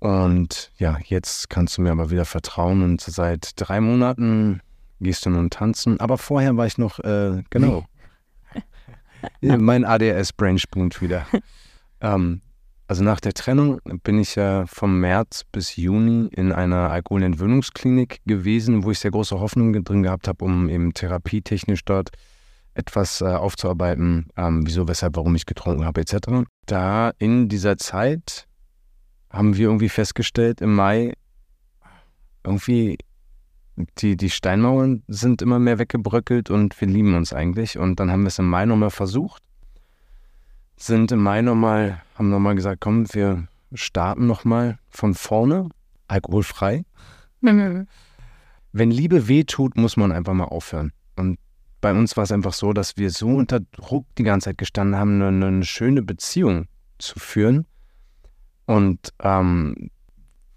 Und 0.00 0.72
ja, 0.78 0.98
jetzt 1.04 1.50
kannst 1.50 1.76
du 1.76 1.82
mir 1.82 1.92
aber 1.92 2.10
wieder 2.10 2.24
vertrauen 2.24 2.82
und 2.82 3.02
seit 3.02 3.52
drei 3.56 3.80
Monaten 3.80 4.60
gehst 4.98 5.26
du 5.26 5.30
nun 5.30 5.50
tanzen. 5.50 6.00
Aber 6.00 6.16
vorher 6.18 6.56
war 6.56 6.66
ich 6.66 6.78
noch, 6.78 6.98
äh, 7.00 7.42
genau, 7.50 7.84
mein 9.40 9.84
ADS-Brain 9.84 10.58
springt 10.58 11.00
wieder. 11.02 11.26
ähm, 12.00 12.40
also 12.88 13.04
nach 13.04 13.20
der 13.20 13.34
Trennung 13.34 13.78
bin 14.02 14.18
ich 14.18 14.34
ja 14.34 14.66
vom 14.66 14.98
März 14.98 15.44
bis 15.52 15.76
Juni 15.76 16.28
in 16.32 16.50
einer 16.50 16.90
Alkoholentwöhnungsklinik 16.90 18.20
gewesen, 18.26 18.82
wo 18.82 18.90
ich 18.90 18.98
sehr 18.98 19.12
große 19.12 19.38
Hoffnung 19.38 19.84
drin 19.84 20.02
gehabt 20.02 20.26
habe, 20.26 20.44
um 20.44 20.68
eben 20.68 20.92
therapietechnisch 20.94 21.84
dort 21.84 22.10
etwas 22.74 23.20
äh, 23.20 23.26
aufzuarbeiten, 23.26 24.30
ähm, 24.36 24.66
wieso, 24.66 24.88
weshalb, 24.88 25.16
warum 25.16 25.34
ich 25.34 25.44
getrunken 25.44 25.84
habe, 25.84 26.00
etc. 26.00 26.46
Da 26.66 27.12
in 27.18 27.48
dieser 27.48 27.76
Zeit 27.76 28.48
haben 29.30 29.56
wir 29.56 29.66
irgendwie 29.66 29.88
festgestellt 29.88 30.60
im 30.60 30.74
Mai, 30.74 31.14
irgendwie 32.44 32.98
die, 33.98 34.16
die 34.16 34.30
Steinmauern 34.30 35.02
sind 35.08 35.42
immer 35.42 35.58
mehr 35.58 35.78
weggebröckelt 35.78 36.50
und 36.50 36.78
wir 36.80 36.88
lieben 36.88 37.14
uns 37.14 37.32
eigentlich. 37.32 37.78
Und 37.78 38.00
dann 38.00 38.10
haben 38.10 38.22
wir 38.22 38.28
es 38.28 38.38
im 38.38 38.48
Mai 38.48 38.66
nochmal 38.66 38.90
versucht. 38.90 39.42
Sind 40.76 41.12
im 41.12 41.22
Mai 41.22 41.42
nochmal, 41.42 42.02
haben 42.16 42.30
nochmal 42.30 42.54
gesagt, 42.54 42.80
komm, 42.80 43.12
wir 43.14 43.46
starten 43.72 44.26
nochmal 44.26 44.78
von 44.88 45.14
vorne, 45.14 45.68
alkoholfrei. 46.08 46.84
Wenn 48.72 48.90
Liebe 48.90 49.28
weh 49.28 49.44
tut, 49.44 49.76
muss 49.76 49.96
man 49.96 50.12
einfach 50.12 50.34
mal 50.34 50.44
aufhören. 50.44 50.92
Und 51.16 51.38
bei 51.80 51.92
uns 51.92 52.16
war 52.16 52.24
es 52.24 52.32
einfach 52.32 52.52
so, 52.52 52.72
dass 52.72 52.96
wir 52.96 53.10
so 53.10 53.28
unter 53.28 53.60
Druck 53.60 54.06
die 54.16 54.22
ganze 54.22 54.50
Zeit 54.50 54.58
gestanden 54.58 54.96
haben, 54.96 55.22
eine, 55.22 55.46
eine 55.46 55.64
schöne 55.64 56.02
Beziehung 56.02 56.66
zu 56.98 57.18
führen 57.18 57.66
und 58.70 59.12
ähm, 59.20 59.90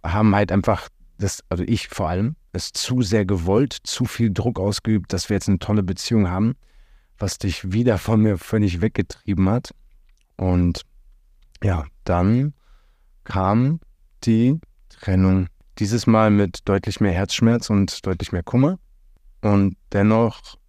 haben 0.04 0.36
halt 0.36 0.52
einfach 0.52 0.88
das, 1.18 1.44
also 1.50 1.64
ich 1.64 1.88
vor 1.88 2.10
allem, 2.10 2.36
es 2.52 2.72
zu 2.72 3.02
sehr 3.02 3.26
gewollt, 3.26 3.74
zu 3.74 4.06
viel 4.06 4.32
Druck 4.32 4.60
ausgeübt, 4.60 5.12
dass 5.12 5.30
wir 5.30 5.36
jetzt 5.36 5.50
eine 5.50 5.58
tolle 5.58 5.82
Beziehung 5.82 6.30
haben, 6.30 6.54
was 7.18 7.40
dich 7.40 7.72
wieder 7.72 7.98
von 7.98 8.22
mir 8.22 8.38
völlig 8.38 8.82
weggetrieben 8.82 9.50
hat. 9.50 9.74
Und 10.38 10.84
ja, 11.64 11.86
dann 12.04 12.54
kam 13.24 13.80
die 14.26 14.60
Trennung. 14.90 15.48
Dieses 15.80 16.06
Mal 16.06 16.30
mit 16.30 16.70
deutlich 16.70 17.02
mehr 17.02 17.14
Herzschmerz 17.14 17.72
und 17.72 18.06
deutlich 18.06 18.32
mehr 18.32 18.44
Kummer. 18.44 18.78
Und 19.42 19.76
dennoch 19.92 20.60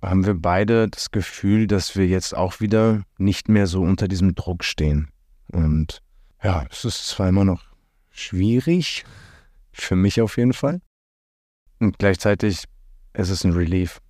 haben 0.00 0.24
wir 0.24 0.40
beide 0.40 0.88
das 0.88 1.10
Gefühl, 1.10 1.66
dass 1.66 1.96
wir 1.96 2.06
jetzt 2.06 2.34
auch 2.34 2.60
wieder 2.60 3.02
nicht 3.18 3.50
mehr 3.50 3.66
so 3.66 3.82
unter 3.82 4.08
diesem 4.08 4.34
Druck 4.34 4.64
stehen. 4.64 5.10
Und 5.52 6.00
ja, 6.44 6.66
es 6.70 6.84
ist 6.84 7.08
zwar 7.08 7.28
immer 7.28 7.44
noch 7.44 7.62
schwierig, 8.10 9.04
für 9.72 9.96
mich 9.96 10.20
auf 10.20 10.36
jeden 10.36 10.52
Fall. 10.52 10.80
Und 11.80 11.98
gleichzeitig 11.98 12.64
ist 13.14 13.30
es 13.30 13.44
ein 13.44 13.52
Relief. 13.52 14.00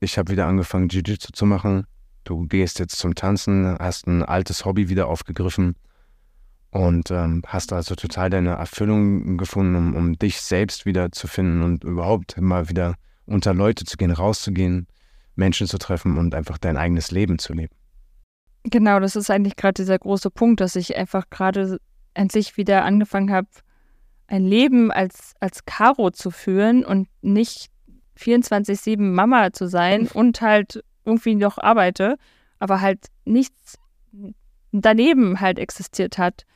Ich 0.00 0.16
habe 0.16 0.32
wieder 0.32 0.46
angefangen, 0.46 0.88
Jiu-Jitsu 0.88 1.32
zu 1.32 1.46
machen. 1.46 1.86
Du 2.22 2.46
gehst 2.46 2.78
jetzt 2.78 2.96
zum 2.96 3.14
Tanzen, 3.14 3.76
hast 3.78 4.06
ein 4.06 4.22
altes 4.22 4.64
Hobby 4.64 4.88
wieder 4.88 5.08
aufgegriffen 5.08 5.74
und 6.70 7.10
ähm, 7.10 7.42
hast 7.46 7.72
also 7.72 7.94
total 7.94 8.30
deine 8.30 8.50
Erfüllung 8.50 9.36
gefunden, 9.36 9.74
um, 9.74 9.96
um 9.96 10.18
dich 10.18 10.40
selbst 10.40 10.86
wieder 10.86 11.12
zu 11.12 11.26
finden 11.26 11.62
und 11.62 11.84
überhaupt 11.84 12.40
mal 12.40 12.68
wieder 12.68 12.94
unter 13.26 13.52
Leute 13.52 13.84
zu 13.84 13.96
gehen, 13.96 14.10
rauszugehen, 14.10 14.86
Menschen 15.34 15.66
zu 15.66 15.78
treffen 15.78 16.18
und 16.18 16.34
einfach 16.34 16.58
dein 16.58 16.76
eigenes 16.76 17.10
Leben 17.10 17.38
zu 17.38 17.52
leben. 17.52 17.74
Genau, 18.64 18.98
das 18.98 19.14
ist 19.14 19.30
eigentlich 19.30 19.56
gerade 19.56 19.74
dieser 19.74 19.98
große 19.98 20.30
Punkt, 20.30 20.60
dass 20.60 20.74
ich 20.74 20.96
einfach 20.96 21.28
gerade 21.30 21.78
endlich 22.14 22.56
wieder 22.56 22.84
angefangen 22.84 23.30
habe, 23.30 23.48
ein 24.26 24.44
Leben 24.44 24.90
als, 24.90 25.34
als 25.40 25.66
Caro 25.66 26.10
zu 26.10 26.30
führen 26.30 26.84
und 26.84 27.08
nicht 27.20 27.70
24-7 28.18 29.00
Mama 29.00 29.52
zu 29.52 29.68
sein 29.68 30.08
und 30.08 30.40
halt 30.40 30.82
irgendwie 31.04 31.34
noch 31.34 31.58
arbeite, 31.58 32.16
aber 32.58 32.80
halt 32.80 33.06
nichts 33.24 33.78
daneben 34.72 35.40
halt 35.40 35.58
existiert 35.58 36.16
hat. 36.16 36.46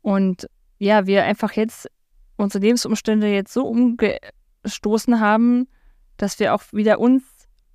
Und 0.00 0.48
ja, 0.78 1.06
wir 1.06 1.24
einfach 1.24 1.52
jetzt 1.52 1.88
unsere 2.36 2.64
Lebensumstände 2.64 3.28
jetzt 3.28 3.52
so 3.52 3.66
umgestoßen 3.68 5.20
haben, 5.20 5.68
dass 6.16 6.40
wir 6.40 6.54
auch 6.54 6.62
wieder 6.72 6.98
uns 6.98 7.22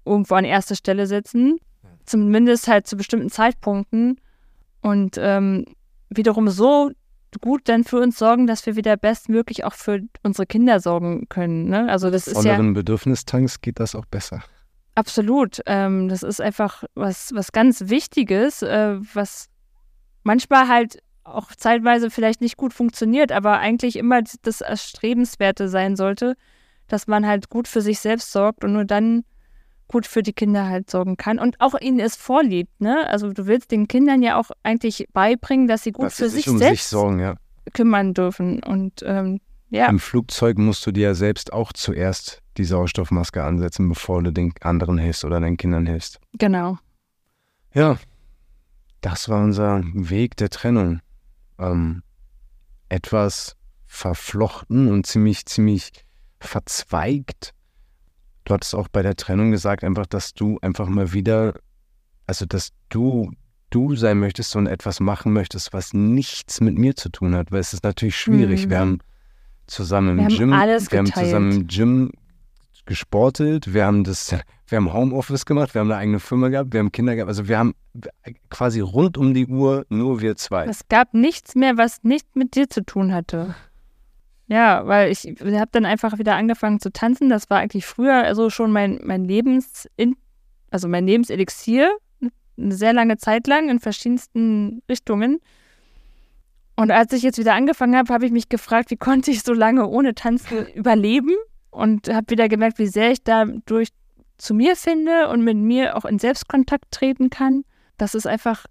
irgendwo 0.06 0.36
an 0.36 0.46
erster 0.46 0.76
Stelle 0.76 1.08
setzen, 1.08 1.60
zumindest 2.08 2.68
halt 2.68 2.88
zu 2.88 2.98
bestimmten 2.98 3.30
Zeitpunkten 3.30 4.20
und 4.82 5.18
ähm, 5.20 5.66
wiederum 6.10 6.50
so 6.50 6.92
gut 7.42 7.62
dann 7.66 7.84
für 7.84 8.00
uns 8.00 8.18
sorgen, 8.18 8.48
dass 8.48 8.66
wir 8.66 8.76
wieder 8.76 8.98
bestmöglich 8.98 9.64
auch 9.64 9.74
für 9.74 10.00
unsere 10.24 10.48
Kinder 10.48 10.80
sorgen 10.80 11.28
können. 11.30 11.70
Ne? 11.70 11.90
Also 11.90 12.10
das 12.10 12.28
ist 12.28 12.44
ja 12.44 12.58
Bedürfnistanks 12.58 13.62
geht 13.62 13.80
das 13.80 13.94
auch 13.94 14.06
besser. 14.06 14.42
Absolut. 14.96 15.62
Ähm, 15.68 16.08
das 16.08 16.24
ist 16.24 16.42
einfach 16.42 16.84
was, 16.96 17.32
was 17.34 17.52
ganz 17.52 17.90
Wichtiges, 17.90 18.64
äh, 18.64 18.98
was 19.14 19.50
manchmal 20.24 20.68
halt 20.68 21.04
auch 21.24 21.54
zeitweise 21.56 22.10
vielleicht 22.10 22.42
nicht 22.42 22.58
gut 22.58 22.74
funktioniert, 22.74 23.32
aber 23.32 23.60
eigentlich 23.60 23.98
immer 23.98 24.22
das 24.42 24.62
Erstrebenswerte 24.62 25.68
sein 25.70 25.96
sollte, 25.96 26.36
dass 26.88 27.06
man 27.06 27.28
halt 27.28 27.50
gut 27.50 27.68
für 27.68 27.82
sich 27.82 28.00
selbst 28.00 28.32
sorgt 28.32 28.64
und 28.64 28.74
nur 28.74 28.86
dann 28.86 29.24
gut 29.88 30.06
für 30.06 30.24
die 30.24 30.34
Kinder 30.34 30.68
halt 30.68 30.90
sorgen 30.90 31.18
kann 31.18 31.40
und 31.40 31.60
auch 31.62 31.74
ihnen 31.80 32.00
es 32.00 32.16
vorliebt. 32.16 32.82
Ne? 32.82 33.08
Also 33.08 33.32
du 33.32 33.46
willst 33.48 33.72
den 33.72 33.88
Kindern 33.88 34.22
ja 34.22 34.38
auch 34.38 34.52
eigentlich 34.64 35.08
beibringen, 35.14 35.68
dass 35.68 35.84
sie 35.84 35.92
gut 35.92 36.08
dass 36.08 36.16
für 36.16 36.30
sie 36.30 36.38
sich, 36.38 36.50
um 36.50 36.58
selbst 36.58 36.84
sich 36.84 36.90
sorgen, 36.90 37.20
ja. 37.20 37.36
kümmern 37.74 38.14
dürfen. 38.14 38.62
Und 38.64 39.04
ähm, 39.06 39.40
ja. 39.70 39.88
Im 39.88 40.00
Flugzeug 40.00 40.58
musst 40.58 40.86
du 40.86 40.92
dir 40.92 41.10
ja 41.10 41.14
selbst 41.14 41.52
auch 41.54 41.74
zuerst 41.74 42.42
die 42.58 42.66
Sauerstoffmaske 42.66 43.44
ansetzen, 43.44 43.90
bevor 43.90 44.24
du 44.24 44.32
den 44.32 44.54
anderen 44.62 44.98
hilfst 44.98 45.26
oder 45.26 45.40
deinen 45.40 45.58
Kindern 45.58 45.86
hilfst. 45.86 46.20
Genau. 46.34 46.78
Ja, 47.74 47.98
das 49.02 49.30
war 49.30 49.44
unser 49.44 49.82
Weg 49.94 50.38
der 50.38 50.50
Trennung. 50.50 51.02
Ähm, 51.60 52.04
etwas 52.90 53.56
verflochten 53.86 54.88
und 54.90 55.06
ziemlich, 55.06 55.46
ziemlich 55.46 55.92
verzweigt 56.40 57.54
du 58.48 58.54
hattest 58.54 58.76
auch 58.76 58.88
bei 58.88 59.02
der 59.02 59.16
Trennung 59.16 59.52
gesagt, 59.52 59.84
einfach, 59.84 60.06
dass 60.06 60.34
du 60.34 60.58
einfach 60.62 60.88
mal 60.88 61.14
wieder, 61.14 61.54
also 62.26 62.46
dass 62.46 62.70
du 62.90 63.32
du 63.70 63.96
sein 63.96 64.20
möchtest 64.20 64.56
und 64.56 64.68
etwas 64.68 65.02
machen 65.02 65.34
möchtest, 65.34 65.74
was 65.74 65.94
nichts 65.94 66.62
mit 66.62 66.78
mir 66.78 66.96
zu 66.96 67.10
tun 67.10 67.36
hat, 67.36 67.52
weil 67.52 67.60
es 67.60 67.74
ist 67.74 67.84
natürlich 67.84 68.18
schwierig. 68.18 68.66
Mhm. 68.66 68.70
Wir 68.70 68.80
haben 68.80 69.00
zusammen 69.68 70.20
im 70.20 70.30
wir 70.30 70.38
Gym, 70.38 70.52
wir 70.52 70.58
haben 70.58 71.14
zusammen 71.14 71.52
im 71.52 71.68
Gym 71.68 72.12
gesportet, 72.86 73.74
wir 73.74 73.86
haben 73.86 74.06
das, 74.06 74.34
wir 74.68 74.78
haben 74.78 74.94
Homeoffice 74.94 75.46
gemacht, 75.46 75.74
wir 75.74 75.82
haben 75.82 75.92
eine 75.92 76.00
eigene 76.00 76.22
Firma 76.22 76.48
gehabt, 76.48 76.72
wir 76.72 76.80
haben 76.80 76.94
Kinder 76.94 77.16
gehabt, 77.16 77.28
also 77.28 77.50
wir 77.50 77.60
haben 77.60 77.76
quasi 78.50 78.80
rund 78.80 79.18
um 79.18 79.34
die 79.34 79.48
Uhr 79.48 79.86
nur 79.90 80.22
wir 80.22 80.38
zwei. 80.38 80.66
Es 80.66 80.88
gab 80.88 81.14
nichts 81.14 81.56
mehr, 81.56 81.76
was 81.78 82.04
nicht 82.04 82.38
mit 82.38 82.56
dir 82.56 82.70
zu 82.70 82.86
tun 82.86 83.14
hatte. 83.14 83.54
Ja, 84.48 84.88
weil 84.88 85.12
ich 85.12 85.26
habe 85.26 85.70
dann 85.72 85.86
einfach 85.86 86.18
wieder 86.18 86.36
angefangen 86.36 86.80
zu 86.80 86.92
tanzen. 86.92 87.30
Das 87.30 87.50
war 87.50 87.60
eigentlich 87.60 87.86
früher 87.86 88.24
also 88.24 88.50
schon 88.50 88.72
mein, 88.72 89.00
mein 89.04 89.26
Lebens, 89.26 89.90
also 90.72 90.88
mein 90.88 91.06
Lebenselixier, 91.06 91.92
eine 92.58 92.74
sehr 92.74 92.94
lange 92.94 93.18
Zeit 93.18 93.46
lang 93.48 93.70
in 93.70 93.80
verschiedensten 93.80 94.82
Richtungen. 94.90 95.40
Und 96.78 96.92
als 96.92 97.12
ich 97.12 97.24
jetzt 97.24 97.38
wieder 97.38 97.56
angefangen 97.56 97.96
habe, 97.98 98.14
habe 98.14 98.26
ich 98.26 98.32
mich 98.32 98.50
gefragt, 98.50 98.92
wie 98.92 98.98
konnte 98.98 99.32
ich 99.32 99.44
so 99.44 99.54
lange 99.54 99.88
ohne 99.88 100.16
Tanzen 100.16 100.68
überleben? 100.76 101.36
Und 101.70 102.08
habe 102.08 102.30
wieder 102.30 102.48
gemerkt, 102.48 102.80
wie 102.80 102.88
sehr 102.88 103.12
ich 103.12 103.24
dadurch 103.24 103.90
zu 104.38 104.54
mir 104.54 104.76
finde 104.76 105.28
und 105.30 105.44
mit 105.44 105.58
mir 105.58 105.98
auch 105.98 106.06
in 106.06 106.20
Selbstkontakt 106.20 106.86
treten 106.92 107.30
kann. 107.30 107.64
Das 107.98 108.16
ist 108.16 108.26
einfach 108.26 108.66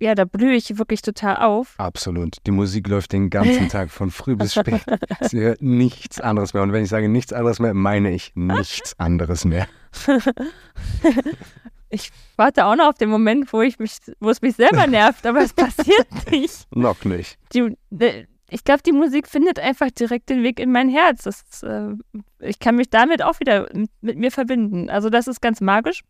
ja, 0.00 0.14
da 0.14 0.24
blühe 0.24 0.54
ich 0.54 0.78
wirklich 0.78 1.02
total 1.02 1.36
auf. 1.36 1.74
Absolut. 1.78 2.38
Die 2.46 2.50
Musik 2.50 2.88
läuft 2.88 3.12
den 3.12 3.28
ganzen 3.28 3.68
Tag 3.70 3.90
von 3.90 4.10
früh 4.10 4.34
bis 4.34 4.54
spät. 4.54 4.80
Sie 5.20 5.40
hört 5.40 5.62
nichts 5.62 6.20
anderes 6.20 6.54
mehr. 6.54 6.62
Und 6.62 6.72
wenn 6.72 6.82
ich 6.82 6.88
sage 6.88 7.08
nichts 7.08 7.32
anderes 7.32 7.60
mehr, 7.60 7.74
meine 7.74 8.10
ich 8.10 8.32
nichts 8.34 8.98
anderes 8.98 9.44
mehr. 9.44 9.68
ich 11.90 12.10
warte 12.36 12.64
auch 12.64 12.76
noch 12.76 12.88
auf 12.88 12.94
den 12.98 13.10
Moment, 13.10 13.52
wo 13.52 13.60
ich 13.60 13.78
mich, 13.78 13.98
wo 14.20 14.30
es 14.30 14.40
mich 14.40 14.56
selber 14.56 14.86
nervt, 14.86 15.26
aber 15.26 15.42
es 15.42 15.52
passiert 15.52 16.08
nicht. 16.30 16.66
noch 16.74 17.04
nicht. 17.04 17.38
Die, 17.52 17.76
ich 18.48 18.64
glaube, 18.64 18.82
die 18.82 18.92
Musik 18.92 19.28
findet 19.28 19.58
einfach 19.58 19.90
direkt 19.90 20.30
den 20.30 20.42
Weg 20.42 20.60
in 20.60 20.72
mein 20.72 20.88
Herz. 20.88 21.24
Das, 21.24 21.62
äh, 21.62 21.92
ich 22.40 22.58
kann 22.58 22.76
mich 22.76 22.88
damit 22.88 23.22
auch 23.22 23.38
wieder 23.38 23.68
mit, 23.74 23.90
mit 24.00 24.18
mir 24.18 24.30
verbinden. 24.30 24.88
Also 24.88 25.10
das 25.10 25.28
ist 25.28 25.42
ganz 25.42 25.60
magisch. 25.60 26.02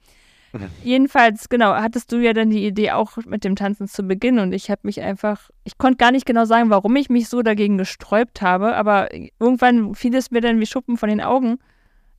Jedenfalls, 0.84 1.48
genau, 1.48 1.74
hattest 1.74 2.12
du 2.12 2.16
ja 2.16 2.32
dann 2.32 2.50
die 2.50 2.66
Idee 2.66 2.92
auch 2.92 3.16
mit 3.26 3.44
dem 3.44 3.56
Tanzen 3.56 3.88
zu 3.88 4.02
Beginn 4.02 4.38
und 4.38 4.52
ich 4.52 4.70
habe 4.70 4.80
mich 4.84 5.00
einfach, 5.00 5.50
ich 5.64 5.78
konnte 5.78 5.98
gar 5.98 6.12
nicht 6.12 6.26
genau 6.26 6.44
sagen, 6.44 6.70
warum 6.70 6.96
ich 6.96 7.08
mich 7.08 7.28
so 7.28 7.42
dagegen 7.42 7.78
gesträubt 7.78 8.42
habe, 8.42 8.74
aber 8.76 9.12
irgendwann 9.12 9.94
fiel 9.94 10.14
es 10.14 10.30
mir 10.30 10.40
dann 10.40 10.60
wie 10.60 10.66
Schuppen 10.66 10.96
von 10.96 11.08
den 11.08 11.20
Augen. 11.20 11.58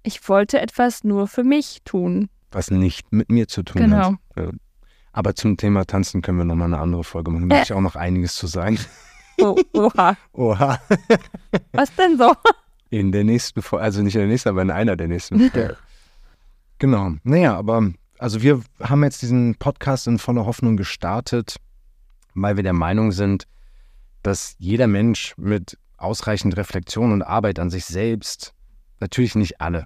Ich 0.04 0.28
wollte 0.28 0.60
etwas 0.60 1.04
nur 1.04 1.28
für 1.28 1.44
mich 1.44 1.80
tun. 1.86 2.30
Was 2.52 2.72
nicht 2.72 3.12
mit 3.12 3.30
mir 3.30 3.48
zu 3.48 3.64
tun 3.64 3.84
genau. 3.84 4.12
hat. 4.12 4.16
Genau. 4.36 4.52
Aber 5.14 5.36
zum 5.36 5.58
Thema 5.58 5.86
Tanzen 5.86 6.22
können 6.22 6.38
wir 6.38 6.46
nochmal 6.46 6.68
eine 6.68 6.80
andere 6.80 7.04
Folge 7.04 7.32
machen. 7.32 7.50
Da 7.50 7.58
habe 7.58 7.64
ich 7.66 7.74
auch 7.74 7.82
noch 7.82 7.96
einiges 7.96 8.36
zu 8.36 8.48
sagen. 8.48 8.80
Oh, 9.40 9.58
oha. 9.74 10.16
Oha. 10.34 10.80
Was 11.74 11.94
denn 11.96 12.18
so? 12.18 12.34
In 12.90 13.12
der 13.12 13.24
nächsten 13.24 13.62
Folge, 13.62 13.84
also 13.84 14.02
nicht 14.02 14.16
in 14.16 14.22
der 14.22 14.28
nächsten, 14.28 14.50
aber 14.50 14.62
in 14.62 14.72
einer 14.72 14.96
der 14.96 15.08
nächsten. 15.08 15.52
genau. 16.78 17.12
Naja, 17.24 17.58
aber 17.58 17.92
also 18.22 18.44
wir 18.44 18.62
haben 18.80 19.04
jetzt 19.04 19.24
diesen 19.24 19.56
Podcast 19.56 20.06
in 20.06 20.20
voller 20.20 20.46
Hoffnung 20.46 20.78
gestartet, 20.78 21.56
weil 22.36 22.56
wir 22.56 22.62
der 22.62 22.72
Meinung 22.72 23.12
sind, 23.12 23.48
dass 24.22 24.56
jeder 24.60 24.86
Mensch 24.86 25.34
mit 25.38 25.80
ausreichend 25.98 26.56
Reflexion 26.56 27.14
und 27.14 27.24
Arbeit 27.24 27.58
an 27.58 27.72
sich 27.72 27.86
selbst, 27.86 28.54
natürlich 29.00 29.34
nicht 29.34 29.60
alle, 29.60 29.86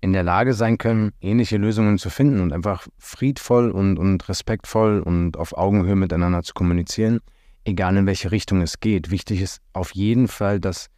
in 0.00 0.12
der 0.12 0.24
Lage 0.24 0.54
sein 0.54 0.76
können, 0.76 1.12
ähnliche 1.20 1.56
Lösungen 1.56 1.98
zu 1.98 2.10
finden 2.10 2.40
und 2.40 2.52
einfach 2.52 2.88
friedvoll 2.98 3.70
und, 3.70 3.96
und 3.96 4.28
respektvoll 4.28 5.00
und 5.00 5.36
auf 5.36 5.56
Augenhöhe 5.56 5.96
miteinander 5.96 6.42
zu 6.42 6.54
kommunizieren, 6.54 7.20
egal 7.64 7.96
in 7.96 8.06
welche 8.06 8.32
Richtung 8.32 8.60
es 8.60 8.80
geht. 8.80 9.12
Wichtig 9.12 9.40
ist 9.40 9.60
auf 9.72 9.94
jeden 9.94 10.26
Fall, 10.26 10.58
dass 10.58 10.88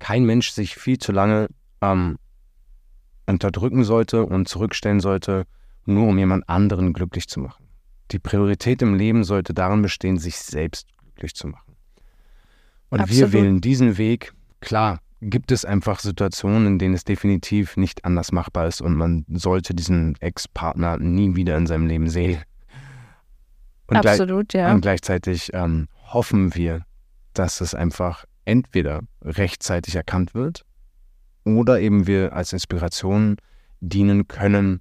kein 0.00 0.26
Mensch 0.26 0.50
sich 0.50 0.74
viel 0.74 0.98
zu 0.98 1.12
lange 1.12 1.48
ähm, 1.80 2.18
unterdrücken 3.24 3.84
sollte 3.84 4.26
und 4.26 4.48
zurückstellen 4.48 5.00
sollte 5.00 5.46
nur 5.86 6.08
um 6.08 6.18
jemand 6.18 6.48
anderen 6.48 6.92
glücklich 6.92 7.28
zu 7.28 7.40
machen. 7.40 7.64
Die 8.12 8.18
Priorität 8.18 8.82
im 8.82 8.94
Leben 8.94 9.24
sollte 9.24 9.54
darin 9.54 9.82
bestehen, 9.82 10.18
sich 10.18 10.36
selbst 10.36 10.86
glücklich 11.00 11.34
zu 11.34 11.48
machen. 11.48 11.76
Und 12.88 13.00
Absolut. 13.00 13.32
wir 13.32 13.32
wählen 13.32 13.60
diesen 13.60 13.98
Weg. 13.98 14.32
Klar, 14.60 15.00
gibt 15.20 15.50
es 15.50 15.64
einfach 15.64 16.00
Situationen, 16.00 16.66
in 16.66 16.78
denen 16.78 16.94
es 16.94 17.04
definitiv 17.04 17.76
nicht 17.76 18.04
anders 18.04 18.32
machbar 18.32 18.68
ist 18.68 18.80
und 18.80 18.94
man 18.94 19.24
sollte 19.28 19.74
diesen 19.74 20.16
Ex-Partner 20.20 20.98
nie 20.98 21.34
wieder 21.34 21.56
in 21.56 21.66
seinem 21.66 21.86
Leben 21.86 22.08
sehen. 22.08 22.42
Und 23.88 23.96
Absolut, 23.96 24.52
ja. 24.52 24.72
Und 24.72 24.80
gleichzeitig 24.80 25.50
ähm, 25.52 25.88
hoffen 26.12 26.54
wir, 26.54 26.82
dass 27.34 27.60
es 27.60 27.74
einfach 27.74 28.24
entweder 28.44 29.02
rechtzeitig 29.22 29.94
erkannt 29.94 30.34
wird 30.34 30.64
oder 31.44 31.80
eben 31.80 32.06
wir 32.06 32.32
als 32.32 32.52
Inspiration 32.52 33.36
dienen 33.80 34.26
können, 34.28 34.80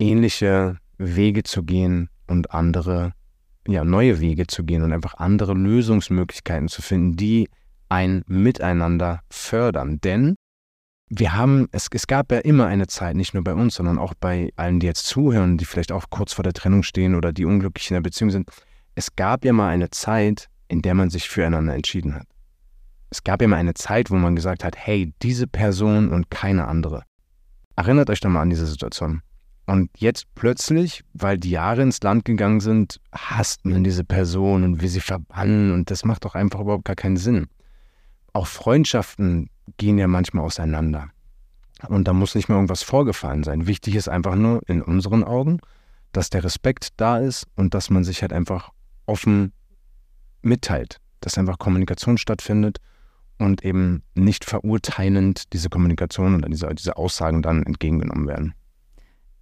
ähnliche 0.00 0.78
Wege 0.98 1.42
zu 1.42 1.62
gehen 1.62 2.08
und 2.26 2.52
andere, 2.52 3.12
ja, 3.66 3.84
neue 3.84 4.20
Wege 4.20 4.46
zu 4.46 4.64
gehen 4.64 4.82
und 4.82 4.92
einfach 4.92 5.14
andere 5.14 5.54
Lösungsmöglichkeiten 5.54 6.68
zu 6.68 6.82
finden, 6.82 7.16
die 7.16 7.48
ein 7.88 8.22
Miteinander 8.26 9.20
fördern. 9.30 10.00
Denn 10.00 10.36
wir 11.08 11.34
haben, 11.34 11.68
es, 11.72 11.88
es 11.92 12.06
gab 12.06 12.30
ja 12.30 12.38
immer 12.38 12.66
eine 12.66 12.86
Zeit, 12.86 13.16
nicht 13.16 13.34
nur 13.34 13.42
bei 13.42 13.54
uns, 13.54 13.74
sondern 13.74 13.98
auch 13.98 14.14
bei 14.14 14.50
allen, 14.56 14.80
die 14.80 14.86
jetzt 14.86 15.06
zuhören, 15.06 15.58
die 15.58 15.64
vielleicht 15.64 15.92
auch 15.92 16.04
kurz 16.08 16.32
vor 16.32 16.44
der 16.44 16.52
Trennung 16.52 16.82
stehen 16.82 17.14
oder 17.14 17.32
die 17.32 17.44
unglücklich 17.44 17.90
in 17.90 17.94
der 17.94 18.00
Beziehung 18.00 18.30
sind. 18.30 18.48
Es 18.94 19.16
gab 19.16 19.44
ja 19.44 19.52
mal 19.52 19.68
eine 19.68 19.90
Zeit, 19.90 20.48
in 20.68 20.82
der 20.82 20.94
man 20.94 21.10
sich 21.10 21.28
füreinander 21.28 21.74
entschieden 21.74 22.14
hat. 22.14 22.26
Es 23.10 23.24
gab 23.24 23.42
ja 23.42 23.48
mal 23.48 23.56
eine 23.56 23.74
Zeit, 23.74 24.10
wo 24.10 24.14
man 24.14 24.36
gesagt 24.36 24.62
hat, 24.62 24.76
hey, 24.76 25.12
diese 25.20 25.48
Person 25.48 26.10
und 26.10 26.30
keine 26.30 26.68
andere. 26.68 27.02
Erinnert 27.74 28.08
euch 28.08 28.20
doch 28.20 28.30
mal 28.30 28.42
an 28.42 28.50
diese 28.50 28.66
Situation. 28.66 29.22
Und 29.70 29.88
jetzt 29.96 30.26
plötzlich, 30.34 31.04
weil 31.12 31.38
die 31.38 31.50
Jahre 31.50 31.82
ins 31.82 32.02
Land 32.02 32.24
gegangen 32.24 32.58
sind, 32.58 33.00
hasst 33.12 33.64
man 33.64 33.84
diese 33.84 34.02
Person 34.02 34.64
und 34.64 34.82
will 34.82 34.88
sie 34.88 34.98
verbannen 34.98 35.70
und 35.70 35.92
das 35.92 36.04
macht 36.04 36.24
doch 36.24 36.34
einfach 36.34 36.58
überhaupt 36.58 36.86
gar 36.86 36.96
keinen 36.96 37.16
Sinn. 37.16 37.46
Auch 38.32 38.48
Freundschaften 38.48 39.48
gehen 39.76 39.96
ja 39.96 40.08
manchmal 40.08 40.44
auseinander. 40.44 41.10
Und 41.86 42.08
da 42.08 42.12
muss 42.12 42.34
nicht 42.34 42.48
mehr 42.48 42.56
irgendwas 42.56 42.82
vorgefallen 42.82 43.44
sein. 43.44 43.68
Wichtig 43.68 43.94
ist 43.94 44.08
einfach 44.08 44.34
nur 44.34 44.60
in 44.66 44.82
unseren 44.82 45.22
Augen, 45.22 45.60
dass 46.10 46.30
der 46.30 46.42
Respekt 46.42 46.88
da 46.96 47.18
ist 47.18 47.46
und 47.54 47.72
dass 47.72 47.90
man 47.90 48.02
sich 48.02 48.22
halt 48.22 48.32
einfach 48.32 48.70
offen 49.06 49.52
mitteilt, 50.42 50.96
dass 51.20 51.38
einfach 51.38 51.60
Kommunikation 51.60 52.18
stattfindet 52.18 52.78
und 53.38 53.64
eben 53.64 54.02
nicht 54.16 54.44
verurteilend 54.44 55.52
diese 55.52 55.68
Kommunikation 55.68 56.34
oder 56.34 56.48
diese, 56.48 56.74
diese 56.74 56.96
Aussagen 56.96 57.40
dann 57.40 57.62
entgegengenommen 57.62 58.26
werden. 58.26 58.54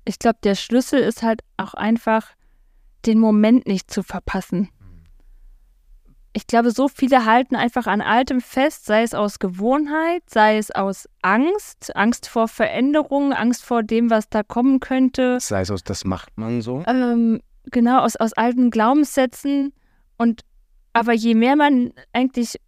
Ich 0.09 0.19
glaube, 0.19 0.39
der 0.43 0.55
Schlüssel 0.55 1.01
ist 1.01 1.23
halt 1.23 1.43
auch 1.57 1.75
einfach, 1.75 2.27
den 3.07 3.21
Moment 3.21 3.67
nicht 3.67 3.91
zu 3.91 4.03
verpassen 4.03 4.71
ich 6.39 6.47
glaube, 6.47 6.71
so 6.71 6.87
viele 6.87 7.25
halten 7.25 7.57
einfach 7.57 7.89
an 7.89 8.01
Altem 8.01 8.41
fest, 8.41 8.85
sei 8.87 9.03
es 9.03 9.13
aus 9.13 9.41
Gewohnheit, 9.41 10.23
sei 10.31 10.59
es 10.59 10.71
aus 10.71 11.09
Angst, 11.21 11.97
Angst 11.97 12.29
vor 12.29 12.47
Veränderungen, 12.47 13.33
Angst 13.33 13.65
vor 13.65 13.83
dem, 13.83 14.09
was 14.09 14.29
da 14.29 14.45
kommen 14.45 14.79
könnte. 14.79 15.39
Sei 15.41 15.63
es 15.63 15.71
aus, 15.73 15.83
das 15.83 16.05
macht 16.05 16.39
man 16.39 16.63
so. 16.63 16.85
Ähm, 16.87 17.41
genau, 17.65 18.01
aus, 18.01 18.15
aus 18.15 18.35
alten 18.35 18.71
Glaubenssätzen. 18.71 19.73
Und 20.17 20.43
aber 20.93 21.13
je 21.13 21.35
mehr 21.35 21.57
man 21.57 21.93
eigentlich, 22.13 22.61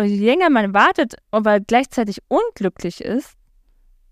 je 0.00 0.24
länger 0.24 0.48
man 0.48 0.72
wartet, 0.72 1.16
aber 1.30 1.60
gleichzeitig 1.60 2.22
unglücklich 2.28 3.02
ist, 3.02 3.34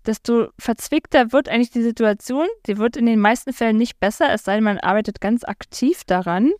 desto 0.05 0.49
verzwickter 0.59 1.31
wird 1.31 1.49
eigentlich 1.49 1.71
die 1.71 1.81
Situation. 1.81 2.47
Sie 2.65 2.77
wird 2.77 2.97
in 2.97 3.05
den 3.05 3.19
meisten 3.19 3.53
Fällen 3.53 3.77
nicht 3.77 3.99
besser, 3.99 4.31
es 4.33 4.43
sei 4.43 4.55
denn, 4.55 4.63
man 4.63 4.79
arbeitet 4.79 5.21
ganz 5.21 5.43
aktiv 5.43 6.03
daran 6.05 6.51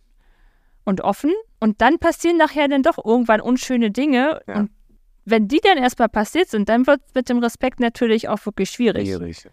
und 0.84 1.00
offen. 1.02 1.32
Und 1.60 1.80
dann 1.80 1.98
passieren 1.98 2.36
nachher 2.36 2.68
dann 2.68 2.82
doch 2.82 3.02
irgendwann 3.04 3.40
unschöne 3.40 3.90
Dinge. 3.90 4.40
Ja. 4.46 4.56
Und 4.56 4.70
wenn 5.24 5.48
die 5.48 5.60
dann 5.62 5.78
erstmal 5.78 6.08
passiert 6.08 6.48
sind, 6.48 6.68
dann 6.68 6.86
wird 6.86 7.00
es 7.06 7.14
mit 7.14 7.28
dem 7.28 7.38
Respekt 7.38 7.80
natürlich 7.80 8.28
auch 8.28 8.44
wirklich 8.44 8.70
schwierig. 8.70 9.08
schwierig. 9.08 9.48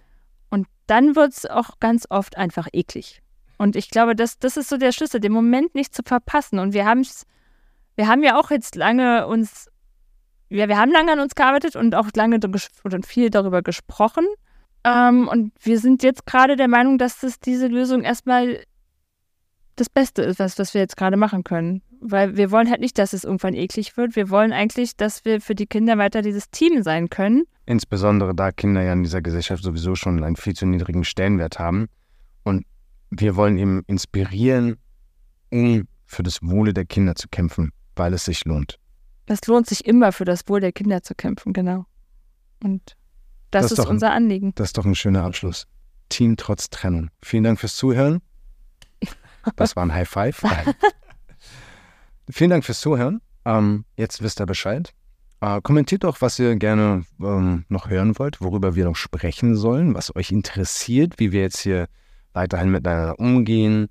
Und 0.50 0.68
dann 0.88 1.16
wird 1.16 1.32
es 1.32 1.46
auch 1.46 1.80
ganz 1.80 2.06
oft 2.10 2.38
einfach 2.38 2.68
eklig. 2.74 3.22
Und 3.58 3.76
ich 3.76 3.90
glaube, 3.90 4.16
das, 4.16 4.40
das 4.40 4.58
ist 4.58 4.70
so 4.70 4.78
der 4.78 4.92
Schlüssel, 4.92 5.20
den 5.20 5.32
Moment 5.32 5.76
nicht 5.76 5.96
zu 5.96 6.02
verpassen. 6.04 6.60
Und 6.60 6.74
wir 6.74 6.86
haben 6.86 7.06
wir 7.96 8.08
haben 8.08 8.24
ja 8.24 8.40
auch 8.40 8.52
jetzt 8.52 8.76
lange 8.76 9.28
uns, 9.28 9.70
ja, 10.52 10.68
wir 10.68 10.78
haben 10.78 10.92
lange 10.92 11.14
an 11.14 11.20
uns 11.20 11.34
gearbeitet 11.34 11.76
und 11.76 11.96
auch 11.96 12.10
lange 12.16 12.40
und 12.84 13.06
viel 13.06 13.30
darüber 13.30 13.62
gesprochen. 13.62 14.26
Ähm, 14.84 15.28
und 15.28 15.54
wir 15.62 15.80
sind 15.80 16.04
jetzt 16.04 16.26
gerade 16.26 16.56
der 16.56 16.68
Meinung, 16.68 16.98
dass 16.98 17.20
das 17.20 17.40
diese 17.40 17.68
Lösung 17.68 18.04
erstmal 18.04 18.64
das 19.78 19.90
Beste 19.90 20.24
ist, 20.24 20.40
was, 20.40 20.60
was 20.60 20.74
wir 20.74 20.82
jetzt 20.82 20.98
gerade 20.98 21.16
machen 21.16 21.44
können. 21.44 21.82
Weil 22.02 22.36
wir 22.36 22.52
wollen 22.52 22.70
halt 22.70 22.82
nicht, 22.82 22.98
dass 22.98 23.14
es 23.14 23.24
irgendwann 23.24 23.54
eklig 23.54 23.96
wird. 23.96 24.16
Wir 24.16 24.30
wollen 24.30 24.52
eigentlich, 24.52 24.98
dass 24.98 25.24
wir 25.24 25.40
für 25.40 25.56
die 25.56 25.68
Kinder 25.68 25.98
weiter 25.98 26.22
dieses 26.22 26.50
Team 26.50 26.84
sein 26.84 27.10
können. 27.10 27.44
Insbesondere 27.66 28.36
da 28.36 28.52
Kinder 28.52 28.82
ja 28.82 28.92
in 28.92 29.04
dieser 29.04 29.22
Gesellschaft 29.22 29.64
sowieso 29.64 29.96
schon 29.96 30.22
einen 30.24 30.36
viel 30.36 30.54
zu 30.54 30.66
niedrigen 30.66 31.06
Stellenwert 31.06 31.60
haben. 31.60 31.88
Und 32.44 32.66
wir 33.10 33.36
wollen 33.38 33.58
eben 33.58 33.84
inspirieren, 33.88 34.78
um 35.50 35.88
für 36.08 36.24
das 36.24 36.40
Wohle 36.42 36.74
der 36.74 36.86
Kinder 36.86 37.16
zu 37.16 37.30
kämpfen, 37.30 37.72
weil 37.96 38.14
es 38.14 38.26
sich 38.26 38.44
lohnt. 38.44 38.81
Es 39.32 39.48
lohnt 39.48 39.66
sich 39.66 39.86
immer 39.86 40.12
für 40.12 40.26
das 40.26 40.50
Wohl 40.50 40.60
der 40.60 40.74
Kinder 40.74 41.04
zu 41.04 41.16
kämpfen, 41.16 41.54
genau. 41.54 41.86
Und 42.62 42.98
das, 43.50 43.64
das 43.64 43.72
ist, 43.72 43.80
ist 43.80 43.86
unser 43.86 44.12
ein, 44.12 44.24
Anliegen. 44.24 44.52
Das 44.56 44.70
ist 44.70 44.78
doch 44.78 44.84
ein 44.84 44.94
schöner 44.94 45.24
Abschluss. 45.24 45.68
Team 46.10 46.36
trotz 46.36 46.70
Trennung. 46.70 47.10
Vielen 47.22 47.46
Dank 47.46 47.60
fürs 47.60 47.76
Zuhören. 47.76 48.22
Das 49.56 49.76
war 49.76 49.84
ein 49.84 49.92
High 49.92 50.08
Five. 50.08 50.44
Vielen 52.30 52.52
Dank 52.52 52.64
fürs 52.64 52.80
Zuhören. 52.80 53.22
Ähm, 53.44 53.86
jetzt 53.96 54.22
wisst 54.22 54.40
ihr 54.40 54.46
Bescheid. 54.46 54.94
Äh, 55.40 55.62
kommentiert 55.62 56.04
doch, 56.04 56.22
was 56.22 56.38
ihr 56.38 56.56
gerne 56.58 57.06
ähm, 57.20 57.66
noch 57.68 57.90
hören 57.90 58.20
wollt, 58.20 58.40
worüber 58.40 58.76
wir 58.76 58.86
noch 58.86 58.96
sprechen 58.96 59.56
sollen, 59.56 59.96
was 59.96 60.16
euch 60.16 60.32
interessiert, 60.32 61.18
wie 61.18 61.32
wir 61.32 61.42
jetzt 61.42 61.62
hier 61.62 61.88
weiterhin 62.34 62.70
miteinander 62.70 63.18
umgehen, 63.18 63.88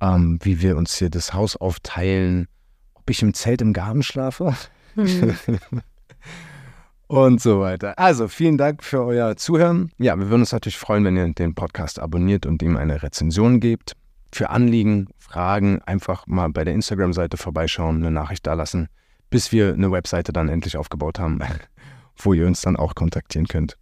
ähm, 0.00 0.38
wie 0.40 0.62
wir 0.62 0.78
uns 0.78 0.96
hier 0.96 1.10
das 1.10 1.34
Haus 1.34 1.54
aufteilen, 1.54 2.48
ob 2.94 3.10
ich 3.10 3.20
im 3.20 3.34
Zelt 3.34 3.60
im 3.60 3.74
Garten 3.74 4.02
schlafe. 4.02 4.54
Hm. 4.94 5.34
und 7.06 7.40
so 7.40 7.60
weiter. 7.60 7.98
Also 7.98 8.28
vielen 8.28 8.58
Dank 8.58 8.82
für 8.82 9.04
euer 9.04 9.36
Zuhören. 9.36 9.90
Ja, 9.98 10.16
wir 10.18 10.28
würden 10.28 10.42
uns 10.42 10.52
natürlich 10.52 10.78
freuen, 10.78 11.04
wenn 11.04 11.16
ihr 11.16 11.32
den 11.32 11.54
Podcast 11.54 11.98
abonniert 11.98 12.46
und 12.46 12.62
ihm 12.62 12.76
eine 12.76 13.02
Rezension 13.02 13.60
gebt 13.60 13.92
für 14.32 14.50
Anliegen, 14.50 15.08
Fragen 15.18 15.80
einfach 15.82 16.26
mal 16.26 16.48
bei 16.48 16.64
der 16.64 16.74
Instagram-Seite 16.74 17.36
vorbeischauen, 17.36 17.96
eine 17.96 18.10
Nachricht 18.10 18.46
da 18.46 18.54
lassen, 18.54 18.88
bis 19.30 19.52
wir 19.52 19.72
eine 19.72 19.90
Webseite 19.90 20.32
dann 20.32 20.48
endlich 20.48 20.76
aufgebaut 20.76 21.18
haben, 21.18 21.40
wo 22.16 22.32
ihr 22.32 22.46
uns 22.46 22.60
dann 22.60 22.76
auch 22.76 22.94
kontaktieren 22.94 23.46
könnt. 23.46 23.76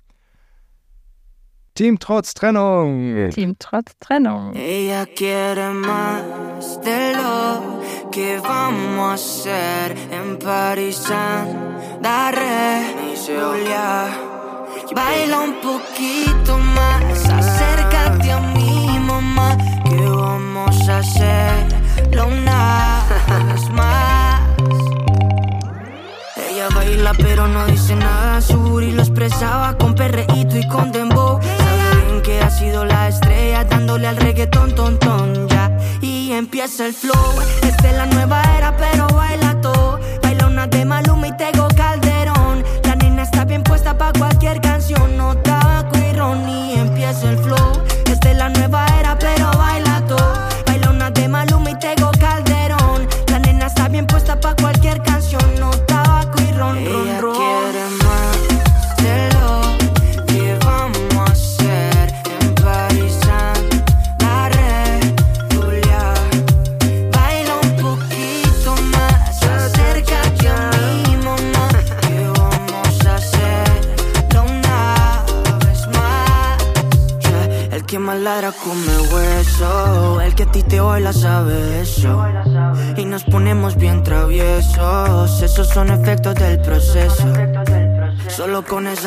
Team 1.75 1.97
trotz 1.97 2.35
Trennung. 2.35 3.31
Team 3.31 3.55
trotz 3.57 3.95
Trennung. 3.99 4.55
Ella 4.55 5.07
quiere 5.07 5.71
más 5.71 6.79
de 6.85 7.15
lo 7.15 7.81
que 8.11 8.39
vamos 8.41 9.09
a 9.09 9.15
hacer 9.15 9.97
en 10.11 10.39
París. 10.39 11.03
Daré, 12.03 13.15
Julia. 13.17 14.33
Baila 14.95 15.41
un 15.41 15.55
poquito 15.63 16.59
más, 16.59 17.25
acércate 17.31 18.31
a 18.31 18.41
mi 18.41 18.99
mamá. 18.99 19.57
vamos 19.87 20.89
a 20.91 20.99
hacerlo 20.99 22.27
una 22.27 23.03
vez 23.49 23.71
más. 23.71 24.43
Ella 26.37 26.69
baila 26.75 27.15
pero 27.15 27.49
no 27.49 27.65
dice 27.65 27.97
nada, 27.97 28.43
su 28.43 28.81
y 28.83 28.93
lo 28.93 29.01
expresaba 29.01 29.79
con 29.79 29.95
perreíto 29.95 30.59
y 30.59 30.69
con 30.69 30.93
dembow. 30.93 31.41
Sido 32.63 32.85
la 32.85 33.09
estrella 33.09 33.65
dándole 33.65 34.07
al 34.07 34.17
reggaetón, 34.17 34.75
ton, 34.75 34.97
ton, 34.99 35.49
ya. 35.49 35.77
Y 36.01 36.33
empieza 36.33 36.87
el 36.87 36.95
flow, 36.95 37.33
esta 37.63 37.91
es 37.91 37.97
la 37.97 38.07
nueva 38.07 38.41
era 38.57 38.77
pero 38.77 39.09
baila 39.09 39.52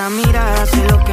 una 0.08 0.10
mirada, 0.10 0.66
sé 0.68 0.88
lo 0.90 1.05